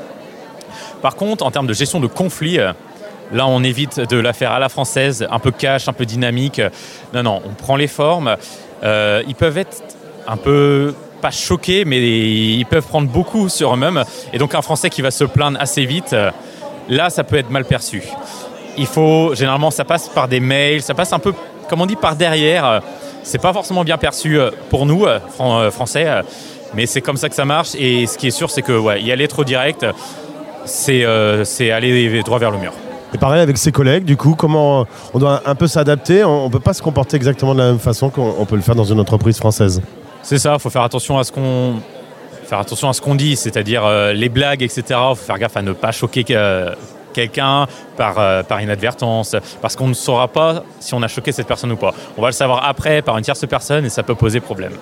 Par 1.02 1.16
contre, 1.16 1.44
en 1.44 1.50
termes 1.50 1.66
de 1.66 1.74
gestion 1.74 2.00
de 2.00 2.06
conflits, 2.06 2.58
euh, 2.58 2.72
là, 3.32 3.46
on 3.46 3.62
évite 3.62 4.00
de 4.00 4.16
la 4.16 4.32
faire 4.32 4.52
à 4.52 4.58
la 4.58 4.68
française, 4.68 5.26
un 5.30 5.38
peu 5.38 5.50
cash, 5.50 5.88
un 5.88 5.92
peu 5.92 6.06
dynamique. 6.06 6.60
Non, 7.12 7.22
non, 7.22 7.42
on 7.44 7.54
prend 7.54 7.76
les 7.76 7.88
formes. 7.88 8.36
Ils 8.82 9.34
peuvent 9.34 9.56
être 9.56 9.82
un 10.26 10.36
peu 10.36 10.94
pas 11.22 11.30
choqués, 11.30 11.86
mais 11.86 12.00
ils 12.00 12.66
peuvent 12.66 12.86
prendre 12.86 13.08
beaucoup 13.08 13.48
sur 13.48 13.72
eux-mêmes. 13.72 14.04
Et 14.34 14.38
donc, 14.38 14.54
un 14.54 14.60
Français 14.60 14.90
qui 14.90 15.00
va 15.00 15.10
se 15.10 15.24
plaindre 15.24 15.58
assez 15.58 15.86
vite, 15.86 16.14
là, 16.88 17.10
ça 17.10 17.24
peut 17.24 17.36
être 17.36 17.50
mal 17.50 17.64
perçu. 17.64 18.02
Il 18.76 18.86
faut, 18.86 19.34
généralement, 19.34 19.70
ça 19.70 19.84
passe 19.84 20.08
par 20.08 20.28
des 20.28 20.40
mails, 20.40 20.82
ça 20.82 20.94
passe 20.94 21.12
un 21.12 21.18
peu, 21.18 21.32
comme 21.68 21.80
on 21.80 21.86
dit, 21.86 21.96
par 21.96 22.16
derrière. 22.16 22.82
C'est 23.22 23.40
pas 23.40 23.52
forcément 23.52 23.84
bien 23.84 23.96
perçu 23.96 24.38
euh, 24.38 24.50
pour 24.68 24.84
nous, 24.84 25.04
euh, 25.06 25.18
Fran- 25.34 25.60
euh, 25.60 25.70
Français, 25.70 26.06
mais 26.74 26.86
c'est 26.86 27.00
comme 27.00 27.16
ça 27.16 27.28
que 27.28 27.34
ça 27.34 27.44
marche. 27.44 27.74
Et 27.78 28.06
ce 28.06 28.18
qui 28.18 28.26
est 28.26 28.30
sûr, 28.32 28.50
c'est 28.50 28.62
que 28.62 28.76
ouais, 28.76 29.00
y 29.02 29.12
aller 29.12 29.28
trop 29.28 29.44
direct, 29.44 29.86
c'est 30.64 31.04
euh, 31.04 31.44
aller 31.72 32.22
droit 32.22 32.38
vers 32.38 32.50
le 32.50 32.58
mur. 32.58 32.72
Et 33.14 33.18
pareil 33.18 33.40
avec 33.40 33.56
ses 33.58 33.70
collègues, 33.70 34.04
du 34.04 34.16
coup, 34.16 34.34
comment 34.34 34.86
on 35.14 35.18
doit 35.20 35.40
un 35.46 35.54
peu 35.54 35.68
s'adapter? 35.68 36.24
On 36.24 36.46
ne 36.46 36.50
peut 36.50 36.58
pas 36.58 36.74
se 36.74 36.82
comporter 36.82 37.16
exactement 37.16 37.54
de 37.54 37.60
la 37.60 37.66
même 37.66 37.78
façon 37.78 38.10
qu'on 38.10 38.34
on 38.38 38.44
peut 38.44 38.56
le 38.56 38.62
faire 38.62 38.74
dans 38.74 38.84
une 38.84 38.98
entreprise 38.98 39.38
française. 39.38 39.80
C'est 40.22 40.38
ça, 40.38 40.54
il 40.54 40.58
faut 40.60 40.70
faire 40.70 40.82
attention 40.82 41.16
à 41.16 41.22
ce 41.22 41.30
qu'on 41.30 41.74
faire 42.44 42.58
attention 42.58 42.88
à 42.88 42.92
ce 42.92 43.00
qu'on 43.00 43.14
dit, 43.14 43.36
c'est-à-dire 43.36 43.84
euh, 43.84 44.12
les 44.12 44.28
blagues, 44.28 44.62
etc. 44.62 44.82
Il 44.88 45.16
faut 45.16 45.24
faire 45.24 45.38
gaffe 45.38 45.56
à 45.56 45.62
ne 45.62 45.72
pas 45.72 45.92
choquer 45.92 46.24
euh, 46.30 46.74
quelqu'un 47.12 47.66
par, 47.96 48.18
euh, 48.18 48.42
par 48.42 48.60
inadvertance, 48.60 49.36
parce 49.60 49.76
qu'on 49.76 49.88
ne 49.88 49.94
saura 49.94 50.28
pas 50.28 50.64
si 50.80 50.94
on 50.94 51.02
a 51.02 51.08
choqué 51.08 51.32
cette 51.32 51.46
personne 51.46 51.72
ou 51.72 51.76
pas. 51.76 51.94
On 52.16 52.22
va 52.22 52.28
le 52.28 52.32
savoir 52.32 52.66
après 52.66 53.02
par 53.02 53.16
une 53.18 53.24
tierce 53.24 53.46
personne 53.46 53.84
et 53.84 53.88
ça 53.88 54.02
peut 54.02 54.14
poser 54.14 54.40
problème. 54.40 54.72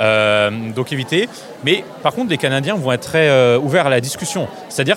Euh, 0.00 0.50
donc 0.74 0.92
éviter. 0.92 1.28
Mais 1.64 1.84
par 2.02 2.12
contre, 2.12 2.30
les 2.30 2.38
Canadiens 2.38 2.74
vont 2.74 2.92
être 2.92 3.02
très 3.02 3.56
ouverts 3.56 3.86
à 3.86 3.90
la 3.90 4.00
discussion. 4.00 4.48
C'est-à-dire, 4.68 4.96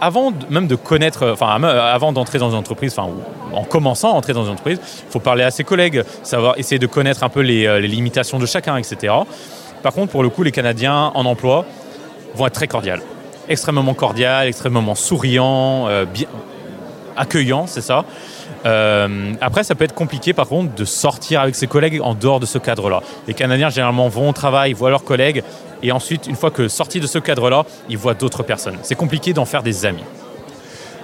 avant 0.00 0.32
même 0.50 0.66
de 0.66 0.76
connaître, 0.76 1.30
enfin 1.32 1.62
avant 1.62 2.12
d'entrer 2.12 2.38
dans 2.38 2.50
une 2.50 2.56
entreprise, 2.56 2.96
enfin 2.96 3.10
en 3.52 3.64
commençant 3.64 4.12
à 4.12 4.14
entrer 4.14 4.32
dans 4.32 4.44
une 4.44 4.52
entreprise, 4.52 4.80
il 4.82 5.12
faut 5.12 5.20
parler 5.20 5.44
à 5.44 5.50
ses 5.50 5.64
collègues, 5.64 6.02
savoir 6.22 6.58
essayer 6.58 6.78
de 6.78 6.86
connaître 6.86 7.22
un 7.22 7.28
peu 7.28 7.40
les 7.40 7.80
limitations 7.86 8.38
de 8.38 8.46
chacun, 8.46 8.76
etc. 8.76 9.12
Par 9.82 9.92
contre, 9.92 10.12
pour 10.12 10.22
le 10.22 10.28
coup, 10.28 10.42
les 10.42 10.52
Canadiens 10.52 11.12
en 11.14 11.26
emploi 11.26 11.64
vont 12.34 12.46
être 12.46 12.54
très 12.54 12.68
cordiales, 12.68 13.02
extrêmement 13.48 13.94
cordiales, 13.94 14.48
extrêmement 14.48 14.94
souriants, 14.94 15.88
euh, 15.88 16.04
bien 16.04 16.28
accueillants, 17.16 17.66
c'est 17.66 17.82
ça. 17.82 18.04
Euh, 18.64 19.32
après, 19.40 19.64
ça 19.64 19.74
peut 19.74 19.84
être 19.84 19.94
compliqué 19.94 20.32
par 20.32 20.46
contre 20.46 20.74
de 20.74 20.84
sortir 20.84 21.40
avec 21.40 21.54
ses 21.54 21.66
collègues 21.66 22.00
en 22.02 22.14
dehors 22.14 22.40
de 22.40 22.46
ce 22.46 22.58
cadre-là. 22.58 23.02
Les 23.26 23.34
Canadiens 23.34 23.68
généralement 23.68 24.08
vont 24.08 24.30
au 24.30 24.32
travail, 24.32 24.72
voient 24.72 24.90
leurs 24.90 25.04
collègues, 25.04 25.42
et 25.82 25.92
ensuite, 25.92 26.26
une 26.26 26.36
fois 26.36 26.50
que 26.50 26.68
sortis 26.68 27.00
de 27.00 27.06
ce 27.06 27.18
cadre-là, 27.18 27.64
ils 27.88 27.98
voient 27.98 28.14
d'autres 28.14 28.44
personnes. 28.44 28.78
C'est 28.82 28.94
compliqué 28.94 29.32
d'en 29.32 29.44
faire 29.44 29.62
des 29.62 29.84
amis. 29.84 30.04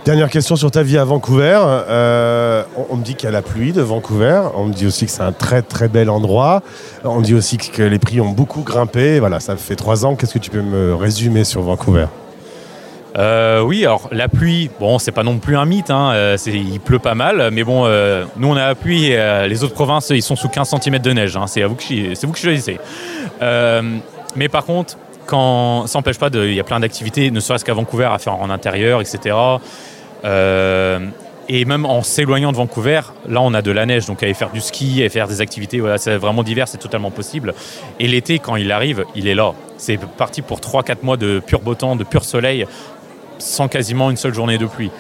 Dernière 0.09 0.30
question 0.30 0.56
sur 0.56 0.70
ta 0.70 0.82
vie 0.82 0.96
à 0.96 1.04
Vancouver. 1.04 1.61
Euh, 1.62 2.62
on, 2.88 2.96
me 2.96 3.04
dit 3.04 3.14
qu'il 3.14 3.26
y 3.26 3.28
a 3.28 3.30
la 3.30 3.42
pluie 3.42 3.74
de 3.74 3.82
Vancouver. 3.82 4.40
On 4.54 4.64
me 4.64 4.72
dit 4.72 4.86
aussi 4.86 5.04
que 5.04 5.11
c'est 5.11 5.20
un 5.20 5.32
très 5.32 5.61
très 5.61 5.88
bel 5.88 6.09
endroit. 6.09 6.62
On 7.04 7.18
me 7.18 7.22
dit 7.22 7.34
aussi 7.34 7.59
que 7.59 7.82
les 7.82 7.98
prix 7.98 8.18
ont 8.22 8.30
beaucoup 8.30 8.62
grimpé. 8.62 9.20
Voilà, 9.20 9.38
ça 9.38 9.54
fait 9.56 9.76
trois 9.76 10.06
ans. 10.06 10.16
Qu'est-ce 10.16 10.32
que 10.32 10.38
tu 10.38 10.48
peux 10.48 10.62
me 10.62 10.94
résumer 10.94 11.44
sur 11.44 11.61
Vancouver? 11.61 12.06
Euh, 13.18 13.61
oui, 13.61 13.84
alors 13.84 14.09
la 14.11 14.28
pluie, 14.28 14.70
bon, 14.80 14.98
c'est 14.98 15.12
pas 15.12 15.24
non 15.24 15.36
plus 15.36 15.59
un 15.59 15.66
mythe, 15.66 15.90
hein, 15.90 16.12
euh, 16.14 16.38
il 16.46 16.80
pleut 16.80 17.00
pas 17.00 17.14
mal, 17.14 17.50
mais 17.52 17.62
bon, 17.64 17.84
nous 18.36 18.48
on 18.48 18.56
a 18.56 18.66
la 18.68 18.74
pluie 18.74 19.11
les 19.11 19.64
autres 19.64 19.74
provinces 19.74 20.09
ils 20.11 20.22
sont 20.22 20.36
sous 20.36 20.48
15 20.48 20.74
cm 20.80 21.00
de 21.00 21.12
neige, 21.12 21.36
hein, 21.36 21.46
c'est, 21.46 21.62
vous 21.64 21.76
vous 21.76 22.32
qui 22.32 22.42
choisissez. 22.42 22.78
Mais 23.40 24.48
par 24.48 24.64
contre, 24.64 24.96
ça 25.28 25.98
n'empêche 25.98 26.18
pas, 26.18 26.28
il 26.32 26.54
y 26.54 26.61
a 26.61 26.64
plein 26.64 26.80
d'activités, 26.80 27.30
ne 27.30 27.40
serait-ce 27.40 27.64
qu'à 27.64 27.74
Vancouver, 27.74 28.09
à 28.11 28.18
faire 28.18 28.36
en 28.36 28.50
intérieur, 28.50 29.00
etc. 29.00 29.34
Euh, 30.24 31.08
et 31.48 31.64
même 31.64 31.86
en 31.86 32.02
s'éloignant 32.02 32.52
de 32.52 32.58
Vancouver, 32.58 33.00
là 33.26 33.40
on 33.40 33.54
a 33.54 33.62
de 33.62 33.70
la 33.70 33.86
neige, 33.86 34.06
donc 34.06 34.22
aller 34.22 34.34
faire 34.34 34.50
du 34.50 34.60
ski, 34.60 35.02
et 35.02 35.08
faire 35.08 35.26
des 35.26 35.40
activités, 35.40 35.80
voilà, 35.80 35.96
c'est 35.96 36.16
vraiment 36.16 36.42
divers, 36.42 36.68
c'est 36.68 36.78
totalement 36.78 37.10
possible. 37.10 37.54
Et 37.98 38.06
l'été, 38.06 38.38
quand 38.38 38.56
il 38.56 38.70
arrive, 38.70 39.04
il 39.14 39.26
est 39.28 39.34
là. 39.34 39.54
C'est 39.78 39.98
parti 39.98 40.42
pour 40.42 40.60
3-4 40.60 40.96
mois 41.02 41.16
de 41.16 41.40
pur 41.40 41.60
beau 41.60 41.74
temps, 41.74 41.96
de 41.96 42.04
pur 42.04 42.24
soleil, 42.24 42.66
sans 43.38 43.68
quasiment 43.68 44.10
une 44.10 44.18
seule 44.18 44.34
journée 44.34 44.58
de 44.58 44.66
pluie. 44.66 44.90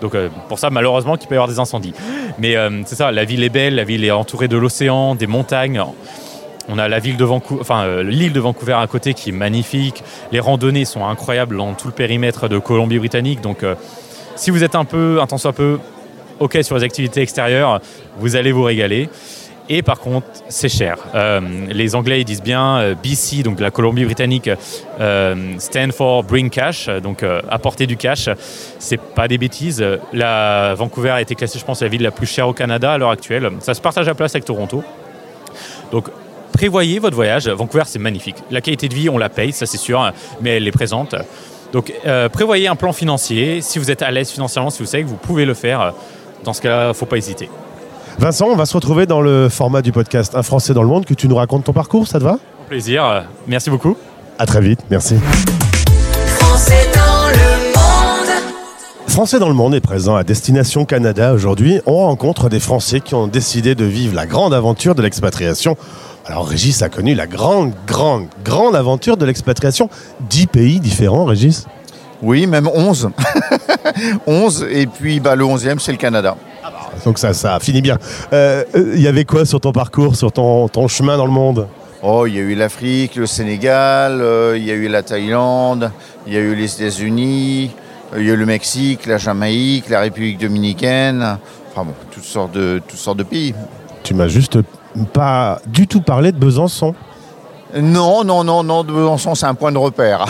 Donc 0.00 0.14
euh, 0.14 0.28
pour 0.48 0.60
ça, 0.60 0.70
malheureusement, 0.70 1.16
qu'il 1.16 1.28
peut 1.28 1.34
y 1.34 1.38
avoir 1.38 1.48
des 1.48 1.58
incendies. 1.58 1.94
Mais 2.38 2.56
euh, 2.56 2.82
c'est 2.84 2.96
ça, 2.96 3.10
la 3.10 3.24
ville 3.24 3.42
est 3.42 3.48
belle, 3.48 3.74
la 3.74 3.84
ville 3.84 4.04
est 4.04 4.10
entourée 4.12 4.46
de 4.46 4.56
l'océan, 4.56 5.16
des 5.16 5.26
montagnes. 5.26 5.82
On 6.68 6.78
a 6.78 6.86
la 6.88 6.98
ville 7.00 7.16
de 7.16 7.24
Vancouver, 7.24 7.60
enfin 7.60 8.02
l'île 8.02 8.32
de 8.32 8.40
Vancouver 8.40 8.74
à 8.74 8.86
côté 8.86 9.14
qui 9.14 9.30
est 9.30 9.32
magnifique. 9.32 10.04
Les 10.30 10.40
randonnées 10.40 10.84
sont 10.84 11.06
incroyables 11.06 11.56
dans 11.56 11.74
tout 11.74 11.88
le 11.88 11.94
périmètre 11.94 12.48
de 12.48 12.58
Colombie-Britannique. 12.58 13.40
Donc 13.40 13.64
si 14.36 14.50
vous 14.50 14.62
êtes 14.62 14.74
un 14.74 14.84
peu, 14.84 15.18
un 15.20 15.26
tant 15.26 15.38
soit 15.38 15.52
peu, 15.52 15.78
ok 16.40 16.58
sur 16.62 16.76
les 16.76 16.84
activités 16.84 17.20
extérieures, 17.22 17.80
vous 18.18 18.36
allez 18.36 18.52
vous 18.52 18.62
régaler. 18.62 19.08
Et 19.68 19.82
par 19.82 19.98
contre, 19.98 20.26
c'est 20.48 20.68
cher. 20.68 20.96
Euh, 21.14 21.40
les 21.68 21.96
Anglais 21.96 22.20
ils 22.20 22.24
disent 22.24 22.42
bien 22.42 22.78
euh, 22.78 22.94
BC, 22.94 23.42
donc 23.42 23.58
la 23.58 23.72
Colombie-Britannique, 23.72 24.48
euh, 25.00 25.54
stand 25.58 25.92
for 25.92 26.22
bring 26.22 26.50
cash, 26.50 26.88
donc 27.02 27.24
apporter 27.50 27.86
du 27.86 27.96
cash. 27.96 28.28
C'est 28.78 29.00
pas 29.00 29.26
des 29.26 29.38
bêtises. 29.38 29.84
La 30.12 30.74
Vancouver 30.74 31.10
a 31.10 31.20
été 31.20 31.34
classée, 31.34 31.58
je 31.58 31.64
pense, 31.64 31.82
la 31.82 31.88
ville 31.88 32.02
la 32.02 32.12
plus 32.12 32.26
chère 32.26 32.46
au 32.46 32.52
Canada 32.52 32.92
à 32.92 32.98
l'heure 32.98 33.10
actuelle. 33.10 33.50
Ça 33.60 33.74
se 33.74 33.80
partage 33.80 34.06
la 34.06 34.14
place 34.14 34.34
avec 34.34 34.44
Toronto. 34.44 34.84
Donc 35.90 36.10
prévoyez 36.52 37.00
votre 37.00 37.16
voyage. 37.16 37.48
Vancouver, 37.48 37.84
c'est 37.86 37.98
magnifique. 37.98 38.36
La 38.50 38.60
qualité 38.60 38.88
de 38.88 38.94
vie, 38.94 39.08
on 39.08 39.18
la 39.18 39.28
paye, 39.28 39.52
ça 39.52 39.66
c'est 39.66 39.78
sûr, 39.78 40.12
mais 40.40 40.56
elle 40.56 40.68
est 40.68 40.72
présente. 40.72 41.16
Donc 41.72 41.92
euh, 42.06 42.28
prévoyez 42.28 42.68
un 42.68 42.76
plan 42.76 42.92
financier. 42.92 43.60
Si 43.60 43.78
vous 43.78 43.90
êtes 43.90 44.02
à 44.02 44.10
l'aise 44.10 44.30
financièrement, 44.30 44.70
si 44.70 44.82
vous 44.82 44.88
savez 44.88 45.02
que 45.04 45.08
vous 45.08 45.16
pouvez 45.16 45.44
le 45.44 45.54
faire, 45.54 45.92
dans 46.44 46.52
ce 46.52 46.60
cas-là, 46.62 46.94
faut 46.94 47.06
pas 47.06 47.16
hésiter. 47.16 47.48
Vincent, 48.18 48.46
on 48.46 48.56
va 48.56 48.64
se 48.64 48.74
retrouver 48.74 49.04
dans 49.06 49.20
le 49.20 49.48
format 49.48 49.82
du 49.82 49.92
podcast 49.92 50.34
Un 50.34 50.42
Français 50.42 50.72
dans 50.72 50.82
le 50.82 50.88
monde, 50.88 51.04
que 51.04 51.12
tu 51.14 51.28
nous 51.28 51.36
racontes 51.36 51.64
ton 51.64 51.72
parcours, 51.74 52.06
ça 52.06 52.18
te 52.18 52.24
va? 52.24 52.38
Plaisir. 52.68 53.04
Euh, 53.04 53.20
Merci 53.46 53.68
beaucoup. 53.68 53.96
À 54.38 54.46
très 54.46 54.60
vite, 54.60 54.80
merci. 54.90 55.16
Français 56.26 56.88
dans 56.94 57.28
le 57.28 57.72
monde. 57.74 58.42
Français 59.06 59.38
dans 59.38 59.48
le 59.48 59.54
monde 59.54 59.74
est 59.74 59.80
présent 59.80 60.16
à 60.16 60.24
Destination 60.24 60.84
Canada 60.84 61.32
aujourd'hui. 61.32 61.80
On 61.86 61.96
rencontre 61.96 62.48
des 62.48 62.60
Français 62.60 63.00
qui 63.00 63.14
ont 63.14 63.26
décidé 63.28 63.74
de 63.74 63.84
vivre 63.84 64.14
la 64.14 64.26
grande 64.26 64.54
aventure 64.54 64.94
de 64.94 65.02
l'expatriation. 65.02 65.76
Alors 66.26 66.48
Régis 66.48 66.82
a 66.82 66.88
connu 66.88 67.14
la 67.14 67.26
grande, 67.26 67.72
grande, 67.86 68.26
grande 68.44 68.74
aventure 68.74 69.16
de 69.16 69.24
l'expatriation. 69.24 69.88
Dix 70.28 70.48
pays 70.48 70.80
différents, 70.80 71.24
Régis? 71.24 71.66
Oui, 72.20 72.46
même 72.46 72.68
11. 72.72 73.10
11, 74.26 74.66
et 74.70 74.86
puis 74.86 75.20
bah, 75.20 75.36
le 75.36 75.44
11e, 75.44 75.78
c'est 75.78 75.92
le 75.92 75.98
Canada. 75.98 76.36
Donc 77.04 77.18
ça, 77.18 77.32
ça 77.32 77.58
finit 77.60 77.82
bien. 77.82 77.98
Euh, 78.32 78.64
euh, 78.74 78.92
Il 78.96 79.02
y 79.02 79.06
avait 79.06 79.24
quoi 79.24 79.44
sur 79.44 79.60
ton 79.60 79.70
parcours, 79.70 80.16
sur 80.16 80.32
ton, 80.32 80.66
ton 80.66 80.88
chemin 80.88 81.16
dans 81.16 81.26
le 81.26 81.32
monde? 81.32 81.68
Oh, 82.02 82.26
il 82.26 82.34
y 82.34 82.38
a 82.38 82.42
eu 82.42 82.54
l'Afrique, 82.54 83.16
le 83.16 83.26
Sénégal, 83.26 84.20
euh, 84.20 84.56
il 84.56 84.64
y 84.64 84.70
a 84.70 84.74
eu 84.74 84.88
la 84.88 85.02
Thaïlande, 85.02 85.90
il 86.26 86.32
y 86.34 86.36
a 86.36 86.40
eu 86.40 86.54
les 86.54 86.74
États-Unis, 86.74 87.70
euh, 88.14 88.20
il 88.20 88.26
y 88.26 88.30
a 88.30 88.34
eu 88.34 88.36
le 88.36 88.46
Mexique, 88.46 89.06
la 89.06 89.18
Jamaïque, 89.18 89.88
la 89.88 90.00
République 90.00 90.38
dominicaine, 90.38 91.38
enfin 91.70 91.84
bon, 91.84 91.94
toutes 92.10 92.24
sortes 92.24 92.52
de, 92.52 92.82
toutes 92.86 92.98
sortes 92.98 93.18
de 93.18 93.22
pays. 93.22 93.54
Tu 94.02 94.14
m'as 94.14 94.28
juste 94.28 94.58
pas 95.04 95.60
du 95.66 95.86
tout 95.86 96.00
parlé 96.00 96.32
de 96.32 96.38
Besançon. 96.38 96.94
Non, 97.76 98.24
non, 98.24 98.44
non, 98.44 98.62
non, 98.62 98.84
de 98.84 98.92
Besançon, 98.92 99.34
c'est 99.34 99.46
un 99.46 99.54
point 99.54 99.72
de 99.72 99.78
repère. 99.78 100.26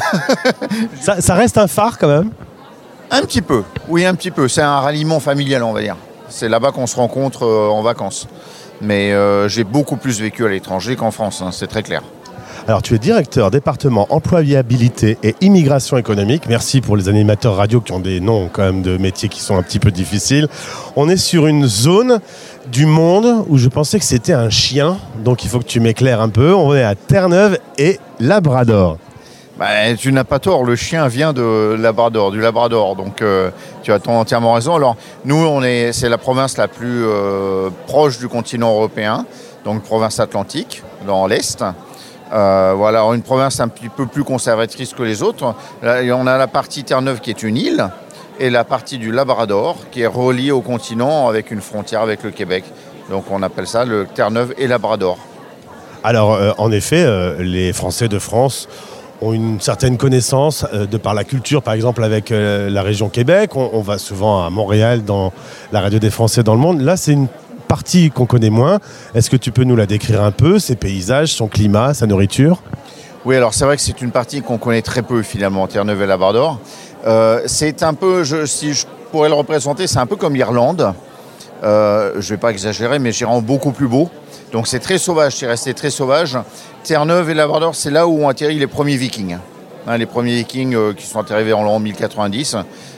ça, 1.01 1.21
ça 1.21 1.35
reste 1.35 1.59
un 1.59 1.67
phare 1.67 1.99
quand 1.99 2.09
même? 2.09 2.31
Un 3.11 3.23
petit 3.23 3.43
peu, 3.43 3.63
oui, 3.89 4.05
un 4.05 4.15
petit 4.15 4.31
peu. 4.31 4.49
C'est 4.49 4.63
un 4.63 4.81
ralliement 4.81 5.21
familial, 5.21 5.63
on 5.63 5.73
va 5.73 5.81
dire. 5.81 5.97
C'est 6.29 6.49
là-bas 6.49 6.73
qu'on 6.73 6.87
se 6.87 6.97
rencontre 6.97 7.45
euh, 7.45 7.69
en 7.69 7.83
vacances. 7.83 8.27
Mais 8.81 9.13
euh, 9.13 9.49
j'ai 9.49 9.65
beaucoup 9.65 9.97
plus 9.97 10.21
vécu 10.21 10.45
à 10.45 10.49
l'étranger 10.49 10.97
qu'en 10.97 11.11
France, 11.11 11.41
hein, 11.41 11.51
c'est 11.53 11.67
très 11.67 11.83
clair. 11.83 12.03
Alors, 12.69 12.83
tu 12.83 12.97
es 12.97 12.99
directeur 12.99 13.53
département 13.53 14.09
employabilité 14.11 15.19
et 15.23 15.37
immigration 15.41 15.99
économique. 15.99 16.49
Merci 16.49 16.81
pour 16.81 16.97
les 16.97 17.09
animateurs 17.09 17.55
radio 17.55 17.81
qui 17.81 17.93
ont 17.93 18.01
des 18.01 18.19
noms 18.19 18.51
quand 18.53 18.65
même 18.65 18.83
de 18.83 18.97
métiers 18.97 19.29
qui 19.29 19.41
sont 19.41 19.57
un 19.57 19.63
petit 19.63 19.79
peu 19.79 19.93
difficiles. 19.93 20.49
On 20.97 21.09
est 21.09 21.17
sur 21.17 21.47
une 21.47 21.67
zone 21.67 22.19
du 22.73 22.87
monde 22.87 23.45
où 23.49 23.57
je 23.57 23.69
pensais 23.69 24.01
que 24.01 24.05
c'était 24.05 24.33
un 24.33 24.51
chien, 24.51 24.99
donc 25.23 25.45
il 25.45 25.49
faut 25.49 25.61
que 25.61 25.65
tu 25.65 25.79
m'éclaires 25.79 26.21
un 26.21 26.29
peu. 26.29 26.53
On 26.55 26.75
est 26.75 26.83
à 26.83 26.97
Terre-Neuve 26.97 27.57
et 27.79 28.01
Labrador. 28.19 28.99
Bah, 29.61 29.95
tu 29.97 30.11
n'as 30.11 30.25
pas 30.25 30.41
tort, 30.41 30.65
le 30.65 30.75
chien 30.75 31.07
vient 31.07 31.33
de 31.33 31.77
Labrador, 31.79 32.33
du 32.33 32.41
Labrador, 32.41 32.97
donc 32.97 33.23
euh, 33.23 33.51
tu 33.85 33.93
as 33.93 34.01
entièrement 34.09 34.55
raison. 34.55 34.75
Alors 34.75 34.97
nous, 35.25 35.37
on 35.37 35.63
est, 35.63 35.93
c'est 35.93 36.09
la 36.09 36.19
province 36.19 36.57
la 36.57 36.67
plus 36.67 37.05
euh, 37.05 37.71
proche 37.87 38.19
du 38.19 38.27
continent 38.27 38.73
européen, 38.73 39.25
donc 39.65 39.85
province 39.85 40.19
atlantique, 40.19 40.83
dans 41.07 41.29
l'est. 41.29 41.63
Euh, 42.33 42.75
voilà, 42.77 43.03
une 43.03 43.23
province 43.23 43.61
un 43.61 43.69
petit 43.69 43.89
peu 43.89 44.07
plus 44.07 44.25
conservatrice 44.25 44.93
que 44.93 45.03
les 45.03 45.23
autres. 45.23 45.55
Là, 45.83 46.03
on 46.17 46.27
a 46.27 46.37
la 46.37 46.49
partie 46.49 46.83
Terre-Neuve 46.83 47.21
qui 47.21 47.31
est 47.31 47.43
une 47.43 47.57
île, 47.57 47.89
et 48.39 48.51
la 48.51 48.65
partie 48.65 48.99
du 48.99 49.13
Labrador 49.13 49.77
qui 49.91 50.03
est 50.03 50.07
reliée 50.07 50.51
au 50.51 50.61
continent 50.61 51.29
avec 51.29 51.51
une 51.51 51.61
frontière 51.61 52.03
avec 52.03 52.23
le 52.23 52.31
Québec. 52.31 52.65
Donc 53.11 53.25
on 53.31 53.43
appelle 53.43 53.67
ça 53.67 53.85
le 53.85 54.07
Terre-Neuve 54.13 54.55
et 54.59 54.67
Labrador. 54.67 55.19
Alors, 56.03 56.35
euh, 56.35 56.53
en 56.59 56.71
effet, 56.71 57.03
euh, 57.05 57.37
les 57.41 57.73
Français 57.73 58.09
de 58.09 58.19
France 58.19 58.69
ont 59.23 59.33
une 59.33 59.61
certaine 59.61 59.97
connaissance 59.97 60.67
de 60.75 60.97
par 60.99 61.15
la 61.15 61.25
culture, 61.25 61.63
par 61.63 61.73
exemple 61.73 62.05
avec 62.05 62.29
la 62.29 62.83
région 62.83 63.09
Québec. 63.09 63.57
On, 63.57 63.81
va 63.81 63.97
souvent 63.97 64.45
à 64.45 64.51
Montréal 64.51 65.05
dans 65.05 65.33
la 65.73 65.81
radio 65.81 65.99
des 65.99 66.11
Français 66.11 66.43
dans 66.43 66.53
le 66.53 66.61
monde. 66.61 66.83
Partie 67.67 68.11
qu'on 68.11 68.27
connaît 68.27 68.51
moins. 68.51 68.79
Est-ce 69.15 69.31
que 69.31 69.37
tu 69.37 69.53
peux 69.53 69.65
nous 69.65 69.77
la 69.77 69.87
décrire 69.87 70.23
un 70.23 70.31
peu, 70.31 70.59
ses 70.59 70.77
paysages, 70.77 71.33
son 71.33 71.49
climat, 71.49 71.95
sa 71.95 72.07
nourriture? 72.07 72.63
Oui, 73.27 73.35
alors 73.35 73.55
c'est 73.55 73.65
vrai 73.65 73.77
que 73.77 73.83
c'est 73.83 74.01
une 74.01 74.13
partie 74.13 74.41
qu'on 74.41 74.57
connaît 74.57 74.83
très 74.83 75.03
peu 75.03 75.21
finalement, 75.23 75.67
Terre-Neuve 75.67 76.01
et 76.03 76.07
Labrador. 76.07 76.61
Euh, 77.07 77.43
c'est 77.47 77.83
un 77.83 77.93
peu, 77.93 78.25
si 78.47 78.73
je 78.73 78.87
pourrais 79.11 79.29
le 79.29 79.35
représenter, 79.35 79.89
c'est 79.89 79.99
un 79.99 80.07
peu 80.07 80.15
comme 80.15 80.35
l'Irlande. 80.35 80.95
Euh, 81.65 82.13
je 82.15 82.19
ne 82.19 82.29
vais 82.29 82.37
pas 82.37 82.51
exagérer, 82.51 83.01
mais 83.01 83.11
j'irai 83.11 83.33
en 83.33 83.43
beaucoup 83.43 83.73
plus 83.73 83.89
beau. 83.89 84.11
Donc 84.53 84.69
c'est 84.69 84.79
très 84.79 84.99
sauvage, 84.99 85.35
c'est 85.35 85.49
resté 85.49 85.75
très 85.75 85.91
sauvage. 85.91 86.39
Terre-Neuve 86.85 87.31
et 87.31 87.35
Labrador, 87.35 87.75
c'est 87.75 87.91
là 87.91 88.07
où 88.07 88.23
ont 88.23 88.29
atterri 88.29 88.61
les 88.61 88.69
premiers 88.69 88.97
vikings. 88.97 89.39
Hein, 89.89 89.99
les 89.99 90.07
premiers 90.07 90.37
vikings 90.37 90.77
euh, 90.77 90.93
qui 90.93 91.07
sont 91.07 91.29
arrivés 91.33 91.53
en 91.53 91.65
l'an 91.65 91.81
1090 91.81 92.57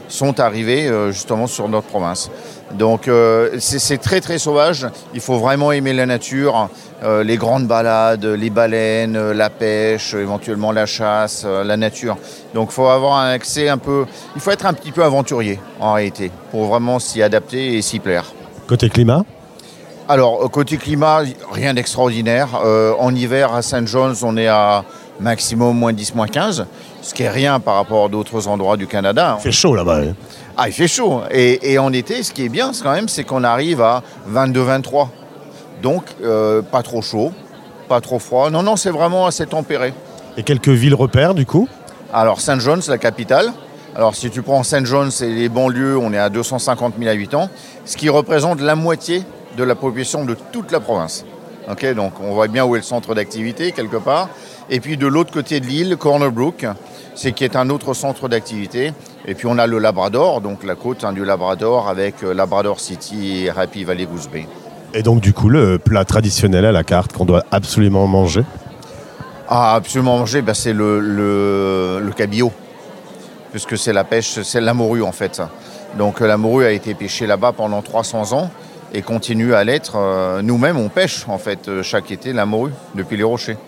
sont 0.09 0.41
arrivés 0.41 0.91
justement 1.11 1.47
sur 1.47 1.69
notre 1.69 1.87
province. 1.87 2.31
Donc 2.75 3.09
euh, 3.09 3.57
c'est 3.59 3.99
très 3.99 4.21
très 4.21 4.39
sauvage. 4.39 4.87
Il 5.15 5.21
faut 5.21 5.39
vraiment 5.39 5.73
aimer 5.73 5.93
la 5.95 6.05
nature, 6.07 6.69
euh, 7.03 7.25
les 7.25 7.37
grandes 7.37 7.67
balades, 7.67 8.25
les 8.25 8.51
baleines, 8.51 9.17
euh, 9.17 9.33
la 9.33 9.49
pêche, 9.51 10.15
éventuellement 10.15 10.71
la 10.73 10.85
chasse, 10.85 11.45
euh, 11.47 11.65
la 11.65 11.77
nature. 11.77 12.17
Donc 12.55 12.69
il 12.71 12.75
faut 12.75 12.89
avoir 12.89 13.19
un 13.21 13.31
accès 13.31 13.69
un 13.69 13.79
peu. 13.79 14.05
Il 14.35 14.41
faut 14.43 14.51
être 14.51 14.67
un 14.67 14.75
petit 14.75 14.93
peu 14.93 15.03
aventurier 15.03 15.59
en 15.81 15.95
réalité 15.95 16.31
pour 16.51 16.67
vraiment 16.67 16.99
s'y 16.99 17.23
adapter 17.23 17.77
et 17.77 17.83
s'y 17.83 18.01
plaire. 18.01 18.27
Côté 18.67 18.91
climat? 18.91 19.25
Alors, 20.11 20.51
côté 20.51 20.79
climat, 20.79 21.21
rien 21.53 21.75
d'extraordinaire. 21.75 22.49
En 22.99 23.15
hiver, 23.15 23.53
à 23.55 23.61
St. 23.61 23.87
John's, 23.87 24.23
on 24.23 24.39
est 24.39 24.47
à 24.47 24.83
maximum 25.21 25.77
moins 25.77 25.93
10, 25.93 26.15
moins 26.15 26.27
15, 26.27 26.67
ce 27.03 27.13
qui 27.15 27.25
est 27.25 27.29
rien 27.31 27.61
par 27.61 27.75
rapport 27.75 28.07
à 28.07 28.09
d'autres 28.09 28.49
endroits 28.49 28.77
du 28.79 28.87
Canada. 28.87 29.37
Il 29.41 29.43
fait 29.43 29.53
chaud 29.53 29.75
là-bas. 29.75 29.99
hein. 29.99 30.15
Ah, 30.61 30.67
il 30.67 30.73
fait 30.73 30.89
chaud. 30.89 31.23
Et, 31.31 31.73
et 31.73 31.79
en 31.79 31.93
été, 31.93 32.25
ce 32.25 32.33
qui 32.33 32.45
est 32.45 32.49
bien, 32.49 32.73
c'est 32.73 32.83
quand 32.83 32.93
même, 32.93 33.09
c'est 33.09 33.23
qu'on 33.23 33.45
arrive 33.45 33.81
à 33.81 34.03
22, 34.27 34.61
23. 34.61 35.09
Donc, 35.83 36.03
euh, 36.25 36.63
pas 36.63 36.83
trop 36.83 37.01
chaud, 37.01 37.31
pas 37.89 38.01
trop 38.01 38.19
froid. 38.19 38.51
Non, 38.51 38.65
non, 38.65 38.75
c'est 38.75 38.91
vraiment 38.91 39.27
assez 39.27 39.47
tempéré. 39.47 39.95
Et 40.37 40.43
quelques 40.43 40.69
villes 40.69 40.97
repères 40.97 41.35
du 41.35 41.47
coup? 41.47 41.69
Alors, 42.13 42.41
St. 42.41 42.59
John's, 42.59 42.89
la 42.89 42.99
capitale. 42.99 43.53
Alors, 43.95 44.17
si 44.17 44.31
tu 44.31 44.43
prends 44.43 44.65
St. 44.65 44.85
John's 44.85 45.21
et 45.21 45.31
les 45.31 45.49
banlieues, 45.49 45.97
on 45.97 46.13
est 46.13 46.19
à 46.19 46.29
250 46.29 46.95
000 46.99 47.09
habitants, 47.09 47.51
ce 47.85 47.97
qui 47.97 48.09
représente 48.09 48.61
la 48.61 48.75
moitié 48.75 49.23
de 49.57 49.63
la 49.63 49.77
population 49.77 50.25
de 50.25 50.37
toute 50.51 50.73
la 50.73 50.81
province. 50.81 51.25
Ok, 51.71 51.87
donc 51.95 52.15
on 52.21 52.33
voit 52.33 52.49
bien 52.49 52.65
où 52.65 52.75
est 52.75 52.79
le 52.81 52.85
centre 52.85 53.15
d'activité, 53.15 53.71
quelque 53.71 53.99
part. 53.99 54.29
Et 54.71 54.81
puis 54.81 54.97
de 54.97 55.07
l'autre 55.07 55.31
côté 55.31 55.61
de 55.61 55.67
l'île, 55.67 55.97
Corner 55.97 56.33
Brook, 56.33 56.67
c'est 57.15 57.33
qui 57.33 57.45
est 57.45 57.57
un 57.57 57.71
autre 57.71 57.95
centre 57.95 58.29
d'activité. 58.29 58.93
Et 59.27 59.35
puis 59.35 59.47
on 59.47 59.59
a 59.59 59.67
le 59.67 59.79
Labrador, 59.79 60.41
donc 60.41 60.65
la 60.65 60.75
côte 60.75 61.05
hein, 61.05 61.13
du 61.13 61.25
Labrador 61.25 61.89
avec 61.89 62.23
euh, 62.23 62.33
Labrador 62.33 62.81
City 62.81 63.45
et 63.45 63.51
Happy 63.51 63.85
Valley 63.85 64.07
Goose 64.07 64.29
Bay. 64.29 64.47
Et 64.95 65.03
donc 65.03 65.21
du 65.21 65.33
coup, 65.33 65.49
le 65.49 65.79
plat 65.79 66.05
traditionnel 66.05 66.65
à 66.65 66.73
la 66.73 66.85
carte 66.85 67.13
qu'on 67.13 67.25
doit 67.27 67.45
absolument 67.51 68.07
manger 68.07 68.43
Ah, 69.49 69.75
absolument 69.75 70.19
manger, 70.19 70.41
ben, 70.41 70.55
c'est 70.55 70.73
le, 70.73 71.01
le, 71.01 72.01
le 72.03 72.13
cabillaud, 72.13 72.53
puisque 73.51 73.77
c'est 73.77 73.93
la 73.93 74.05
pêche, 74.05 74.41
c'est 74.43 74.61
la 74.61 74.73
morue 74.73 75.03
en 75.03 75.13
fait. 75.13 75.43
Donc 75.99 76.23
euh, 76.23 76.27
la 76.27 76.37
morue 76.39 76.65
a 76.65 76.71
été 76.71 76.95
pêchée 76.95 77.27
là-bas 77.27 77.53
pendant 77.53 77.83
300 77.83 78.33
ans 78.33 78.51
et 78.95 79.03
continue 79.03 79.53
à 79.53 79.65
l'être. 79.65 79.97
Euh, 79.97 80.41
Nous-mêmes, 80.41 80.79
on 80.79 80.89
pêche 80.89 81.27
en 81.29 81.39
fait 81.39 81.83
chaque 81.83 82.11
été 82.11 82.33
la 82.33 82.47
morue 82.47 82.73
depuis 82.95 83.17
les 83.19 83.25
rochers. 83.25 83.59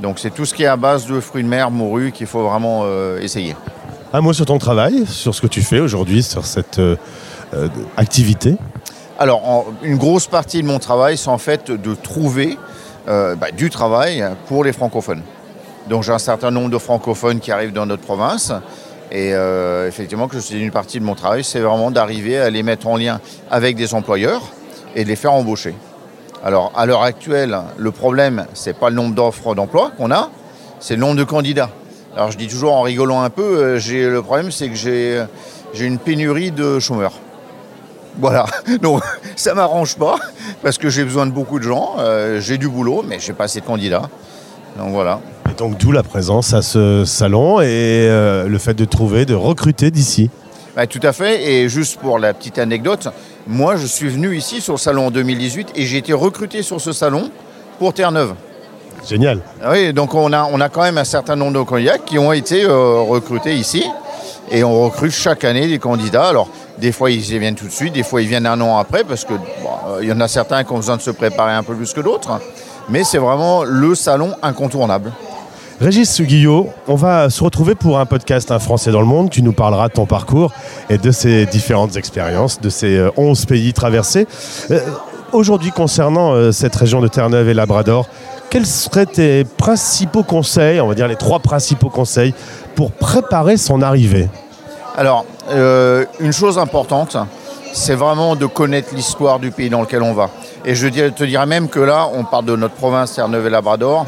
Donc 0.00 0.18
c'est 0.18 0.30
tout 0.30 0.44
ce 0.44 0.54
qui 0.54 0.64
est 0.64 0.66
à 0.66 0.76
base 0.76 1.06
de 1.06 1.20
fruits 1.20 1.44
de 1.44 1.48
mer, 1.48 1.70
morue, 1.70 2.12
qu'il 2.12 2.26
faut 2.26 2.42
vraiment 2.42 2.82
euh, 2.84 3.20
essayer. 3.20 3.54
Un 4.14 4.20
mot 4.20 4.34
sur 4.34 4.44
ton 4.44 4.58
travail, 4.58 5.06
sur 5.06 5.34
ce 5.34 5.40
que 5.40 5.46
tu 5.46 5.62
fais 5.62 5.80
aujourd'hui, 5.80 6.22
sur 6.22 6.44
cette 6.44 6.78
euh, 6.78 6.96
euh, 7.54 7.68
activité 7.96 8.56
Alors, 9.18 9.72
une 9.82 9.96
grosse 9.96 10.26
partie 10.26 10.60
de 10.60 10.66
mon 10.66 10.78
travail, 10.78 11.16
c'est 11.16 11.30
en 11.30 11.38
fait 11.38 11.70
de 11.70 11.94
trouver 11.94 12.58
euh, 13.08 13.34
bah, 13.36 13.50
du 13.52 13.70
travail 13.70 14.22
pour 14.48 14.64
les 14.64 14.74
francophones. 14.74 15.22
Donc, 15.88 16.02
j'ai 16.02 16.12
un 16.12 16.18
certain 16.18 16.50
nombre 16.50 16.68
de 16.68 16.76
francophones 16.76 17.40
qui 17.40 17.50
arrivent 17.52 17.72
dans 17.72 17.86
notre 17.86 18.02
province 18.02 18.52
Et 19.10 19.30
effectivement, 19.88 20.28
que 20.28 20.36
une 20.54 20.70
partie 20.70 21.00
de 21.00 21.04
mon 21.04 21.14
travail, 21.14 21.42
c'est 21.42 21.60
vraiment 21.60 21.90
d'arriver 21.90 22.38
à 22.38 22.50
les 22.50 22.62
mettre 22.62 22.88
en 22.88 22.98
lien 22.98 23.18
avec 23.50 23.76
des 23.76 23.94
employeurs 23.94 24.42
et 24.94 25.04
de 25.04 25.08
les 25.08 25.16
faire 25.16 25.32
embaucher. 25.32 25.74
Alors, 26.44 26.70
à 26.76 26.84
l'heure 26.84 27.02
actuelle, 27.02 27.58
le 27.78 27.90
problème, 27.90 28.44
c'est 28.52 28.76
pas 28.76 28.90
le 28.90 28.96
nombre 28.96 29.14
d'offres 29.14 29.54
d'emploi 29.54 29.90
qu'on 29.96 30.10
a, 30.10 30.28
c'est 30.80 30.96
le 30.96 31.00
nombre 31.00 31.16
de 31.16 31.24
candidats. 31.24 31.70
Alors, 32.16 32.30
je 32.30 32.36
dis 32.36 32.48
toujours 32.48 32.74
en 32.74 32.82
rigolant 32.82 33.22
un 33.22 33.30
peu, 33.30 33.42
euh, 33.42 33.78
j'ai 33.78 34.08
le 34.08 34.22
problème, 34.22 34.50
c'est 34.50 34.68
que 34.68 34.74
j'ai 34.74 35.24
j'ai 35.72 35.86
une 35.86 35.98
pénurie 35.98 36.50
de 36.50 36.78
chômeurs. 36.78 37.14
Voilà, 38.18 38.46
donc 38.82 39.02
ça 39.36 39.54
m'arrange 39.54 39.96
pas 39.96 40.16
parce 40.62 40.76
que 40.76 40.90
j'ai 40.90 41.04
besoin 41.04 41.26
de 41.26 41.32
beaucoup 41.32 41.58
de 41.58 41.64
gens, 41.64 41.96
euh, 41.98 42.40
j'ai 42.40 42.58
du 42.58 42.68
boulot, 42.68 43.04
mais 43.06 43.18
j'ai 43.18 43.32
pas 43.32 43.44
assez 43.44 43.60
de 43.60 43.64
candidats. 43.64 44.10
Donc 44.78 44.90
voilà. 44.90 45.20
Et 45.50 45.54
donc 45.54 45.78
d'où 45.78 45.92
la 45.92 46.02
présence 46.02 46.52
à 46.52 46.62
ce 46.62 47.04
salon 47.04 47.60
et 47.60 47.66
euh, 47.66 48.48
le 48.48 48.58
fait 48.58 48.74
de 48.74 48.84
trouver, 48.84 49.24
de 49.24 49.34
recruter 49.34 49.90
d'ici. 49.90 50.30
Bah, 50.76 50.86
tout 50.86 51.00
à 51.02 51.12
fait. 51.12 51.50
Et 51.50 51.68
juste 51.68 51.98
pour 51.98 52.18
la 52.18 52.32
petite 52.32 52.58
anecdote, 52.58 53.08
moi 53.46 53.76
je 53.76 53.86
suis 53.86 54.08
venu 54.08 54.36
ici 54.36 54.60
sur 54.60 54.74
le 54.74 54.78
salon 54.78 55.06
en 55.06 55.10
2018 55.10 55.72
et 55.74 55.86
j'ai 55.86 55.98
été 55.98 56.12
recruté 56.12 56.62
sur 56.62 56.80
ce 56.80 56.92
salon 56.92 57.30
pour 57.78 57.94
Terre-Neuve. 57.94 58.34
Génial. 59.08 59.40
Ah 59.62 59.70
Oui, 59.72 59.92
donc 59.92 60.14
on 60.14 60.32
a, 60.32 60.48
on 60.52 60.60
a 60.60 60.68
quand 60.68 60.82
même 60.82 60.98
un 60.98 61.04
certain 61.04 61.36
nombre 61.36 61.58
de 61.58 61.62
candidats 61.64 61.98
qui 61.98 62.18
ont 62.18 62.32
été 62.32 62.64
euh, 62.64 63.00
recrutés 63.00 63.54
ici. 63.54 63.84
Et 64.50 64.64
on 64.64 64.84
recrute 64.84 65.12
chaque 65.12 65.44
année 65.44 65.66
des 65.66 65.78
candidats. 65.78 66.28
Alors, 66.28 66.48
des 66.78 66.92
fois, 66.92 67.10
ils 67.10 67.32
y 67.32 67.38
viennent 67.38 67.54
tout 67.54 67.66
de 67.66 67.72
suite, 67.72 67.94
des 67.94 68.02
fois, 68.02 68.22
ils 68.22 68.28
viennent 68.28 68.46
un 68.46 68.60
an 68.60 68.78
après, 68.78 69.04
parce 69.04 69.24
que 69.24 69.32
bon, 69.34 69.70
euh, 69.88 69.98
il 70.02 70.08
y 70.08 70.12
en 70.12 70.20
a 70.20 70.28
certains 70.28 70.64
qui 70.64 70.72
ont 70.72 70.76
besoin 70.76 70.96
de 70.96 71.02
se 71.02 71.10
préparer 71.10 71.52
un 71.52 71.62
peu 71.62 71.74
plus 71.74 71.92
que 71.92 72.00
d'autres. 72.00 72.40
Mais 72.88 73.04
c'est 73.04 73.18
vraiment 73.18 73.64
le 73.64 73.94
salon 73.94 74.34
incontournable. 74.42 75.12
Régis 75.80 76.20
Guillot, 76.20 76.68
on 76.86 76.94
va 76.94 77.28
se 77.28 77.42
retrouver 77.42 77.74
pour 77.74 77.98
un 77.98 78.06
podcast 78.06 78.52
Un 78.52 78.58
Français 78.58 78.92
dans 78.92 79.00
le 79.00 79.06
monde. 79.06 79.30
Tu 79.30 79.42
nous 79.42 79.52
parleras 79.52 79.88
de 79.88 79.94
ton 79.94 80.06
parcours 80.06 80.52
et 80.90 80.98
de 80.98 81.10
ces 81.10 81.46
différentes 81.46 81.96
expériences, 81.96 82.60
de 82.60 82.68
ces 82.68 82.96
euh, 82.96 83.10
11 83.16 83.46
pays 83.46 83.72
traversés. 83.72 84.26
Euh, 84.70 84.80
Aujourd'hui, 85.32 85.70
concernant 85.70 86.34
euh, 86.34 86.52
cette 86.52 86.76
région 86.76 87.00
de 87.00 87.08
Terre-Neuve 87.08 87.48
et 87.48 87.54
Labrador, 87.54 88.06
quels 88.50 88.66
seraient 88.66 89.06
tes 89.06 89.44
principaux 89.44 90.22
conseils, 90.22 90.78
on 90.78 90.88
va 90.88 90.94
dire 90.94 91.08
les 91.08 91.16
trois 91.16 91.38
principaux 91.38 91.88
conseils, 91.88 92.34
pour 92.74 92.92
préparer 92.92 93.56
son 93.56 93.80
arrivée? 93.80 94.28
Alors, 94.94 95.24
euh, 95.50 96.04
une 96.20 96.34
chose 96.34 96.58
importante, 96.58 97.16
c'est 97.72 97.94
vraiment 97.94 98.36
de 98.36 98.44
connaître 98.44 98.94
l'histoire 98.94 99.38
du 99.38 99.50
pays 99.50 99.70
dans 99.70 99.80
lequel 99.80 100.02
on 100.02 100.12
va. 100.12 100.28
Et 100.66 100.74
je 100.74 100.86
te 100.88 101.24
dirais 101.24 101.46
même 101.46 101.70
que 101.70 101.80
là, 101.80 102.08
on 102.12 102.24
parle 102.24 102.44
de 102.44 102.54
notre 102.54 102.74
province 102.74 103.14
Terre-Neuve 103.14 103.46
et 103.46 103.50
Labrador, 103.50 104.04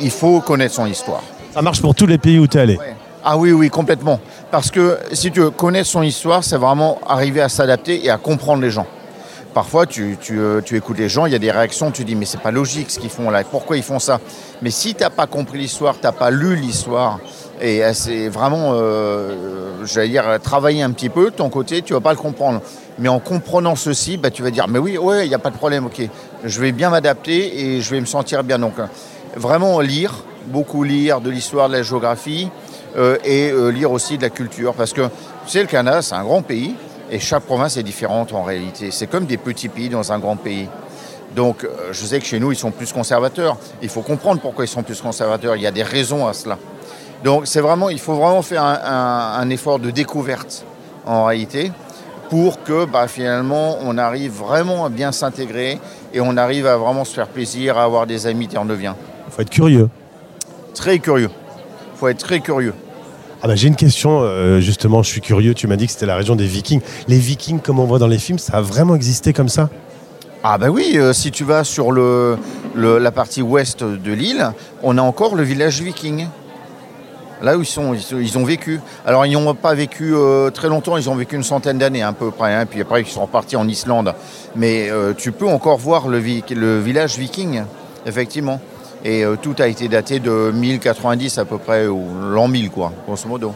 il 0.00 0.10
faut 0.10 0.40
connaître 0.40 0.74
son 0.74 0.86
histoire. 0.86 1.22
Ça 1.52 1.60
marche 1.60 1.82
pour 1.82 1.94
tous 1.94 2.06
les 2.06 2.16
pays 2.16 2.38
où 2.38 2.46
tu 2.46 2.56
es 2.56 2.60
allé. 2.62 2.78
Ah 3.22 3.36
oui, 3.36 3.52
oui, 3.52 3.68
complètement. 3.68 4.20
Parce 4.50 4.70
que 4.70 4.98
si 5.12 5.30
tu 5.30 5.40
veux 5.40 5.50
connaître 5.50 5.88
son 5.88 6.02
histoire, 6.02 6.42
c'est 6.42 6.56
vraiment 6.56 6.98
arriver 7.06 7.42
à 7.42 7.50
s'adapter 7.50 8.06
et 8.06 8.08
à 8.08 8.16
comprendre 8.16 8.62
les 8.62 8.70
gens. 8.70 8.86
Parfois, 9.56 9.86
euh, 9.98 10.60
tu 10.60 10.76
écoutes 10.76 10.98
les 10.98 11.08
gens, 11.08 11.24
il 11.24 11.32
y 11.32 11.34
a 11.34 11.38
des 11.38 11.50
réactions, 11.50 11.90
tu 11.90 12.04
dis 12.04 12.14
mais 12.14 12.26
c'est 12.26 12.42
pas 12.42 12.50
logique 12.50 12.90
ce 12.90 12.98
qu'ils 12.98 13.08
font 13.08 13.30
là, 13.30 13.42
pourquoi 13.42 13.78
ils 13.78 13.82
font 13.82 13.98
ça? 13.98 14.20
Mais 14.60 14.70
si 14.70 14.94
tu 14.94 15.02
n'as 15.02 15.08
pas 15.08 15.26
compris 15.26 15.56
l'histoire, 15.56 15.94
tu 15.94 16.02
n'as 16.02 16.12
pas 16.12 16.30
lu 16.30 16.56
l'histoire, 16.56 17.20
et 17.58 17.82
euh, 17.82 17.94
c'est 17.94 18.28
vraiment, 18.28 18.72
euh, 18.74 19.82
j'allais 19.86 20.10
dire, 20.10 20.24
travailler 20.42 20.82
un 20.82 20.90
petit 20.90 21.08
peu 21.08 21.30
ton 21.30 21.48
côté, 21.48 21.80
tu 21.80 21.94
vas 21.94 22.02
pas 22.02 22.10
le 22.10 22.18
comprendre. 22.18 22.60
Mais 22.98 23.08
en 23.08 23.18
comprenant 23.18 23.76
ceci, 23.76 24.18
bah, 24.18 24.30
tu 24.30 24.42
vas 24.42 24.50
dire 24.50 24.68
mais 24.68 24.78
oui, 24.78 24.98
ouais, 24.98 25.24
il 25.24 25.30
n'y 25.30 25.34
a 25.34 25.38
pas 25.38 25.48
de 25.48 25.56
problème, 25.56 25.86
ok, 25.86 26.02
je 26.44 26.60
vais 26.60 26.72
bien 26.72 26.90
m'adapter 26.90 27.58
et 27.58 27.80
je 27.80 27.90
vais 27.92 28.00
me 28.02 28.04
sentir 28.04 28.44
bien. 28.44 28.58
Donc, 28.58 28.74
vraiment 29.36 29.80
lire, 29.80 30.22
beaucoup 30.48 30.82
lire 30.82 31.22
de 31.22 31.30
l'histoire, 31.30 31.68
de 31.70 31.76
la 31.76 31.82
géographie, 31.82 32.50
et 33.24 33.52
lire 33.72 33.90
aussi 33.90 34.18
de 34.18 34.22
la 34.22 34.30
culture. 34.30 34.74
Parce 34.74 34.92
que, 34.92 35.02
tu 35.46 35.52
sais, 35.52 35.60
le 35.62 35.66
Canada, 35.66 36.02
c'est 36.02 36.14
un 36.14 36.24
grand 36.24 36.42
pays, 36.42 36.74
et 37.10 37.18
chaque 37.20 37.44
province 37.44 37.76
est 37.76 37.82
différente 37.82 38.32
en 38.32 38.42
réalité. 38.42 38.90
C'est 38.90 39.06
comme 39.06 39.26
des 39.26 39.36
petits 39.36 39.68
pays 39.68 39.88
dans 39.88 40.12
un 40.12 40.18
grand 40.18 40.36
pays. 40.36 40.68
Donc, 41.34 41.64
euh, 41.64 41.68
je 41.92 42.06
sais 42.06 42.18
que 42.18 42.24
chez 42.26 42.38
nous, 42.40 42.52
ils 42.52 42.56
sont 42.56 42.70
plus 42.70 42.92
conservateurs. 42.92 43.56
Il 43.82 43.88
faut 43.88 44.02
comprendre 44.02 44.40
pourquoi 44.40 44.64
ils 44.64 44.68
sont 44.68 44.82
plus 44.82 45.00
conservateurs. 45.00 45.56
Il 45.56 45.62
y 45.62 45.66
a 45.66 45.70
des 45.70 45.82
raisons 45.82 46.26
à 46.26 46.32
cela. 46.32 46.56
Donc, 47.24 47.46
c'est 47.46 47.60
vraiment, 47.60 47.88
il 47.90 47.98
faut 47.98 48.14
vraiment 48.14 48.42
faire 48.42 48.62
un, 48.62 48.78
un- 48.84 49.40
un 49.40 49.50
effort 49.50 49.78
de 49.78 49.90
découverte 49.90 50.64
en 51.04 51.24
réalité 51.24 51.72
pour 52.30 52.62
que 52.64 52.84
bah, 52.86 53.06
finalement 53.06 53.76
on 53.82 53.96
arrive 53.98 54.32
vraiment 54.32 54.84
à 54.84 54.88
bien 54.88 55.12
s'intégrer 55.12 55.78
et 56.12 56.20
on 56.20 56.36
arrive 56.36 56.66
à 56.66 56.76
vraiment 56.76 57.04
se 57.04 57.14
faire 57.14 57.28
plaisir, 57.28 57.78
à 57.78 57.84
avoir 57.84 58.06
des 58.06 58.26
amis 58.26 58.48
terneviens. 58.48 58.96
Il 59.28 59.32
faut 59.32 59.42
être 59.42 59.50
curieux. 59.50 59.88
Très 60.74 60.98
curieux. 60.98 61.30
Il 61.94 61.98
faut 61.98 62.08
être 62.08 62.18
très 62.18 62.40
curieux. 62.40 62.74
Ah 63.42 63.48
bah, 63.48 63.54
J'ai 63.54 63.68
une 63.68 63.76
question, 63.76 64.20
euh, 64.22 64.60
justement, 64.60 65.02
je 65.02 65.10
suis 65.10 65.20
curieux. 65.20 65.54
Tu 65.54 65.66
m'as 65.66 65.76
dit 65.76 65.86
que 65.86 65.92
c'était 65.92 66.06
la 66.06 66.16
région 66.16 66.36
des 66.36 66.46
Vikings. 66.46 66.80
Les 67.06 67.18
Vikings, 67.18 67.60
comme 67.60 67.78
on 67.78 67.84
voit 67.84 67.98
dans 67.98 68.06
les 68.06 68.18
films, 68.18 68.38
ça 68.38 68.56
a 68.58 68.60
vraiment 68.62 68.94
existé 68.94 69.32
comme 69.32 69.48
ça? 69.48 69.68
Ah 70.42 70.58
ben 70.58 70.68
oui, 70.68 70.92
euh, 70.96 71.12
si 71.12 71.30
tu 71.30 71.44
vas 71.44 71.64
sur 71.64 71.90
le, 71.90 72.38
la 72.76 73.10
partie 73.10 73.42
ouest 73.42 73.82
de 73.82 74.12
l'île, 74.12 74.52
on 74.82 74.96
a 74.96 75.02
encore 75.02 75.34
le 75.34 75.42
village 75.42 75.80
viking. 75.82 76.28
Là 77.42 77.58
où 77.58 77.62
ils 77.62 77.66
sont, 77.66 77.94
ils, 77.94 78.38
ont 78.38 78.44
vécu. 78.44 78.80
Alors 79.04 79.26
ils 79.26 79.32
n'ont 79.32 79.54
pas 79.54 79.74
vécu 79.74 80.14
euh, 80.14 80.50
très 80.50 80.68
longtemps, 80.68 80.96
ils 80.96 81.10
ont 81.10 81.16
vécu 81.16 81.36
une 81.36 81.42
centaine 81.42 81.78
d'années 81.78 82.02
à 82.02 82.12
peu 82.12 82.30
près, 82.30 82.54
hein, 82.54 82.64
puis 82.64 82.80
après 82.80 83.02
ils 83.02 83.08
sont 83.08 83.22
repartis 83.22 83.56
en 83.56 83.68
Islande. 83.68 84.14
Mais 84.54 84.88
tu 85.18 85.32
peux 85.32 85.48
encore 85.48 85.78
voir 85.78 86.08
le, 86.08 86.20
le 86.20 86.80
village 86.80 87.18
viking, 87.18 87.62
effectivement. 88.06 88.60
Et 89.06 89.24
euh, 89.24 89.36
tout 89.40 89.54
a 89.60 89.68
été 89.68 89.86
daté 89.86 90.18
de 90.18 90.50
1090 90.52 91.38
à 91.38 91.44
peu 91.44 91.58
près, 91.58 91.86
ou 91.86 92.02
l'an 92.28 92.48
1000 92.48 92.70
quoi, 92.70 92.92
grosso 93.06 93.28
modo. 93.28 93.54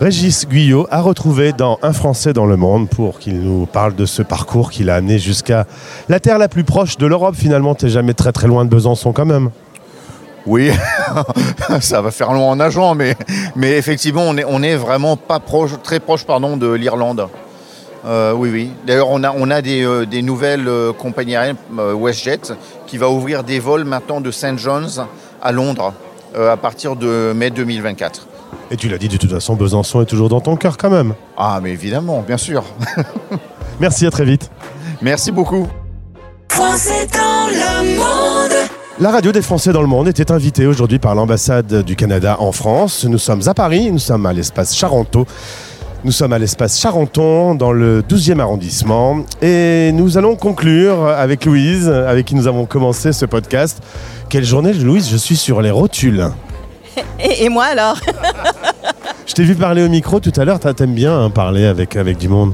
Régis 0.00 0.48
Guyot 0.48 0.86
a 0.90 1.02
retrouvé 1.02 1.52
dans 1.52 1.78
Un 1.82 1.92
Français 1.92 2.32
dans 2.32 2.46
le 2.46 2.56
monde 2.56 2.88
pour 2.88 3.18
qu'il 3.18 3.40
nous 3.40 3.66
parle 3.66 3.94
de 3.94 4.06
ce 4.06 4.22
parcours 4.22 4.70
qu'il 4.70 4.88
a 4.88 4.94
amené 4.94 5.18
jusqu'à 5.18 5.66
la 6.08 6.18
terre 6.18 6.38
la 6.38 6.48
plus 6.48 6.64
proche 6.64 6.96
de 6.96 7.06
l'Europe. 7.06 7.34
Finalement, 7.36 7.74
t'es 7.74 7.90
jamais 7.90 8.14
très 8.14 8.32
très 8.32 8.46
loin 8.46 8.64
de 8.64 8.70
Besançon 8.70 9.12
quand 9.12 9.26
même. 9.26 9.50
Oui, 10.46 10.70
ça 11.80 12.00
va 12.00 12.10
faire 12.10 12.32
long 12.32 12.48
en 12.48 12.56
nageant, 12.56 12.94
mais, 12.94 13.16
mais 13.54 13.72
effectivement, 13.76 14.22
on 14.26 14.62
est 14.62 14.76
vraiment 14.76 15.18
pas 15.18 15.40
proche, 15.40 15.72
très 15.82 16.00
proche 16.00 16.24
pardon, 16.24 16.56
de 16.56 16.72
l'Irlande. 16.72 17.28
Euh, 18.06 18.32
oui, 18.32 18.50
oui. 18.52 18.70
D'ailleurs, 18.86 19.10
on 19.10 19.24
a, 19.24 19.32
on 19.36 19.50
a 19.50 19.60
des, 19.60 19.84
euh, 19.84 20.06
des 20.06 20.22
nouvelles 20.22 20.68
euh, 20.68 20.92
compagnies 20.92 21.34
aériennes, 21.34 21.56
WestJet, 21.76 22.54
qui 22.86 22.98
va 22.98 23.10
ouvrir 23.10 23.44
des 23.44 23.58
vols 23.58 23.84
maintenant 23.84 24.20
de 24.20 24.30
St. 24.30 24.58
John's 24.58 25.00
à 25.42 25.52
Londres 25.52 25.92
euh, 26.36 26.52
à 26.52 26.56
partir 26.56 26.96
de 26.96 27.32
mai 27.34 27.50
2024. 27.50 28.26
Et 28.70 28.76
tu 28.76 28.88
l'as 28.88 28.98
dit 28.98 29.08
de 29.08 29.16
toute 29.16 29.30
façon, 29.30 29.54
Besançon 29.54 30.02
est 30.02 30.06
toujours 30.06 30.28
dans 30.28 30.40
ton 30.40 30.56
cœur 30.56 30.76
quand 30.76 30.90
même. 30.90 31.14
Ah, 31.36 31.60
mais 31.62 31.70
évidemment, 31.70 32.22
bien 32.26 32.36
sûr. 32.36 32.64
Merci, 33.80 34.06
à 34.06 34.10
très 34.10 34.24
vite. 34.24 34.50
Merci 35.02 35.30
beaucoup. 35.30 35.68
Français 36.48 37.06
dans 37.12 37.48
le 37.48 37.96
monde. 37.96 38.70
La 38.98 39.10
radio 39.10 39.30
des 39.30 39.42
Français 39.42 39.72
dans 39.72 39.82
le 39.82 39.86
monde 39.86 40.08
était 40.08 40.32
invitée 40.32 40.66
aujourd'hui 40.66 40.98
par 40.98 41.14
l'ambassade 41.14 41.82
du 41.82 41.96
Canada 41.96 42.36
en 42.40 42.50
France. 42.50 43.04
Nous 43.04 43.18
sommes 43.18 43.42
à 43.46 43.52
Paris, 43.52 43.92
nous 43.92 43.98
sommes 43.98 44.24
à 44.24 44.32
l'espace 44.32 44.74
Charenton. 44.74 45.26
Nous 46.06 46.12
sommes 46.12 46.32
à 46.32 46.38
l'espace 46.38 46.80
Charenton 46.80 47.56
dans 47.56 47.72
le 47.72 48.00
12e 48.00 48.38
arrondissement 48.38 49.24
et 49.42 49.90
nous 49.92 50.16
allons 50.16 50.36
conclure 50.36 51.04
avec 51.04 51.44
Louise, 51.44 51.88
avec 51.88 52.26
qui 52.26 52.36
nous 52.36 52.46
avons 52.46 52.64
commencé 52.64 53.12
ce 53.12 53.26
podcast. 53.26 53.82
Quelle 54.28 54.44
journée, 54.44 54.72
Louise, 54.72 55.10
je 55.10 55.16
suis 55.16 55.34
sur 55.34 55.60
les 55.62 55.72
rotules. 55.72 56.28
Et, 57.18 57.46
et 57.46 57.48
moi 57.48 57.64
alors? 57.64 57.98
Je 59.26 59.34
t'ai 59.34 59.42
vu 59.42 59.56
parler 59.56 59.82
au 59.82 59.88
micro 59.88 60.20
tout 60.20 60.32
à 60.36 60.44
l'heure, 60.44 60.60
t'aimes 60.60 60.94
bien 60.94 61.12
hein, 61.12 61.28
parler 61.28 61.64
avec, 61.64 61.96
avec 61.96 62.18
du 62.18 62.28
monde. 62.28 62.52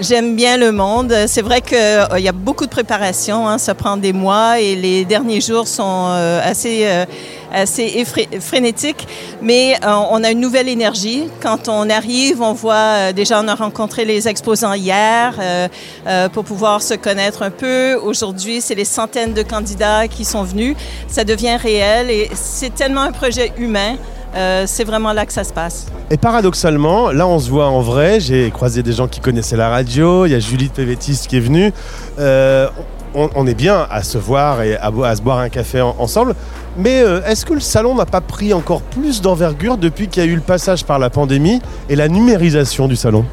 J'aime 0.00 0.34
bien 0.34 0.56
le 0.56 0.72
monde. 0.72 1.14
C'est 1.26 1.42
vrai 1.42 1.60
qu'il 1.60 1.76
y 2.20 2.28
a 2.28 2.32
beaucoup 2.32 2.64
de 2.64 2.70
préparation. 2.70 3.46
hein. 3.46 3.58
Ça 3.58 3.74
prend 3.74 3.98
des 3.98 4.14
mois 4.14 4.58
et 4.58 4.74
les 4.74 5.04
derniers 5.04 5.42
jours 5.42 5.68
sont 5.68 6.06
euh, 6.08 6.40
assez, 6.42 6.84
euh, 6.86 7.04
assez 7.52 8.02
frénétiques. 8.40 9.06
Mais 9.42 9.76
euh, 9.84 9.92
on 10.10 10.24
a 10.24 10.30
une 10.30 10.40
nouvelle 10.40 10.68
énergie. 10.68 11.28
Quand 11.42 11.68
on 11.68 11.90
arrive, 11.90 12.40
on 12.40 12.54
voit 12.54 12.74
euh, 12.74 13.12
déjà, 13.12 13.42
on 13.42 13.48
a 13.48 13.54
rencontré 13.54 14.06
les 14.06 14.26
exposants 14.26 14.72
hier 14.72 15.34
euh, 15.38 15.68
euh, 16.06 16.28
pour 16.30 16.44
pouvoir 16.44 16.80
se 16.80 16.94
connaître 16.94 17.42
un 17.42 17.50
peu. 17.50 17.94
Aujourd'hui, 17.96 18.62
c'est 18.62 18.74
les 18.74 18.86
centaines 18.86 19.34
de 19.34 19.42
candidats 19.42 20.08
qui 20.08 20.24
sont 20.24 20.44
venus. 20.44 20.76
Ça 21.08 21.24
devient 21.24 21.56
réel 21.56 22.10
et 22.10 22.30
c'est 22.34 22.74
tellement 22.74 23.02
un 23.02 23.12
projet 23.12 23.52
humain. 23.58 23.96
Euh, 24.34 24.64
c'est 24.66 24.84
vraiment 24.84 25.12
là 25.12 25.26
que 25.26 25.32
ça 25.32 25.44
se 25.44 25.52
passe. 25.52 25.86
Et 26.10 26.16
paradoxalement, 26.16 27.10
là 27.10 27.26
on 27.26 27.38
se 27.38 27.50
voit 27.50 27.66
en 27.66 27.80
vrai, 27.80 28.20
j'ai 28.20 28.50
croisé 28.50 28.82
des 28.82 28.92
gens 28.92 29.08
qui 29.08 29.20
connaissaient 29.20 29.56
la 29.56 29.68
radio, 29.68 30.26
il 30.26 30.32
y 30.32 30.34
a 30.34 30.38
Julie 30.38 30.68
de 30.68 30.72
PVTiste 30.72 31.26
qui 31.26 31.36
est 31.36 31.40
venue. 31.40 31.72
Euh, 32.18 32.68
on, 33.14 33.46
est 33.46 33.54
bien 33.54 33.88
à 33.90 34.04
se 34.04 34.18
voir 34.18 34.62
et 34.62 34.76
à, 34.76 35.16
se 35.16 35.20
boire 35.22 35.38
un 35.38 35.48
café 35.48 35.80
en- 35.80 35.96
ensemble, 35.98 36.36
mais 36.76 37.02
euh, 37.02 37.20
est-ce 37.26 37.44
que 37.44 37.54
le 37.54 37.60
salon 37.60 37.96
n'a 37.96 38.06
pas 38.06 38.20
pris 38.20 38.54
encore 38.54 38.82
plus 38.82 39.20
d'envergure 39.20 39.76
depuis 39.78 40.06
qu'il 40.06 40.22
y 40.22 40.26
a 40.26 40.28
eu 40.28 40.36
le 40.36 40.40
passage 40.40 40.84
par 40.84 41.00
la 41.00 41.10
pandémie 41.10 41.60
et 41.88 41.96
la 41.96 42.06
numérisation 42.06 42.86
du 42.86 42.94
salon? 42.94 43.24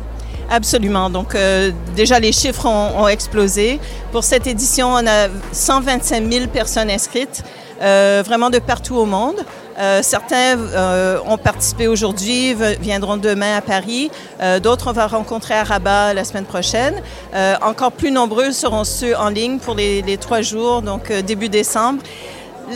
Absolument. 0.50 1.10
Donc, 1.10 1.36
euh, 1.36 1.72
déjà, 1.96 2.20
les 2.20 2.32
chiffres 2.32 2.66
ont, 2.66 3.02
ont 3.02 3.08
explosé. 3.08 3.80
Pour 4.12 4.24
cette 4.24 4.48
édition, 4.48 4.88
on 4.94 5.06
a 5.06 5.28
125 5.52 6.32
000 6.32 6.48
personnes 6.48 6.90
inscrites, 6.90 7.44
euh, 7.82 8.24
vraiment 8.26 8.50
de 8.50 8.60
partout 8.60 8.96
au 8.96 9.06
monde. 9.06 9.36
Euh, 9.80 10.00
certains 10.02 10.58
euh, 10.58 11.20
ont 11.28 11.38
participé 11.38 11.88
aujourd'hui, 11.88 12.56
viendront 12.80 13.18
demain 13.18 13.58
à 13.58 13.62
Paris. 13.62 14.10
Euh, 14.42 14.60
D'autres, 14.60 14.90
on 14.90 14.94
va 14.94 15.06
rencontrer 15.06 15.54
à 15.54 15.64
Rabat 15.64 16.14
la 16.16 16.24
semaine 16.24 16.46
prochaine. 16.46 16.96
Euh, 17.36 17.56
encore 17.62 17.92
plus 17.92 18.10
nombreux 18.10 18.52
seront 18.52 18.86
ceux 18.86 19.16
en 19.16 19.30
ligne 19.30 19.60
pour 19.60 19.76
les, 19.76 20.02
les 20.02 20.18
trois 20.18 20.42
jours, 20.42 20.82
donc 20.82 21.12
début 21.12 21.50
décembre. 21.50 22.02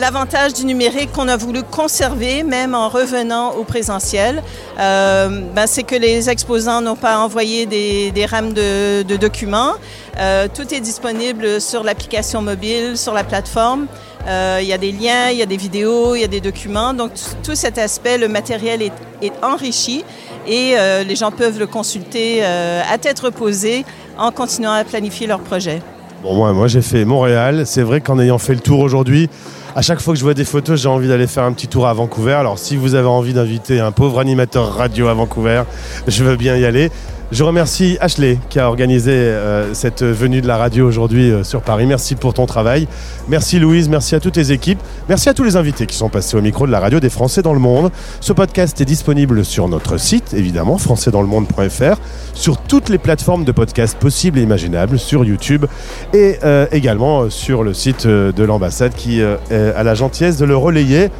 L'avantage 0.00 0.54
du 0.54 0.64
numérique 0.64 1.12
qu'on 1.12 1.28
a 1.28 1.36
voulu 1.36 1.62
conserver, 1.62 2.44
même 2.44 2.74
en 2.74 2.88
revenant 2.88 3.52
au 3.56 3.64
présentiel, 3.64 4.42
euh, 4.78 5.42
ben, 5.54 5.66
c'est 5.66 5.82
que 5.82 5.94
les 5.94 6.30
exposants 6.30 6.80
n'ont 6.80 6.96
pas 6.96 7.18
envoyé 7.18 7.66
des, 7.66 8.26
rames 8.26 8.54
de, 8.54 9.16
documents. 9.16 9.72
Euh, 10.18 10.48
tout 10.52 10.72
est 10.72 10.80
disponible 10.80 11.60
sur 11.60 11.84
l'application 11.84 12.40
mobile, 12.40 12.96
sur 12.96 13.12
la 13.12 13.22
plateforme. 13.22 13.86
Euh, 14.26 14.60
il 14.62 14.66
y 14.66 14.72
a 14.72 14.78
des 14.78 14.92
liens, 14.92 15.28
il 15.30 15.36
y 15.36 15.42
a 15.42 15.46
des 15.46 15.58
vidéos, 15.58 16.14
il 16.14 16.22
y 16.22 16.24
a 16.24 16.28
des 16.28 16.40
documents. 16.40 16.94
Donc 16.94 17.10
tout 17.42 17.54
cet 17.54 17.76
aspect, 17.76 18.16
le 18.16 18.28
matériel 18.28 18.80
est, 18.80 18.92
est 19.20 19.32
enrichi 19.42 20.06
et 20.48 20.74
les 21.06 21.16
gens 21.16 21.30
peuvent 21.30 21.58
le 21.58 21.66
consulter 21.66 22.42
à 22.44 22.98
tête 22.98 23.20
reposée 23.20 23.84
en 24.18 24.32
continuant 24.32 24.72
à 24.72 24.84
planifier 24.84 25.26
leur 25.26 25.40
projet. 25.40 25.80
Bon, 26.22 26.34
moi, 26.34 26.52
moi 26.52 26.66
j'ai 26.66 26.82
fait 26.82 27.04
Montréal. 27.04 27.64
C'est 27.66 27.82
vrai 27.82 28.00
qu'en 28.00 28.18
ayant 28.18 28.38
fait 28.38 28.54
le 28.54 28.60
tour 28.60 28.80
aujourd'hui, 28.80 29.28
à 29.74 29.82
chaque 29.82 30.00
fois 30.00 30.14
que 30.14 30.18
je 30.18 30.24
vois 30.24 30.34
des 30.34 30.44
photos, 30.44 30.80
j'ai 30.80 30.88
envie 30.88 31.08
d'aller 31.08 31.26
faire 31.26 31.44
un 31.44 31.52
petit 31.52 31.68
tour 31.68 31.86
à 31.86 31.94
Vancouver. 31.94 32.34
Alors, 32.34 32.58
si 32.58 32.76
vous 32.76 32.94
avez 32.94 33.08
envie 33.08 33.32
d'inviter 33.32 33.80
un 33.80 33.92
pauvre 33.92 34.20
animateur 34.20 34.74
radio 34.74 35.08
à 35.08 35.14
Vancouver, 35.14 35.62
je 36.06 36.24
veux 36.24 36.36
bien 36.36 36.56
y 36.56 36.64
aller. 36.64 36.90
Je 37.32 37.44
remercie 37.44 37.96
Ashley 37.98 38.38
qui 38.50 38.60
a 38.60 38.68
organisé 38.68 39.10
euh, 39.10 39.72
cette 39.72 40.02
venue 40.02 40.42
de 40.42 40.46
la 40.46 40.58
radio 40.58 40.86
aujourd'hui 40.86 41.30
euh, 41.30 41.44
sur 41.44 41.62
Paris. 41.62 41.86
Merci 41.86 42.14
pour 42.14 42.34
ton 42.34 42.44
travail. 42.44 42.86
Merci 43.26 43.58
Louise, 43.58 43.88
merci 43.88 44.14
à 44.14 44.20
toutes 44.20 44.34
tes 44.34 44.52
équipes. 44.52 44.78
Merci 45.08 45.30
à 45.30 45.34
tous 45.34 45.42
les 45.42 45.56
invités 45.56 45.86
qui 45.86 45.96
sont 45.96 46.10
passés 46.10 46.36
au 46.36 46.42
micro 46.42 46.66
de 46.66 46.72
la 46.72 46.78
radio 46.78 47.00
des 47.00 47.08
Français 47.08 47.40
dans 47.40 47.54
le 47.54 47.58
monde. 47.58 47.90
Ce 48.20 48.34
podcast 48.34 48.78
est 48.82 48.84
disponible 48.84 49.46
sur 49.46 49.66
notre 49.66 49.96
site, 49.96 50.34
évidemment, 50.34 50.76
françaisdanslemonde.fr, 50.76 51.96
sur 52.34 52.58
toutes 52.58 52.90
les 52.90 52.98
plateformes 52.98 53.46
de 53.46 53.52
podcast 53.52 53.96
possibles 53.98 54.38
et 54.38 54.42
imaginables, 54.42 54.98
sur 54.98 55.24
YouTube 55.24 55.64
et 56.12 56.36
euh, 56.44 56.66
également 56.70 57.30
sur 57.30 57.62
le 57.62 57.72
site 57.72 58.06
de 58.06 58.44
l'ambassade 58.44 58.92
qui 58.92 59.22
a 59.22 59.82
la 59.82 59.94
gentillesse 59.94 60.36
de 60.36 60.44
le 60.44 60.56
relayer. 60.58 61.10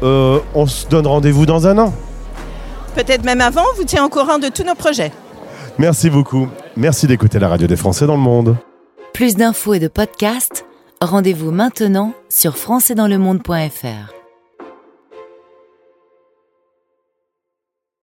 On 0.00 0.66
se 0.66 0.86
donne 0.86 1.08
rendez-vous 1.08 1.44
dans 1.44 1.66
un 1.66 1.76
an. 1.78 1.92
Peut-être 2.94 3.24
même 3.24 3.40
avant, 3.40 3.64
vous 3.76 3.84
tient 3.84 4.04
au 4.04 4.08
courant 4.08 4.38
de 4.38 4.46
tous 4.46 4.62
nos 4.62 4.76
projets. 4.76 5.10
Merci 5.78 6.10
beaucoup. 6.10 6.48
Merci 6.76 7.06
d'écouter 7.06 7.38
la 7.38 7.48
radio 7.48 7.66
des 7.66 7.76
Français 7.76 8.06
dans 8.06 8.16
le 8.16 8.22
monde. 8.22 8.56
Plus 9.12 9.36
d'infos 9.36 9.74
et 9.74 9.78
de 9.78 9.88
podcasts, 9.88 10.64
rendez-vous 11.00 11.50
maintenant 11.50 12.12
sur 12.28 12.56
françaisdanslemonde.fr. 12.56 14.15